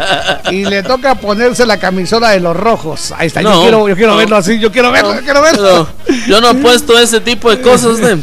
Y 0.52 0.66
le 0.66 0.82
toca 0.82 1.16
ponerse 1.16 1.66
la 1.66 1.78
camisola 1.78 2.30
de 2.30 2.40
los 2.40 2.56
rojos. 2.56 3.14
Ahí 3.16 3.28
está, 3.28 3.42
yo 3.42 3.62
quiero, 3.62 3.88
yo 3.88 3.96
quiero 3.96 4.14
no. 4.14 4.18
verlo 4.18 4.36
así, 4.38 4.60
yo 4.60 4.72
quiero 4.72 4.92
verlo, 4.92 5.14
yo 5.16 5.22
quiero 5.22 5.42
verlo. 5.42 5.88
Yo 6.28 6.42
no 6.42 6.50
he 6.50 6.56
puesto 6.56 6.98
ese 6.98 7.20
tipo 7.22 7.52
de 7.52 7.62
cosas. 7.62 8.00
¿eh? 8.04 8.18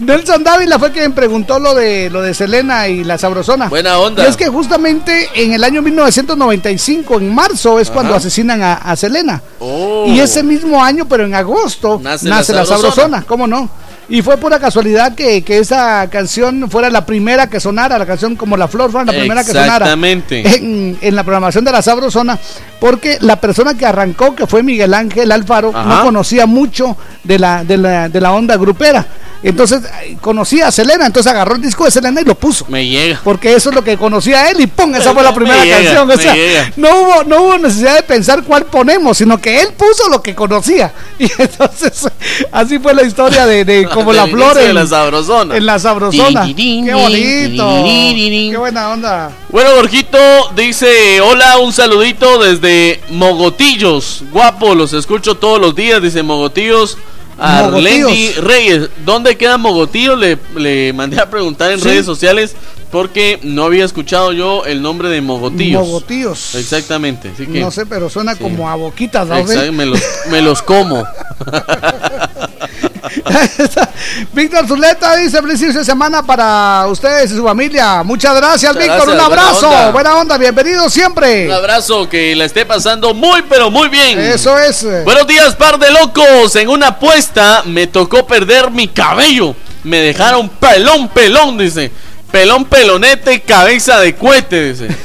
Nelson 0.00 0.42
Dávila 0.42 0.78
fue 0.78 0.90
quien 0.90 1.12
preguntó 1.12 1.58
lo 1.58 1.74
de 1.74 2.10
lo 2.10 2.22
de 2.22 2.34
Selena 2.34 2.88
y 2.88 3.04
la 3.04 3.18
sabrosona. 3.18 3.68
Buena 3.68 3.98
onda. 3.98 4.24
Y 4.24 4.26
es 4.26 4.36
que 4.36 4.48
justamente 4.48 5.28
en 5.34 5.52
el 5.52 5.62
año 5.62 5.82
1995, 5.82 7.18
en 7.18 7.34
marzo, 7.34 7.78
es 7.78 7.90
cuando 7.90 8.14
asesinan 8.14 8.62
a, 8.62 8.74
a 8.74 8.96
Selena. 8.96 9.42
Oh. 9.60 10.06
Y 10.06 10.20
ese 10.20 10.42
mismo 10.42 10.82
año, 10.82 11.06
pero 11.08 11.24
en 11.24 11.34
agosto, 11.34 12.00
Nace 12.02 12.28
nace, 12.36 12.52
la 12.52 12.60
la, 12.60 12.66
Sabrosona. 12.66 12.92
sabrosona. 12.92 13.22
¿Cómo 13.26 13.46
no? 13.46 13.68
Y 14.08 14.20
fue 14.20 14.36
pura 14.36 14.58
casualidad 14.58 15.14
que, 15.14 15.42
que 15.42 15.58
esa 15.58 16.08
canción 16.10 16.68
fuera 16.70 16.90
la 16.90 17.06
primera 17.06 17.46
que 17.48 17.60
sonara, 17.60 17.98
la 17.98 18.04
canción 18.06 18.36
como 18.36 18.56
La 18.56 18.68
Flor 18.68 18.90
fuera 18.90 19.10
la 19.10 19.18
primera 19.18 19.42
que 19.42 19.52
sonara 19.52 19.76
Exactamente. 19.86 20.56
en, 20.56 20.98
en 21.00 21.16
la 21.16 21.22
programación 21.24 21.64
de 21.64 21.72
la 21.72 21.80
Sabrosona, 21.82 22.38
porque 22.80 23.18
la 23.20 23.36
persona 23.40 23.74
que 23.74 23.86
arrancó, 23.86 24.34
que 24.34 24.46
fue 24.46 24.62
Miguel 24.62 24.92
Ángel 24.92 25.30
Alfaro, 25.32 25.70
Ajá. 25.74 25.88
no 25.88 26.02
conocía 26.02 26.46
mucho 26.46 26.96
de 27.24 27.38
la, 27.38 27.64
de 27.64 27.76
la, 27.78 28.08
de 28.08 28.20
la 28.20 28.32
onda 28.32 28.56
grupera. 28.56 29.06
Entonces 29.44 29.82
eh, 30.04 30.16
conocía 30.20 30.68
a 30.68 30.70
Selena, 30.70 31.04
entonces 31.04 31.32
agarró 31.32 31.56
el 31.56 31.62
disco 31.62 31.84
de 31.84 31.90
Selena 31.90 32.20
y 32.20 32.24
lo 32.24 32.36
puso. 32.36 32.64
Me 32.68 32.86
llega. 32.86 33.20
Porque 33.24 33.52
eso 33.56 33.70
es 33.70 33.74
lo 33.74 33.82
que 33.82 33.96
conocía 33.96 34.48
él 34.50 34.60
y 34.60 34.68
¡pum! 34.68 34.94
Esa 34.94 35.12
fue 35.12 35.22
la 35.24 35.30
Me 35.32 35.36
primera 35.36 35.64
llega, 35.64 35.76
canción. 35.78 35.98
O 36.02 36.06
me 36.06 36.16
sea, 36.16 36.34
llega. 36.34 36.72
no 36.76 36.88
hubo, 37.00 37.24
no 37.24 37.42
hubo 37.42 37.58
necesidad 37.58 37.96
de 37.96 38.02
pensar 38.04 38.44
cuál 38.44 38.66
ponemos, 38.66 39.18
sino 39.18 39.38
que 39.40 39.60
él 39.60 39.70
puso 39.76 40.08
lo 40.10 40.22
que 40.22 40.34
conocía. 40.34 40.92
Y 41.18 41.28
entonces, 41.38 42.08
así 42.52 42.78
fue 42.78 42.94
la 42.94 43.02
historia 43.02 43.44
de, 43.46 43.64
de 43.64 43.86
como 43.92 44.12
la 44.12 44.26
flor 44.28 44.58
en 44.58 44.74
la 44.74 44.86
sabrosona. 44.86 45.56
En 45.56 45.66
la 45.66 45.78
sabrosona. 45.78 46.46
Qué 46.54 46.92
bonito. 46.92 47.84
Qué 47.84 48.56
buena 48.58 48.90
onda. 48.90 49.30
Bueno, 49.48 49.74
Borjito 49.76 50.18
dice, 50.56 51.20
hola, 51.20 51.58
un 51.58 51.72
saludito 51.72 52.38
desde 52.42 53.00
Mogotillos. 53.10 54.22
Guapo, 54.30 54.74
los 54.74 54.92
escucho 54.92 55.36
todos 55.36 55.60
los 55.60 55.74
días, 55.74 56.02
dice 56.02 56.22
Mogotillos. 56.22 56.98
Arlendi. 57.38 58.32
Reyes, 58.34 58.88
¿dónde 59.04 59.36
queda 59.36 59.58
Mogotillos? 59.58 60.18
Le, 60.18 60.38
le 60.56 60.92
mandé 60.92 61.18
a 61.20 61.28
preguntar 61.28 61.72
en 61.72 61.80
Sí. 61.80 61.88
redes 61.88 62.06
sociales 62.06 62.54
porque 62.92 63.40
no 63.42 63.64
había 63.64 63.84
escuchado 63.86 64.32
yo 64.32 64.64
el 64.66 64.82
nombre 64.82 65.08
de 65.08 65.20
Mogotillos. 65.22 65.82
Mogotillos. 65.86 66.54
Exactamente, 66.54 67.30
así 67.34 67.46
que 67.46 67.58
No 67.60 67.70
sé, 67.70 67.86
pero 67.86 68.10
suena 68.10 68.36
como 68.36 68.68
a 68.68 68.74
boquitas, 68.76 69.26
¿no? 69.26 69.38
Exacto, 69.38 69.72
me 69.72 69.86
los, 69.86 70.00
me 70.30 70.42
los 70.42 70.60
como. 70.62 71.04
Víctor 74.32 74.66
Zuleta 74.68 75.16
dice 75.16 75.40
feliz 75.42 75.60
inicio 75.60 75.80
de 75.80 75.84
semana 75.86 76.22
para 76.22 76.86
ustedes 76.88 77.32
y 77.32 77.36
su 77.36 77.44
familia. 77.44 78.02
Muchas 78.02 78.34
gracias, 78.36 78.74
Muchas 78.74 78.88
Víctor. 78.88 79.06
gracias, 79.08 79.08
Un 79.08 79.28
buena 79.28 79.42
abrazo. 79.42 79.68
onda. 79.68 79.90
Buena 79.90 80.16
onda. 80.16 80.38
Bienvenido 80.38 80.88
siempre. 80.88 81.46
Un 81.46 81.52
abrazo, 81.52 82.08
que 82.08 82.34
la 82.36 82.44
esté 82.44 82.64
pasando 82.64 83.14
muy, 83.14 83.42
pero 83.48 83.70
muy 83.70 83.88
bien. 83.88 84.18
Eso 84.18 84.58
es. 84.58 84.84
Buenos 85.04 85.26
días, 85.26 85.54
par 85.56 85.78
de 85.78 85.90
locos. 85.90 86.54
En 86.56 86.68
una 86.68 86.88
apuesta 86.88 87.62
me 87.66 87.86
tocó 87.86 88.26
perder 88.26 88.70
mi 88.70 88.88
cabello. 88.88 89.54
Me 89.84 89.98
dejaron 90.00 90.48
pelón, 90.48 91.08
pelón, 91.08 91.58
dice. 91.58 91.90
Pelón, 92.32 92.64
pelonete, 92.64 93.42
cabeza 93.42 94.00
de 94.00 94.14
cohete, 94.14 94.72
dice. 94.72 94.88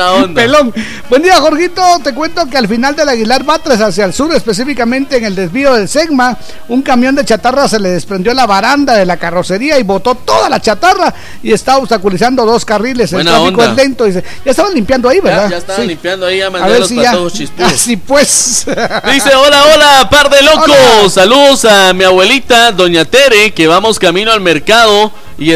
Onda. 0.00 0.40
Pelón. 0.40 0.72
Buen 1.10 1.22
día, 1.22 1.36
Jorgito. 1.40 1.82
Te 2.02 2.14
cuento 2.14 2.48
que 2.48 2.56
al 2.56 2.66
final 2.68 2.96
del 2.96 3.08
Aguilar 3.08 3.44
Batres 3.44 3.80
hacia 3.80 4.04
el 4.06 4.14
sur, 4.14 4.32
específicamente 4.34 5.16
en 5.18 5.24
el 5.24 5.34
desvío 5.34 5.74
del 5.74 5.88
Segma, 5.88 6.38
un 6.68 6.82
camión 6.82 7.14
de 7.14 7.24
chatarra 7.24 7.68
se 7.68 7.78
le 7.78 7.90
desprendió 7.90 8.32
la 8.32 8.46
baranda 8.46 8.94
de 8.94 9.04
la 9.04 9.16
carrocería 9.18 9.78
y 9.78 9.82
botó 9.82 10.14
toda 10.14 10.48
la 10.48 10.60
chatarra 10.60 11.12
y 11.42 11.52
está 11.52 11.76
obstaculizando 11.76 12.46
dos 12.46 12.64
carriles. 12.64 13.12
Buena 13.12 13.30
el 13.30 13.36
tráfico 13.36 13.60
onda. 13.60 13.72
es 13.72 13.76
lento. 13.76 14.04
Dice, 14.04 14.24
ya 14.44 14.50
estaban 14.52 14.72
limpiando 14.72 15.08
ahí, 15.08 15.20
¿verdad? 15.20 15.44
Ya, 15.44 15.50
ya 15.50 15.56
estaban 15.58 15.82
Sí. 15.82 15.88
limpiando 15.88 16.26
ahí, 16.26 16.38
ya 16.38 16.46
A 16.46 16.68
ver 16.68 16.80
los 16.80 16.88
si 16.88 16.96
ya. 16.96 17.12
Así 17.66 17.96
pues. 17.96 18.64
Dice, 19.12 19.34
hola, 19.34 19.64
hola, 19.74 20.08
par 20.10 20.30
de 20.30 20.42
locos. 20.42 20.64
Hola. 20.68 21.10
Saludos 21.10 21.64
a 21.66 21.92
mi 21.92 22.04
abuelita, 22.04 22.72
doña 22.72 23.04
Tere, 23.04 23.52
que 23.52 23.66
vamos 23.66 23.98
camino 23.98 24.32
al 24.32 24.40
mercado 24.40 25.12
y 25.38 25.52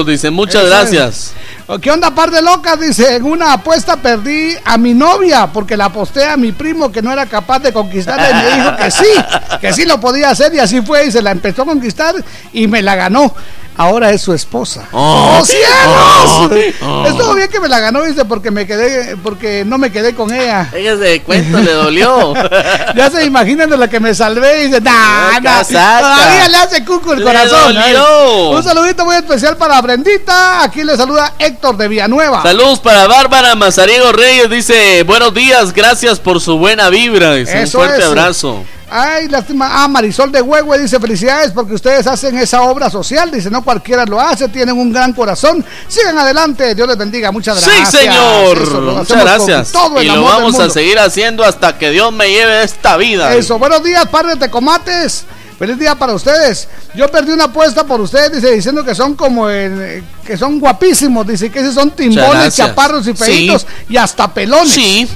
escuchándolos. 0.00 0.06
Dice, 0.06 0.30
muchas 0.30 0.62
Eso 0.62 0.64
es. 0.64 0.70
gracias. 0.70 1.32
¿Qué 1.80 1.90
onda, 1.90 2.14
par 2.14 2.30
de 2.30 2.42
locas? 2.42 2.78
Dice, 2.78 3.16
en 3.16 3.24
una 3.24 3.52
apuesta 3.54 3.96
perdí 3.96 4.54
a 4.64 4.78
mi 4.78 4.94
novia 4.94 5.48
porque 5.52 5.76
la 5.76 5.86
aposté 5.86 6.24
a 6.24 6.36
mi 6.36 6.52
primo 6.52 6.92
que 6.92 7.02
no 7.02 7.12
era 7.12 7.26
capaz 7.26 7.58
de 7.58 7.72
conquistarla 7.72 8.30
y 8.30 8.34
me 8.34 8.54
dijo 8.56 8.76
que 8.76 8.90
sí, 8.90 9.58
que 9.60 9.72
sí 9.72 9.84
lo 9.84 10.00
podía 10.00 10.30
hacer 10.30 10.54
y 10.54 10.60
así 10.60 10.80
fue 10.82 11.06
y 11.06 11.10
se 11.10 11.22
la 11.22 11.32
empezó 11.32 11.62
a 11.62 11.66
conquistar 11.66 12.14
y 12.52 12.68
me 12.68 12.82
la 12.82 12.94
ganó. 12.94 13.34
Ahora 13.78 14.10
es 14.10 14.22
su 14.22 14.32
esposa. 14.32 14.88
Oh. 14.92 15.38
¡Oh, 15.40 15.44
cielos! 15.44 16.74
Oh. 16.82 17.04
Estuvo 17.06 17.34
bien 17.34 17.48
que 17.48 17.60
me 17.60 17.68
la 17.68 17.78
ganó, 17.80 18.02
dice, 18.04 18.24
porque 18.24 18.50
me 18.50 18.66
quedé, 18.66 19.16
porque 19.18 19.64
no 19.66 19.76
me 19.78 19.92
quedé 19.92 20.14
con 20.14 20.32
ella. 20.32 20.70
Ella 20.74 20.96
de 20.96 21.20
cuento 21.22 21.58
le 21.58 21.72
dolió. 21.72 22.32
ya 22.96 23.10
se 23.10 23.24
imaginan 23.24 23.68
de 23.68 23.76
la 23.76 23.88
que 23.88 24.00
me 24.00 24.14
salvé 24.14 24.62
y 24.62 24.66
dice, 24.68 24.80
nah, 24.80 25.38
nah, 25.40 25.62
todavía 25.62 26.48
le 26.48 26.56
hace 26.56 26.84
cuco 26.84 27.12
el 27.12 27.18
Le 27.20 27.24
corazón. 27.24 27.74
dolió. 27.74 28.50
Un 28.50 28.62
saludito 28.62 29.04
muy 29.04 29.16
especial 29.16 29.56
para 29.56 29.80
Brendita. 29.82 30.62
Aquí 30.62 30.82
le 30.82 30.96
saluda 30.96 31.34
Héctor 31.38 31.76
de 31.76 31.88
Villanueva. 31.88 32.42
Saludos 32.42 32.80
para 32.80 33.06
Bárbara 33.06 33.54
Mazariego 33.54 34.12
Reyes. 34.12 34.48
Dice, 34.48 35.02
buenos 35.02 35.34
días, 35.34 35.72
gracias 35.72 36.18
por 36.18 36.40
su 36.40 36.56
buena 36.58 36.88
vibra. 36.88 37.34
Dice, 37.34 37.60
un 37.62 37.68
fuerte 37.68 37.98
es. 38.00 38.06
abrazo. 38.06 38.64
Ay, 38.88 39.28
lástima. 39.28 39.68
Ah, 39.82 39.88
Marisol 39.88 40.30
de 40.30 40.40
Huehue 40.40 40.78
dice 40.78 41.00
felicidades 41.00 41.50
porque 41.52 41.74
ustedes 41.74 42.06
hacen 42.06 42.36
esa 42.38 42.62
obra 42.62 42.88
social. 42.88 43.30
Dice, 43.30 43.50
no 43.50 43.64
cualquiera 43.64 44.04
lo 44.04 44.20
hace, 44.20 44.48
tienen 44.48 44.78
un 44.78 44.92
gran 44.92 45.12
corazón. 45.12 45.64
Sigan 45.88 46.16
adelante, 46.16 46.74
Dios 46.74 46.86
les 46.86 46.96
bendiga. 46.96 47.32
Muchas 47.32 47.60
gracias. 47.60 47.90
Sí, 47.90 47.96
señor. 47.98 48.58
Eso, 48.62 48.80
Muchas 48.80 49.20
gracias. 49.24 49.72
todo 49.72 49.98
el 49.98 50.06
y 50.06 50.10
lo 50.10 50.22
vamos 50.22 50.58
a 50.60 50.70
seguir 50.70 50.98
haciendo 51.00 51.44
hasta 51.44 51.76
que 51.76 51.90
Dios 51.90 52.12
me 52.12 52.30
lleve 52.30 52.62
esta 52.62 52.96
vida. 52.96 53.34
Eso, 53.34 53.58
buenos 53.58 53.82
días, 53.82 54.06
par 54.06 54.26
de 54.26 54.36
tecomates. 54.36 55.24
Feliz 55.58 55.78
día 55.78 55.94
para 55.94 56.12
ustedes. 56.12 56.68
Yo 56.94 57.10
perdí 57.10 57.32
una 57.32 57.44
apuesta 57.44 57.84
por 57.84 58.00
ustedes, 58.00 58.30
dice, 58.32 58.52
diciendo 58.52 58.84
que 58.84 58.94
son 58.94 59.14
como 59.14 59.48
en- 59.50 60.04
que 60.26 60.36
son 60.36 60.58
guapísimos, 60.58 61.26
dice 61.26 61.50
que 61.50 61.60
esos 61.60 61.74
son 61.74 61.90
timbones, 61.92 62.54
chaparros 62.56 63.06
y 63.06 63.14
feitos 63.14 63.62
Sí. 63.62 63.84
y 63.90 63.96
hasta 63.96 64.32
pelones. 64.32 64.72
Sí. 64.74 65.08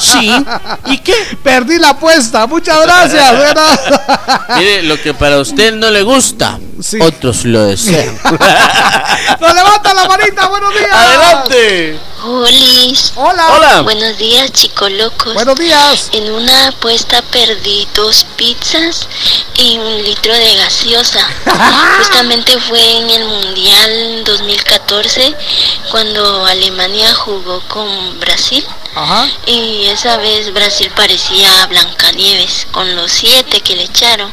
Sí. 0.00 0.44
¿Y 0.86 0.98
qué? 0.98 1.14
Perdí 1.42 1.78
la 1.78 1.90
apuesta. 1.90 2.46
Muchas 2.46 2.82
gracias. 2.82 3.32
Mire, 4.58 4.82
lo 4.82 5.00
que 5.00 5.14
para 5.14 5.38
usted 5.38 5.74
no 5.74 5.90
le 5.90 6.02
gusta, 6.02 6.58
otros 7.00 7.44
lo 7.44 7.64
desean. 7.64 8.18
Nos 9.40 9.54
levanta 9.54 9.94
la 9.94 10.04
manita, 10.06 10.48
buenos 10.48 10.74
días. 10.74 10.92
Adelante. 10.92 12.00
Holis. 12.24 13.12
Hola. 13.16 13.46
Hola. 13.52 13.80
Buenos 13.82 14.16
días, 14.16 14.52
chicos 14.52 14.90
locos. 14.92 15.34
Buenos 15.34 15.58
días. 15.58 16.08
En 16.12 16.30
una 16.30 16.68
apuesta 16.68 17.20
perdí 17.32 17.86
dos 17.96 18.24
pizzas 18.36 19.08
y 19.56 19.78
un 19.78 20.02
litro 20.04 20.32
de 20.32 20.54
gaseosa. 20.56 21.20
Justamente 21.98 22.58
fue 22.60 22.80
en 22.98 23.10
el 23.10 23.24
Mundial 23.24 24.22
2014 24.32 25.34
cuando 25.90 26.46
Alemania 26.46 27.14
jugó 27.14 27.60
con 27.68 28.18
Brasil. 28.18 28.64
Ajá. 28.94 29.28
Y 29.46 29.86
esa 29.86 30.16
vez 30.16 30.52
Brasil 30.52 30.90
parecía 30.96 31.66
Blancanieves 31.66 32.66
con 32.70 32.94
los 32.96 33.10
siete 33.10 33.60
que 33.60 33.76
le 33.76 33.84
echaron. 33.84 34.32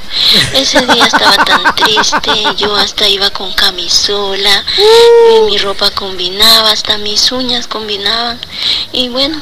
Ese 0.53 0.85
día 0.85 1.05
estaba 1.05 1.43
tan 1.45 1.75
triste, 1.75 2.31
yo 2.57 2.75
hasta 2.75 3.07
iba 3.07 3.29
con 3.29 3.51
camisola, 3.53 4.63
y 5.35 5.41
mi 5.41 5.57
ropa 5.57 5.91
combinaba, 5.91 6.71
hasta 6.71 6.97
mis 6.97 7.31
uñas 7.31 7.67
combinaban. 7.67 8.39
Y 8.91 9.09
bueno, 9.09 9.41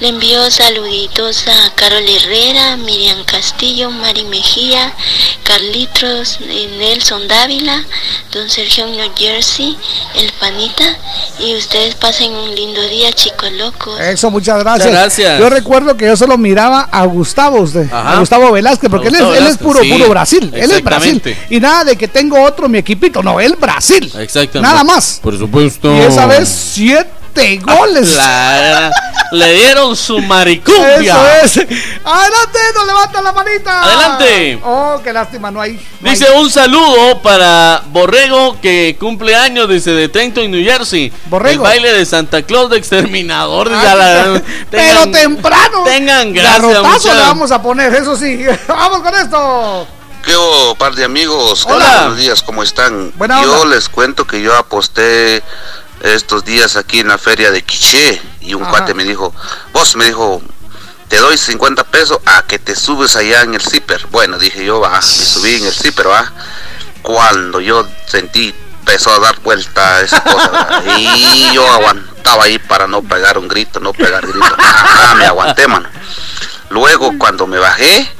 le 0.00 0.08
envío 0.08 0.48
saluditos 0.48 1.44
a 1.48 1.74
Carol 1.74 2.04
Herrera, 2.08 2.76
Miriam 2.76 3.24
Castillo, 3.24 3.90
Mari 3.90 4.24
Mejía, 4.24 4.92
Carlitos, 5.42 6.38
eh, 6.40 6.76
Nelson 6.78 7.26
Dávila, 7.26 7.84
Don 8.32 8.48
Sergio 8.48 8.86
New 8.86 9.10
Jersey, 9.16 9.76
El 10.14 10.30
Panita. 10.34 10.84
Y 11.40 11.56
ustedes 11.56 11.96
pasen 11.96 12.32
un 12.32 12.54
lindo 12.54 12.80
día, 12.88 13.12
chicos 13.12 13.50
locos. 13.52 14.00
Eso, 14.00 14.30
muchas 14.30 14.60
gracias. 14.60 14.86
Muchas 14.86 15.00
gracias. 15.00 15.40
Yo 15.40 15.50
recuerdo 15.50 15.96
que 15.96 16.06
yo 16.06 16.16
solo 16.16 16.38
miraba 16.38 16.88
a 16.92 17.04
Gustavo, 17.06 17.60
usted, 17.60 17.92
a 17.92 18.20
Gustavo 18.20 18.52
Velázquez, 18.52 18.88
porque 18.88 19.08
él 19.08 19.16
es, 19.16 19.20
él 19.20 19.58
puro, 19.58 19.80
sí, 19.82 19.90
puro 19.90 20.08
Brasil. 20.08 20.52
Él 20.54 20.70
es 20.70 20.82
Brasil. 20.84 21.20
Y 21.50 21.58
nada 21.58 21.84
de 21.84 21.96
que 21.96 22.06
tengo 22.06 22.40
otro 22.40 22.68
mi 22.68 22.78
equipito, 22.78 23.20
no, 23.20 23.40
él 23.40 23.56
Brasil. 23.58 24.04
Exactamente. 24.16 24.60
Nada 24.60 24.84
más. 24.84 25.18
Por 25.20 25.36
supuesto. 25.36 25.92
Y 25.92 26.00
esa 26.02 26.26
vez 26.26 26.48
siete 26.48 27.17
goles. 27.58 28.14
La- 28.16 28.90
le 29.30 29.52
dieron 29.52 29.94
su 29.94 30.20
maricumbia. 30.20 31.40
Eso 31.42 31.60
es. 31.60 31.68
Adelante, 32.02 32.58
nos 32.74 32.86
levanta 32.86 33.20
la 33.20 33.32
manita. 33.32 33.82
Adelante. 33.82 34.58
Oh, 34.64 35.00
qué 35.04 35.12
lástima, 35.12 35.50
no 35.50 35.60
hay. 35.60 35.78
no 36.00 36.10
Dice 36.10 36.26
hay. 36.28 36.40
un 36.40 36.50
saludo 36.50 37.20
para 37.20 37.82
Borrego 37.88 38.58
que 38.62 38.96
cumple 38.98 39.36
años, 39.36 39.68
dice 39.68 39.90
de 39.90 40.08
Trenton, 40.08 40.50
New 40.50 40.64
Jersey. 40.64 41.12
Borrego. 41.26 41.52
El 41.66 41.70
baile 41.70 41.92
de 41.92 42.06
Santa 42.06 42.40
Claus 42.42 42.70
de 42.70 42.78
exterminador. 42.78 43.70
Ah, 43.70 43.94
la- 43.94 44.42
pero 44.70 45.00
tengan- 45.04 45.12
temprano. 45.12 45.82
Tengan 45.84 46.32
gracias. 46.32 46.82
Muchachos. 46.82 47.14
le 47.14 47.20
vamos 47.20 47.50
a 47.50 47.60
poner, 47.60 47.94
eso 47.94 48.16
sí. 48.16 48.44
vamos 48.68 49.00
con 49.02 49.14
esto. 49.14 49.86
¿Qué 50.24 50.34
par 50.78 50.94
de 50.94 51.04
amigos? 51.04 51.64
Hola. 51.68 52.00
Buenos 52.00 52.18
días, 52.18 52.42
¿cómo 52.42 52.62
están? 52.62 53.12
Buena 53.16 53.42
yo 53.42 53.60
onda. 53.62 53.74
les 53.76 53.88
cuento 53.88 54.26
que 54.26 54.40
yo 54.42 54.54
aposté 54.56 55.42
estos 56.02 56.44
días 56.44 56.76
aquí 56.76 57.00
en 57.00 57.08
la 57.08 57.18
feria 57.18 57.50
de 57.50 57.62
Quiché 57.62 58.20
y 58.40 58.54
un 58.54 58.62
Ajá. 58.62 58.70
cuate 58.70 58.94
me 58.94 59.04
dijo, 59.04 59.34
vos 59.72 59.96
me 59.96 60.06
dijo, 60.06 60.42
te 61.08 61.18
doy 61.18 61.36
50 61.36 61.84
pesos 61.84 62.18
a 62.26 62.42
que 62.42 62.58
te 62.58 62.76
subes 62.76 63.16
allá 63.16 63.42
en 63.42 63.54
el 63.54 63.60
zipper. 63.62 64.06
Bueno, 64.10 64.38
dije 64.38 64.64
yo, 64.64 64.80
va, 64.80 64.90
me 64.96 65.02
subí 65.02 65.56
en 65.56 65.66
el 65.66 65.72
zipper, 65.72 66.08
va. 66.08 66.32
Cuando 67.02 67.60
yo 67.60 67.86
sentí, 68.06 68.54
empezó 68.80 69.12
a 69.12 69.18
dar 69.18 69.40
vuelta 69.40 70.00
esa 70.00 70.22
cosa, 70.22 70.48
¿va? 70.48 70.82
y 70.98 71.52
yo 71.54 71.66
aguantaba 71.70 72.44
ahí 72.44 72.58
para 72.58 72.86
no 72.86 73.02
pegar 73.02 73.38
un 73.38 73.48
grito, 73.48 73.80
no 73.80 73.92
pegar 73.92 74.26
grito. 74.26 74.56
Ah, 74.58 75.14
me 75.16 75.26
aguanté, 75.26 75.66
mano. 75.66 75.88
Luego, 76.70 77.16
cuando 77.18 77.46
me 77.46 77.58
bajé, 77.58 78.10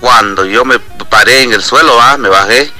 cuando 0.00 0.44
yo 0.44 0.64
me 0.64 0.78
paré 0.80 1.42
en 1.42 1.52
el 1.52 1.62
suelo, 1.62 2.00
ah, 2.00 2.16
me 2.16 2.28
bajé. 2.28 2.72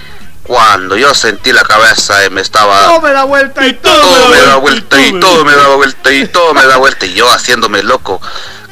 Cuando 0.44 0.97
yo 0.97 1.14
sentí 1.14 1.52
la 1.52 1.62
cabeza 1.62 2.24
y 2.27 2.31
me 2.31 2.40
estaba 2.40 2.86
Todo 2.89 3.01
me 3.01 3.12
da 3.12 3.24
vuelta 3.24 3.66
y 3.66 3.74
todo, 3.74 4.01
todo 4.01 4.28
me 4.28 4.40
da 4.43 4.56
vuelta 4.56 5.01
y 5.01 5.20
todo 5.20 5.44
me 5.44 5.55
da 5.55 5.69
vuelta 5.77 6.12
y 6.12 6.27
todo 6.27 6.55
me 6.55 6.66
da 6.66 6.77
vuelta 6.78 7.06
y 7.06 7.14
yo 7.14 7.28
haciéndome 7.32 7.82
loco 7.82 8.20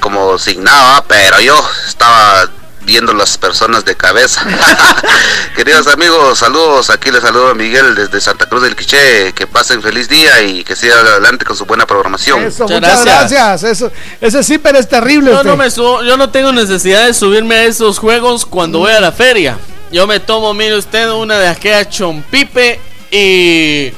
como 0.01 0.39
sin 0.39 0.65
nada, 0.65 1.05
pero 1.07 1.39
yo 1.41 1.55
estaba 1.87 2.49
viendo 2.83 3.13
las 3.13 3.37
personas 3.37 3.85
de 3.85 3.95
cabeza. 3.95 4.43
Queridos 5.55 5.87
amigos, 5.89 6.39
saludos, 6.39 6.89
aquí 6.91 7.11
les 7.11 7.21
saludo 7.23 7.51
a 7.51 7.55
Miguel 7.55 7.95
desde 7.95 8.21
Santa 8.21 8.47
Cruz 8.49 8.63
del 8.63 8.75
Quiché, 8.75 9.33
que 9.35 9.47
pasen 9.47 9.83
feliz 9.83 10.09
día 10.09 10.41
y 10.43 10.65
que 10.65 10.75
sigan 10.75 11.07
adelante 11.07 11.45
con 11.45 11.57
su 11.57 11.67
buena 11.67 11.87
programación. 11.87 12.45
Eso, 12.45 12.67
muchas, 12.67 13.05
gracias. 13.05 13.63
Eso, 13.63 13.93
ese 14.21 14.43
zipper 14.43 14.75
es 14.77 14.89
terrible. 14.89 15.31
Yo 15.31 15.45
no, 15.45 15.57
me 15.57 15.67
subo- 15.71 16.03
yo 16.03 16.17
no 16.17 16.31
tengo 16.31 16.53
necesidad 16.53 17.07
de 17.07 17.15
subirme 17.15 17.57
a 17.57 17.65
esos 17.65 17.99
juegos 17.99 18.47
cuando 18.47 18.79
voy 18.79 18.93
a 18.93 19.01
la 19.01 19.13
feria. 19.13 19.59
Yo 19.93 20.07
me 20.07 20.21
tomo, 20.21 20.55
mire 20.55 20.77
usted, 20.77 21.11
una 21.11 21.39
de 21.39 21.49
aquella 21.49 21.89
chompipe 21.89 22.79
y 23.11 23.93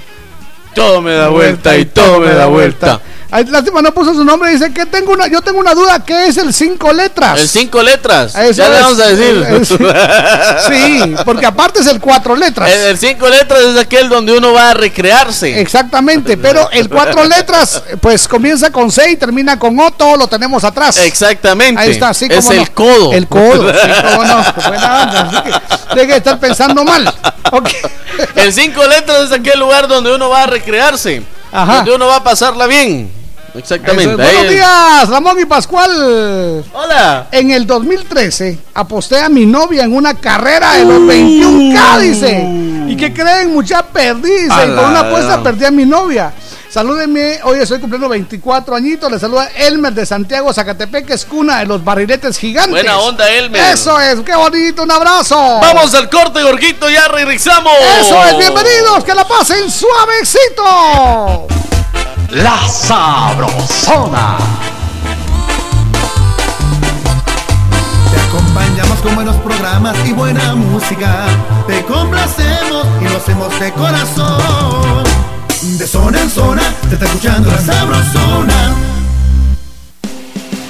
todo 0.74 1.02
me 1.02 1.12
da 1.12 1.28
vuelta 1.28 1.76
y 1.76 1.84
todo 1.84 2.20
me 2.20 2.32
da 2.32 2.46
vuelta. 2.46 3.00
Lástima, 3.32 3.80
no 3.80 3.94
puso 3.94 4.12
su 4.12 4.24
nombre. 4.24 4.50
Dice 4.50 4.72
que 4.74 4.84
tengo 4.84 5.12
una, 5.12 5.26
yo 5.26 5.40
tengo 5.40 5.58
una 5.58 5.74
duda. 5.74 6.04
¿Qué 6.04 6.26
es 6.26 6.36
el 6.36 6.52
cinco 6.52 6.92
letras? 6.92 7.40
El 7.40 7.48
cinco 7.48 7.82
letras. 7.82 8.34
Eso 8.34 8.52
ya 8.52 8.68
le 8.68 8.80
vamos 8.80 8.98
a 9.00 9.06
decir. 9.06 9.46
Eh, 9.48 9.62
Sí, 10.68 11.14
porque 11.24 11.46
aparte 11.46 11.80
es 11.80 11.86
el 11.86 11.98
cuatro 12.00 12.36
letras. 12.36 12.70
El, 12.70 12.80
el 12.90 12.98
cinco 12.98 13.28
letras 13.28 13.60
es 13.62 13.76
aquel 13.78 14.08
donde 14.10 14.36
uno 14.36 14.52
va 14.52 14.70
a 14.70 14.74
recrearse. 14.74 15.60
Exactamente, 15.60 16.36
pero 16.36 16.70
el 16.72 16.88
cuatro 16.90 17.24
letras, 17.24 17.82
pues 18.00 18.28
comienza 18.28 18.70
con 18.70 18.90
C 18.92 19.12
y 19.12 19.16
termina 19.16 19.58
con 19.58 19.78
O, 19.80 19.90
todo 19.92 20.16
lo 20.16 20.28
tenemos 20.28 20.62
atrás. 20.64 20.98
Exactamente. 20.98 21.80
Ahí 21.80 21.90
está, 21.92 22.12
sí, 22.12 22.26
Es 22.30 22.44
no. 22.44 22.52
el 22.52 22.70
codo. 22.72 23.12
El 23.14 23.26
codo, 23.28 23.72
sí, 23.72 23.88
cómo 24.10 24.24
no. 24.24 24.44
Buena 24.68 25.02
onda. 25.02 25.62
Deje 25.94 26.06
de 26.06 26.16
estar 26.18 26.38
pensando 26.38 26.84
mal. 26.84 27.12
El 28.36 28.52
cinco 28.52 28.84
letras 28.86 29.22
es 29.22 29.32
aquel 29.32 29.58
lugar 29.58 29.88
donde 29.88 30.14
uno 30.14 30.28
va 30.28 30.42
a 30.42 30.46
recrearse. 30.46 31.22
Ajá. 31.50 31.76
Donde 31.76 31.94
uno 31.94 32.06
va 32.06 32.16
a 32.16 32.24
pasarla 32.24 32.66
bien. 32.66 33.21
Exactamente. 33.54 34.10
Es. 34.10 34.16
Buenos 34.16 34.48
días, 34.48 35.08
Ramón 35.08 35.40
y 35.40 35.44
Pascual. 35.44 36.64
Hola. 36.72 37.26
En 37.30 37.50
el 37.50 37.66
2013 37.66 38.58
aposté 38.74 39.20
a 39.20 39.28
mi 39.28 39.46
novia 39.46 39.84
en 39.84 39.94
una 39.94 40.14
carrera 40.14 40.74
de 40.74 40.84
los 40.84 41.00
21K, 41.00 41.98
dice. 41.98 42.46
¿Y 42.88 42.96
qué 42.96 43.12
creen? 43.12 43.52
Mucha 43.52 43.82
perdí, 43.82 44.30
dice. 44.30 44.48
Con 44.48 44.86
una 44.86 45.00
apuesta 45.00 45.42
perdí 45.42 45.64
a 45.64 45.70
mi 45.70 45.84
novia. 45.84 46.32
Salúdenme, 46.72 47.38
hoy 47.44 47.58
estoy 47.58 47.80
cumpliendo 47.80 48.08
24 48.08 48.74
añitos. 48.74 49.12
Le 49.12 49.18
saluda 49.18 49.46
Elmer 49.54 49.92
de 49.92 50.06
Santiago, 50.06 50.54
Zacatepec, 50.54 51.04
que 51.04 51.12
es 51.12 51.26
cuna 51.26 51.58
de 51.58 51.66
los 51.66 51.84
barriletes 51.84 52.38
gigantes. 52.38 52.72
Buena 52.72 52.96
onda, 52.98 53.30
Elmer. 53.30 53.74
Eso 53.74 54.00
es, 54.00 54.20
qué 54.20 54.34
bonito, 54.34 54.82
un 54.82 54.90
abrazo. 54.90 55.36
Vamos 55.36 55.94
al 55.94 56.08
corte, 56.08 56.42
Gorguito, 56.42 56.88
ya 56.88 57.08
regresamos. 57.08 57.74
Eso 58.00 58.24
es, 58.24 58.38
bienvenidos, 58.38 59.04
que 59.04 59.14
la 59.14 59.28
pasen 59.28 59.70
suavecito. 59.70 61.46
La 62.32 62.66
Sabrosona. 62.66 64.38
Te 68.10 68.20
acompañamos 68.22 68.98
con 69.00 69.14
buenos 69.14 69.36
programas 69.36 69.94
y 70.06 70.14
buena 70.14 70.54
música. 70.54 71.26
Te 71.66 71.84
complacemos 71.84 72.86
y 73.02 73.04
lo 73.04 73.18
hacemos 73.18 73.60
de 73.60 73.70
corazón. 73.72 75.04
De 75.76 75.86
zona 75.86 76.22
en 76.22 76.30
zona, 76.30 76.62
te 76.88 76.94
está 76.94 77.04
escuchando 77.04 77.50
la 77.50 77.58
sabrosona. 77.58 79.01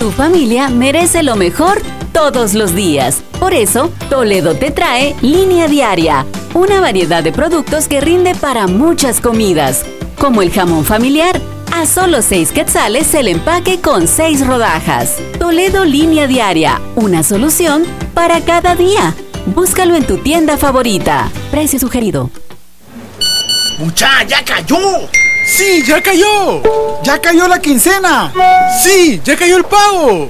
Tu 0.02 0.10
familia 0.10 0.68
merece 0.68 1.22
lo 1.22 1.36
mejor 1.36 1.80
todos 2.12 2.54
los 2.54 2.74
días. 2.74 3.22
Por 3.38 3.54
eso, 3.54 3.92
Toledo 4.10 4.56
te 4.56 4.72
trae 4.72 5.14
Línea 5.22 5.68
Diaria, 5.68 6.26
una 6.54 6.80
variedad 6.80 7.22
de 7.22 7.30
productos 7.30 7.86
que 7.86 8.00
rinde 8.00 8.34
para 8.34 8.66
muchas 8.66 9.20
comidas, 9.20 9.84
como 10.18 10.42
el 10.42 10.50
jamón 10.50 10.84
familiar. 10.84 11.40
A 11.72 11.86
solo 11.86 12.20
6 12.20 12.50
quetzales 12.50 13.14
el 13.14 13.28
empaque 13.28 13.80
con 13.80 14.08
6 14.08 14.44
rodajas. 14.44 15.18
Toledo 15.38 15.84
Línea 15.84 16.26
Diaria, 16.26 16.80
una 16.96 17.22
solución 17.22 17.84
para 18.12 18.40
cada 18.40 18.74
día. 18.74 19.14
Búscalo 19.54 19.94
en 19.94 20.04
tu 20.04 20.18
tienda 20.18 20.56
favorita. 20.56 21.30
Precio 21.52 21.78
sugerido. 21.78 22.28
¡Mucha, 23.78 24.24
ya 24.24 24.44
cayó! 24.44 24.76
¡Sí, 25.44 25.82
ya 25.86 26.00
cayó! 26.00 26.62
¡Ya 27.02 27.20
cayó 27.20 27.48
la 27.48 27.60
quincena! 27.60 28.32
¡Sí, 28.82 29.20
ya 29.24 29.36
cayó 29.36 29.56
el 29.56 29.64
pago! 29.64 30.28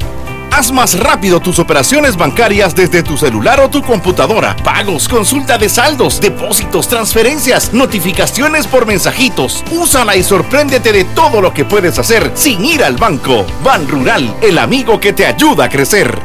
Haz 0.50 0.70
más 0.70 0.98
rápido 0.98 1.40
tus 1.40 1.58
operaciones 1.58 2.16
bancarias 2.16 2.74
desde 2.74 3.02
tu 3.02 3.16
celular 3.16 3.60
o 3.60 3.70
tu 3.70 3.82
computadora. 3.82 4.54
Pagos, 4.56 5.08
consulta 5.08 5.56
de 5.56 5.68
saldos, 5.68 6.20
depósitos, 6.20 6.88
transferencias, 6.88 7.72
notificaciones 7.72 8.66
por 8.66 8.84
mensajitos. 8.84 9.64
Úsala 9.70 10.14
y 10.16 10.22
sorpréndete 10.22 10.92
de 10.92 11.04
todo 11.04 11.40
lo 11.40 11.54
que 11.54 11.64
puedes 11.64 11.98
hacer 11.98 12.32
sin 12.34 12.64
ir 12.64 12.84
al 12.84 12.96
banco. 12.96 13.46
Ban 13.64 13.88
Rural, 13.88 14.36
el 14.42 14.58
amigo 14.58 15.00
que 15.00 15.14
te 15.14 15.24
ayuda 15.24 15.64
a 15.64 15.68
crecer. 15.70 16.18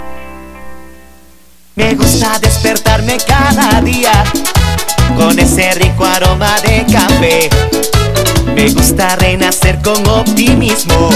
Me 1.76 1.96
gusta 1.96 2.38
despertarme 2.40 3.18
cada 3.26 3.80
día 3.82 4.26
con 5.16 5.40
ese 5.40 5.72
rico 5.74 6.04
aroma 6.04 6.60
de 6.62 6.86
café. 6.92 7.50
Me 8.58 8.72
gusta 8.72 9.16
renacer 9.18 9.80
con 9.84 10.08
optimismo 10.08 11.12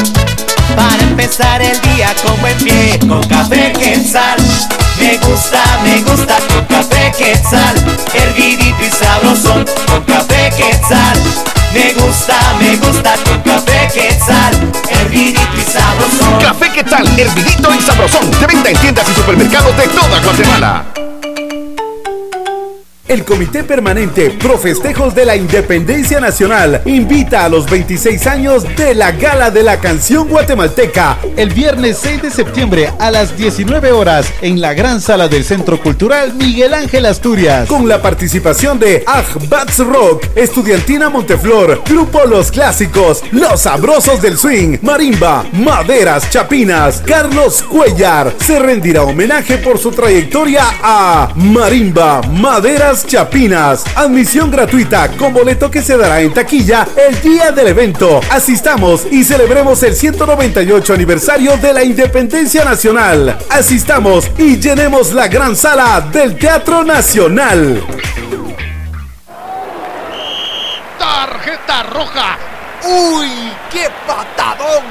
para 0.75 1.01
empezar 1.01 1.59
el 1.59 1.81
día 1.81 2.13
con 2.23 2.39
buen 2.39 2.55
pie. 2.59 2.99
Con 2.99 3.23
café 3.23 3.73
quetzal. 3.73 4.37
Me 4.99 5.17
gusta, 5.17 5.59
me 5.83 6.03
gusta 6.03 6.37
con 6.47 6.63
café 6.65 7.11
quetzal. 7.17 7.75
Hervidito 8.13 8.85
y 8.85 8.91
sabrosón 8.91 9.65
con 9.87 10.03
café 10.03 10.51
quetzal. 10.55 11.17
Me 11.73 11.91
gusta, 11.93 12.37
me 12.59 12.77
gusta 12.77 13.15
con 13.25 13.41
café 13.41 13.89
quetzal. 13.91 14.53
Hervidito 14.91 15.41
y 15.57 15.61
sabrosón. 15.61 16.39
Café 16.43 16.71
¿qué 16.71 16.83
tal? 16.83 17.07
Hervidito 17.19 17.73
y 17.73 17.81
sabrosón. 17.81 18.29
De 18.39 18.45
venta 18.45 18.69
en 18.69 18.77
tiendas 18.77 19.09
y 19.09 19.15
supermercados 19.15 19.75
de 19.77 19.87
toda 19.87 20.19
Guatemala. 20.19 21.10
El 23.11 23.25
Comité 23.25 23.65
Permanente 23.65 24.29
Pro 24.29 24.57
Festejos 24.57 25.13
de 25.13 25.25
la 25.25 25.35
Independencia 25.35 26.21
Nacional 26.21 26.81
invita 26.85 27.43
a 27.43 27.49
los 27.49 27.69
26 27.69 28.25
años 28.25 28.63
de 28.77 28.95
la 28.95 29.11
Gala 29.11 29.51
de 29.51 29.63
la 29.63 29.81
Canción 29.81 30.29
Guatemalteca 30.29 31.17
el 31.35 31.49
viernes 31.49 31.99
6 32.01 32.21
de 32.21 32.31
septiembre 32.31 32.89
a 32.99 33.11
las 33.11 33.35
19 33.35 33.91
horas 33.91 34.31
en 34.41 34.61
la 34.61 34.73
gran 34.73 35.01
sala 35.01 35.27
del 35.27 35.43
Centro 35.43 35.81
Cultural 35.81 36.33
Miguel 36.35 36.73
Ángel 36.73 37.05
Asturias 37.05 37.67
con 37.67 37.85
la 37.85 38.01
participación 38.01 38.79
de 38.79 39.03
Bats 39.49 39.79
Rock, 39.79 40.27
Estudiantina 40.33 41.09
Monteflor, 41.09 41.83
Grupo 41.85 42.21
Los 42.25 42.49
Clásicos, 42.49 43.25
Los 43.33 43.63
Sabrosos 43.63 44.21
del 44.21 44.37
Swing, 44.37 44.77
Marimba, 44.83 45.43
Maderas 45.51 46.29
Chapinas, 46.29 47.03
Carlos 47.05 47.61
Cuellar. 47.63 48.33
Se 48.39 48.57
rendirá 48.57 49.03
homenaje 49.03 49.57
por 49.57 49.77
su 49.77 49.91
trayectoria 49.91 50.63
a 50.81 51.33
Marimba, 51.35 52.21
Maderas 52.21 53.00
Chapinas. 53.05 53.83
Admisión 53.95 54.51
gratuita 54.51 55.09
con 55.17 55.33
boleto 55.33 55.69
que 55.69 55.81
se 55.81 55.97
dará 55.97 56.21
en 56.21 56.33
taquilla 56.33 56.87
el 56.95 57.21
día 57.21 57.51
del 57.51 57.67
evento. 57.67 58.19
Asistamos 58.29 59.05
y 59.11 59.23
celebremos 59.23 59.81
el 59.83 59.95
198 59.95 60.93
aniversario 60.93 61.57
de 61.57 61.73
la 61.73 61.83
Independencia 61.83 62.63
Nacional. 62.63 63.37
Asistamos 63.49 64.29
y 64.37 64.57
llenemos 64.57 65.13
la 65.13 65.27
gran 65.27 65.55
sala 65.55 66.01
del 66.11 66.37
Teatro 66.37 66.83
Nacional. 66.83 67.83
Tarjeta 70.97 71.83
roja. 71.83 72.37
¡Uy! 72.83 73.27
¡Qué 73.71 73.87
patadón! 74.07 74.83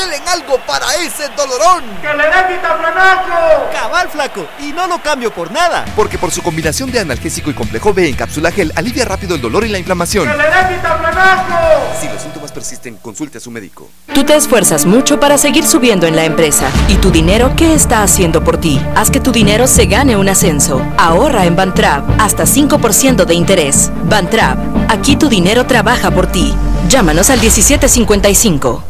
¡Denle 0.00 0.16
algo 0.28 0.58
para 0.66 0.86
ese 0.94 1.28
dolorón! 1.36 1.84
¡Que 2.00 2.08
le 2.08 2.22
dé 2.22 2.54
vitaflanaco! 2.54 3.70
Cabal, 3.70 4.08
flaco. 4.08 4.46
Y 4.58 4.72
no 4.72 4.86
lo 4.86 4.98
cambio 5.02 5.30
por 5.30 5.52
nada. 5.52 5.84
Porque 5.94 6.16
por 6.16 6.30
su 6.30 6.42
combinación 6.42 6.90
de 6.90 7.00
analgésico 7.00 7.50
y 7.50 7.54
complejo 7.54 7.92
B 7.92 8.08
en 8.08 8.14
cápsula 8.14 8.50
gel 8.50 8.72
alivia 8.76 9.04
rápido 9.04 9.34
el 9.34 9.42
dolor 9.42 9.66
y 9.66 9.68
la 9.68 9.78
inflamación. 9.78 10.26
¡Que 10.26 10.36
le 10.38 10.44
dé 10.44 10.74
vitaflanaco! 10.74 11.54
Si 12.00 12.08
los 12.08 12.22
síntomas 12.22 12.50
persisten, 12.50 12.96
consulte 12.96 13.36
a 13.36 13.40
su 13.42 13.50
médico. 13.50 13.90
Tú 14.14 14.24
te 14.24 14.34
esfuerzas 14.34 14.86
mucho 14.86 15.20
para 15.20 15.36
seguir 15.36 15.66
subiendo 15.66 16.06
en 16.06 16.16
la 16.16 16.24
empresa. 16.24 16.70
¿Y 16.88 16.94
tu 16.94 17.10
dinero 17.10 17.52
qué 17.54 17.74
está 17.74 18.02
haciendo 18.02 18.42
por 18.42 18.56
ti? 18.56 18.80
Haz 18.96 19.10
que 19.10 19.20
tu 19.20 19.32
dinero 19.32 19.66
se 19.66 19.84
gane 19.84 20.16
un 20.16 20.30
ascenso. 20.30 20.80
Ahorra 20.96 21.44
en 21.44 21.56
Bantrap 21.56 22.18
hasta 22.18 22.44
5% 22.44 23.26
de 23.26 23.34
interés. 23.34 23.90
Bantrap, 24.04 24.58
aquí 24.88 25.16
tu 25.16 25.28
dinero 25.28 25.66
trabaja 25.66 26.10
por 26.10 26.26
ti. 26.26 26.54
Llámanos 26.88 27.28
al 27.28 27.38
1755. 27.38 28.89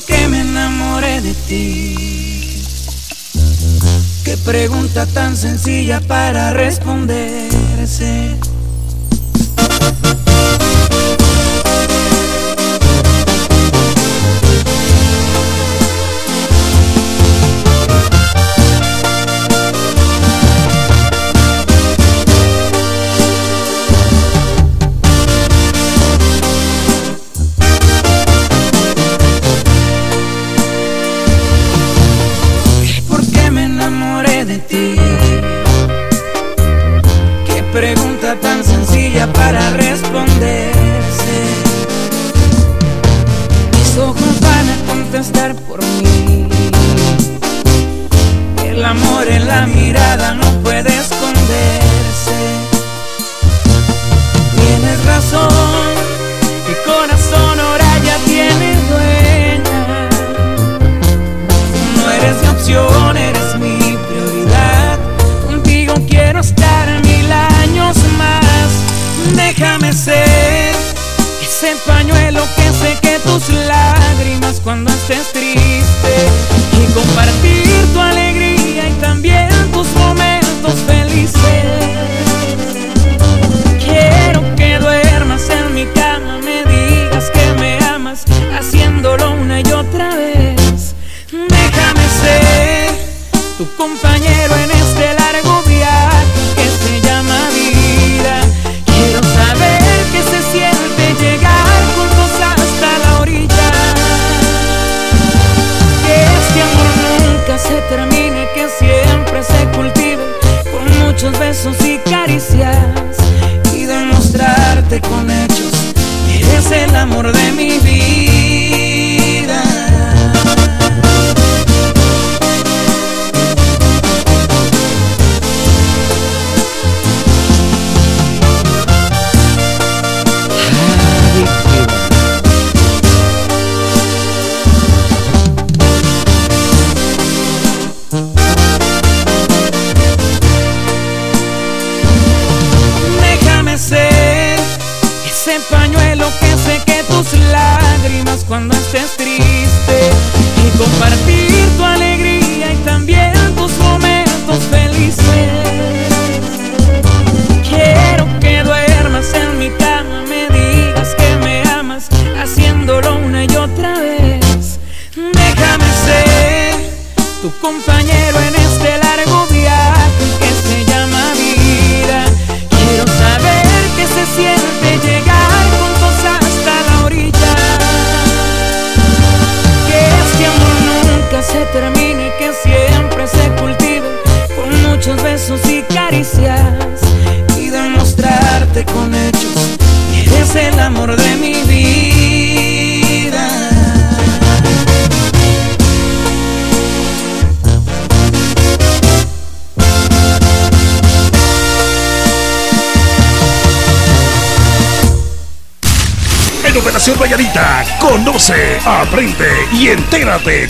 Que 0.00 0.06
por 0.06 0.16
qué 0.16 0.28
me 0.28 0.40
enamoré 0.40 1.20
de 1.20 1.34
ti. 1.34 2.62
Qué 4.24 4.36
pregunta 4.38 5.06
tan 5.06 5.36
sencilla 5.36 6.00
para 6.00 6.52
responderse. 6.52 8.36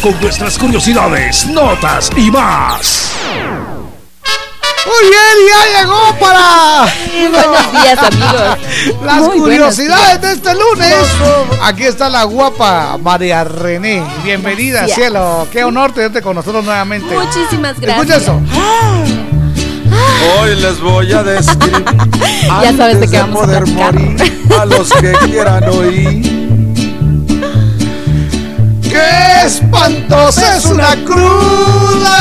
Con 0.03 0.19
nuestras 0.21 0.59
curiosidades, 0.59 1.47
notas 1.49 2.11
y 2.17 2.31
más. 2.31 3.13
Muy 4.87 5.11
bien, 5.11 5.49
ya 5.49 5.81
llegó 5.81 6.19
para. 6.19 6.87
Buenos 7.31 7.73
días, 7.73 7.99
amigos. 7.99 8.59
Las 9.05 9.19
Muy 9.19 9.39
curiosidades 9.39 10.21
de 10.23 10.33
este 10.33 10.55
lunes. 10.55 10.95
Aquí 11.63 11.85
está 11.85 12.09
la 12.09 12.25
guapa 12.25 12.97
María 12.99 13.45
René. 13.45 14.03
Bienvenida, 14.25 14.79
Gracias. 14.79 14.97
cielo. 14.97 15.47
Qué 15.53 15.65
honor 15.65 15.93
tenerte 15.93 16.23
con 16.23 16.35
nosotros 16.35 16.65
nuevamente. 16.65 17.15
Muchísimas 17.15 17.73
Escucha 17.73 17.95
gracias. 17.97 18.23
eso. 18.23 18.41
Hoy 20.41 20.57
les 20.57 20.81
voy 20.81 21.13
a 21.13 21.23
describir. 21.23 21.85
Ya 22.63 22.75
sabes 22.75 23.01
de 23.01 23.09
qué 23.09 23.19
vamos 23.19 23.43
a 23.43 23.47
poder 23.47 23.67
morir 23.67 24.17
a 24.59 24.65
los 24.65 24.91
que 24.95 25.13
quieran 25.27 25.63
oír. 25.69 26.30
¡Qué 29.01 29.47
espantosa 29.47 30.57
es 30.57 30.67
una 30.67 30.95
cruda! 31.05 32.17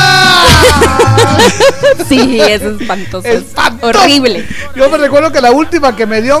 Sí, 2.08 2.40
es 2.40 2.62
espantoso. 2.62 3.28
es 3.28 3.44
horrible. 3.80 4.46
Yo 4.74 4.88
me 4.90 4.98
recuerdo 4.98 5.30
que 5.32 5.40
la 5.40 5.50
última 5.52 5.94
que 5.94 6.06
me 6.06 6.20
dio, 6.22 6.40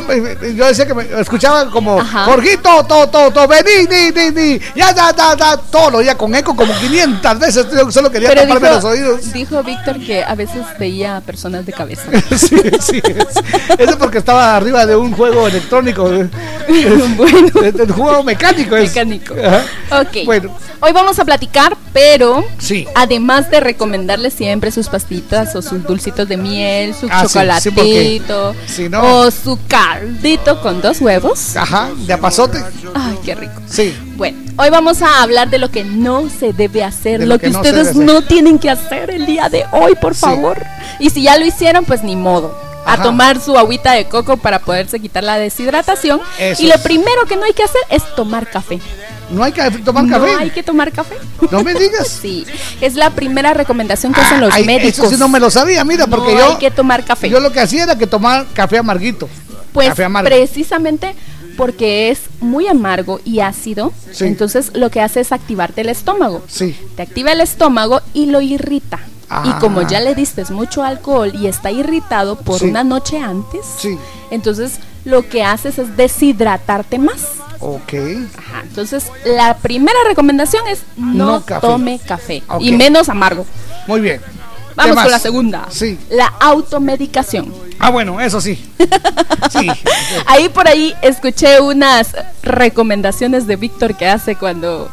yo 0.54 0.66
decía 0.66 0.86
que 0.86 0.94
me 0.94 1.04
escuchaba 1.20 1.70
como, 1.70 2.00
Ajá. 2.00 2.24
Jorgito, 2.24 2.84
todo, 2.86 3.08
todo, 3.08 3.30
todo, 3.30 3.48
vení, 3.48 3.86
ni, 3.88 4.10
ni, 4.10 4.30
ni, 4.30 4.58
ya, 4.74 4.94
ya, 4.94 5.14
ya, 5.16 5.36
ya, 5.36 5.56
todo, 5.56 5.90
lo 5.90 5.98
oía 5.98 6.16
con 6.16 6.34
eco 6.34 6.54
como 6.56 6.72
500 6.74 7.38
veces, 7.38 7.66
yo 7.72 7.90
solo 7.90 8.10
quería 8.10 8.28
Pero 8.30 8.42
taparme 8.42 8.70
los 8.70 8.84
oídos. 8.84 9.32
dijo 9.32 9.62
Víctor 9.62 9.98
que 10.00 10.22
a 10.24 10.34
veces 10.34 10.62
veía 10.78 11.20
personas 11.20 11.64
de 11.66 11.72
cabeza. 11.72 12.02
sí, 12.36 12.56
sí, 12.80 13.02
es- 13.04 13.78
eso 13.78 13.98
porque 13.98 14.18
estaba 14.18 14.56
arriba 14.56 14.86
de 14.86 14.96
un 14.96 15.12
juego 15.12 15.46
electrónico, 15.48 16.04
bueno. 17.16 17.50
de, 17.60 17.72
de 17.72 17.82
un 17.84 17.92
juego 17.92 18.22
mecánico. 18.22 18.76
es. 18.76 18.88
Mecánico. 18.90 19.34
Ajá. 19.34 20.00
Ok. 20.02 20.24
Bueno. 20.24 20.56
Hoy 20.82 20.92
vamos 20.92 21.18
a 21.18 21.24
platicar, 21.26 21.76
pero 21.92 22.42
Sí. 22.58 22.86
además 22.94 23.50
de 23.50 23.60
recomendarles 23.60 24.32
siempre 24.32 24.70
sus 24.70 24.88
pastitas 24.88 25.54
o 25.54 25.60
sus 25.60 25.82
dulcitos 25.84 26.26
de 26.26 26.38
miel, 26.38 26.94
su 26.94 27.06
Ah, 27.10 27.24
sí, 27.26 27.38
sí, 27.38 27.70
porque 27.70 28.20
chocolatito 28.20 28.54
si 28.66 28.88
no- 28.88 29.02
o 29.20 29.30
su 29.30 29.58
caldito 29.68 30.60
con 30.62 30.80
dos 30.80 31.00
huevos. 31.02 31.54
Ajá, 31.56 31.90
de 32.06 32.12
apazote. 32.14 32.64
Ay, 32.94 33.18
qué 33.24 33.34
rico. 33.34 33.60
Sí. 33.68 33.94
Bueno, 34.16 34.38
hoy 34.56 34.70
vamos 34.70 35.02
a 35.02 35.22
hablar 35.22 35.50
de 35.50 35.58
lo 35.58 35.70
que 35.70 35.84
no 35.84 36.30
se 36.30 36.54
debe 36.54 36.82
hacer, 36.82 37.20
De 37.20 37.26
lo, 37.26 37.38
que, 37.38 37.50
no 37.50 37.58
ustedes 37.60 37.94
no 37.94 38.22
tienen 38.22 38.58
que 38.58 38.70
hacer 38.70 39.10
el 39.10 39.26
día 39.26 39.50
de 39.50 39.64
hoy, 39.72 39.94
por 40.00 40.14
favor. 40.14 40.64
Y 40.98 41.10
si 41.10 41.22
ya 41.24 41.36
lo 41.36 41.44
hicieron, 41.44 41.84
pues 41.84 42.02
ni 42.02 42.16
modo. 42.16 42.69
A 42.86 43.02
tomar 43.02 43.40
su 43.40 43.56
agüita 43.56 43.92
de 43.92 44.06
coco 44.08 44.36
para 44.36 44.58
poderse 44.60 44.98
quitar 45.00 45.22
la 45.24 45.36
deshidratación. 45.38 46.20
Eso 46.38 46.62
y 46.62 46.66
lo 46.66 46.74
es. 46.74 46.80
primero 46.80 47.24
que 47.28 47.36
no 47.36 47.44
hay 47.44 47.52
que 47.52 47.62
hacer 47.62 47.80
es 47.90 48.02
tomar 48.16 48.48
café. 48.50 48.80
¿No 49.30 49.44
hay 49.44 49.52
que 49.52 49.62
tomar 49.84 50.04
no 50.04 50.18
café? 50.18 50.34
hay 50.40 50.50
que 50.50 50.62
tomar 50.62 50.90
café. 50.90 51.14
No 51.50 51.62
me 51.62 51.72
digas. 51.74 52.08
sí, 52.22 52.44
es 52.80 52.94
la 52.94 53.10
primera 53.10 53.54
recomendación 53.54 54.12
que 54.12 54.20
hacen 54.20 54.40
los 54.40 54.52
Ay, 54.52 54.64
médicos. 54.64 54.98
Eso 54.98 55.10
sí 55.10 55.16
no 55.16 55.28
me 55.28 55.38
lo 55.38 55.50
sabía, 55.50 55.84
mira, 55.84 56.06
porque 56.08 56.32
No 56.32 56.38
yo. 56.38 56.50
hay 56.50 56.56
que 56.56 56.70
tomar 56.70 57.04
café. 57.04 57.28
Yo 57.28 57.38
lo 57.38 57.52
que 57.52 57.60
hacía 57.60 57.84
era 57.84 57.96
que 57.96 58.06
tomar 58.08 58.46
café 58.54 58.78
amarguito. 58.78 59.28
Pues 59.72 59.88
café 59.90 60.04
amargo. 60.04 60.28
precisamente 60.28 61.14
porque 61.56 62.10
es 62.10 62.20
muy 62.40 62.66
amargo 62.66 63.20
y 63.24 63.40
ácido, 63.40 63.92
Sí. 64.12 64.24
entonces 64.24 64.70
lo 64.74 64.90
que 64.90 65.00
hace 65.00 65.20
es 65.20 65.30
activarte 65.30 65.82
el 65.82 65.90
estómago. 65.90 66.42
Sí. 66.48 66.74
Te 66.96 67.02
activa 67.02 67.30
el 67.32 67.40
estómago 67.40 68.00
y 68.14 68.26
lo 68.26 68.40
irrita. 68.40 68.98
Ah. 69.32 69.44
Y 69.46 69.60
como 69.60 69.82
ya 69.82 70.00
le 70.00 70.14
diste 70.16 70.44
mucho 70.52 70.82
alcohol 70.82 71.32
y 71.34 71.46
está 71.46 71.70
irritado 71.70 72.36
por 72.36 72.58
Sí. 72.58 72.66
una 72.66 72.82
noche 72.82 73.18
antes, 73.20 73.64
Sí. 73.78 73.96
entonces 74.30 74.80
lo 75.04 75.28
que 75.28 75.44
haces 75.44 75.78
es 75.78 75.96
deshidratarte 75.96 76.98
más. 76.98 77.22
Ok. 77.60 77.92
Ajá, 78.36 78.62
entonces 78.62 79.04
la 79.24 79.56
primera 79.58 79.98
recomendación 80.06 80.66
es 80.66 80.82
no, 80.96 81.26
No 81.26 81.44
café. 81.44 81.60
tome 81.66 81.98
café 82.04 82.42
y 82.58 82.72
menos 82.72 83.08
amargo. 83.08 83.46
Muy 83.86 84.00
bien. 84.00 84.20
Vamos 84.76 84.96
con 85.02 85.10
la 85.10 85.18
segunda. 85.18 85.66
Sí. 85.70 85.98
La 86.10 86.26
automedicación. 86.40 87.52
Ah, 87.78 87.90
bueno, 87.90 88.20
eso 88.20 88.40
sí. 88.40 88.58
Sí. 89.50 89.68
Ahí 90.26 90.48
por 90.48 90.68
ahí 90.68 90.94
escuché 91.02 91.60
unas 91.60 92.14
recomendaciones 92.42 93.46
de 93.46 93.56
Víctor 93.56 93.96
que 93.96 94.06
hace 94.08 94.36
cuando 94.36 94.88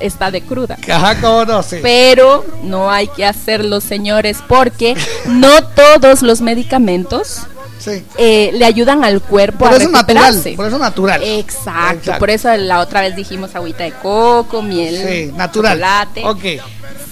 está 0.00 0.30
de 0.30 0.42
cruda. 0.42 0.76
Ajá, 0.92 1.20
cómo 1.20 1.44
no, 1.44 1.62
sí. 1.62 1.76
Pero 1.82 2.44
no 2.62 2.90
hay 2.90 3.08
que 3.08 3.24
hacerlo, 3.24 3.80
señores, 3.80 4.38
porque 4.48 4.96
no 5.26 5.64
todos 5.68 6.22
los 6.22 6.40
medicamentos 6.40 7.40
Sí. 7.78 8.02
eh, 8.16 8.50
le 8.54 8.64
ayudan 8.64 9.04
al 9.04 9.20
cuerpo 9.20 9.58
Por 9.66 9.74
a 9.74 9.76
eso 9.76 9.90
natural, 9.90 10.06
recuperarse. 10.32 10.52
por 10.56 10.66
eso 10.68 10.78
natural. 10.78 11.22
Exacto, 11.22 11.98
Exacto. 11.98 12.18
por 12.18 12.30
eso 12.30 12.56
la 12.56 12.80
otra 12.80 13.02
vez 13.02 13.14
dijimos 13.14 13.54
agüita 13.54 13.84
de 13.84 13.92
coco, 13.92 14.62
miel, 14.62 14.96
Sí, 15.06 15.32
natural. 15.36 15.74
chocolate. 15.78 16.22
Ok. 16.24 16.62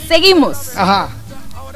Seguimos. 0.09 0.77
Ajá. 0.77 1.09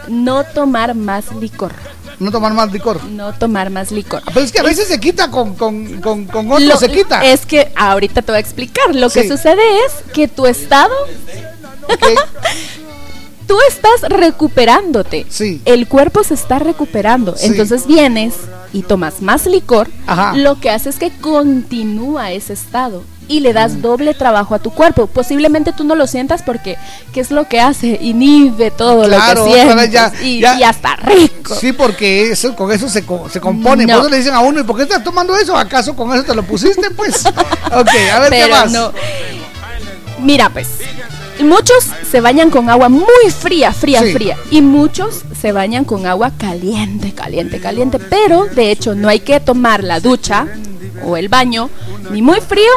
No 0.08 0.44
tomar 0.44 0.94
más 0.94 1.24
licor. 1.40 1.72
No 2.18 2.30
tomar 2.30 2.52
más 2.54 2.72
licor. 2.72 3.04
No 3.04 3.32
tomar 3.34 3.70
más 3.70 3.90
licor. 3.92 4.22
Pero 4.26 4.40
es 4.40 4.52
que 4.52 4.60
a 4.60 4.62
veces 4.62 4.88
se 4.88 4.98
quita 5.00 5.30
con, 5.30 5.54
con, 5.54 6.00
con, 6.00 6.24
con 6.26 6.50
otro, 6.50 6.64
Lo- 6.64 6.76
se 6.78 6.88
quita. 6.90 7.24
Es 7.24 7.44
que 7.46 7.72
ahorita 7.76 8.22
te 8.22 8.32
voy 8.32 8.36
a 8.36 8.40
explicar. 8.40 8.94
Lo 8.94 9.10
que 9.10 9.28
sucede 9.28 9.60
es 9.86 9.92
que 10.12 10.26
tu 10.28 10.46
estado. 10.46 10.94
Tú 13.46 13.56
estás 13.68 14.00
recuperándote. 14.10 15.24
Sí. 15.28 15.62
El 15.64 15.86
cuerpo 15.86 16.24
se 16.24 16.34
está 16.34 16.58
recuperando. 16.58 17.36
Sí. 17.36 17.46
Entonces 17.46 17.86
vienes 17.86 18.34
y 18.72 18.82
tomas 18.82 19.22
más 19.22 19.46
licor. 19.46 19.88
Ajá. 20.06 20.34
Lo 20.36 20.58
que 20.58 20.70
hace 20.70 20.88
es 20.90 20.96
que 20.98 21.10
continúa 21.10 22.32
ese 22.32 22.54
estado 22.54 23.04
y 23.28 23.40
le 23.40 23.52
das 23.52 23.82
doble 23.82 24.14
trabajo 24.14 24.54
a 24.54 24.58
tu 24.58 24.70
cuerpo. 24.70 25.06
Posiblemente 25.06 25.72
tú 25.72 25.84
no 25.84 25.94
lo 25.94 26.06
sientas 26.06 26.42
porque 26.42 26.76
¿qué 27.12 27.20
es 27.20 27.30
lo 27.30 27.48
que 27.48 27.60
hace? 27.60 27.98
Inhibe 28.00 28.70
todo 28.70 29.04
Claro, 29.06 29.44
lo 29.46 29.52
que 29.52 29.62
sientes 29.62 29.90
ya- 29.90 30.12
y, 30.22 30.40
ya- 30.40 30.58
y 30.58 30.62
hasta 30.62 30.96
rico. 30.96 31.54
Sí, 31.54 31.72
porque 31.72 32.30
eso, 32.30 32.54
con 32.54 32.70
eso 32.72 32.88
se, 32.88 33.04
se 33.30 33.40
compone. 33.40 33.84
No. 33.86 33.94
Por 33.94 34.00
eso 34.02 34.10
le 34.10 34.18
dicen 34.18 34.34
a 34.34 34.40
uno, 34.40 34.60
¿y 34.60 34.64
por 34.64 34.76
qué 34.76 34.82
estás 34.84 35.02
tomando 35.02 35.36
eso? 35.36 35.56
¿Acaso 35.56 35.94
con 35.96 36.12
eso 36.14 36.24
te 36.24 36.34
lo 36.34 36.42
pusiste? 36.42 36.90
Pues. 36.90 37.24
ok, 37.72 37.88
a 38.14 38.20
ver 38.20 38.30
qué 38.32 38.46
más. 38.48 38.70
no. 38.72 38.92
Mira, 40.18 40.48
pues, 40.50 40.68
muchos 41.40 41.84
se 42.10 42.20
bañan 42.20 42.50
con 42.50 42.70
agua 42.70 42.88
muy 42.88 43.04
fría, 43.38 43.72
fría, 43.72 44.02
Sí. 44.02 44.12
fría. 44.12 44.36
Y 44.50 44.62
muchos 44.62 45.22
se 45.46 45.52
bañan 45.52 45.84
con 45.84 46.06
agua 46.06 46.32
caliente, 46.36 47.12
caliente, 47.12 47.60
caliente. 47.60 48.00
Pero, 48.00 48.46
de 48.46 48.72
hecho, 48.72 48.96
no 48.96 49.08
hay 49.08 49.20
que 49.20 49.38
tomar 49.38 49.84
la 49.84 50.00
ducha 50.00 50.48
o 51.04 51.16
el 51.16 51.28
baño 51.28 51.70
ni 52.10 52.20
muy 52.20 52.40
frío 52.40 52.72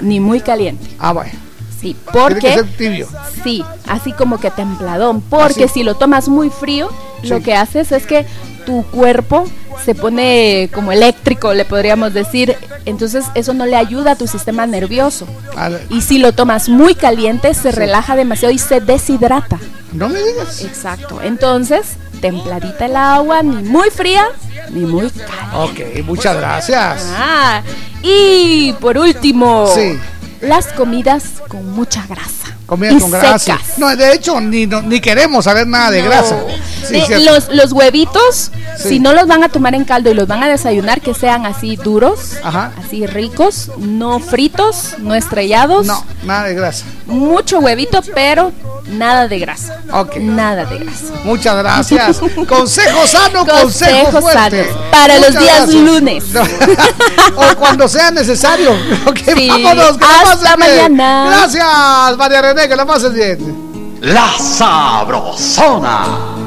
ni 0.00 0.20
muy 0.20 0.40
caliente. 0.40 0.86
Ah, 0.98 1.12
bueno. 1.12 1.32
Sí, 1.78 1.94
Tiene 1.94 1.94
que 1.94 2.18
porque... 2.18 2.54
ser 2.54 2.76
tibio. 2.78 3.08
Sí, 3.42 3.62
así 3.86 4.12
como 4.12 4.40
que 4.40 4.50
templadón. 4.50 5.20
Porque 5.20 5.64
Así. 5.64 5.80
si 5.80 5.82
lo 5.82 5.96
tomas 5.96 6.30
muy 6.30 6.48
frío, 6.48 6.88
lo 7.24 7.42
que 7.42 7.54
haces 7.54 7.92
es 7.92 8.06
que 8.06 8.24
tu 8.64 8.84
cuerpo 8.84 9.44
se 9.84 9.94
pone 9.94 10.70
como 10.72 10.90
eléctrico, 10.90 11.52
le 11.52 11.66
podríamos 11.66 12.14
decir. 12.14 12.56
Entonces 12.86 13.26
eso 13.34 13.52
no 13.52 13.66
le 13.66 13.76
ayuda 13.76 14.12
a 14.12 14.16
tu 14.16 14.26
sistema 14.26 14.66
nervioso. 14.66 15.26
A 15.58 15.68
ver, 15.68 15.86
Y 15.90 16.00
si 16.00 16.16
lo 16.16 16.32
tomas 16.32 16.70
muy 16.70 16.94
caliente, 16.94 17.52
se 17.52 17.70
relaja 17.70 18.16
demasiado 18.16 18.54
y 18.54 18.58
se 18.58 18.80
deshidrata. 18.80 19.58
No 19.92 20.08
me 20.08 20.20
digas. 20.20 20.64
Exacto. 20.64 21.20
Entonces, 21.22 21.98
templadita 22.24 22.86
el 22.86 22.96
agua, 22.96 23.42
ni 23.42 23.62
muy 23.68 23.90
fría, 23.90 24.24
ni 24.70 24.86
muy 24.86 25.10
caliente. 25.10 26.00
Ok, 26.00 26.06
muchas 26.06 26.34
gracias. 26.38 27.12
Ah, 27.14 27.60
y 28.02 28.72
por 28.80 28.96
último, 28.96 29.66
Sí. 29.74 29.98
las 30.40 30.68
comidas 30.68 31.42
con 31.48 31.70
mucha 31.72 32.06
grasa. 32.06 32.56
Comida 32.66 32.92
y 32.92 32.98
con 33.00 33.10
grasa. 33.10 33.38
secas. 33.38 33.78
No, 33.78 33.94
de 33.94 34.12
hecho, 34.14 34.40
ni, 34.40 34.66
no- 34.66 34.82
ni 34.82 35.00
queremos 35.00 35.44
saber 35.44 35.66
nada 35.66 35.90
de 35.90 36.02
No. 36.02 36.08
grasa. 36.08 36.36
Sí, 36.88 37.02
los, 37.20 37.48
los 37.50 37.72
huevitos, 37.72 38.50
Sí. 38.78 38.88
si 38.90 38.98
no 39.00 39.12
los 39.14 39.26
van 39.26 39.42
a 39.42 39.48
tomar 39.48 39.74
en 39.74 39.84
caldo 39.84 40.10
y 40.10 40.14
los 40.14 40.26
van 40.26 40.42
a 40.42 40.48
desayunar, 40.48 41.00
que 41.00 41.14
sean 41.14 41.46
así 41.46 41.76
duros, 41.76 42.32
así 42.42 43.06
ricos, 43.06 43.70
no 43.78 44.18
fritos, 44.20 44.94
no 44.98 45.14
estrellados. 45.14 45.86
No, 45.86 46.04
nada 46.24 46.44
de 46.44 46.54
grasa. 46.54 46.84
Mucho 47.06 47.58
huevito, 47.60 48.00
pero 48.14 48.52
nada 48.88 49.28
de 49.28 49.38
grasa. 49.38 49.80
Ok. 49.92 50.16
Nada 50.16 50.64
de 50.66 50.78
grasa. 50.78 51.04
Muchas 51.24 51.56
gracias. 51.56 52.18
consejo 52.48 53.06
sano, 53.06 53.46
consejo 53.46 54.10
Consejos 54.10 54.20
fuerte. 54.20 54.64
sanos 54.64 54.90
para 54.90 55.18
los 55.18 55.30
días 55.38 55.66
gracias. 55.66 55.74
lunes. 55.74 56.24
o 57.36 57.56
cuando 57.56 57.88
sea 57.88 58.10
necesario. 58.10 58.72
Ok, 59.06 59.18
Sí, 59.36 59.48
vámonos, 59.48 59.96
hasta 60.00 60.56
mañana. 60.56 61.26
Gracias, 61.30 62.16
María 62.18 62.42
René, 62.54 62.68
que 62.68 62.76
la 62.76 62.86
pases 62.86 63.12
bien. 63.12 63.38
La 64.00 64.28
Sabrosona. 64.38 66.43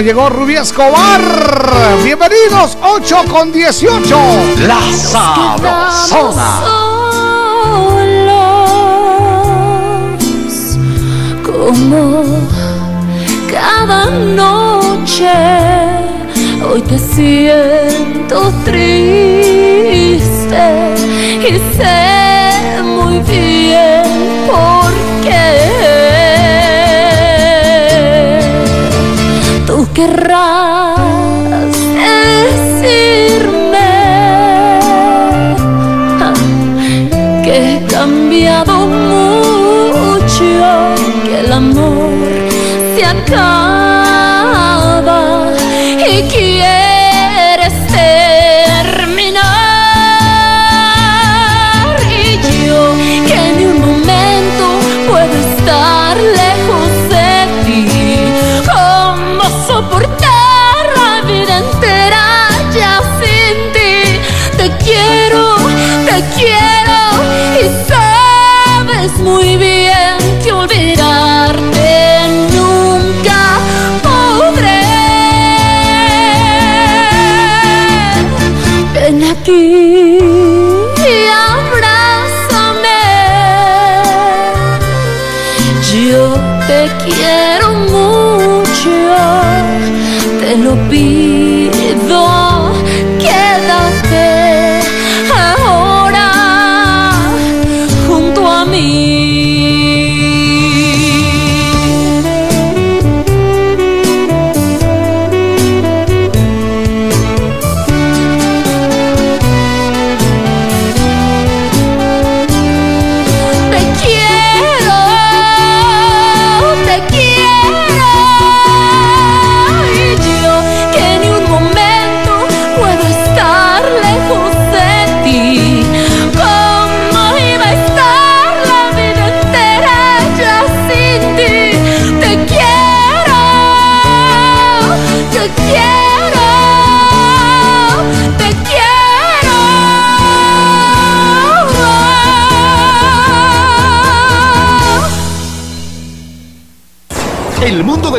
Llegó, 0.00 0.30
Rubí 0.30 0.54
Escobar. 0.54 1.20
Bienvenidos, 2.04 2.78
8 2.80 3.24
con 3.28 3.50
18. 3.50 4.16
La 4.60 4.80
sabrosona. 4.92 6.60
Solos, 7.68 8.38
como 11.44 12.24
cada 13.50 14.06
noche, 14.06 15.32
hoy 16.64 16.80
te 16.82 16.96
siento 16.96 18.52
triste 18.64 18.94
y 21.40 21.58
sé 21.76 22.17
querrás 30.08 30.98
decirme 32.80 33.90
que 37.44 37.74
he 37.74 37.86
cambiado 37.86 38.86
mucho, 38.86 40.44
que 41.24 41.40
el 41.40 41.52
amor 41.52 42.10
se 42.96 43.04
acaba. 43.04 43.57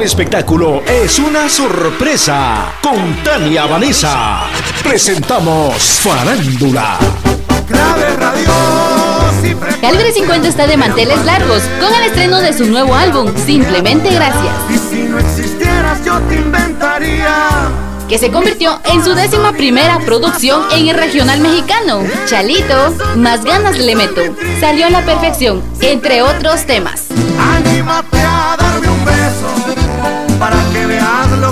espectáculo 0.09 0.81
es 0.87 1.19
una 1.19 1.47
sorpresa. 1.47 2.73
Con 2.81 3.23
Tania 3.23 3.67
Vanessa 3.67 4.41
presentamos 4.83 5.75
Farándula. 6.01 6.97
Clave 7.67 8.15
Radio. 8.17 8.51
50 10.11 10.47
está 10.47 10.65
de 10.65 10.77
manteles 10.77 11.23
largos 11.25 11.61
con 11.79 11.93
el 11.93 12.03
estreno 12.05 12.41
de 12.41 12.53
su 12.53 12.65
nuevo 12.65 12.95
álbum, 12.95 13.31
Simplemente 13.45 14.11
Gracias. 14.11 14.53
Y 14.67 14.77
si 14.77 15.03
no 15.03 15.19
existieras, 15.19 16.03
yo 16.03 16.19
te 16.21 16.35
inventaría 16.37 17.69
que 18.09 18.17
se 18.17 18.31
convirtió 18.31 18.81
en 18.85 19.05
su 19.05 19.13
décima 19.13 19.53
primera 19.53 19.99
producción 19.99 20.63
en 20.71 20.87
el 20.87 20.97
regional 20.97 21.39
mexicano. 21.39 22.01
Chalito, 22.25 22.95
más 23.15 23.43
ganas 23.43 23.77
le 23.77 23.95
meto. 23.95 24.21
Salió 24.59 24.87
a 24.87 24.89
la 24.89 25.05
perfección, 25.05 25.61
entre 25.81 26.23
otros 26.23 26.65
temas. 26.65 27.05
Anímate. 27.39 28.18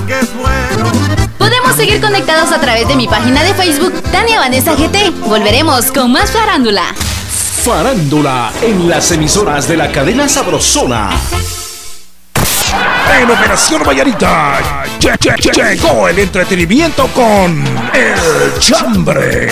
Que 0.08 0.18
es 0.20 0.34
bueno. 0.34 0.90
Podemos 1.38 1.76
seguir 1.76 2.00
conectados 2.00 2.50
a 2.50 2.60
través 2.60 2.88
de 2.88 2.96
mi 2.96 3.06
página 3.06 3.42
de 3.44 3.52
Facebook, 3.54 3.92
Tania 4.10 4.38
Vanessa 4.40 4.74
GT. 4.74 5.10
Volveremos 5.26 5.92
con 5.92 6.10
más 6.12 6.30
farándula. 6.32 6.82
Farándula 7.64 8.50
en 8.62 8.88
las 8.88 9.12
emisoras 9.12 9.68
de 9.68 9.76
la 9.76 9.92
cadena 9.92 10.28
Sabrosona. 10.28 11.10
En 13.20 13.30
Operación 13.30 13.82
Vallarita 13.86 14.58
lle- 15.00 15.16
lle- 15.18 15.36
lle- 15.36 15.74
llegó 15.74 16.08
el 16.08 16.18
entretenimiento 16.20 17.06
con 17.08 17.64
El 17.92 18.58
Chambre. 18.58 19.48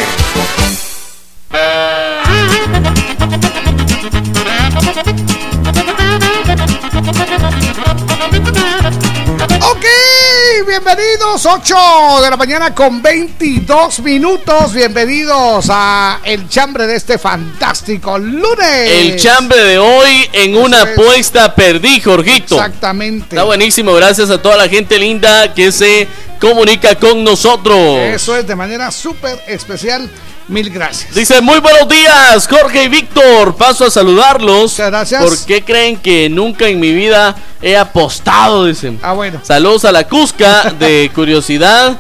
Bienvenidos, 11.46 11.70
8 12.16 12.22
de 12.22 12.30
la 12.30 12.36
mañana 12.36 12.74
con 12.74 13.00
22 13.02 14.00
minutos. 14.00 14.72
Bienvenidos 14.72 15.66
a 15.70 16.20
el 16.24 16.48
chambre 16.48 16.86
de 16.86 16.96
este 16.96 17.18
fantástico 17.18 18.18
lunes. 18.18 18.90
El 18.90 19.16
chambre 19.16 19.62
de 19.62 19.78
hoy 19.78 20.28
en 20.32 20.56
una 20.56 20.82
apuesta 20.82 21.54
perdí, 21.54 22.00
Jorgito. 22.00 22.56
Exactamente. 22.56 23.36
Está 23.36 23.44
buenísimo, 23.44 23.92
gracias 23.94 24.30
a 24.30 24.40
toda 24.40 24.56
la 24.56 24.68
gente 24.68 24.98
linda 24.98 25.54
que 25.54 25.70
se 25.70 26.08
comunica 26.40 26.96
con 26.96 27.22
nosotros. 27.22 27.98
Eso 27.98 28.36
es 28.36 28.46
de 28.46 28.56
manera 28.56 28.90
súper 28.90 29.40
especial. 29.46 30.10
Mil 30.48 30.70
gracias. 30.70 31.12
Dice, 31.12 31.40
muy 31.40 31.58
buenos 31.58 31.88
días, 31.88 32.46
Jorge 32.48 32.84
y 32.84 32.88
Víctor. 32.88 33.56
Paso 33.56 33.84
a 33.84 33.90
saludarlos. 33.90 34.76
gracias. 34.76 35.20
¿Por 35.20 35.36
qué 35.44 35.64
creen 35.64 35.96
que 35.96 36.28
nunca 36.28 36.68
en 36.68 36.78
mi 36.78 36.92
vida 36.92 37.34
he 37.60 37.76
apostado? 37.76 38.64
Dicen. 38.66 39.00
Ah, 39.02 39.12
bueno. 39.12 39.40
Saludos 39.42 39.84
a 39.84 39.90
la 39.92 40.06
Cusca 40.06 40.72
de 40.78 41.10
Curiosidad, 41.14 41.98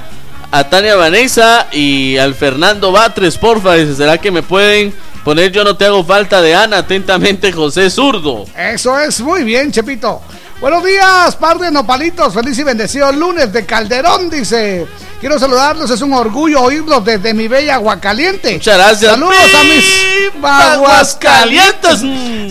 a 0.52 0.64
Tania 0.70 0.94
Vanessa 0.94 1.66
y 1.72 2.16
al 2.18 2.34
Fernando 2.34 2.92
Batres, 2.92 3.36
porfa. 3.36 3.74
Dice, 3.74 3.96
¿será 3.96 4.18
que 4.18 4.30
me 4.30 4.44
pueden 4.44 4.94
poner 5.24 5.50
Yo 5.50 5.64
no 5.64 5.76
te 5.76 5.84
hago 5.86 6.04
falta 6.04 6.40
de 6.40 6.54
Ana? 6.54 6.78
Atentamente, 6.78 7.50
José 7.50 7.90
Zurdo. 7.90 8.44
Eso 8.56 8.96
es 8.96 9.20
muy 9.20 9.42
bien, 9.42 9.72
Chepito. 9.72 10.22
Buenos 10.60 10.82
días, 10.84 11.36
par 11.36 11.58
de 11.58 11.70
nopalitos. 11.70 12.32
Feliz 12.32 12.58
y 12.58 12.62
bendecido 12.62 13.12
lunes 13.12 13.52
de 13.52 13.66
Calderón, 13.66 14.30
dice. 14.30 14.86
Quiero 15.20 15.38
saludarlos, 15.38 15.90
es 15.90 16.00
un 16.02 16.12
orgullo 16.12 16.62
oírlos 16.62 17.04
desde 17.04 17.34
mi 17.34 17.48
bella 17.48 17.74
Aguacaliente. 17.76 18.54
Muchas 18.54 18.76
gracias. 18.76 19.12
Saludos 19.12 19.34
a 19.54 19.64
mis 19.64 20.44
Aguascalientes. 20.44 22.00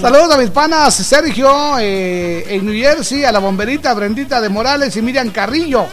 Saludos 0.01 0.33
a 0.33 0.37
mis 0.37 0.49
panas 0.49 0.93
Sergio 0.93 1.77
eh, 1.79 2.45
en 2.49 2.65
New 2.65 2.75
Jersey, 2.75 3.23
a 3.23 3.31
la 3.31 3.39
bomberita 3.39 3.93
Brendita 3.93 4.39
de 4.41 4.49
Morales 4.49 4.95
y 4.97 5.01
Miriam 5.01 5.29
Carrillo. 5.29 5.85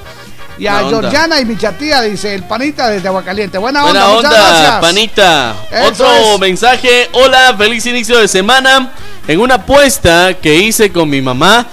Y 0.59 0.67
a. 0.67 0.81
Georgiana 0.89 1.41
y 1.41 1.47
mi 1.47 1.57
chatía, 1.57 2.03
dice 2.03 2.35
el 2.35 2.45
panita 2.45 2.89
desde 2.89 3.09
Aguacaliente. 3.09 3.57
Buena, 3.59 3.83
Buena 3.85 4.09
onda, 4.09 4.15
muchas 4.17 4.33
onda, 4.33 4.49
gracias. 4.49 4.81
panita. 4.81 5.55
Eso 5.71 5.87
Otro 5.89 6.35
es. 6.35 6.41
mensaje. 6.41 7.09
Hola, 7.13 7.55
feliz 7.57 7.87
inicio 7.87 8.19
de 8.19 8.29
semana. 8.29 8.93
En 9.29 9.41
una 9.41 9.55
apuesta 9.55 10.35
que 10.35 10.57
hice 10.57 10.91
con 10.91 11.09
mi 11.09 11.23
mamá, 11.23 11.67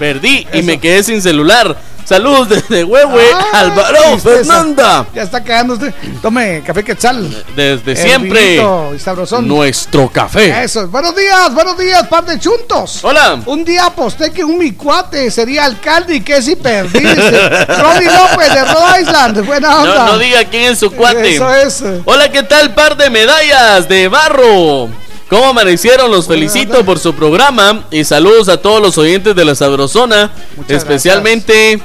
perdí 0.00 0.46
y 0.54 0.62
me 0.62 0.80
quedé 0.80 1.02
sin 1.02 1.20
celular. 1.20 1.76
Saludos 2.06 2.48
desde 2.48 2.82
Huehue, 2.82 3.22
tristeza. 3.52 4.18
Fernanda. 4.18 5.06
Ya 5.14 5.22
está 5.22 5.44
quedando 5.44 5.74
usted. 5.74 5.94
Tome 6.22 6.62
café 6.66 6.82
quetzal. 6.82 7.44
Desde 7.54 7.94
siempre, 7.94 8.56
y 8.56 9.42
nuestro 9.42 10.08
café. 10.08 10.64
Eso, 10.64 10.88
buenos 10.88 11.14
días, 11.14 11.54
buenos 11.54 11.78
días, 11.78 12.04
par 12.08 12.24
de 12.24 12.40
chuntos. 12.40 13.04
Hola. 13.04 13.40
Un 13.44 13.62
día 13.62 13.84
aposté 13.84 14.32
que 14.32 14.42
un 14.42 14.58
mi 14.58 14.72
cuate 14.72 15.30
sería 15.30 15.66
alcalde 15.66 16.16
y 16.16 16.20
que 16.22 16.40
si 16.40 16.56
perdí. 16.56 16.98
Ronnie 17.04 18.08
López 18.10 18.54
de 18.54 18.64
Rhode 18.64 19.02
Island. 19.02 19.46
Buena 19.46 19.80
onda. 19.82 20.06
No, 20.06 20.12
no 20.12 20.18
diga 20.18 20.44
quién 20.46 20.72
es 20.72 20.78
su 20.78 20.90
cuate. 20.90 21.36
Eso 21.36 21.54
es. 21.54 21.84
Hola, 22.06 22.32
¿qué 22.32 22.42
tal? 22.42 22.74
Par 22.74 22.96
de 22.96 23.10
medallas 23.10 23.86
de 23.86 24.08
barro. 24.08 24.88
¿Cómo 25.30 25.46
amanecieron? 25.46 26.10
Los 26.10 26.26
felicito 26.26 26.84
por 26.84 26.98
su 26.98 27.14
programa 27.14 27.84
y 27.92 28.02
saludos 28.04 28.48
a 28.48 28.56
todos 28.56 28.82
los 28.82 28.98
oyentes 28.98 29.34
de 29.36 29.44
la 29.44 29.54
Sabrosona, 29.54 30.32
Muchas 30.56 30.78
especialmente 30.78 31.80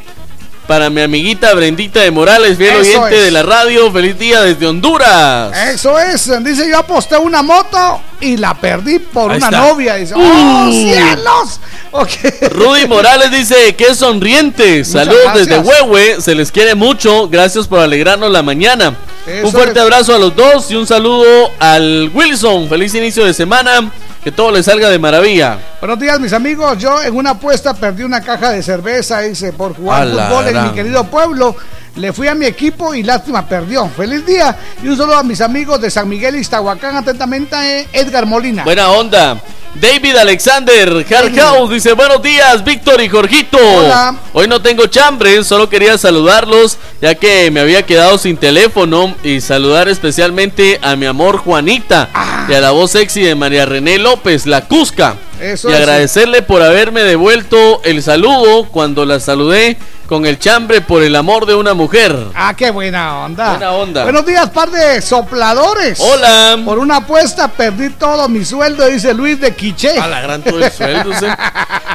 para 0.66 0.90
mi 0.90 1.02
amiguita 1.02 1.54
Brendita 1.54 2.00
de 2.00 2.10
Morales, 2.10 2.58
fiel 2.58 2.74
Eso 2.74 2.80
oyente 3.02 3.18
es. 3.20 3.24
de 3.26 3.32
la 3.32 3.44
radio. 3.44 3.92
Feliz 3.92 4.18
día 4.18 4.42
desde 4.42 4.66
Honduras. 4.66 5.56
Eso 5.70 6.00
es. 6.00 6.44
Dice, 6.44 6.68
yo 6.68 6.80
aposté 6.80 7.18
una 7.18 7.44
moto 7.44 8.02
y 8.22 8.38
la 8.38 8.54
perdí 8.54 9.00
por 9.00 9.32
Ahí 9.32 9.38
una 9.38 9.48
está. 9.48 9.60
novia. 9.60 9.96
Dice, 9.96 10.14
¡oh, 10.16 10.20
Uh. 10.68 10.72
cielos! 10.72 11.60
Ok. 11.92 12.10
Rudy 12.52 12.88
Morales 12.88 13.32
dice 13.32 13.76
que 13.76 13.94
sonriente. 13.96 14.84
Saludos 14.84 15.34
desde 15.36 15.60
Huehue. 15.60 16.22
Se 16.22 16.36
les 16.36 16.52
quiere 16.52 16.76
mucho. 16.76 17.28
Gracias 17.30 17.68
por 17.68 17.80
alegrarnos 17.80 18.32
la 18.32 18.44
mañana. 18.44 18.96
Eso 19.26 19.48
un 19.48 19.52
fuerte 19.54 19.80
es. 19.80 19.84
abrazo 19.84 20.14
a 20.16 20.20
los 20.20 20.36
dos 20.36 20.70
y 20.72 20.76
un 20.76 20.86
saludo 20.88 21.52
al 21.60 22.12
Wilson. 22.14 22.68
Feliz 22.70 22.94
inicio 22.96 23.24
de 23.26 23.34
semana. 23.34 23.92
Que 24.24 24.32
todo 24.32 24.52
le 24.52 24.64
salga 24.64 24.90
de 24.90 24.98
maravilla. 24.98 25.60
Buenos 25.80 26.00
días, 26.00 26.20
mis 26.20 26.34
amigos. 26.34 26.78
Yo 26.80 27.00
en 27.04 27.16
una 27.16 27.30
apuesta 27.32 27.76
perdí 27.76 28.02
una 28.02 28.22
caja 28.22 28.50
de 28.50 28.64
cerveza, 28.64 29.20
dice, 29.22 29.54
por 29.54 29.76
jugar 29.76 30.08
A 30.08 30.28
fútbol 30.28 30.48
en 30.48 30.54
gran. 30.54 30.68
mi 30.70 30.74
querido 30.74 31.04
pueblo. 31.06 31.56
Le 31.96 32.12
fui 32.12 32.28
a 32.28 32.36
mi 32.36 32.46
equipo 32.46 32.94
y 32.94 33.04
lástima, 33.04 33.48
perdió. 33.48 33.88
Feliz 33.90 34.26
día. 34.26 34.56
Y 34.84 34.88
un 34.88 34.98
saludo 34.98 35.18
a 35.18 35.24
mis 35.24 35.40
amigos 35.40 35.80
de 35.80 35.90
San 35.90 36.10
Miguel 36.10 36.36
y 36.36 36.40
Iztahuacán. 36.40 36.98
Atentamente, 36.98 37.56
eh, 37.56 37.88
Edgar 37.94 38.26
Molina. 38.26 38.64
Buena 38.64 38.90
onda. 38.92 39.42
David 39.80 40.16
Alexander 40.16 41.06
Hardhouse 41.06 41.70
dice 41.70 41.92
buenos 41.92 42.22
días 42.22 42.64
Víctor 42.64 43.02
y 43.02 43.10
Jorgito. 43.10 43.58
Hola. 43.58 44.16
Hoy 44.32 44.48
no 44.48 44.62
tengo 44.62 44.88
chambre, 44.88 45.44
solo 45.44 45.68
quería 45.68 45.98
saludarlos 45.98 46.78
ya 47.02 47.16
que 47.16 47.52
me 47.52 47.60
había 47.60 47.84
quedado 47.84 48.18
sin 48.18 48.38
teléfono 48.38 49.14
y 49.22 49.42
saludar 49.42 49.90
especialmente 49.90 50.80
a 50.82 50.96
mi 50.96 51.06
amor 51.06 51.38
Juanita 51.38 52.10
y 52.48 52.54
a 52.54 52.62
la 52.62 52.72
voz 52.72 52.92
sexy 52.92 53.22
de 53.22 53.36
María 53.36 53.66
René 53.66 53.98
López, 53.98 54.46
la 54.46 54.62
Cusca. 54.62 55.18
Eso 55.40 55.70
y 55.70 55.74
agradecerle 55.74 56.42
por 56.42 56.62
haberme 56.62 57.04
devuelto 57.04 57.82
el 57.84 58.02
saludo 58.02 58.66
cuando 58.66 59.06
la 59.06 59.20
saludé 59.20 59.78
con 60.08 60.26
el 60.26 60.40
chambre 60.40 60.82
por 60.82 61.04
el 61.04 61.16
amor 61.16 61.46
de 61.46 61.56
una 61.56 61.74
mujer. 61.74 62.16
Ah, 62.36 62.54
qué 62.56 62.70
buena 62.70 63.26
onda. 63.26 63.52
Buena 63.52 63.72
onda. 63.72 64.04
Buenos 64.04 64.26
días, 64.26 64.50
par 64.52 64.70
de 64.70 65.02
sopladores. 65.02 66.00
Hola. 66.00 66.58
Por 66.64 66.80
una 66.80 66.98
apuesta 66.98 67.48
perdí 67.48 67.90
todo 67.90 68.30
mi 68.30 68.46
sueldo, 68.46 68.86
dice 68.88 69.14
Luis 69.14 69.40
de 69.40 69.56
Quiché. 69.56 69.98
A 70.00 70.08
la 70.08 70.22
gran 70.22 70.44
todo 70.44 70.64
el 70.64 70.72
sueldo, 70.72 71.12
sí. 71.20 71.26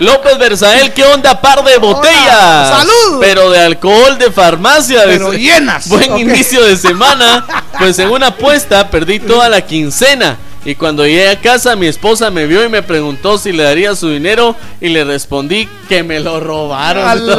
López 0.00 0.38
Berzael, 0.38 0.92
¿qué 0.92 1.04
onda? 1.04 1.40
Par 1.40 1.62
de 1.62 1.78
botellas. 1.78 2.68
¡Salud! 2.68 3.18
Pero 3.20 3.50
de 3.50 3.60
alcohol 3.60 4.18
de 4.18 4.30
farmacia. 4.32 5.02
Pero 5.04 5.30
dice. 5.30 5.42
llenas. 5.44 5.88
Buen 5.88 6.18
inicio 6.18 6.64
de 6.64 6.76
semana. 6.76 7.46
Pues 7.78 7.98
en 7.98 8.08
una 8.08 8.28
apuesta 8.28 8.90
perdí 8.90 9.20
toda 9.20 9.48
la 9.48 9.60
quincena. 9.60 10.36
Y 10.64 10.74
cuando 10.74 11.06
llegué 11.06 11.30
a 11.30 11.40
casa, 11.40 11.74
mi 11.74 11.86
esposa 11.86 12.30
me 12.30 12.46
vio 12.46 12.64
y 12.64 12.68
me 12.68 12.82
preguntó 12.82 13.38
si 13.38 13.52
le 13.52 13.62
daría 13.62 13.94
su 13.94 14.10
dinero. 14.10 14.56
Y 14.80 14.90
le 14.90 15.04
respondí 15.04 15.68
que 15.88 16.02
me 16.02 16.20
lo 16.20 16.40
robaron. 16.40 17.04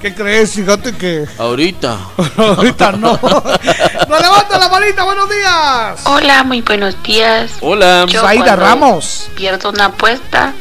¿Qué 0.00 0.14
crees? 0.14 0.54
Fíjate 0.54 0.96
que 0.96 1.26
Ahorita. 1.38 1.96
ahorita 2.36 2.92
no. 2.92 3.18
¡No 4.08 4.18
levanta 4.18 4.58
la 4.58 4.68
manita! 4.68 5.04
¡Buenos 5.04 5.30
días! 5.30 6.00
Hola, 6.04 6.42
muy 6.42 6.62
buenos 6.62 7.00
días. 7.04 7.52
Hola. 7.60 8.04
Yo 8.08 8.20
Zaida 8.20 8.44
cuando 8.44 8.64
Ramos. 8.64 9.28
Pierdo 9.36 9.70
una 9.70 9.86
apuesta, 9.86 10.52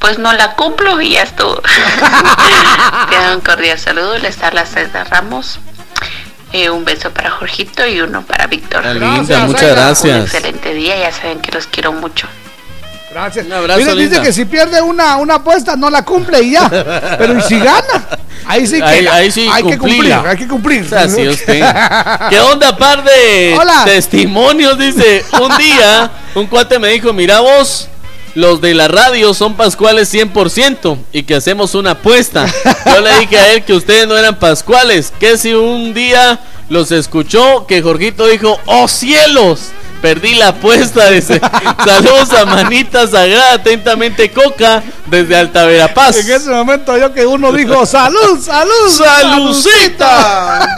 pues 0.00 0.18
no 0.18 0.32
la 0.32 0.56
cumplo 0.56 1.00
y 1.00 1.12
ya 1.12 1.22
estuvo. 1.22 1.62
Te 3.10 3.34
un 3.34 3.40
cordial 3.40 3.78
saludo, 3.78 4.18
les 4.18 4.42
habla 4.42 4.66
Zaida 4.66 5.04
Ramos. 5.04 5.60
Eh, 6.52 6.70
un 6.70 6.84
beso 6.84 7.10
para 7.10 7.30
Jorgito 7.30 7.86
y 7.86 8.00
uno 8.00 8.22
para 8.22 8.46
Víctor. 8.46 8.84
Linda, 8.86 9.08
Gracias, 9.16 9.46
muchas 9.46 9.60
Zaida. 9.60 9.74
Un 9.74 9.86
gracias. 9.86 10.24
excelente 10.34 10.74
día, 10.74 10.96
ya 10.98 11.12
saben 11.12 11.40
que 11.40 11.52
los 11.52 11.66
quiero 11.66 11.92
mucho. 11.92 12.26
Gracias. 13.12 13.46
Un 13.46 13.52
abrazo, 13.52 13.80
Mire, 13.80 13.94
dice 13.96 14.20
que 14.22 14.32
si 14.32 14.44
pierde 14.44 14.80
una, 14.82 15.16
una 15.16 15.36
apuesta 15.36 15.74
no 15.76 15.90
la 15.90 16.02
cumple 16.04 16.40
y 16.42 16.52
ya. 16.52 16.68
Pero 17.18 17.38
¿y 17.38 17.42
si 17.42 17.58
gana? 17.58 18.06
Ahí 18.46 18.66
sí 18.66 18.76
que 18.76 18.84
Ahí- 18.84 19.06
ahí 19.08 19.30
sí 19.32 19.48
hay 19.52 19.64
que 19.64 19.76
cumplir, 19.78 20.12
hay 20.12 20.36
que 20.36 20.46
cumplir. 20.46 20.94
Así 20.94 21.26
usted. 21.28 21.64
¿Qué 22.30 22.40
onda, 22.40 22.76
par 22.76 23.02
de 23.02 23.56
Hola. 23.58 23.82
testimonios? 23.84 24.78
Dice, 24.78 25.24
un 25.40 25.56
día 25.56 26.10
un 26.34 26.46
cuate 26.46 26.78
me 26.78 26.88
dijo, 26.88 27.12
mira 27.12 27.40
vos, 27.40 27.88
los 28.36 28.60
de 28.60 28.74
la 28.74 28.86
radio 28.86 29.32
son 29.32 29.54
pascuales 29.54 30.12
100% 30.12 30.98
y 31.10 31.22
que 31.22 31.36
hacemos 31.36 31.74
una 31.74 31.92
apuesta. 31.92 32.46
Yo 32.86 33.00
le 33.00 33.18
dije 33.20 33.38
a 33.38 33.52
él 33.54 33.64
que 33.64 33.72
ustedes 33.72 34.06
no 34.06 34.16
eran 34.16 34.38
pascuales, 34.38 35.10
que 35.18 35.38
si 35.38 35.54
un 35.54 35.94
día 35.94 36.38
los 36.68 36.92
escuchó, 36.92 37.66
que 37.66 37.80
Jorgito 37.80 38.26
dijo, 38.26 38.60
¡oh 38.66 38.88
cielos! 38.88 39.70
Perdí 40.02 40.34
la 40.34 40.48
apuesta, 40.48 41.08
dice. 41.08 41.40
Saludos 41.84 42.30
a 42.34 42.44
Manita 42.44 43.06
Sagrada, 43.06 43.54
atentamente 43.54 44.30
Coca, 44.30 44.82
desde 45.06 45.34
Alta 45.34 45.64
Verapaz. 45.64 46.18
En 46.18 46.30
ese 46.30 46.50
momento 46.50 46.96
yo 46.98 47.14
que 47.14 47.24
uno 47.24 47.50
dijo, 47.52 47.86
salud, 47.86 48.38
salud, 48.44 48.90
Salucita. 48.90 50.76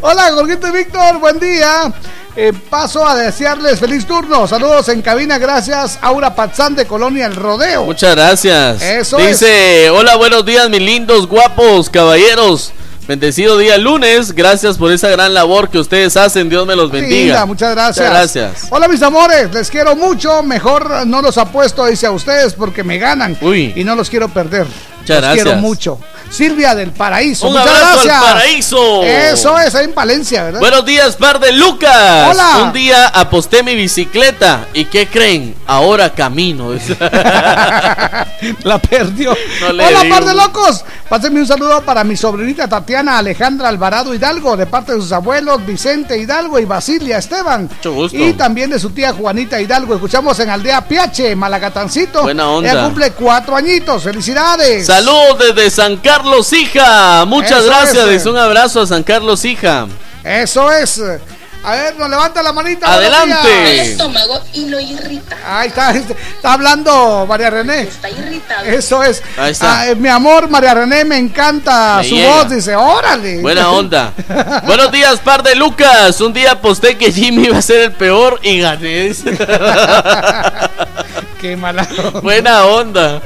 Hola, 0.00 0.32
Jorgito 0.32 0.66
y 0.66 0.72
Víctor, 0.72 1.20
buen 1.20 1.38
día. 1.38 1.94
Eh, 2.38 2.52
paso 2.68 3.06
a 3.06 3.16
desearles 3.16 3.80
feliz 3.80 4.06
turno. 4.06 4.46
Saludos 4.46 4.90
en 4.90 5.00
cabina, 5.00 5.38
gracias. 5.38 5.98
Aura 6.02 6.34
Pazán 6.34 6.74
de 6.74 6.86
Colonia 6.86 7.24
El 7.24 7.34
Rodeo. 7.34 7.84
Muchas 7.86 8.14
gracias. 8.14 8.82
Eso 8.82 9.16
Dice, 9.16 9.88
hola, 9.88 10.16
buenos 10.16 10.44
días, 10.44 10.68
mis 10.68 10.82
lindos, 10.82 11.26
guapos, 11.26 11.88
caballeros. 11.88 12.72
Bendecido 13.08 13.56
día 13.56 13.78
lunes, 13.78 14.32
gracias 14.32 14.76
por 14.76 14.90
esa 14.92 15.08
gran 15.08 15.32
labor 15.32 15.70
que 15.70 15.78
ustedes 15.78 16.16
hacen, 16.16 16.50
Dios 16.50 16.66
me 16.66 16.74
los 16.76 16.90
bendiga. 16.90 17.16
Linda, 17.16 17.46
muchas 17.46 17.70
gracias. 17.70 18.06
Muchas 18.06 18.34
gracias. 18.34 18.66
Hola 18.70 18.88
mis 18.88 19.00
amores, 19.00 19.54
les 19.54 19.70
quiero 19.70 19.94
mucho. 19.94 20.42
Mejor 20.42 21.06
no 21.06 21.22
los 21.22 21.38
apuesto, 21.38 21.86
dice 21.86 22.06
a 22.06 22.10
ustedes, 22.10 22.52
porque 22.52 22.82
me 22.84 22.98
ganan. 22.98 23.38
Uy. 23.40 23.72
Y 23.76 23.84
no 23.84 23.94
los 23.94 24.10
quiero 24.10 24.28
perder. 24.28 24.66
Muchas 25.14 25.22
los 25.22 25.34
quiero 25.34 25.50
gracias. 25.50 25.62
mucho. 25.62 25.98
Silvia 26.30 26.74
del 26.74 26.90
Paraíso. 26.90 27.46
Un 27.46 27.52
muchas 27.52 27.68
abrazo 27.68 28.00
al. 28.12 28.20
Paraíso. 28.20 29.02
Eso 29.04 29.58
es, 29.58 29.74
ahí 29.74 29.84
en 29.84 29.92
Palencia, 29.92 30.42
¿verdad? 30.44 30.60
Buenos 30.60 30.84
días, 30.84 31.16
par 31.16 31.38
de 31.38 31.52
Lucas. 31.52 32.28
Hola. 32.30 32.64
Un 32.64 32.72
día 32.72 33.06
aposté 33.08 33.62
mi 33.62 33.74
bicicleta. 33.74 34.66
¿Y 34.74 34.86
qué 34.86 35.06
creen? 35.06 35.54
Ahora 35.66 36.10
camino. 36.10 36.70
La 38.64 38.78
perdió. 38.78 39.36
No 39.60 39.68
Hola, 39.68 40.02
digo. 40.02 40.14
par 40.14 40.24
de 40.24 40.34
locos. 40.34 40.84
Pásenme 41.08 41.40
un 41.40 41.46
saludo 41.46 41.82
para 41.82 42.02
mi 42.02 42.16
sobrinita 42.16 42.68
Tatiana 42.68 43.18
Alejandra 43.18 43.68
Alvarado 43.68 44.12
Hidalgo, 44.12 44.56
de 44.56 44.66
parte 44.66 44.92
de 44.92 45.00
sus 45.00 45.12
abuelos 45.12 45.64
Vicente 45.64 46.18
Hidalgo 46.18 46.58
y 46.58 46.64
Basilia 46.64 47.18
Esteban. 47.18 47.68
Mucho 47.72 47.92
gusto. 47.92 48.18
Y 48.18 48.32
también 48.32 48.70
de 48.70 48.78
su 48.78 48.90
tía 48.90 49.12
Juanita 49.12 49.60
Hidalgo. 49.60 49.94
Escuchamos 49.94 50.38
en 50.40 50.50
Aldea 50.50 50.86
Piache, 50.86 51.36
Malagatancito. 51.36 52.22
Buena 52.24 52.48
onda. 52.48 52.70
Ella 52.72 52.84
cumple 52.84 53.12
cuatro 53.12 53.54
añitos. 53.54 54.02
¡Felicidades! 54.02 54.86
Saludos 54.96 55.36
desde 55.54 55.68
San 55.68 55.98
Carlos, 55.98 56.50
hija. 56.54 57.26
Muchas 57.26 57.58
Eso 57.58 57.66
gracias. 57.66 58.08
es. 58.08 58.24
Un 58.24 58.38
abrazo 58.38 58.80
a 58.80 58.86
San 58.86 59.02
Carlos, 59.02 59.44
hija. 59.44 59.86
Eso 60.24 60.72
es. 60.72 60.98
A 61.62 61.72
ver, 61.74 61.96
nos 61.98 62.08
levanta 62.08 62.42
la 62.42 62.50
manita. 62.54 62.90
Adelante. 62.90 63.72
El 63.72 63.78
estómago 63.90 64.40
y 64.54 64.70
lo 64.70 64.80
irrita. 64.80 65.36
Ahí 65.46 65.68
está, 65.68 65.90
está 65.90 66.54
hablando 66.54 67.26
María 67.28 67.50
René. 67.50 67.82
Está 67.82 68.08
irritado. 68.08 68.64
Eso 68.64 69.02
es. 69.02 69.22
Ahí 69.36 69.52
está. 69.52 69.80
Ah, 69.80 69.88
eh, 69.88 69.94
mi 69.96 70.08
amor, 70.08 70.48
María 70.48 70.72
René, 70.72 71.04
me 71.04 71.18
encanta 71.18 71.98
Me 71.98 72.08
su 72.08 72.14
llega. 72.14 72.44
voz. 72.44 72.48
Dice, 72.48 72.74
órale. 72.74 73.42
Buena 73.42 73.70
onda. 73.70 74.14
Buenos 74.64 74.90
días, 74.92 75.20
par 75.20 75.42
de 75.42 75.56
Lucas. 75.56 76.18
Un 76.22 76.32
día 76.32 76.52
aposté 76.52 76.96
que 76.96 77.12
Jimmy 77.12 77.48
iba 77.48 77.58
a 77.58 77.62
ser 77.62 77.82
el 77.82 77.92
peor 77.92 78.40
y 78.42 78.60
gané. 78.60 79.12
Qué 81.46 81.56
mala. 81.56 81.86
Buena 82.24 82.64
onda. 82.64 83.22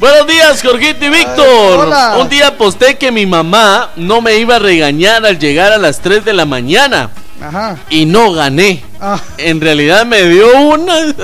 Buenos 0.00 0.26
días, 0.26 0.60
Jorgito 0.60 1.04
y 1.04 1.10
Víctor. 1.10 1.78
hola. 1.86 2.16
Un 2.18 2.28
día 2.28 2.48
aposté 2.48 2.98
que 2.98 3.12
mi 3.12 3.24
mamá 3.24 3.90
no 3.94 4.20
me 4.20 4.34
iba 4.36 4.56
a 4.56 4.58
regañar 4.58 5.24
al 5.24 5.38
llegar 5.38 5.72
a 5.72 5.78
las 5.78 6.00
3 6.00 6.24
de 6.24 6.32
la 6.32 6.44
mañana. 6.44 7.10
Ajá. 7.40 7.76
Y 7.88 8.06
no 8.06 8.32
gané. 8.32 8.82
Ah. 9.00 9.20
En 9.38 9.60
realidad 9.60 10.04
me 10.04 10.24
dio 10.24 10.58
una. 10.58 11.14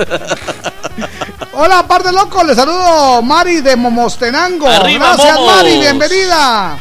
Hola, 1.55 1.85
par 1.89 2.05
de 2.05 2.13
locos. 2.13 2.47
Le 2.47 2.55
saludo 2.55 3.21
Mari 3.23 3.61
de 3.61 3.75
Momostenango. 3.75 4.69
Arriba, 4.69 5.15
Gracias, 5.15 5.35
Momos. 5.35 5.57
Mari. 5.57 5.79
Bienvenida. 5.79 6.79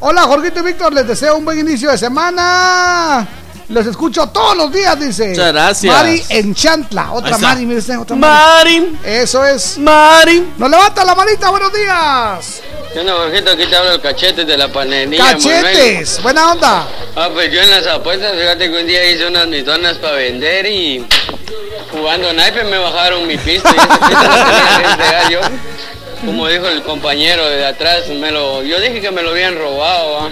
Hola, 0.00 0.22
Jorgito 0.22 0.58
y 0.58 0.62
Víctor. 0.64 0.92
Les 0.92 1.06
deseo 1.06 1.36
un 1.36 1.44
buen 1.44 1.56
inicio 1.60 1.88
de 1.88 1.98
semana. 1.98 3.28
Los 3.70 3.86
escucho 3.86 4.26
todos 4.26 4.56
los 4.56 4.72
días, 4.72 4.98
dice. 4.98 5.28
Muchas 5.28 5.52
gracias. 5.52 5.94
Mari 5.94 6.24
en 6.28 6.54
Chantla. 6.56 7.12
Otra. 7.12 7.38
Mari, 7.38 7.66
mire 7.66 7.78
usted, 7.78 8.00
otra 8.00 8.16
Mari. 8.16 8.98
Eso 9.04 9.44
es. 9.46 9.78
Mari. 9.78 10.54
Nos 10.58 10.68
levanta 10.68 11.04
la 11.04 11.14
manita. 11.14 11.50
Buenos 11.50 11.72
días. 11.72 12.62
¿Qué 12.92 12.98
onda, 12.98 13.12
Jorgito? 13.12 13.52
Aquí 13.52 13.66
te 13.66 13.76
habla 13.76 13.94
el 13.94 14.00
cachete 14.00 14.44
de 14.44 14.58
la 14.58 14.66
panadería. 14.66 15.24
Cachetes. 15.24 16.20
Buena 16.20 16.50
onda. 16.50 16.88
Ah, 17.14 17.30
pues 17.32 17.52
yo 17.52 17.62
en 17.62 17.70
las 17.70 17.86
apuestas, 17.86 18.32
fíjate 18.32 18.72
que 18.72 18.76
un 18.76 18.86
día 18.88 19.08
hice 19.08 19.28
unas 19.28 19.46
mitonas 19.46 19.98
para 19.98 20.16
vender 20.16 20.66
y 20.66 21.06
jugando 21.92 22.32
naipe 22.32 22.64
me 22.64 22.78
bajaron 22.78 23.26
mi 23.26 23.36
pisto 23.38 23.68
y 23.72 23.76
esa 23.76 24.00
pista 24.00 24.22
la 24.22 24.44
tenía 24.44 24.78
que 24.78 24.90
entregar 24.90 25.30
yo. 25.30 25.40
Como 26.24 26.46
dijo 26.48 26.66
el 26.66 26.82
compañero 26.82 27.48
de 27.48 27.66
atrás, 27.66 28.08
me 28.08 28.30
lo, 28.30 28.62
yo 28.62 28.78
dije 28.78 29.00
que 29.00 29.10
me 29.10 29.22
lo 29.22 29.30
habían 29.30 29.56
robado. 29.56 30.28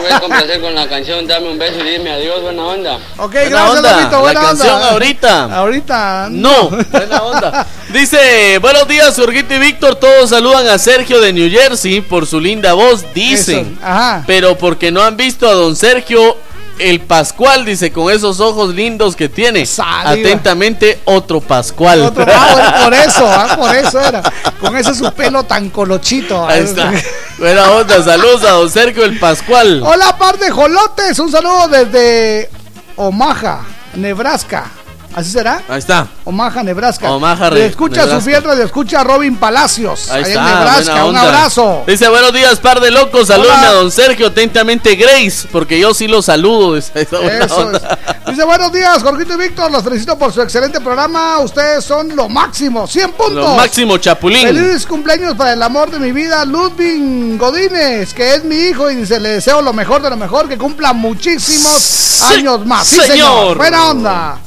voy 0.00 0.12
a 0.12 0.20
complacer 0.20 0.60
con 0.60 0.74
la 0.74 0.86
canción 0.88 1.26
Dame 1.26 1.48
un 1.48 1.58
beso 1.58 1.78
y 1.80 1.90
dime 1.90 2.10
adiós, 2.10 2.42
buena 2.42 2.64
onda. 2.64 2.98
Ok, 3.16 3.32
Buena 3.32 3.48
gracias, 3.48 3.76
onda. 3.76 3.96
Lobito, 3.96 4.20
buena 4.20 4.40
La 4.40 4.46
canción 4.48 4.82
ahorita. 4.82 5.44
Ahorita. 5.44 6.28
No, 6.30 6.68
buena 6.68 7.22
onda. 7.22 7.66
Dice, 7.88 8.58
buenos 8.60 8.86
días, 8.88 9.16
Jorgito 9.16 9.54
y 9.54 9.58
Víctor. 9.58 9.94
Todos 9.94 10.30
saludan 10.30 10.68
a 10.68 10.78
Sergio 10.78 11.20
de 11.20 11.32
New 11.32 11.50
Jersey 11.50 12.02
por 12.02 12.26
su 12.26 12.38
linda 12.38 12.74
voz, 12.74 13.04
dicen. 13.14 13.78
Eso, 13.78 13.86
ajá. 13.86 14.24
Pero 14.26 14.58
porque 14.58 14.90
no 14.90 15.02
han 15.02 15.16
visto 15.16 15.48
a 15.48 15.52
don 15.52 15.76
Sergio 15.76 16.36
el 16.78 17.00
Pascual, 17.00 17.64
dice, 17.64 17.90
con 17.92 18.12
esos 18.12 18.40
ojos 18.40 18.74
lindos 18.74 19.16
que 19.16 19.28
tiene. 19.28 19.66
Saliva. 19.66 20.10
Atentamente, 20.10 21.00
otro 21.04 21.40
Pascual. 21.40 22.02
Otro, 22.02 22.24
ah, 22.28 22.80
por 22.84 22.94
eso, 22.94 23.26
ah, 23.26 23.56
por 23.58 23.74
eso 23.74 24.00
era. 24.00 24.22
Con 24.60 24.76
ese 24.76 24.94
su 24.94 25.10
pelo 25.12 25.44
tan 25.44 25.70
colochito. 25.70 26.44
ah. 26.44 26.52
Ahí 26.52 26.60
está. 26.64 26.92
Buena 27.38 27.70
onda, 27.70 28.02
saludos 28.02 28.44
a 28.44 28.52
don 28.52 28.70
Sergio 28.70 29.04
el 29.04 29.18
Pascual. 29.18 29.82
Hola, 29.84 30.16
par 30.18 30.38
de 30.38 30.50
jolotes. 30.50 31.18
Un 31.18 31.30
saludo 31.30 31.68
desde 31.68 32.50
Omaha, 32.96 33.62
Nebraska. 33.94 34.70
¿Así 35.16 35.30
será? 35.30 35.62
Ahí 35.66 35.78
está. 35.78 36.06
Omaha, 36.24 36.62
Nebraska. 36.62 37.10
Omaha, 37.10 37.48
Le 37.48 37.64
escucha 37.64 38.02
Nebraska. 38.02 38.20
su 38.20 38.26
fiel 38.26 38.42
radio, 38.42 38.64
escucha 38.64 39.00
a 39.00 39.04
Robin 39.04 39.36
Palacios. 39.36 40.10
Ahí 40.10 40.22
está, 40.24 40.38
en 40.38 40.44
Nebraska. 40.58 41.04
Un 41.06 41.16
abrazo. 41.16 41.84
Dice, 41.86 42.06
buenos 42.10 42.34
días, 42.34 42.58
par 42.60 42.80
de 42.80 42.90
locos. 42.90 43.28
Saluden 43.28 43.54
a 43.54 43.72
don 43.72 43.90
Sergio, 43.90 44.26
atentamente 44.26 44.94
Grace, 44.94 45.48
porque 45.50 45.80
yo 45.80 45.94
sí 45.94 46.06
lo 46.06 46.20
saludo. 46.20 46.74
Dice, 46.76 47.00
Eso 47.00 47.70
es. 47.72 48.44
Buenos 48.44 48.70
días, 48.70 49.02
Jorgito 49.02 49.32
y 49.32 49.36
Víctor. 49.38 49.70
Los 49.70 49.82
felicito 49.82 50.18
por 50.18 50.34
su 50.34 50.42
excelente 50.42 50.80
programa. 50.82 51.38
Ustedes 51.38 51.82
son 51.82 52.14
lo 52.14 52.28
máximo. 52.28 52.86
100 52.86 53.12
puntos. 53.12 53.34
Lo 53.36 53.54
máximo, 53.54 53.96
Chapulín. 53.96 54.46
Feliz 54.46 54.84
cumpleaños 54.84 55.34
para 55.34 55.54
el 55.54 55.62
amor 55.62 55.90
de 55.90 55.98
mi 55.98 56.12
vida, 56.12 56.44
Ludwig 56.44 57.38
Godínez, 57.38 58.12
que 58.12 58.34
es 58.34 58.44
mi 58.44 58.56
hijo 58.56 58.90
y 58.90 58.96
dice, 58.96 59.18
le 59.18 59.30
deseo 59.30 59.62
lo 59.62 59.72
mejor 59.72 60.02
de 60.02 60.10
lo 60.10 60.16
mejor, 60.18 60.46
que 60.46 60.58
cumpla 60.58 60.92
muchísimos 60.92 61.80
Sí, 61.80 62.22
años 62.34 62.66
más. 62.66 62.86
Sí, 62.86 63.00
señor. 63.00 63.56
Buena 63.56 63.86
onda. 63.88 64.38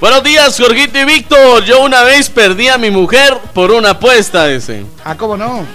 Buenos 0.00 0.22
días, 0.22 0.56
Jorgito 0.56 0.96
y 0.96 1.04
Víctor. 1.04 1.64
Yo 1.64 1.82
una 1.82 2.04
vez 2.04 2.30
perdí 2.30 2.68
a 2.68 2.78
mi 2.78 2.88
mujer 2.88 3.36
por 3.52 3.72
una 3.72 3.90
apuesta, 3.90 4.46
dice. 4.46 4.86
Ah, 5.04 5.16
¿cómo 5.16 5.36
no? 5.36 5.66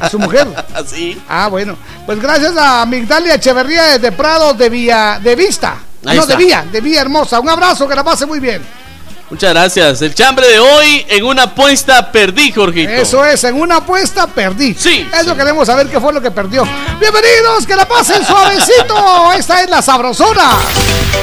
A 0.00 0.10
su 0.10 0.18
mujer. 0.18 0.48
Así. 0.74 1.22
Ah, 1.28 1.46
bueno. 1.46 1.76
Pues 2.04 2.20
gracias 2.20 2.52
a 2.56 2.84
Migdalia 2.84 3.36
Echeverría 3.36 3.84
desde 3.84 4.10
Prado 4.10 4.54
de 4.54 4.68
Vía 4.68 5.20
de 5.22 5.36
Vista. 5.36 5.76
Ahí 6.04 6.16
no, 6.16 6.22
está. 6.22 6.36
de 6.36 6.44
Vía, 6.44 6.66
de 6.70 6.80
Vía 6.80 7.02
Hermosa. 7.02 7.38
Un 7.38 7.48
abrazo, 7.48 7.86
que 7.86 7.94
la 7.94 8.02
pase 8.02 8.26
muy 8.26 8.40
bien. 8.40 8.60
Muchas 9.30 9.50
gracias. 9.50 10.02
El 10.02 10.12
chambre 10.12 10.44
de 10.48 10.58
hoy 10.58 11.06
en 11.08 11.24
una 11.24 11.44
apuesta 11.44 12.10
perdí, 12.10 12.50
Jorgito. 12.50 12.90
Eso 12.90 13.24
es, 13.24 13.44
en 13.44 13.60
una 13.60 13.76
apuesta 13.76 14.26
perdí. 14.26 14.74
Sí. 14.74 15.08
Eso 15.18 15.36
queremos 15.36 15.68
saber 15.68 15.86
qué 15.86 16.00
fue 16.00 16.12
lo 16.12 16.20
que 16.20 16.32
perdió. 16.32 16.64
Bienvenidos, 16.98 17.64
que 17.64 17.76
la 17.76 17.86
pasen 17.86 18.24
suavecito. 18.26 19.32
Esta 19.38 19.62
es 19.62 19.70
la 19.70 19.80
sabrosona. 19.82 20.56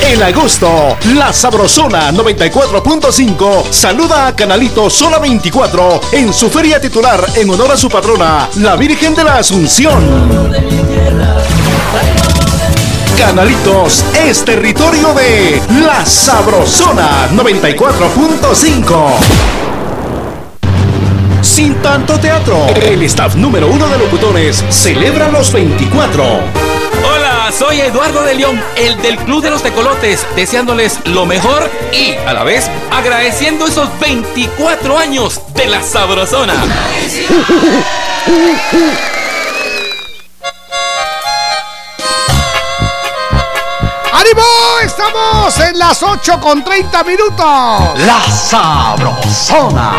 En 0.02 0.24
agosto, 0.24 0.98
la 1.16 1.34
Sabrosona 1.34 2.12
94.5 2.12 3.72
saluda 3.72 4.28
a 4.28 4.36
Canalito 4.36 4.90
Sola 4.90 5.20
24 5.20 6.02
en 6.14 6.32
su 6.32 6.50
feria 6.50 6.80
titular 6.80 7.26
en 7.36 7.50
honor 7.50 7.72
a 7.72 7.78
su 7.78 7.90
patrona, 7.90 8.48
la 8.58 8.78
Virgen 8.78 9.16
de 9.16 9.24
la 9.26 9.40
Asunción. 9.40 10.48
Canalitos 13.18 14.06
es 14.14 14.46
territorio 14.46 15.12
de 15.16 15.60
la 15.84 16.06
Sabrosona 16.06 17.28
94.5. 17.32 19.12
Sin 21.42 21.74
tanto 21.82 22.20
teatro, 22.20 22.68
el 22.76 23.02
staff 23.04 23.36
número 23.36 23.70
uno 23.70 23.88
de 23.88 23.98
locutores 23.98 24.64
celebra 24.70 25.32
los 25.32 25.52
24. 25.52 26.24
Hola, 26.24 27.52
soy 27.58 27.82
Eduardo 27.82 28.22
de 28.22 28.36
León, 28.36 28.62
el 28.76 29.02
del 29.02 29.18
Club 29.18 29.42
de 29.42 29.50
los 29.50 29.64
Tecolotes, 29.64 30.24
deseándoles 30.36 31.00
lo 31.06 31.26
mejor 31.26 31.68
y 31.92 32.14
a 32.28 32.34
la 32.34 32.44
vez 32.44 32.70
agradeciendo 32.92 33.66
esos 33.66 33.90
24 34.00 34.96
años 34.96 35.42
de 35.56 35.66
la 35.66 35.82
Sabrosona. 35.82 36.54
¡Ánimo! 44.28 44.80
estamos 44.84 45.60
en 45.60 45.80
las 45.80 46.04
8 46.04 46.40
con 46.42 46.64
30 46.64 47.04
minutos. 47.04 48.00
La 48.00 48.22
Sabrosona. 48.30 49.96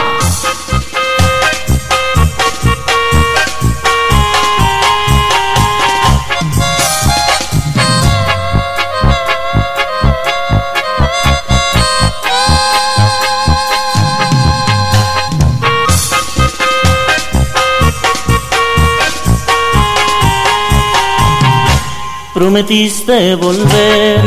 Prometiste 22.38 23.34
volver. 23.34 24.20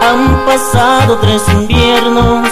Han 0.00 0.46
pasado 0.46 1.18
tres 1.20 1.42
inviernos 1.48 2.48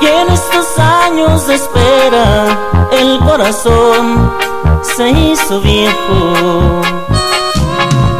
y 0.00 0.06
en 0.06 0.32
estos 0.32 0.78
años 0.78 1.48
de 1.48 1.56
espera 1.56 2.46
el 2.92 3.18
corazón 3.26 4.32
se 4.82 5.10
hizo 5.10 5.60
viejo. 5.62 6.80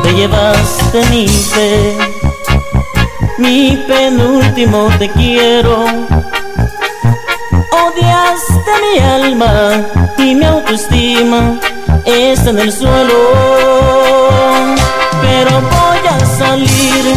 Te 0.03 0.15
llevaste 0.15 1.07
mi 1.11 1.29
fe, 1.29 1.97
mi 3.39 3.77
penúltimo 3.87 4.89
te 4.99 5.11
quiero. 5.11 5.85
Odiaste 7.85 8.73
mi 8.83 8.99
alma 8.99 9.87
y 10.19 10.35
mi 10.35 10.45
autoestima 10.45 11.57
está 12.05 12.51
en 12.51 12.59
el 12.59 12.73
suelo. 12.73 14.20
Pero 15.23 15.61
voy 15.61 16.01
a 16.09 16.19
salir 16.39 17.15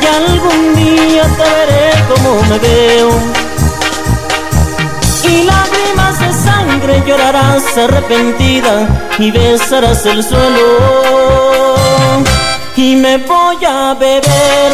y 0.00 0.06
algún 0.06 0.74
día 0.74 1.22
te 1.22 1.42
veré 1.42 1.90
como 2.08 2.42
me 2.42 2.58
veo. 2.58 3.10
Y 5.24 5.44
lágrimas 5.44 6.18
de 6.20 6.32
sangre 6.32 7.02
llorarás 7.06 7.76
arrepentida 7.76 8.88
y 9.18 9.30
besarás 9.30 10.06
el 10.06 10.22
suelo. 10.24 11.74
Y 12.76 12.96
me 12.96 13.18
voy 13.18 13.64
a 13.64 13.94
beber 13.94 14.72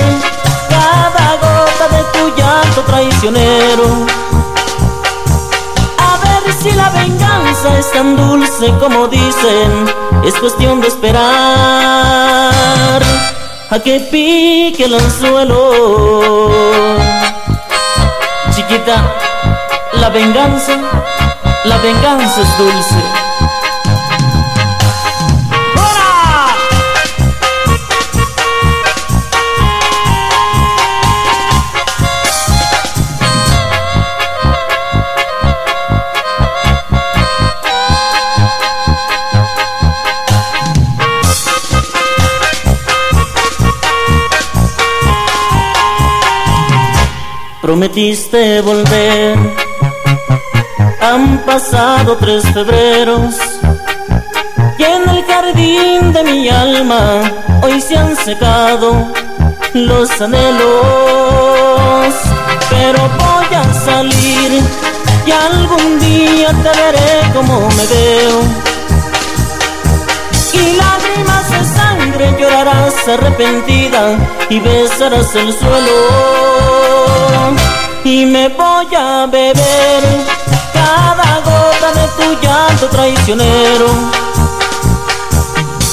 cada 0.68 1.36
gota 1.36 1.88
de 1.96 2.02
tu 2.12 2.36
llanto 2.36 2.82
traicionero. 2.82 4.23
Si 6.64 6.72
la 6.72 6.88
venganza 6.88 7.78
es 7.78 7.92
tan 7.92 8.16
dulce 8.16 8.72
como 8.80 9.06
dicen, 9.06 9.84
es 10.24 10.34
cuestión 10.36 10.80
de 10.80 10.88
esperar 10.88 11.20
a 13.68 13.78
que 13.84 14.00
pique 14.10 14.84
el 14.84 14.94
anzuelo. 14.94 16.50
Chiquita, 18.54 19.14
la 19.92 20.08
venganza, 20.08 20.78
la 21.64 21.76
venganza 21.76 22.40
es 22.40 22.56
dulce. 22.56 23.23
Prometiste 47.64 48.60
volver. 48.60 49.38
Han 51.00 51.38
pasado 51.46 52.14
tres 52.18 52.44
febreros 52.52 53.36
y 54.78 54.82
en 54.82 55.08
el 55.08 55.24
jardín 55.24 56.12
de 56.12 56.24
mi 56.24 56.50
alma 56.50 57.22
hoy 57.62 57.80
se 57.80 57.96
han 57.96 58.14
secado 58.16 59.10
los 59.72 60.10
anhelos. 60.20 60.54
Pero 62.68 62.98
voy 63.16 63.56
a 63.56 63.64
salir 63.72 64.62
y 65.26 65.30
algún 65.30 65.98
día 66.00 66.48
te 66.48 66.68
veré 66.68 67.32
como 67.32 67.66
me 67.70 67.86
veo. 67.86 68.42
Y 70.52 70.76
lágrimas 70.76 71.50
de 71.50 71.64
sangre 71.64 72.36
llorarás 72.38 73.08
arrepentida 73.08 74.18
y 74.50 74.60
besarás 74.60 75.34
el 75.34 75.50
suelo 75.50 76.43
y 78.04 78.26
me 78.26 78.48
voy 78.48 78.86
a 78.94 79.26
beber 79.26 80.02
cada 80.74 81.40
gota 81.40 81.92
de 81.94 82.06
tu 82.16 82.34
llanto 82.42 82.86
traicionero. 82.88 83.86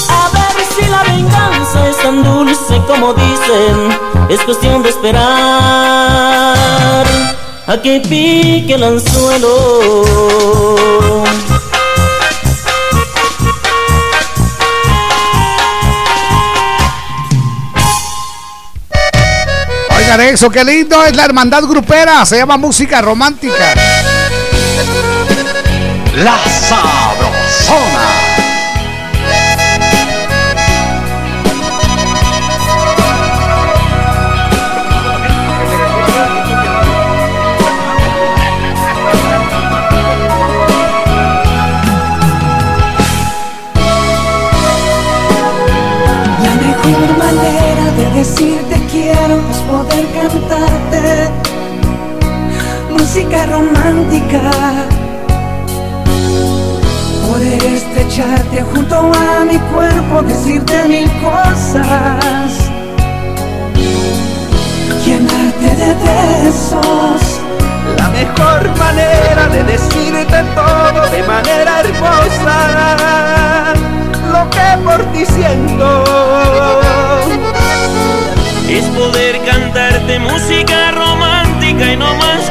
A 0.10 0.30
ver 0.34 0.56
si 0.76 0.86
la 0.90 1.04
venganza 1.04 1.88
es 1.88 1.98
tan 1.98 2.22
dulce 2.22 2.82
como 2.86 3.14
dicen, 3.14 3.98
es 4.30 4.42
cuestión 4.42 4.84
de 4.84 4.90
esperar 4.90 5.22
a 7.68 7.78
que 7.82 8.02
pique 8.02 8.74
el 8.74 8.84
anzuelo. 8.84 9.54
Oigan 20.14 20.28
eso, 20.28 20.50
qué 20.50 20.62
lindo 20.66 21.02
es 21.06 21.16
la 21.16 21.24
hermandad 21.24 21.64
grupera, 21.64 22.26
se 22.26 22.36
llama 22.36 22.58
música 22.58 23.02
romántica. 23.02 23.56
La 26.18 26.38
romántica. 53.46 54.52
Poder 57.28 57.64
estrecharte 57.64 58.62
junto 58.74 58.96
a 58.96 59.46
mi 59.46 59.58
cuerpo, 59.74 60.22
decirte 60.24 60.84
mil 60.88 61.10
cosas, 61.22 62.70
llenarte 65.06 65.76
de 65.82 65.96
besos. 66.06 67.40
La 67.98 68.10
mejor 68.10 68.70
manera 68.78 69.48
de 69.48 69.64
decirte 69.64 70.44
todo 70.56 71.02
de 71.10 71.24
manera 71.24 71.80
hermosa, 71.82 72.58
lo 74.32 74.50
que 74.50 74.78
por 74.84 75.04
ti 75.14 75.26
siento. 75.26 76.04
Es 78.70 78.86
poder 78.86 79.44
cantarte 79.44 80.20
música 80.20 80.92
romántica 80.92 81.92
y 81.92 81.98
no 81.98 82.14
más 82.16 82.50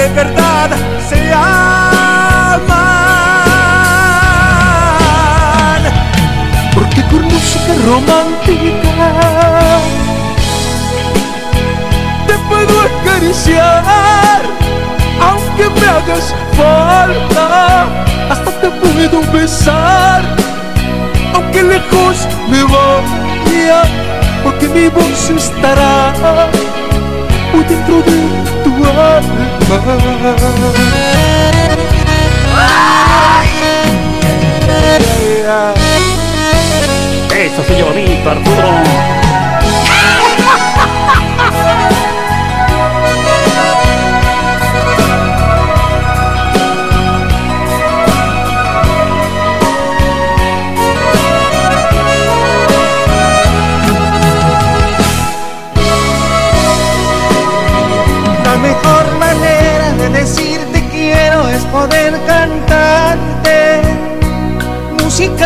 de 0.00 0.08
verdad 0.14 0.70
se 1.08 1.20
aman. 1.32 2.70
Porque 6.74 7.02
con 7.10 7.22
música 7.24 7.72
romántica 7.86 8.96
te 12.26 12.34
puedo 12.48 12.74
acariciar, 12.88 14.40
aunque 15.28 15.64
me 15.78 15.86
hagas 15.86 16.34
falta, 16.56 17.44
hasta 18.30 18.50
te 18.60 18.68
puedo 18.80 19.16
besar, 19.32 20.22
aunque 21.34 21.62
lejos 21.62 22.16
me 22.50 22.62
vayas. 22.64 23.30
día, 23.50 23.82
porque 24.42 24.66
mi 24.68 24.88
voz 24.88 25.30
estará 25.30 26.50
muy 27.52 27.64
dentro 27.64 28.02
de 28.02 28.12
tu 28.64 28.70
alma. 28.86 29.50
Eso 37.36 37.62
se 37.64 37.74
lleva 37.74 37.88
bonito, 37.88 38.30
Arturo. 38.30 39.19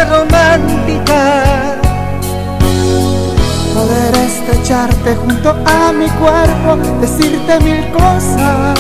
Romántica. 0.03 1.77
Poder 3.75 4.15
estrecharte 4.27 5.15
junto 5.17 5.51
a 5.51 5.93
mi 5.93 6.09
cuerpo, 6.23 6.77
decirte 7.01 7.61
mil 7.61 7.85
cosas, 7.93 8.79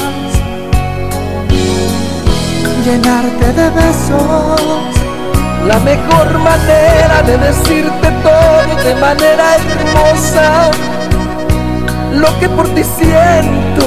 llenarte 2.84 3.52
de 3.52 3.70
besos. 3.70 4.60
La 5.66 5.78
mejor 5.78 6.38
manera 6.38 7.22
de 7.22 7.38
decirte 7.38 8.08
todo 8.22 8.84
de 8.84 8.94
manera 8.96 9.56
hermosa, 9.56 10.70
lo 12.12 12.38
que 12.38 12.48
por 12.50 12.68
ti 12.74 12.82
siento, 12.84 13.84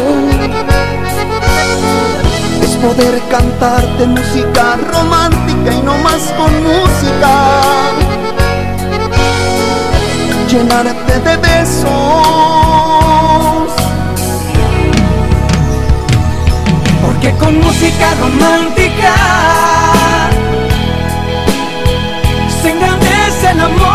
poder 2.81 3.21
cantarte 3.29 4.05
música 4.05 4.75
romántica 4.91 5.73
y 5.73 5.81
no 5.81 5.97
más 5.99 6.33
con 6.37 6.51
música. 6.63 7.31
Llenarte 10.49 11.19
de 11.19 11.37
besos. 11.37 11.87
Porque 17.03 17.31
con 17.37 17.59
música 17.59 18.13
romántica 18.21 19.13
se 22.61 22.71
engrandece 22.71 23.51
el 23.51 23.61
amor 23.61 23.86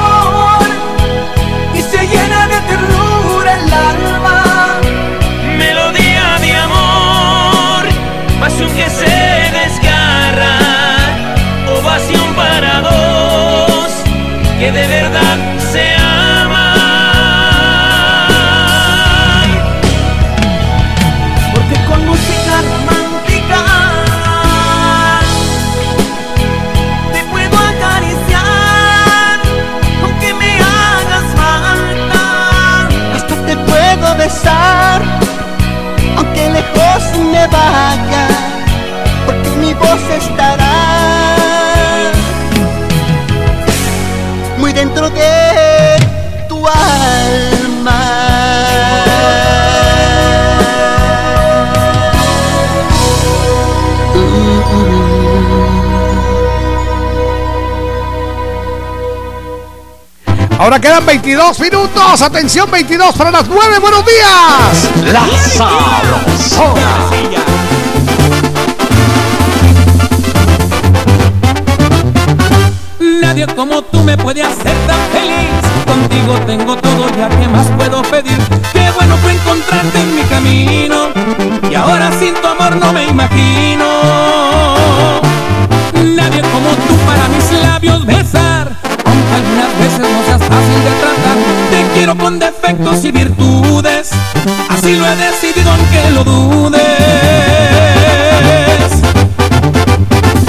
Ahora 60.63 60.81
quedan 60.81 61.05
22 61.05 61.59
minutos. 61.59 62.23
Atención, 62.23 62.71
22 62.71 63.17
para 63.17 63.33
las 63.33 63.49
9. 63.49 63.81
Buenos 63.81 64.05
días. 64.07 65.13
La 65.13 65.27
sabrosona. 65.49 67.11
Nadie 73.01 73.45
como 73.57 73.83
tú 73.83 74.05
me 74.05 74.17
puede 74.17 74.45
hacer 74.45 74.77
tan 74.87 75.01
feliz. 75.11 75.51
Contigo 75.85 76.39
tengo 76.47 76.77
todo, 76.77 77.09
ya 77.19 77.29
que 77.29 77.49
más 77.49 77.67
puedo 77.77 78.03
pedir. 78.03 78.39
Qué 78.73 78.89
bueno 78.93 79.17
fue 79.17 79.33
encontrarte 79.33 80.01
en 80.01 80.15
mi 80.15 80.23
camino. 80.23 81.09
Y 81.69 81.75
ahora 81.75 82.13
sin 82.21 82.35
tu 82.35 82.47
amor 82.47 82.77
no 82.77 82.93
me 82.93 83.07
imagino. 83.07 83.87
Nadie 85.93 86.41
como 86.41 86.71
tú 86.87 86.97
para 87.05 87.27
mis 87.27 87.51
labios 87.51 88.07
besar. 88.07 88.52
Algunas 89.35 89.79
veces 89.79 90.01
no 90.01 90.25
seas 90.25 90.43
fácil 90.43 90.85
de 90.85 90.91
tratar. 91.01 91.37
Te 91.71 91.95
quiero 91.95 92.17
con 92.17 92.39
defectos 92.39 93.05
y 93.05 93.13
virtudes. 93.13 94.11
Así 94.69 94.97
lo 94.97 95.07
he 95.07 95.17
decidido 95.17 95.71
aunque 95.71 96.11
lo 96.11 96.25
dudes. 96.25 96.83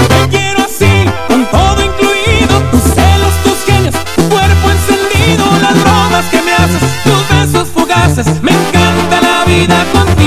Te 0.08 0.30
quiero 0.30 0.64
así, 0.64 1.10
con 1.28 1.46
todo 1.46 1.82
incluido, 1.82 2.60
tus 2.72 2.82
celos, 2.82 3.34
tus 3.44 3.66
genios, 3.66 3.96
tu 4.16 4.30
cuerpo 4.30 4.70
encendido, 4.70 5.46
las 5.62 5.80
bromas 5.82 6.26
que 6.32 6.42
me 6.42 6.54
haces, 6.54 6.82
tus 7.04 7.30
besos 7.30 7.68
fugaces, 7.70 8.28
me 8.42 8.52
encanta 8.52 9.22
la 9.22 9.46
vida 9.46 9.86
contigo. 9.94 10.23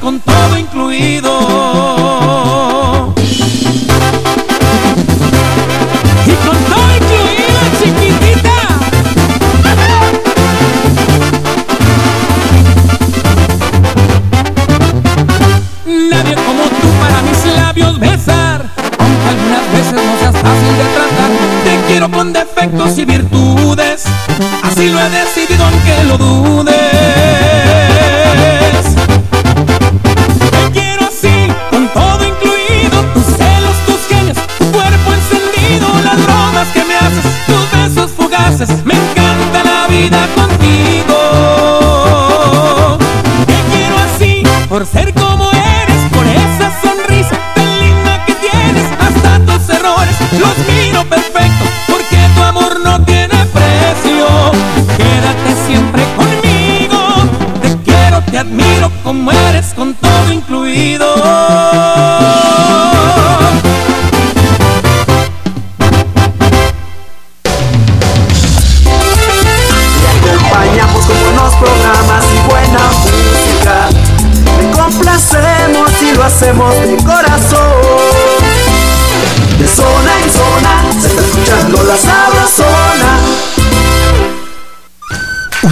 Con 0.00 0.18
todo 0.20 0.56
incluido. 0.56 1.30
Y 6.26 6.32
con 6.46 6.56
todo 6.56 6.90
incluido, 6.96 7.60
chiquitita. 7.78 8.58
Nadie 16.10 16.34
como 16.34 16.62
tú 16.64 16.88
para 16.98 17.22
mis 17.22 17.44
labios 17.56 17.98
besar. 17.98 18.66
Aunque 18.98 19.28
algunas 19.28 19.72
veces 19.72 19.92
no 19.92 20.18
seas 20.18 20.36
fácil 20.36 20.76
de 20.78 20.84
tratar. 20.94 21.30
Te 21.64 21.72
quiero 21.88 22.10
con 22.10 22.32
defectos 22.32 22.98
y 22.98 23.04
virtudes. 23.04 24.04
Así 24.62 24.88
lo 24.88 24.98
he 24.98 25.10
decidido 25.10 25.64
aunque 25.64 26.04
lo 26.04 26.16
dudes. 26.16 27.49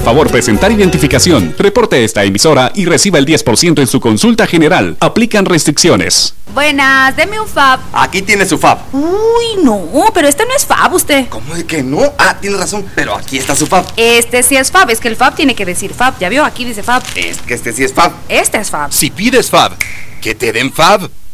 Favor 0.00 0.30
presentar 0.30 0.72
identificación. 0.72 1.54
Reporte 1.58 2.04
esta 2.04 2.24
emisora 2.24 2.72
y 2.74 2.84
reciba 2.84 3.18
el 3.18 3.26
10% 3.26 3.80
en 3.80 3.86
su 3.86 4.00
consulta 4.00 4.46
general. 4.46 4.96
Aplican 5.00 5.44
restricciones. 5.44 6.34
Buenas, 6.54 7.16
deme 7.16 7.40
un 7.40 7.48
fab. 7.48 7.80
Aquí 7.92 8.22
tiene 8.22 8.44
su 8.44 8.58
fab. 8.58 8.78
Uy, 8.92 9.62
no, 9.64 9.88
pero 10.12 10.28
este 10.28 10.44
no 10.44 10.54
es 10.54 10.66
fab 10.66 10.92
usted. 10.92 11.28
¿Cómo 11.28 11.54
de 11.54 11.64
que 11.64 11.82
no? 11.82 12.12
Ah, 12.18 12.36
tiene 12.40 12.56
razón, 12.56 12.84
pero 12.94 13.14
aquí 13.16 13.38
está 13.38 13.54
su 13.54 13.66
fab. 13.66 13.84
Este 13.96 14.42
sí 14.42 14.56
es 14.56 14.70
fab, 14.70 14.90
es 14.90 15.00
que 15.00 15.08
el 15.08 15.16
fab 15.16 15.34
tiene 15.34 15.54
que 15.54 15.64
decir 15.64 15.94
fab. 15.94 16.18
Ya 16.18 16.28
vio, 16.28 16.44
aquí 16.44 16.64
dice 16.64 16.82
fab. 16.82 17.02
Es 17.14 17.38
que 17.38 17.54
este 17.54 17.72
sí 17.72 17.84
es 17.84 17.92
fab. 17.94 18.12
Este 18.28 18.58
es 18.58 18.70
fab. 18.70 18.92
Si 18.92 19.10
pides 19.10 19.50
fab, 19.50 19.72
que 20.20 20.34
te 20.34 20.52
den 20.52 20.72
fab. 20.72 21.10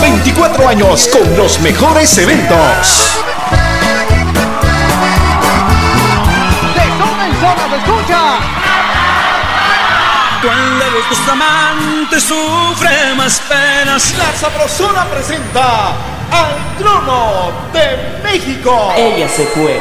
24 0.00 0.68
años 0.68 1.08
con 1.12 1.36
los 1.36 1.60
mejores 1.60 2.16
eventos. 2.18 3.20
De 6.74 6.82
zona 6.98 7.26
en 7.26 7.34
zona 7.40 7.68
se 7.68 7.76
escucha. 7.76 8.20
¿Cuál 10.42 10.78
de 10.78 10.90
los 10.90 11.08
dos 11.10 11.28
amantes 11.28 12.22
sufre 12.22 13.14
más 13.16 13.40
penas? 13.40 14.14
La 14.18 14.32
Sabrosona 14.38 15.04
presenta 15.06 15.88
al 16.30 16.76
trono 16.78 17.52
de 17.72 18.20
México. 18.22 18.92
Ella 18.96 19.28
se 19.28 19.46
fue. 19.46 19.80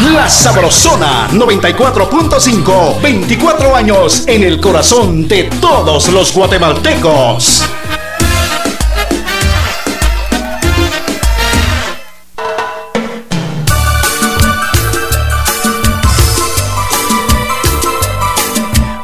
La 0.00 0.30
Sabrosona 0.30 1.28
94.5. 1.30 3.02
24 3.02 3.76
años 3.76 4.24
en 4.26 4.44
el 4.44 4.58
corazón 4.58 5.28
de 5.28 5.44
todos 5.60 6.08
los 6.08 6.32
guatemaltecos. 6.32 7.64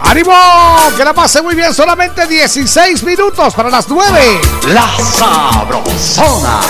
¡Ánimo! 0.01 0.33
Que 0.97 1.05
la 1.05 1.13
pase 1.13 1.43
muy 1.43 1.55
bien. 1.55 1.75
Solamente 1.75 2.27
16 2.27 3.05
minutos 3.05 3.55
para 3.55 3.69
las 3.69 3.87
9. 3.87 4.41
La 4.69 4.97
Sabrosona. 4.97 6.61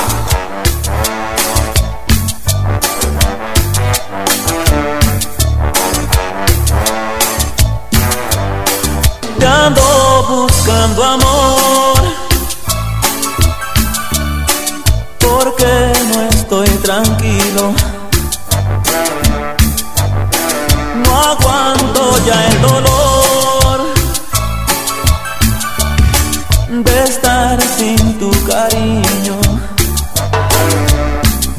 Te 9.38 9.46
ando 9.46 10.24
buscando 10.28 11.04
amor. 11.04 12.00
Porque 15.18 15.92
no 16.12 16.20
estoy 16.22 16.68
tranquilo. 16.82 17.72
No 21.04 21.22
aguanto 21.22 22.18
ya 22.26 22.46
el 22.48 22.62
dolor 22.62 23.80
De 26.70 27.04
estar 27.04 27.60
sin 27.62 28.18
tu 28.18 28.30
cariño. 28.44 29.36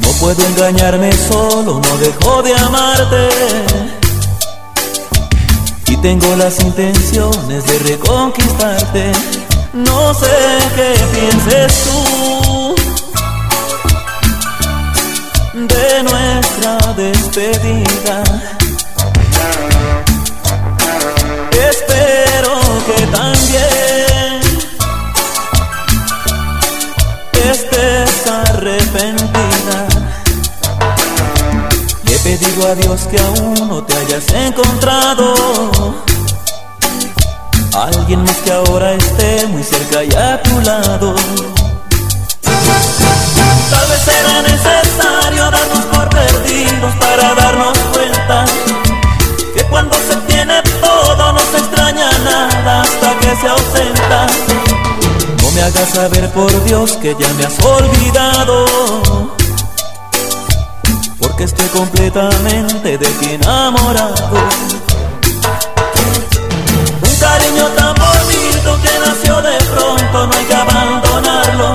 No 0.00 0.08
puedo 0.20 0.44
engañarme 0.44 1.12
solo, 1.12 1.80
no 1.80 1.96
dejo 1.98 2.42
de 2.42 2.54
amarte 2.54 3.87
y 5.88 5.96
tengo 5.98 6.36
las 6.36 6.60
intenciones 6.60 7.66
de 7.66 7.78
reconquistarte. 7.78 9.12
No 9.72 10.12
sé 10.14 10.58
qué 10.76 10.94
pienses 11.12 11.84
tú 11.84 12.74
de 15.54 16.02
nuestra 16.02 16.92
despedida. 16.94 18.57
Pedido 32.40 32.68
a 32.68 32.74
Dios 32.76 33.00
que 33.10 33.18
aún 33.18 33.68
no 33.68 33.82
te 33.82 33.96
hayas 33.96 34.32
encontrado. 34.32 35.34
Alguien 37.74 38.22
más 38.22 38.36
que 38.36 38.52
ahora 38.52 38.92
esté 38.92 39.46
muy 39.48 39.64
cerca 39.64 40.04
y 40.04 40.14
a 40.14 40.40
tu 40.42 40.60
lado. 40.60 41.14
Tal 43.70 43.88
vez 43.88 44.02
será 44.04 44.42
necesario 44.42 45.50
darnos 45.50 45.84
por 45.92 46.08
perdidos 46.10 46.94
para 47.00 47.34
darnos 47.34 47.78
cuenta 47.92 48.44
Que 49.54 49.64
cuando 49.64 49.96
se 49.96 50.16
tiene 50.28 50.62
todo 50.80 51.32
no 51.32 51.40
se 51.40 51.58
extraña 51.58 52.10
nada 52.18 52.82
hasta 52.82 53.18
que 53.18 53.36
se 53.36 53.48
ausenta. 53.48 54.26
No 55.42 55.50
me 55.50 55.62
hagas 55.62 55.88
saber 55.88 56.30
por 56.30 56.64
Dios 56.64 56.98
que 56.98 57.16
ya 57.18 57.28
me 57.34 57.46
has 57.46 57.58
olvidado 57.64 59.37
porque 61.38 61.44
estoy 61.44 61.68
completamente 61.68 62.98
de 62.98 63.06
ti 63.06 63.30
enamorado. 63.30 64.14
Un 67.00 67.16
cariño 67.20 67.64
tan 67.76 67.94
bonito 67.94 68.78
que 68.82 68.98
nació 69.06 69.40
de 69.42 69.56
pronto, 69.72 70.26
no 70.26 70.32
hay 70.34 70.44
que 70.46 70.54
abandonarlo. 70.54 71.74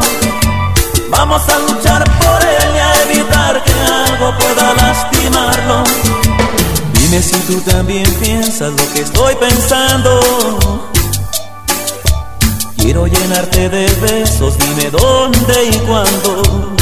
Vamos 1.09 1.41
a 1.47 1.59
luchar 1.59 2.03
por 2.03 2.43
él 2.43 2.75
y 2.75 2.79
a 2.79 3.03
evitar 3.03 3.63
que 3.63 3.71
algo 3.71 4.33
pueda 4.37 4.73
lastimarlo. 4.73 5.83
Dime 6.95 7.21
si 7.21 7.37
tú 7.47 7.61
también 7.61 8.11
piensas 8.15 8.73
lo 8.73 8.93
que 8.93 8.99
estoy 8.99 9.33
pensando. 9.35 10.89
Quiero 12.75 13.07
llenarte 13.07 13.69
de 13.69 13.87
besos, 14.01 14.57
dime 14.57 14.91
dónde 14.91 15.65
y 15.71 15.79
cuándo. 15.87 16.73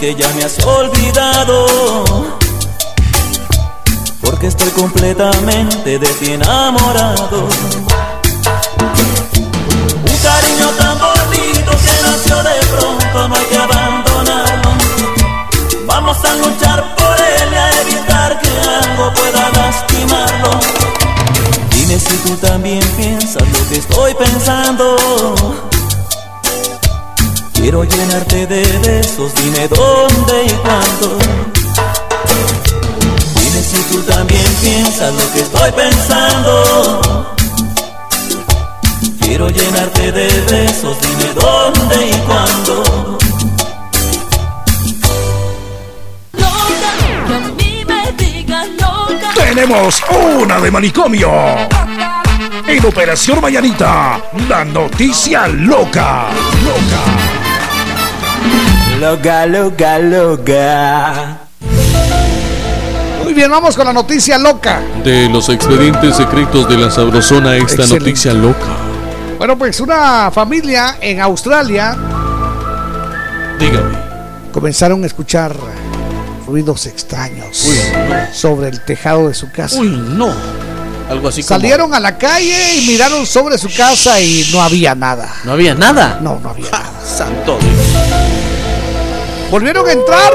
Que 0.00 0.14
ya 0.14 0.28
me 0.30 0.42
has 0.44 0.58
olvidado. 0.64 1.66
Porque 4.22 4.46
estoy 4.46 4.70
completamente 4.70 5.98
de 5.98 6.06
ti 6.14 6.32
enamorado. 6.32 7.48
Un 10.10 10.16
cariño 10.22 10.68
tan 10.78 10.98
bonito 10.98 11.70
que 11.84 11.94
nació 12.02 12.42
de 12.42 12.60
pronto, 12.72 13.28
no 13.28 13.34
hay 13.34 13.44
que 13.44 13.56
abandonarlo. 13.58 14.70
Vamos 15.86 16.16
a 16.24 16.34
luchar 16.36 16.94
por 16.94 17.20
él 17.20 17.52
y 17.52 17.56
a 17.56 17.80
evitar 17.82 18.40
que 18.40 18.48
algo 18.48 19.12
pueda 19.12 19.50
lastimarlo. 19.50 20.60
Dime 21.72 21.98
si 21.98 22.16
tú 22.26 22.36
también 22.36 22.80
piensas 22.96 23.42
lo 23.42 23.68
que 23.68 23.76
estoy 23.76 24.14
pensando. 24.14 24.96
De 28.30 28.46
besos, 28.46 29.34
dime 29.34 29.66
dónde 29.66 30.44
y 30.46 30.50
cuándo. 30.62 31.18
Dime 33.34 33.60
si 33.60 33.82
tú 33.90 34.00
también 34.02 34.44
piensas 34.62 35.12
lo 35.12 35.32
que 35.32 35.40
estoy 35.40 35.72
pensando. 35.72 37.36
Quiero 39.20 39.48
llenarte 39.48 40.12
de 40.12 40.28
besos, 40.42 40.96
dime 41.02 41.32
dónde 41.34 42.06
y 42.06 42.14
cuándo. 42.20 43.18
Que 46.32 47.34
a 47.34 47.38
mí 47.58 47.84
me 47.84 48.12
digan 48.12 48.76
loca. 48.76 49.34
Tenemos 49.34 50.02
una 50.38 50.60
de 50.60 50.70
manicomio. 50.70 51.30
En 52.66 52.86
Operación 52.86 53.40
Mañanita, 53.40 54.22
la 54.48 54.64
noticia 54.64 55.48
loca. 55.48 56.28
Loca, 56.64 57.29
loca, 59.00 59.46
loca. 59.98 61.38
Muy 63.24 63.32
bien, 63.34 63.50
vamos 63.50 63.76
con 63.76 63.86
la 63.86 63.92
noticia 63.92 64.38
loca. 64.38 64.80
De 65.04 65.28
los 65.28 65.48
expedientes 65.48 66.16
secretos 66.16 66.68
de 66.68 66.76
la 66.76 66.90
Sabrosona, 66.90 67.56
esta 67.56 67.82
Excelente. 67.82 67.98
noticia 67.98 68.32
loca. 68.34 68.66
Bueno, 69.38 69.56
pues 69.56 69.80
una 69.80 70.30
familia 70.30 70.96
en 71.00 71.20
Australia 71.20 71.96
Dígame. 73.58 73.96
comenzaron 74.52 75.02
a 75.02 75.06
escuchar 75.06 75.54
ruidos 76.46 76.84
extraños 76.86 77.66
sobre 78.32 78.68
el 78.68 78.80
tejado 78.84 79.28
de 79.28 79.34
su 79.34 79.50
casa. 79.50 79.78
Uy, 79.80 79.88
no. 79.88 80.30
Algo 81.08 81.28
así 81.28 81.42
como- 81.42 81.58
Salieron 81.60 81.94
a 81.94 82.00
la 82.00 82.18
calle 82.18 82.76
y 82.76 82.86
miraron 82.86 83.24
sobre 83.26 83.56
su 83.58 83.68
casa 83.74 84.20
y 84.20 84.48
no 84.52 84.60
había 84.62 84.94
nada. 84.94 85.28
No 85.44 85.52
había 85.52 85.74
nada. 85.74 86.18
No, 86.22 86.38
no 86.40 86.50
había 86.50 86.70
nada. 86.70 86.90
Santo 87.04 87.58
Dios. 87.60 88.29
Volvieron 89.50 89.88
a 89.88 89.92
entrar 89.92 90.32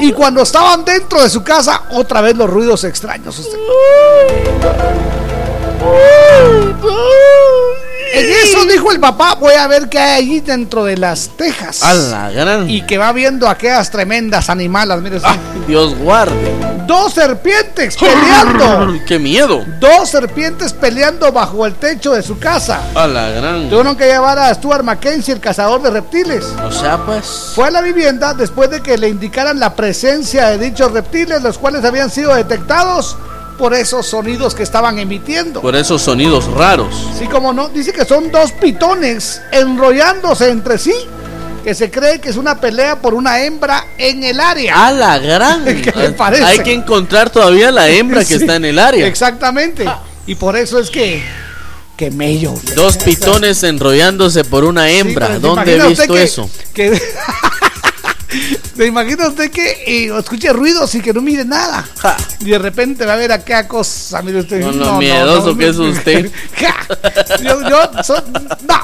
y 0.00 0.12
cuando 0.12 0.42
estaban 0.42 0.84
dentro 0.84 1.22
de 1.22 1.30
su 1.30 1.42
casa, 1.42 1.84
otra 1.90 2.20
vez 2.20 2.36
los 2.36 2.50
ruidos 2.50 2.84
extraños. 2.84 3.48
En 8.14 8.26
eso 8.26 8.64
dijo 8.66 8.90
el 8.90 9.00
papá, 9.00 9.34
voy 9.34 9.54
a 9.54 9.66
ver 9.66 9.88
qué 9.88 9.98
hay 9.98 10.22
allí 10.22 10.40
dentro 10.40 10.84
de 10.84 10.96
las 10.96 11.30
tejas. 11.36 11.82
A 11.82 11.94
la 11.94 12.30
gran. 12.30 12.68
Y 12.68 12.82
que 12.82 12.98
va 12.98 13.12
viendo 13.12 13.48
aquellas 13.48 13.90
tremendas 13.90 14.48
animalas, 14.48 15.00
mire. 15.02 15.20
Dios 15.66 15.96
guarde. 15.96 16.54
Dos 16.86 17.12
serpientes 17.12 17.96
peleando. 17.98 18.98
¡Qué 19.06 19.18
miedo! 19.18 19.62
Dos 19.78 20.08
serpientes 20.08 20.72
peleando 20.72 21.30
bajo 21.32 21.66
el 21.66 21.74
techo 21.74 22.12
de 22.12 22.22
su 22.22 22.38
casa. 22.38 22.80
A 22.94 23.06
la 23.06 23.28
gran. 23.28 23.68
Tuvieron 23.68 23.94
que 23.94 24.06
llevar 24.06 24.38
a 24.38 24.54
Stuart 24.54 24.82
Mackenzie, 24.82 25.34
el 25.34 25.40
cazador 25.40 25.82
de 25.82 25.90
reptiles. 25.90 26.46
O 26.64 26.72
sea, 26.72 26.96
pues. 27.04 27.52
Fue 27.54 27.66
a 27.66 27.70
la 27.70 27.82
vivienda 27.82 28.32
después 28.32 28.70
de 28.70 28.80
que 28.80 28.96
le 28.96 29.10
indicaran 29.10 29.60
la 29.60 29.74
presencia 29.74 30.46
de 30.48 30.58
dichos 30.58 30.90
reptiles, 30.92 31.42
los 31.42 31.58
cuales 31.58 31.84
habían 31.84 32.10
sido 32.10 32.34
detectados 32.34 33.16
por 33.58 33.74
esos 33.74 34.06
sonidos 34.06 34.54
que 34.54 34.62
estaban 34.62 34.98
emitiendo. 34.98 35.60
Por 35.60 35.74
esos 35.76 36.00
sonidos 36.00 36.46
raros. 36.52 36.94
Sí, 37.18 37.26
como 37.26 37.52
no, 37.52 37.68
dice 37.68 37.92
que 37.92 38.04
son 38.04 38.30
dos 38.30 38.52
pitones 38.52 39.42
enrollándose 39.52 40.48
entre 40.48 40.78
sí, 40.78 40.94
que 41.64 41.74
se 41.74 41.90
cree 41.90 42.20
que 42.20 42.30
es 42.30 42.36
una 42.36 42.60
pelea 42.60 43.00
por 43.02 43.12
una 43.14 43.42
hembra 43.42 43.84
en 43.98 44.22
el 44.24 44.38
área. 44.40 44.86
A 44.86 44.92
la 44.92 45.18
gran. 45.18 45.64
¿Qué 45.82 45.92
le 45.94 46.10
parece? 46.12 46.44
Hay 46.44 46.58
que 46.60 46.72
encontrar 46.72 47.28
todavía 47.30 47.70
la 47.70 47.88
hembra 47.88 48.24
que 48.24 48.34
está 48.36 48.56
en 48.56 48.64
el 48.64 48.78
área. 48.78 49.06
Exactamente. 49.06 49.84
Y 50.26 50.34
por 50.36 50.56
eso 50.56 50.78
es 50.78 50.88
que 50.90 51.22
que 51.96 52.12
mello. 52.12 52.54
Dos 52.76 52.96
pitones 52.98 53.60
enrollándose 53.64 54.44
por 54.44 54.62
una 54.64 54.88
hembra. 54.88 55.26
pero 55.26 55.40
¿se 55.40 55.46
¿Dónde 55.48 55.76
he 55.76 55.88
visto 55.88 56.14
que- 56.14 56.22
eso? 56.22 56.48
que- 56.72 57.02
¿Se 58.76 58.86
imagina 58.86 59.28
usted 59.28 59.50
que 59.50 59.70
eh, 59.86 60.12
escuche 60.18 60.52
ruidos 60.52 60.94
y 60.94 61.00
que 61.00 61.12
no 61.12 61.20
mire 61.20 61.44
nada? 61.44 61.88
Y 62.40 62.50
de 62.50 62.58
repente 62.58 63.06
va 63.06 63.14
a 63.14 63.16
ver 63.16 63.32
aquella 63.32 63.66
cosa, 63.66 64.20
mire 64.22 64.40
usted. 64.40 64.60
No, 64.60 64.72
no, 64.72 64.98
miedoso 64.98 65.56
que 65.56 65.68
es 65.68 65.76
usted. 65.76 66.30
yo, 67.42 67.68
yo, 67.68 68.02
so- 68.04 68.22
no. 68.66 68.80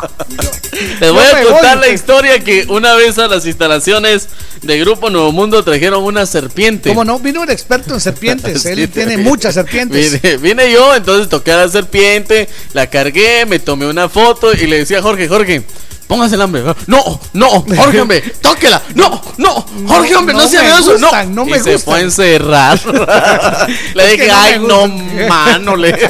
Les 1.01 1.13
voy 1.13 1.25
a 1.25 1.43
contar 1.45 1.79
voy. 1.79 1.89
la 1.89 1.95
historia 1.95 2.41
que 2.43 2.67
una 2.69 2.95
vez 2.95 3.19
a 3.19 3.29
las 3.29 3.47
instalaciones 3.47 4.29
de 4.63 4.79
Grupo 4.81 5.11
Nuevo 5.11 5.31
Mundo 5.31 5.63
trajeron 5.63 6.03
una 6.03 6.27
serpiente. 6.27 6.89
Como 6.89 7.05
no, 7.05 7.19
vino 7.19 7.43
un 7.43 7.51
experto 7.51 7.95
en 7.95 8.01
serpientes. 8.01 8.63
Sí, 8.65 8.69
Él 8.71 8.89
tiene 8.89 9.19
muchas 9.19 9.55
serpientes. 9.55 10.23
Vine, 10.23 10.37
vine 10.39 10.73
yo, 10.73 10.95
entonces 10.95 11.29
toqué 11.29 11.53
a 11.53 11.57
la 11.59 11.69
serpiente, 11.69 12.49
la 12.73 12.89
cargué, 12.89 13.45
me 13.47 13.59
tomé 13.59 13.87
una 13.87 14.09
foto 14.09 14.53
y 14.55 14.67
le 14.67 14.79
decía 14.79 14.99
a 15.01 15.03
Jorge, 15.03 15.29
Jorge, 15.29 15.63
póngase 16.07 16.35
el 16.35 16.43
hambre. 16.43 16.63
No, 16.87 17.21
no, 17.33 17.49
Jorge, 17.51 18.01
hombre, 18.01 18.21
tóquela. 18.41 18.81
No, 18.95 19.21
no, 19.39 19.67
Jorge, 19.87 20.17
hombre, 20.17 20.35
no, 20.35 20.43
no 20.43 20.49
se 20.49 20.59
me 20.59 20.67
haga 20.67 20.79
eso. 20.79 20.93
No, 20.99 20.99
gustan, 21.07 21.35
no 21.35 21.45
me 21.45 21.57
y 21.57 21.61
se 21.61 21.73
gustan. 21.75 21.81
fue 21.81 21.99
a 21.99 22.01
encerrar. 22.03 22.81
le 23.95 24.05
Es 24.05 24.11
dije, 24.13 24.27
no 24.29 24.35
ay, 24.39 24.59
no, 24.59 24.81
gustan". 24.89 25.29
mano. 25.29 25.77
Le... 25.77 25.95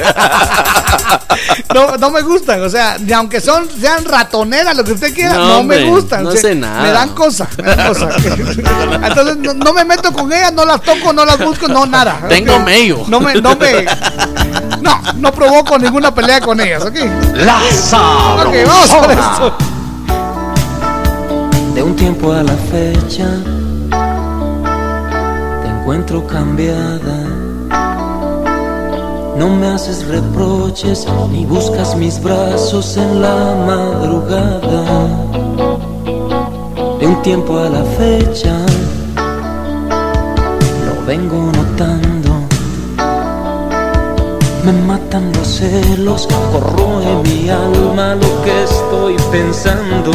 No, 1.73 1.97
no 1.97 2.09
me 2.09 2.21
gustan, 2.21 2.63
o 2.63 2.69
sea, 2.69 2.97
ni 2.99 3.11
aunque 3.11 3.41
son, 3.41 3.67
sean 3.79 4.05
ratoneras, 4.05 4.75
lo 4.77 4.83
que 4.83 4.93
usted 4.93 5.13
quiera, 5.13 5.33
No, 5.33 5.47
no, 5.47 5.57
hombre, 5.59 5.81
me 5.83 5.89
gustan. 5.89 6.23
no 6.23 6.29
o 6.29 6.31
sea, 6.31 6.41
sé 6.41 6.55
nada. 6.55 6.81
Me 6.83 6.91
dan 6.91 7.09
cosas, 7.09 7.49
me 7.57 7.75
dan 7.75 7.87
cosas. 7.89 8.15
Entonces 8.23 9.37
no, 9.37 9.53
no 9.53 9.73
me 9.73 9.83
meto 9.83 10.11
con 10.13 10.31
ellas, 10.31 10.53
no 10.53 10.63
las 10.65 10.81
toco, 10.81 11.11
no 11.11 11.25
las 11.25 11.37
busco, 11.37 11.67
no 11.67 11.85
nada. 11.85 12.21
Tengo 12.29 12.59
mello. 12.59 13.03
No 13.07 13.19
me, 13.19 13.35
no 13.41 13.55
me, 13.57 13.85
no, 14.81 15.01
no 15.15 15.31
provoco 15.33 15.77
ninguna 15.77 16.13
pelea 16.15 16.39
con 16.39 16.59
ellas, 16.59 16.83
¿ok? 16.83 16.95
La 17.33 17.59
Ok, 18.45 18.55
vamos 18.65 19.07
ver 19.07 19.19
esto. 19.19 19.57
De 21.75 21.83
un 21.83 21.93
tiempo 21.97 22.31
a 22.31 22.41
la 22.41 22.55
fecha 22.71 23.27
te 25.61 25.67
encuentro 25.67 26.25
cambiada. 26.25 27.17
No 29.37 29.49
me 29.49 29.67
haces 29.67 30.07
reproches 30.07 31.05
ni 31.33 31.45
buscas 31.45 31.97
mis 31.97 32.23
brazos 32.23 32.95
en 32.95 33.21
la 33.21 33.35
madrugada. 33.67 35.05
De 36.97 37.07
un 37.07 37.21
tiempo 37.23 37.59
a 37.59 37.67
la 37.67 37.83
fecha 37.83 38.55
lo 40.85 41.05
vengo 41.05 41.51
notando. 41.51 42.31
Me 44.63 44.71
matan 44.87 45.29
los 45.33 45.47
celos, 45.47 46.25
corroe 46.53 47.21
mi 47.25 47.49
alma 47.49 48.15
lo 48.15 48.43
que 48.45 48.63
estoy 48.63 49.17
pensando. 49.29 50.13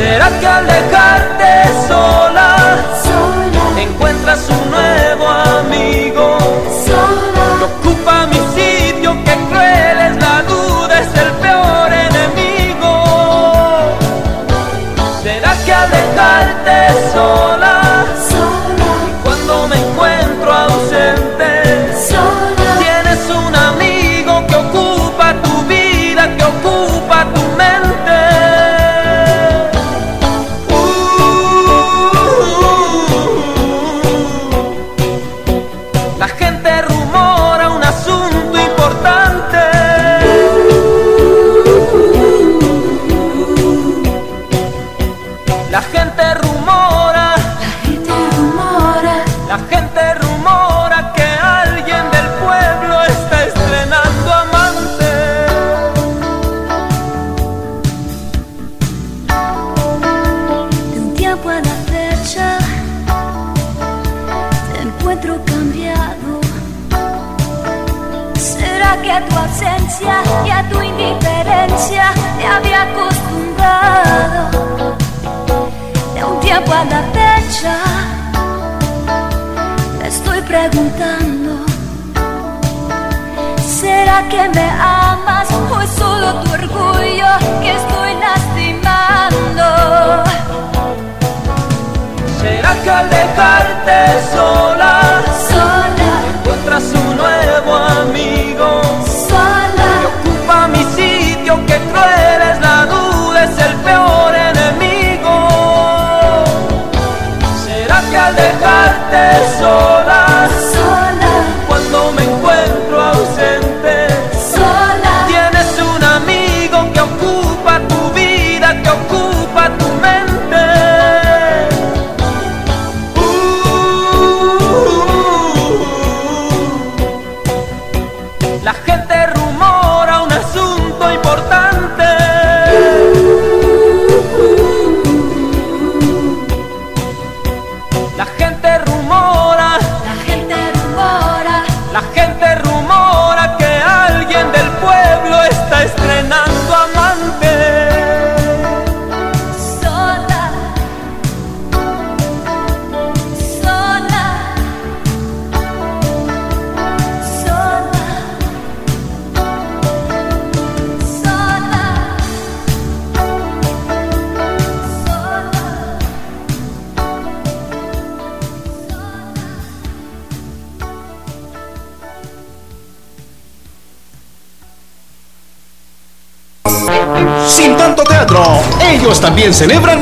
¿Será 0.00 0.30
que 0.40 0.46
al 0.46 0.66
dejarte 0.66 1.50
sola, 1.86 2.56
encuentras 3.76 4.48
un 4.48 4.70
nuevo 4.70 5.28
amigo? 5.28 6.38
Que 7.58 7.64
ocupa 7.64 8.26
mi 8.28 8.40
sitio, 8.56 9.12
que 9.24 9.32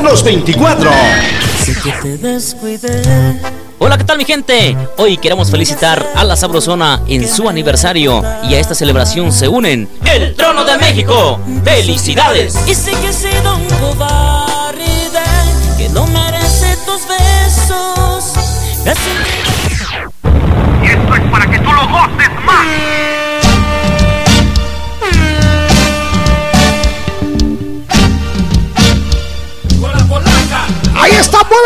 los 0.09 0.23
24. 0.23 0.91
Sé 1.63 1.75
que 1.83 1.91
te 1.91 2.17
descuidé. 2.17 3.39
Hola, 3.77 3.95
¿qué 3.95 4.03
tal 4.03 4.17
mi 4.17 4.25
gente? 4.25 4.75
Hoy 4.97 5.17
queremos 5.17 5.51
felicitar 5.51 6.03
a 6.15 6.23
la 6.23 6.35
Sabrosona 6.35 7.03
en 7.07 7.27
su 7.27 7.47
aniversario 7.47 8.23
y 8.49 8.55
a 8.55 8.59
esta 8.59 8.73
celebración 8.73 9.31
se 9.31 9.47
unen 9.47 9.87
el 10.11 10.35
Trono 10.35 10.65
de 10.65 10.77
México. 10.79 11.39
¡Felicidades! 11.63 12.57
Y 12.65 12.73
sé 12.73 12.91
que 12.91 13.09
he 13.09 13.13
sido 13.13 13.55
un 13.55 13.67
cobarde 13.67 14.83
que 15.77 15.89
no 15.89 16.07
merece 16.07 16.75
tus 16.87 17.07
besos. 17.07 18.33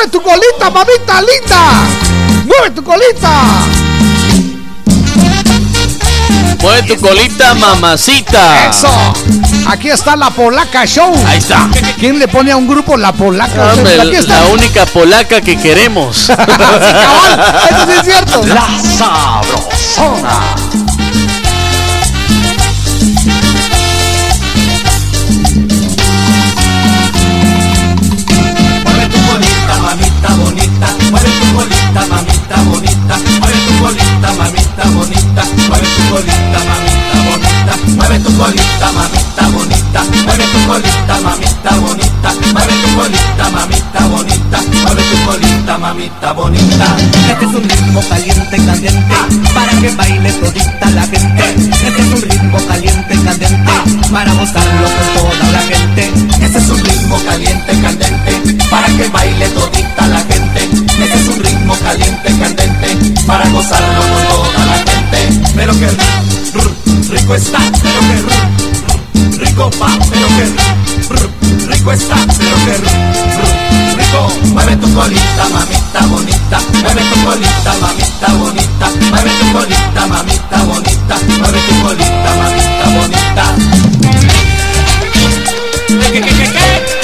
Mueve 0.04 0.12
tu 0.12 0.22
colita, 0.22 0.70
mamita 0.70 1.22
linda. 1.22 1.62
Mueve 2.46 2.72
tu 2.72 2.84
colita. 2.84 3.30
Mueve 6.62 6.84
tu 6.84 7.00
colita, 7.00 7.54
mamacita. 7.54 8.70
Eso. 8.70 8.90
Aquí 9.68 9.90
está 9.90 10.16
la 10.16 10.30
Polaca 10.30 10.86
Show. 10.86 11.14
Ahí 11.28 11.38
está. 11.38 11.70
¿Quién 12.00 12.20
le 12.20 12.28
pone 12.28 12.52
a 12.52 12.58
un 12.58 12.68
grupo 12.68 12.98
la 12.98 13.14
Polaca? 13.14 13.72
Aquí 13.72 14.16
está. 14.16 14.42
la 14.42 14.48
única 14.48 14.86
polaca 14.86 15.42
que 15.42 15.58
queremos. 15.58 16.32
Sí, 16.34 16.36
cabal, 16.36 17.40
Eso 17.70 17.86
sí 17.86 17.92
es 18.00 18.06
cierto. 18.06 18.44
La 18.46 18.68
sabrosona. 18.98 20.63
Bonita, 35.34 35.44
mueve 35.66 35.88
tu 35.88 36.04
colita, 36.10 36.60
mamita 36.64 37.18
bonita, 37.26 37.76
mueve 37.96 38.20
tu 38.20 38.38
colita, 38.38 38.92
mamita 38.92 39.50
bonita, 39.50 40.04
mueve 40.24 40.46
tu 40.52 40.60
colita, 40.68 41.20
mamita 41.22 41.72
bonita, 41.78 42.34
mueve 42.54 42.74
tu 42.82 42.96
colita, 42.96 43.50
mamita 43.50 44.00
bonita, 44.08 44.60
mueve 44.84 45.04
tu 45.04 45.18
colita, 45.26 45.78
mamita 45.78 46.34
bonita. 46.34 46.96
Este 47.30 47.46
es 47.46 47.54
un 47.54 47.64
ritmo 47.64 48.02
caliente, 48.10 48.58
candente, 48.58 49.16
para 49.54 49.72
que 49.80 49.90
baile 49.92 50.32
todita 50.34 50.90
la 50.92 51.04
gente. 51.04 51.44
Este 51.88 52.02
es 52.02 52.14
un 52.14 52.22
ritmo 52.22 52.58
caliente, 52.68 53.16
candente, 53.24 53.72
para 54.12 54.34
gozarlo 54.34 54.88
con 54.88 55.32
toda 55.32 55.52
la 55.52 55.62
gente. 55.62 56.12
Este 56.42 56.58
es 56.58 56.70
un 56.70 56.84
ritmo 56.84 57.18
caliente, 57.26 57.82
candente, 57.82 58.66
para 58.70 58.88
que 58.88 59.08
baile 59.10 59.48
todita 59.50 60.08
la 60.08 60.20
gente. 60.20 60.63
Este 61.00 61.18
es 61.18 61.28
un 61.28 61.40
ritmo 61.44 61.76
caliente, 61.80 62.30
candente, 62.40 63.22
para 63.26 63.50
gozarlo 63.50 63.88
con 64.00 64.28
toda 64.28 64.66
la 64.66 64.78
gente. 64.78 65.42
Pero 65.56 65.74
que 65.74 65.88
rico 67.10 67.36
está, 67.36 67.60
pero 67.82 68.00
que 68.08 69.38
rico 69.44 69.70
pa, 69.72 69.90
pero 70.10 70.28
que 70.28 70.46
rico 71.68 71.92
está, 71.92 72.16
pero 72.38 72.56
que 72.66 72.78
rico. 72.78 74.34
Mueve 74.54 74.76
tu 74.78 74.94
colita, 74.94 75.50
mamita 75.50 76.06
bonita, 76.08 76.60
mueve 76.82 77.02
tu 77.02 77.24
colita, 77.26 77.74
mamita 77.82 78.34
bonita, 78.34 78.90
mueve 79.10 79.32
tu 79.32 79.52
colita, 79.52 80.08
mamita 80.08 80.64
bonita, 80.64 81.16
mueve 81.40 81.60
tu 81.60 81.82
colita, 81.82 82.36
mamita 82.38 82.86
bonita. 82.96 83.56
¿Qué, 85.88 86.12
qué, 86.12 86.22
qué, 86.22 86.52
qué? 86.52 87.03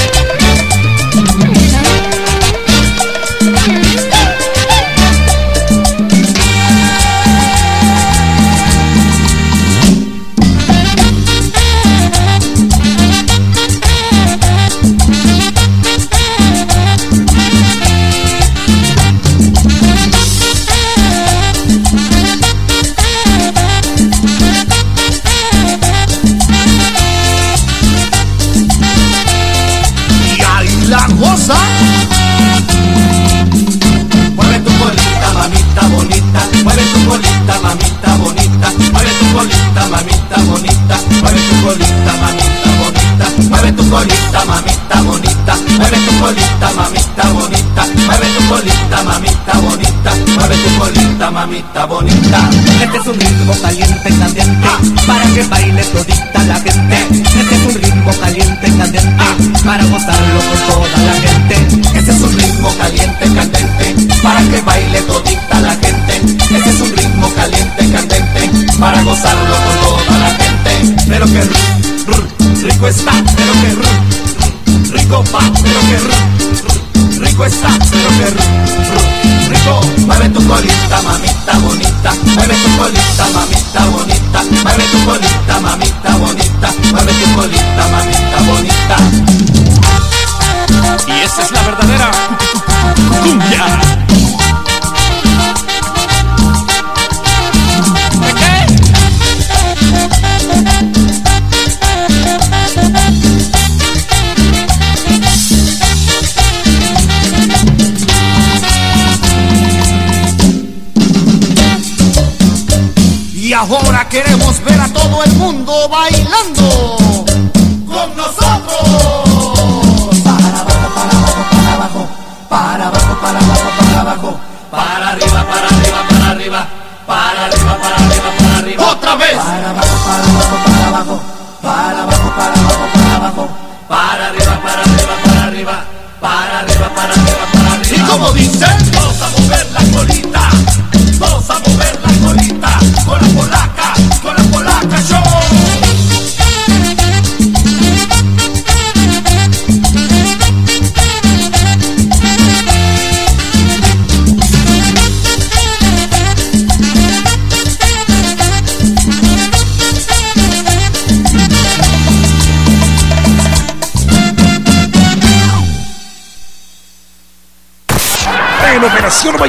Mamita 51.39 51.85
bonita. 51.85 52.49
Este 52.83 52.97
es 52.97 53.07
un 53.07 53.17
ritmo 53.17 53.53
caliente, 53.61 54.09
candente, 54.19 54.67
para 55.07 55.23
que 55.33 55.43
baile 55.43 55.83
todita 55.85 56.43
la 56.43 56.55
gente. 56.55 56.97
Este 57.39 57.55
es 57.55 57.65
un 57.65 57.81
ritmo 57.81 58.11
caliente, 58.19 58.67
candente, 58.77 59.59
para 59.63 59.83
gozarlo 59.85 60.39
con 60.49 60.59
toda 60.67 60.97
la 61.05 61.13
gente. 61.13 61.58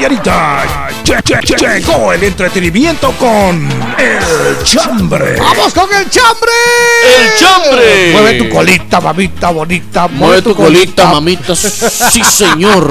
Vallarita 0.05 0.65
lle- 1.05 1.20
lle- 1.23 1.41
lle- 1.43 1.59
llegó 1.75 2.11
el 2.15 2.25
entretenimiento 2.25 3.12
con 3.19 3.69
El 3.99 4.65
Chambre. 4.65 5.37
¡Vamos 5.39 5.75
con 5.75 5.93
el 5.95 6.09
chambre! 6.09 6.51
¡El 7.05 7.35
chambre! 7.39 8.12
Mueve 8.12 8.39
tu 8.39 8.49
colita, 8.49 8.99
mamita 9.03 9.51
bonita. 9.51 10.09
Mueve 10.09 10.41
tu 10.41 10.55
colita, 10.55 11.05
mamita. 11.12 11.55
Sí, 11.55 12.23
señor. 12.25 12.91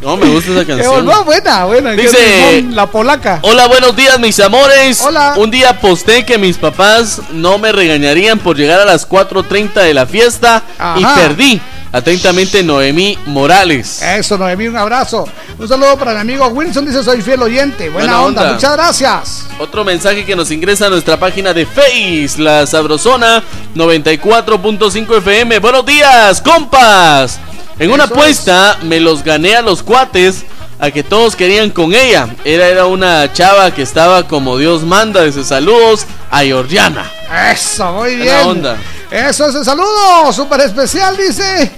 No, 0.00 0.16
me 0.16 0.26
gusta 0.28 0.52
esa 0.52 0.60
Eh, 0.62 0.66
canción. 0.66 1.04
no, 1.04 1.22
buena, 1.24 1.66
buena. 1.66 1.90
Dice- 1.92 2.64
La 2.70 2.86
polaca. 2.86 3.40
Hola, 3.42 3.66
buenos 3.68 3.94
días, 3.94 4.18
mis 4.18 4.40
amores. 4.40 5.02
Hola. 5.02 5.34
Un 5.36 5.50
día 5.50 5.78
posté 5.78 6.24
que 6.24 6.38
mis 6.38 6.56
papás 6.56 7.20
no 7.30 7.58
me 7.58 7.72
regañarían 7.72 8.38
por 8.38 8.56
llegar 8.56 8.80
a 8.80 8.86
las 8.86 9.06
4.30 9.06 9.82
de 9.82 9.92
la 9.92 10.06
fiesta 10.06 10.62
y 10.96 11.04
Ajá. 11.04 11.14
perdí. 11.14 11.60
Atentamente, 11.90 12.62
Noemí 12.62 13.18
Morales. 13.24 14.02
Eso, 14.02 14.36
Noemí, 14.36 14.68
un 14.68 14.76
abrazo. 14.76 15.26
Un 15.58 15.66
saludo 15.66 15.96
para 15.98 16.14
mi 16.14 16.20
amigo 16.20 16.46
Wilson, 16.48 16.86
dice 16.86 17.02
soy 17.02 17.20
fiel 17.20 17.42
oyente. 17.42 17.88
Buena, 17.90 18.12
Buena 18.12 18.22
onda. 18.22 18.40
onda. 18.42 18.52
muchas 18.54 18.72
gracias. 18.74 19.44
Otro 19.58 19.84
mensaje 19.84 20.24
que 20.24 20.36
nos 20.36 20.52
ingresa 20.52 20.86
a 20.86 20.90
nuestra 20.90 21.18
página 21.18 21.52
de 21.52 21.66
Face, 21.66 22.34
la 22.40 22.64
Sabrosona 22.64 23.42
94.5 23.74 25.18
FM. 25.18 25.58
Buenos 25.58 25.84
días, 25.84 26.40
compas. 26.42 27.40
En 27.78 27.90
una 27.90 28.04
apuesta 28.04 28.78
me 28.82 29.00
los 29.00 29.24
gané 29.24 29.56
a 29.56 29.62
los 29.62 29.82
cuates 29.82 30.44
a 30.78 30.92
que 30.92 31.02
todos 31.02 31.34
querían 31.34 31.70
con 31.70 31.92
ella. 31.92 32.28
Era, 32.44 32.68
era 32.68 32.86
una 32.86 33.32
chava 33.32 33.72
que 33.72 33.82
estaba 33.82 34.28
como 34.28 34.58
Dios 34.58 34.84
manda. 34.84 35.24
Dice 35.24 35.42
saludos 35.42 36.06
a 36.30 36.42
Georgiana. 36.42 37.10
Eso, 37.52 37.92
muy 37.94 38.16
Buena 38.16 38.22
bien. 38.36 38.46
onda. 38.48 38.76
Eso 39.10 39.48
es 39.48 39.54
el 39.56 39.64
saludo, 39.64 40.32
súper 40.32 40.60
especial, 40.60 41.16
dice. 41.16 41.72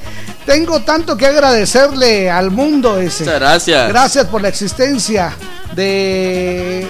Tengo 0.47 0.81
tanto 0.81 1.17
que 1.17 1.27
agradecerle 1.27 2.31
al 2.31 2.51
mundo 2.51 2.99
ese. 2.99 3.25
Muchas 3.25 3.41
gracias. 3.41 3.89
Gracias 3.89 4.27
por 4.27 4.43
la 4.43 4.49
existencia 4.49 5.33
de 5.75 6.87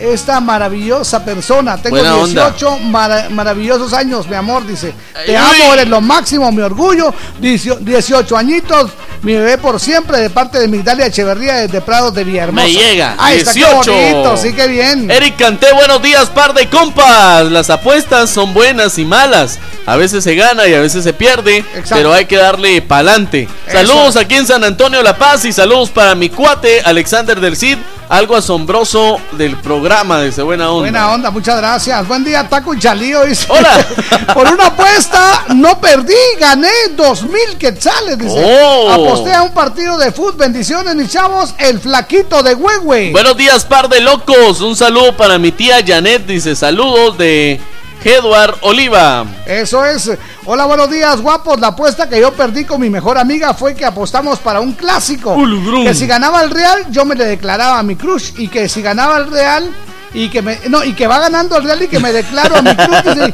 esta 0.00 0.40
maravillosa 0.40 1.24
persona. 1.24 1.76
Tengo 1.78 1.96
Buena 1.96 2.16
onda. 2.16 2.50
18 2.50 2.78
mara- 2.80 3.30
maravillosos 3.30 3.92
años, 3.92 4.28
mi 4.28 4.34
amor, 4.36 4.66
dice. 4.66 4.92
Te 5.26 5.36
Ay, 5.36 5.62
amo, 5.62 5.74
eres 5.74 5.88
lo 5.88 6.00
máximo, 6.00 6.50
mi 6.52 6.62
orgullo. 6.62 7.12
Dicio- 7.40 7.76
18 7.80 8.36
añitos, 8.36 8.90
mi 9.24 9.32
bebé 9.32 9.56
por 9.56 9.80
siempre, 9.80 10.18
de 10.20 10.28
parte 10.28 10.58
de 10.60 10.68
Migdalia 10.68 11.06
Echeverría 11.06 11.54
desde 11.54 11.80
Prados 11.80 12.14
de 12.14 12.24
Villahermosa. 12.24 12.66
Me 12.66 12.72
llega. 12.72 13.16
Ahí 13.18 13.38
está, 13.38 13.54
qué 13.54 13.60
18. 13.60 13.92
bonito, 13.92 14.36
sí, 14.36 14.52
qué 14.52 14.68
bien. 14.68 15.10
Eric 15.10 15.36
Canté, 15.38 15.72
buenos 15.72 16.02
días, 16.02 16.26
par 16.28 16.52
de 16.52 16.68
compas. 16.68 17.50
Las 17.50 17.70
apuestas 17.70 18.28
son 18.28 18.52
buenas 18.52 18.98
y 18.98 19.04
malas. 19.06 19.58
A 19.86 19.96
veces 19.96 20.24
se 20.24 20.34
gana 20.34 20.66
y 20.66 20.74
a 20.74 20.80
veces 20.80 21.04
se 21.04 21.14
pierde, 21.14 21.58
Exacto. 21.58 21.94
pero 21.96 22.12
hay 22.12 22.26
que 22.26 22.36
darle 22.36 22.82
pa'lante. 22.82 23.48
Saludos 23.70 24.16
aquí 24.16 24.34
en 24.34 24.46
San 24.46 24.62
Antonio 24.62 25.02
La 25.02 25.16
Paz 25.16 25.44
y 25.46 25.52
saludos 25.52 25.90
para 25.90 26.14
mi 26.14 26.28
cuate 26.28 26.82
Alexander 26.84 27.40
del 27.40 27.56
Cid. 27.56 27.78
Algo 28.08 28.36
asombroso 28.36 29.18
del 29.32 29.56
programa, 29.56 30.20
dice 30.20 30.42
buena 30.42 30.70
onda. 30.70 30.80
Buena 30.80 31.12
onda, 31.12 31.30
muchas 31.30 31.56
gracias. 31.56 32.06
Buen 32.06 32.22
día, 32.22 32.48
Taco 32.48 32.74
y 32.74 32.78
Chalío. 32.78 33.24
Dice. 33.24 33.46
Hola. 33.48 33.86
Por 34.34 34.46
una 34.46 34.66
apuesta, 34.66 35.46
no 35.54 35.80
perdí, 35.80 36.14
gané 36.38 36.70
dos 36.96 37.22
mil 37.22 37.56
quetzales. 37.58 38.18
Dice. 38.18 38.36
Oh. 38.36 38.90
Aposté 38.90 39.32
a 39.32 39.42
un 39.42 39.52
partido 39.52 39.96
de 39.96 40.12
fútbol. 40.12 40.34
Bendiciones, 40.36 40.94
mis 40.94 41.10
chavos. 41.10 41.54
El 41.58 41.80
flaquito 41.80 42.42
de 42.42 42.54
Huehue. 42.54 43.12
Buenos 43.12 43.36
días, 43.36 43.64
par 43.64 43.88
de 43.88 44.00
locos. 44.00 44.60
Un 44.60 44.76
saludo 44.76 45.16
para 45.16 45.38
mi 45.38 45.52
tía 45.52 45.76
Janet, 45.84 46.26
dice 46.26 46.54
saludos 46.54 47.16
de 47.16 47.60
Edward 48.04 48.56
Oliva. 48.60 49.24
Eso 49.46 49.84
es. 49.84 50.10
Hola, 50.44 50.66
buenos 50.66 50.90
días, 50.90 51.20
guapos. 51.20 51.58
La 51.58 51.68
apuesta 51.68 52.08
que 52.08 52.20
yo 52.20 52.32
perdí 52.32 52.64
con 52.64 52.80
mi 52.80 52.90
mejor 52.90 53.16
amiga 53.16 53.54
fue 53.54 53.74
que 53.74 53.84
apostamos 53.84 54.38
para 54.38 54.60
un 54.60 54.72
clásico. 54.72 55.34
Que 55.82 55.94
si 55.94 56.06
ganaba 56.06 56.42
el 56.42 56.50
Real, 56.50 56.86
yo 56.90 57.04
me 57.04 57.14
le 57.14 57.24
declaraba 57.24 57.78
a 57.78 57.82
mi 57.82 57.96
crush. 57.96 58.32
Y 58.36 58.48
que 58.48 58.68
si 58.68 58.82
ganaba 58.82 59.16
el 59.16 59.30
Real, 59.30 59.74
y 60.12 60.28
que 60.28 60.42
me. 60.42 60.58
No, 60.68 60.84
y 60.84 60.92
que 60.92 61.06
va 61.06 61.18
ganando 61.18 61.56
el 61.56 61.64
Real 61.64 61.82
y 61.82 61.88
que 61.88 61.98
me 61.98 62.12
declaro 62.12 62.56
a 62.56 62.62
mi 62.62 62.74
crush. 62.76 63.32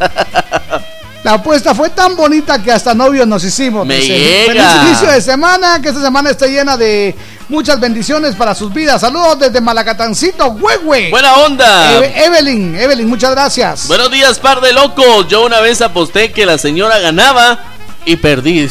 La 1.22 1.34
apuesta 1.34 1.74
fue 1.74 1.90
tan 1.90 2.16
bonita 2.16 2.62
que 2.62 2.72
hasta 2.72 2.94
novios 2.94 3.26
nos 3.26 3.44
hicimos. 3.44 3.84
Me 3.86 4.00
llega. 4.00 4.46
Feliz 4.52 4.64
inicio 4.88 5.10
de 5.10 5.20
semana, 5.20 5.80
que 5.82 5.88
esta 5.88 6.00
semana 6.00 6.30
esté 6.30 6.48
llena 6.48 6.78
de 6.78 7.14
muchas 7.50 7.78
bendiciones 7.78 8.34
para 8.34 8.54
sus 8.54 8.72
vidas. 8.72 9.02
Saludos 9.02 9.38
desde 9.40 9.60
Malacatancito, 9.60 10.46
Huehue. 10.52 11.10
Buena 11.10 11.34
onda. 11.34 11.98
Eve- 11.98 12.24
Evelyn, 12.24 12.74
Evelyn, 12.74 13.06
muchas 13.08 13.32
gracias. 13.32 13.86
Buenos 13.86 14.10
días, 14.10 14.38
par 14.38 14.62
de 14.62 14.72
locos. 14.72 15.28
Yo 15.28 15.44
una 15.44 15.60
vez 15.60 15.82
aposté 15.82 16.32
que 16.32 16.46
la 16.46 16.56
señora 16.56 16.98
ganaba 17.00 17.64
y 18.04 18.16
perdí. 18.16 18.68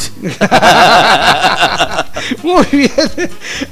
Muy 2.42 2.66
bien. 2.70 2.92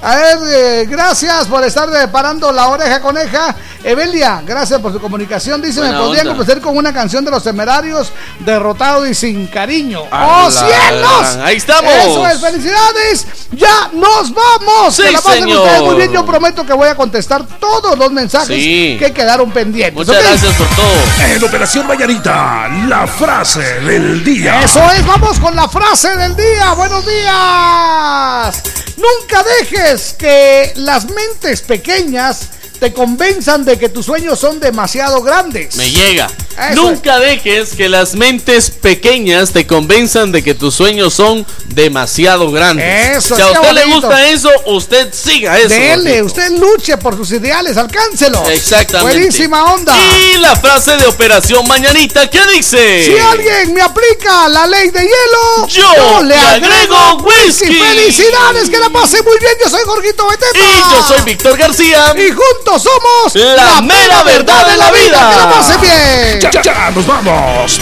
A 0.03 0.15
ver, 0.17 0.39
eh, 0.53 0.87
gracias 0.89 1.47
por 1.47 1.63
estar 1.65 1.89
reparando 1.89 2.51
la 2.53 2.69
oreja 2.69 3.01
coneja. 3.01 3.55
Evelia, 3.85 4.43
gracias 4.45 4.81
por 4.81 4.93
su 4.93 5.01
comunicación. 5.01 5.63
Dice, 5.63 5.79
Buena 5.81 5.99
me 5.99 6.05
podrían 6.05 6.27
onda. 6.27 6.37
complacer 6.39 6.63
con 6.63 6.77
una 6.77 6.93
canción 6.93 7.25
de 7.25 7.31
los 7.31 7.43
temerarios, 7.45 8.11
derrotado 8.41 9.07
y 9.07 9.15
sin 9.15 9.47
cariño. 9.47 10.03
¡Oh, 10.11 10.49
la 10.49 10.51
cielos! 10.51 11.37
ahí 11.45 11.57
estamos. 11.57 11.93
Eso 11.95 12.27
es, 12.27 12.41
felicidades. 12.41 13.27
Ya 13.53 13.91
nos 13.93 14.33
vamos. 14.35 14.95
Sí, 14.97 15.03
que 15.05 15.13
la 15.13 15.21
pasen 15.21 15.43
señor. 15.45 15.59
ustedes 15.63 15.83
muy 15.83 15.95
bien. 15.97 16.13
Yo 16.13 16.27
prometo 16.27 16.67
que 16.67 16.73
voy 16.73 16.89
a 16.89 16.95
contestar 16.97 17.47
todos 17.61 17.97
los 17.99 18.11
mensajes 18.11 18.49
Sí. 18.49 18.97
que 18.99 19.13
quedaron 19.13 19.51
pendientes. 19.53 19.95
Muchas 19.95 20.23
gracias 20.23 20.55
por 20.57 20.67
todo. 20.69 20.87
En 21.35 21.45
Operación 21.45 21.87
Vallarita, 21.89 22.69
la 22.89 23.07
frase 23.07 23.61
del 23.81 24.25
día. 24.25 24.61
Eso 24.63 24.91
es, 24.91 25.07
vamos 25.07 25.39
con 25.39 25.55
la 25.59 25.69
frase 25.69 26.17
del 26.17 26.37
día. 26.37 26.73
Buenos 26.75 27.05
días. 27.05 28.63
Nunca 28.97 29.43
dejes 29.59 30.15
que 30.17 30.73
las 30.77 31.07
mentes 31.11 31.63
pequeñas 31.63 32.51
te 32.79 32.93
convenzan 32.93 33.65
de 33.65 33.79
que 33.79 33.89
tus 33.89 34.07
sueños 34.07 34.39
son 34.39 34.61
demasiado 34.61 35.23
grandes. 35.23 35.77
Me 35.77 35.91
llega. 35.91 36.29
Nunca 36.75 37.19
dejes 37.21 37.71
que 37.75 37.89
las 37.89 38.15
mentes 38.15 38.71
pequeñas 38.71 39.53
te 39.53 39.65
convenzan 39.67 40.33
de 40.33 40.43
que 40.43 40.55
tus 40.55 40.75
sueños 40.75 41.15
son 41.15 41.47
demasiado 41.67 42.51
grandes. 42.51 43.17
Eso, 43.19 43.37
si 43.37 43.43
a 43.43 43.47
usted 43.53 43.73
le 43.73 43.85
gusta 43.85 44.29
eso, 44.31 44.51
usted 44.67 45.13
siga 45.15 45.57
eso. 45.57 45.69
Dele, 45.69 46.23
usted 46.23 46.51
luche 46.53 46.97
por 46.97 47.17
sus 47.17 47.31
ideales, 47.31 47.77
alcáncelos. 47.77 48.49
Exactamente. 48.49 49.19
Buenísima 49.19 49.73
onda. 49.73 49.95
Y 50.19 50.39
la 50.39 50.57
frase 50.57 50.97
de 50.97 51.07
Operación 51.07 51.67
Mañanita, 51.69 52.29
¿qué 52.29 52.41
dice? 52.55 53.05
Si 53.07 53.17
alguien 53.19 53.73
me 53.75 53.81
aplica 53.81 54.49
la 54.49 54.67
ley 54.67 54.91
de 54.91 55.01
hielo, 55.01 55.69
Yo 55.69 56.23
le 56.23 56.29
le 56.29 56.35
agrego 56.35 56.97
agrego 56.97 57.23
whisky. 57.25 57.67
whisky. 57.67 57.79
Felicidades, 57.79 58.69
que 58.69 58.79
la 58.79 58.91
pase 58.91 59.23
muy 59.23 59.39
bien. 59.39 59.53
Yo 59.63 59.71
soy 59.71 59.83
Jorgito 59.85 60.27
Beteta. 60.29 60.59
Y 60.59 60.79
yo 60.93 61.03
soy 61.07 61.23
Víctor 61.25 61.57
García. 61.57 62.15
Y 62.17 62.31
juntos 62.31 62.68
somos 62.77 63.35
La 63.35 63.81
mera 63.81 64.23
verdad 64.25 64.67
de 64.67 64.77
la 64.77 64.91
vida. 64.91 65.31
Que 65.31 65.37
la 65.37 65.49
pase 65.49 65.79
bien. 65.79 66.41
Ya, 66.41 66.51
ya 66.63 66.91
nos 66.91 67.07
vamos. 67.07 67.81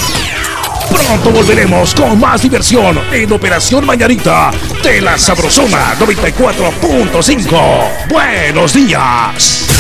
Pronto 0.91 1.31
volveremos 1.31 1.95
con 1.95 2.21
más 2.21 2.43
diversión 2.43 3.01
en 3.13 3.33
Operación 3.33 3.85
Mañanita 3.85 4.53
de 4.83 5.01
la 5.01 5.19
Sabrosona 5.19 5.97
94.5. 5.99 8.09
Buenos 8.09 8.73
días. 8.73 9.76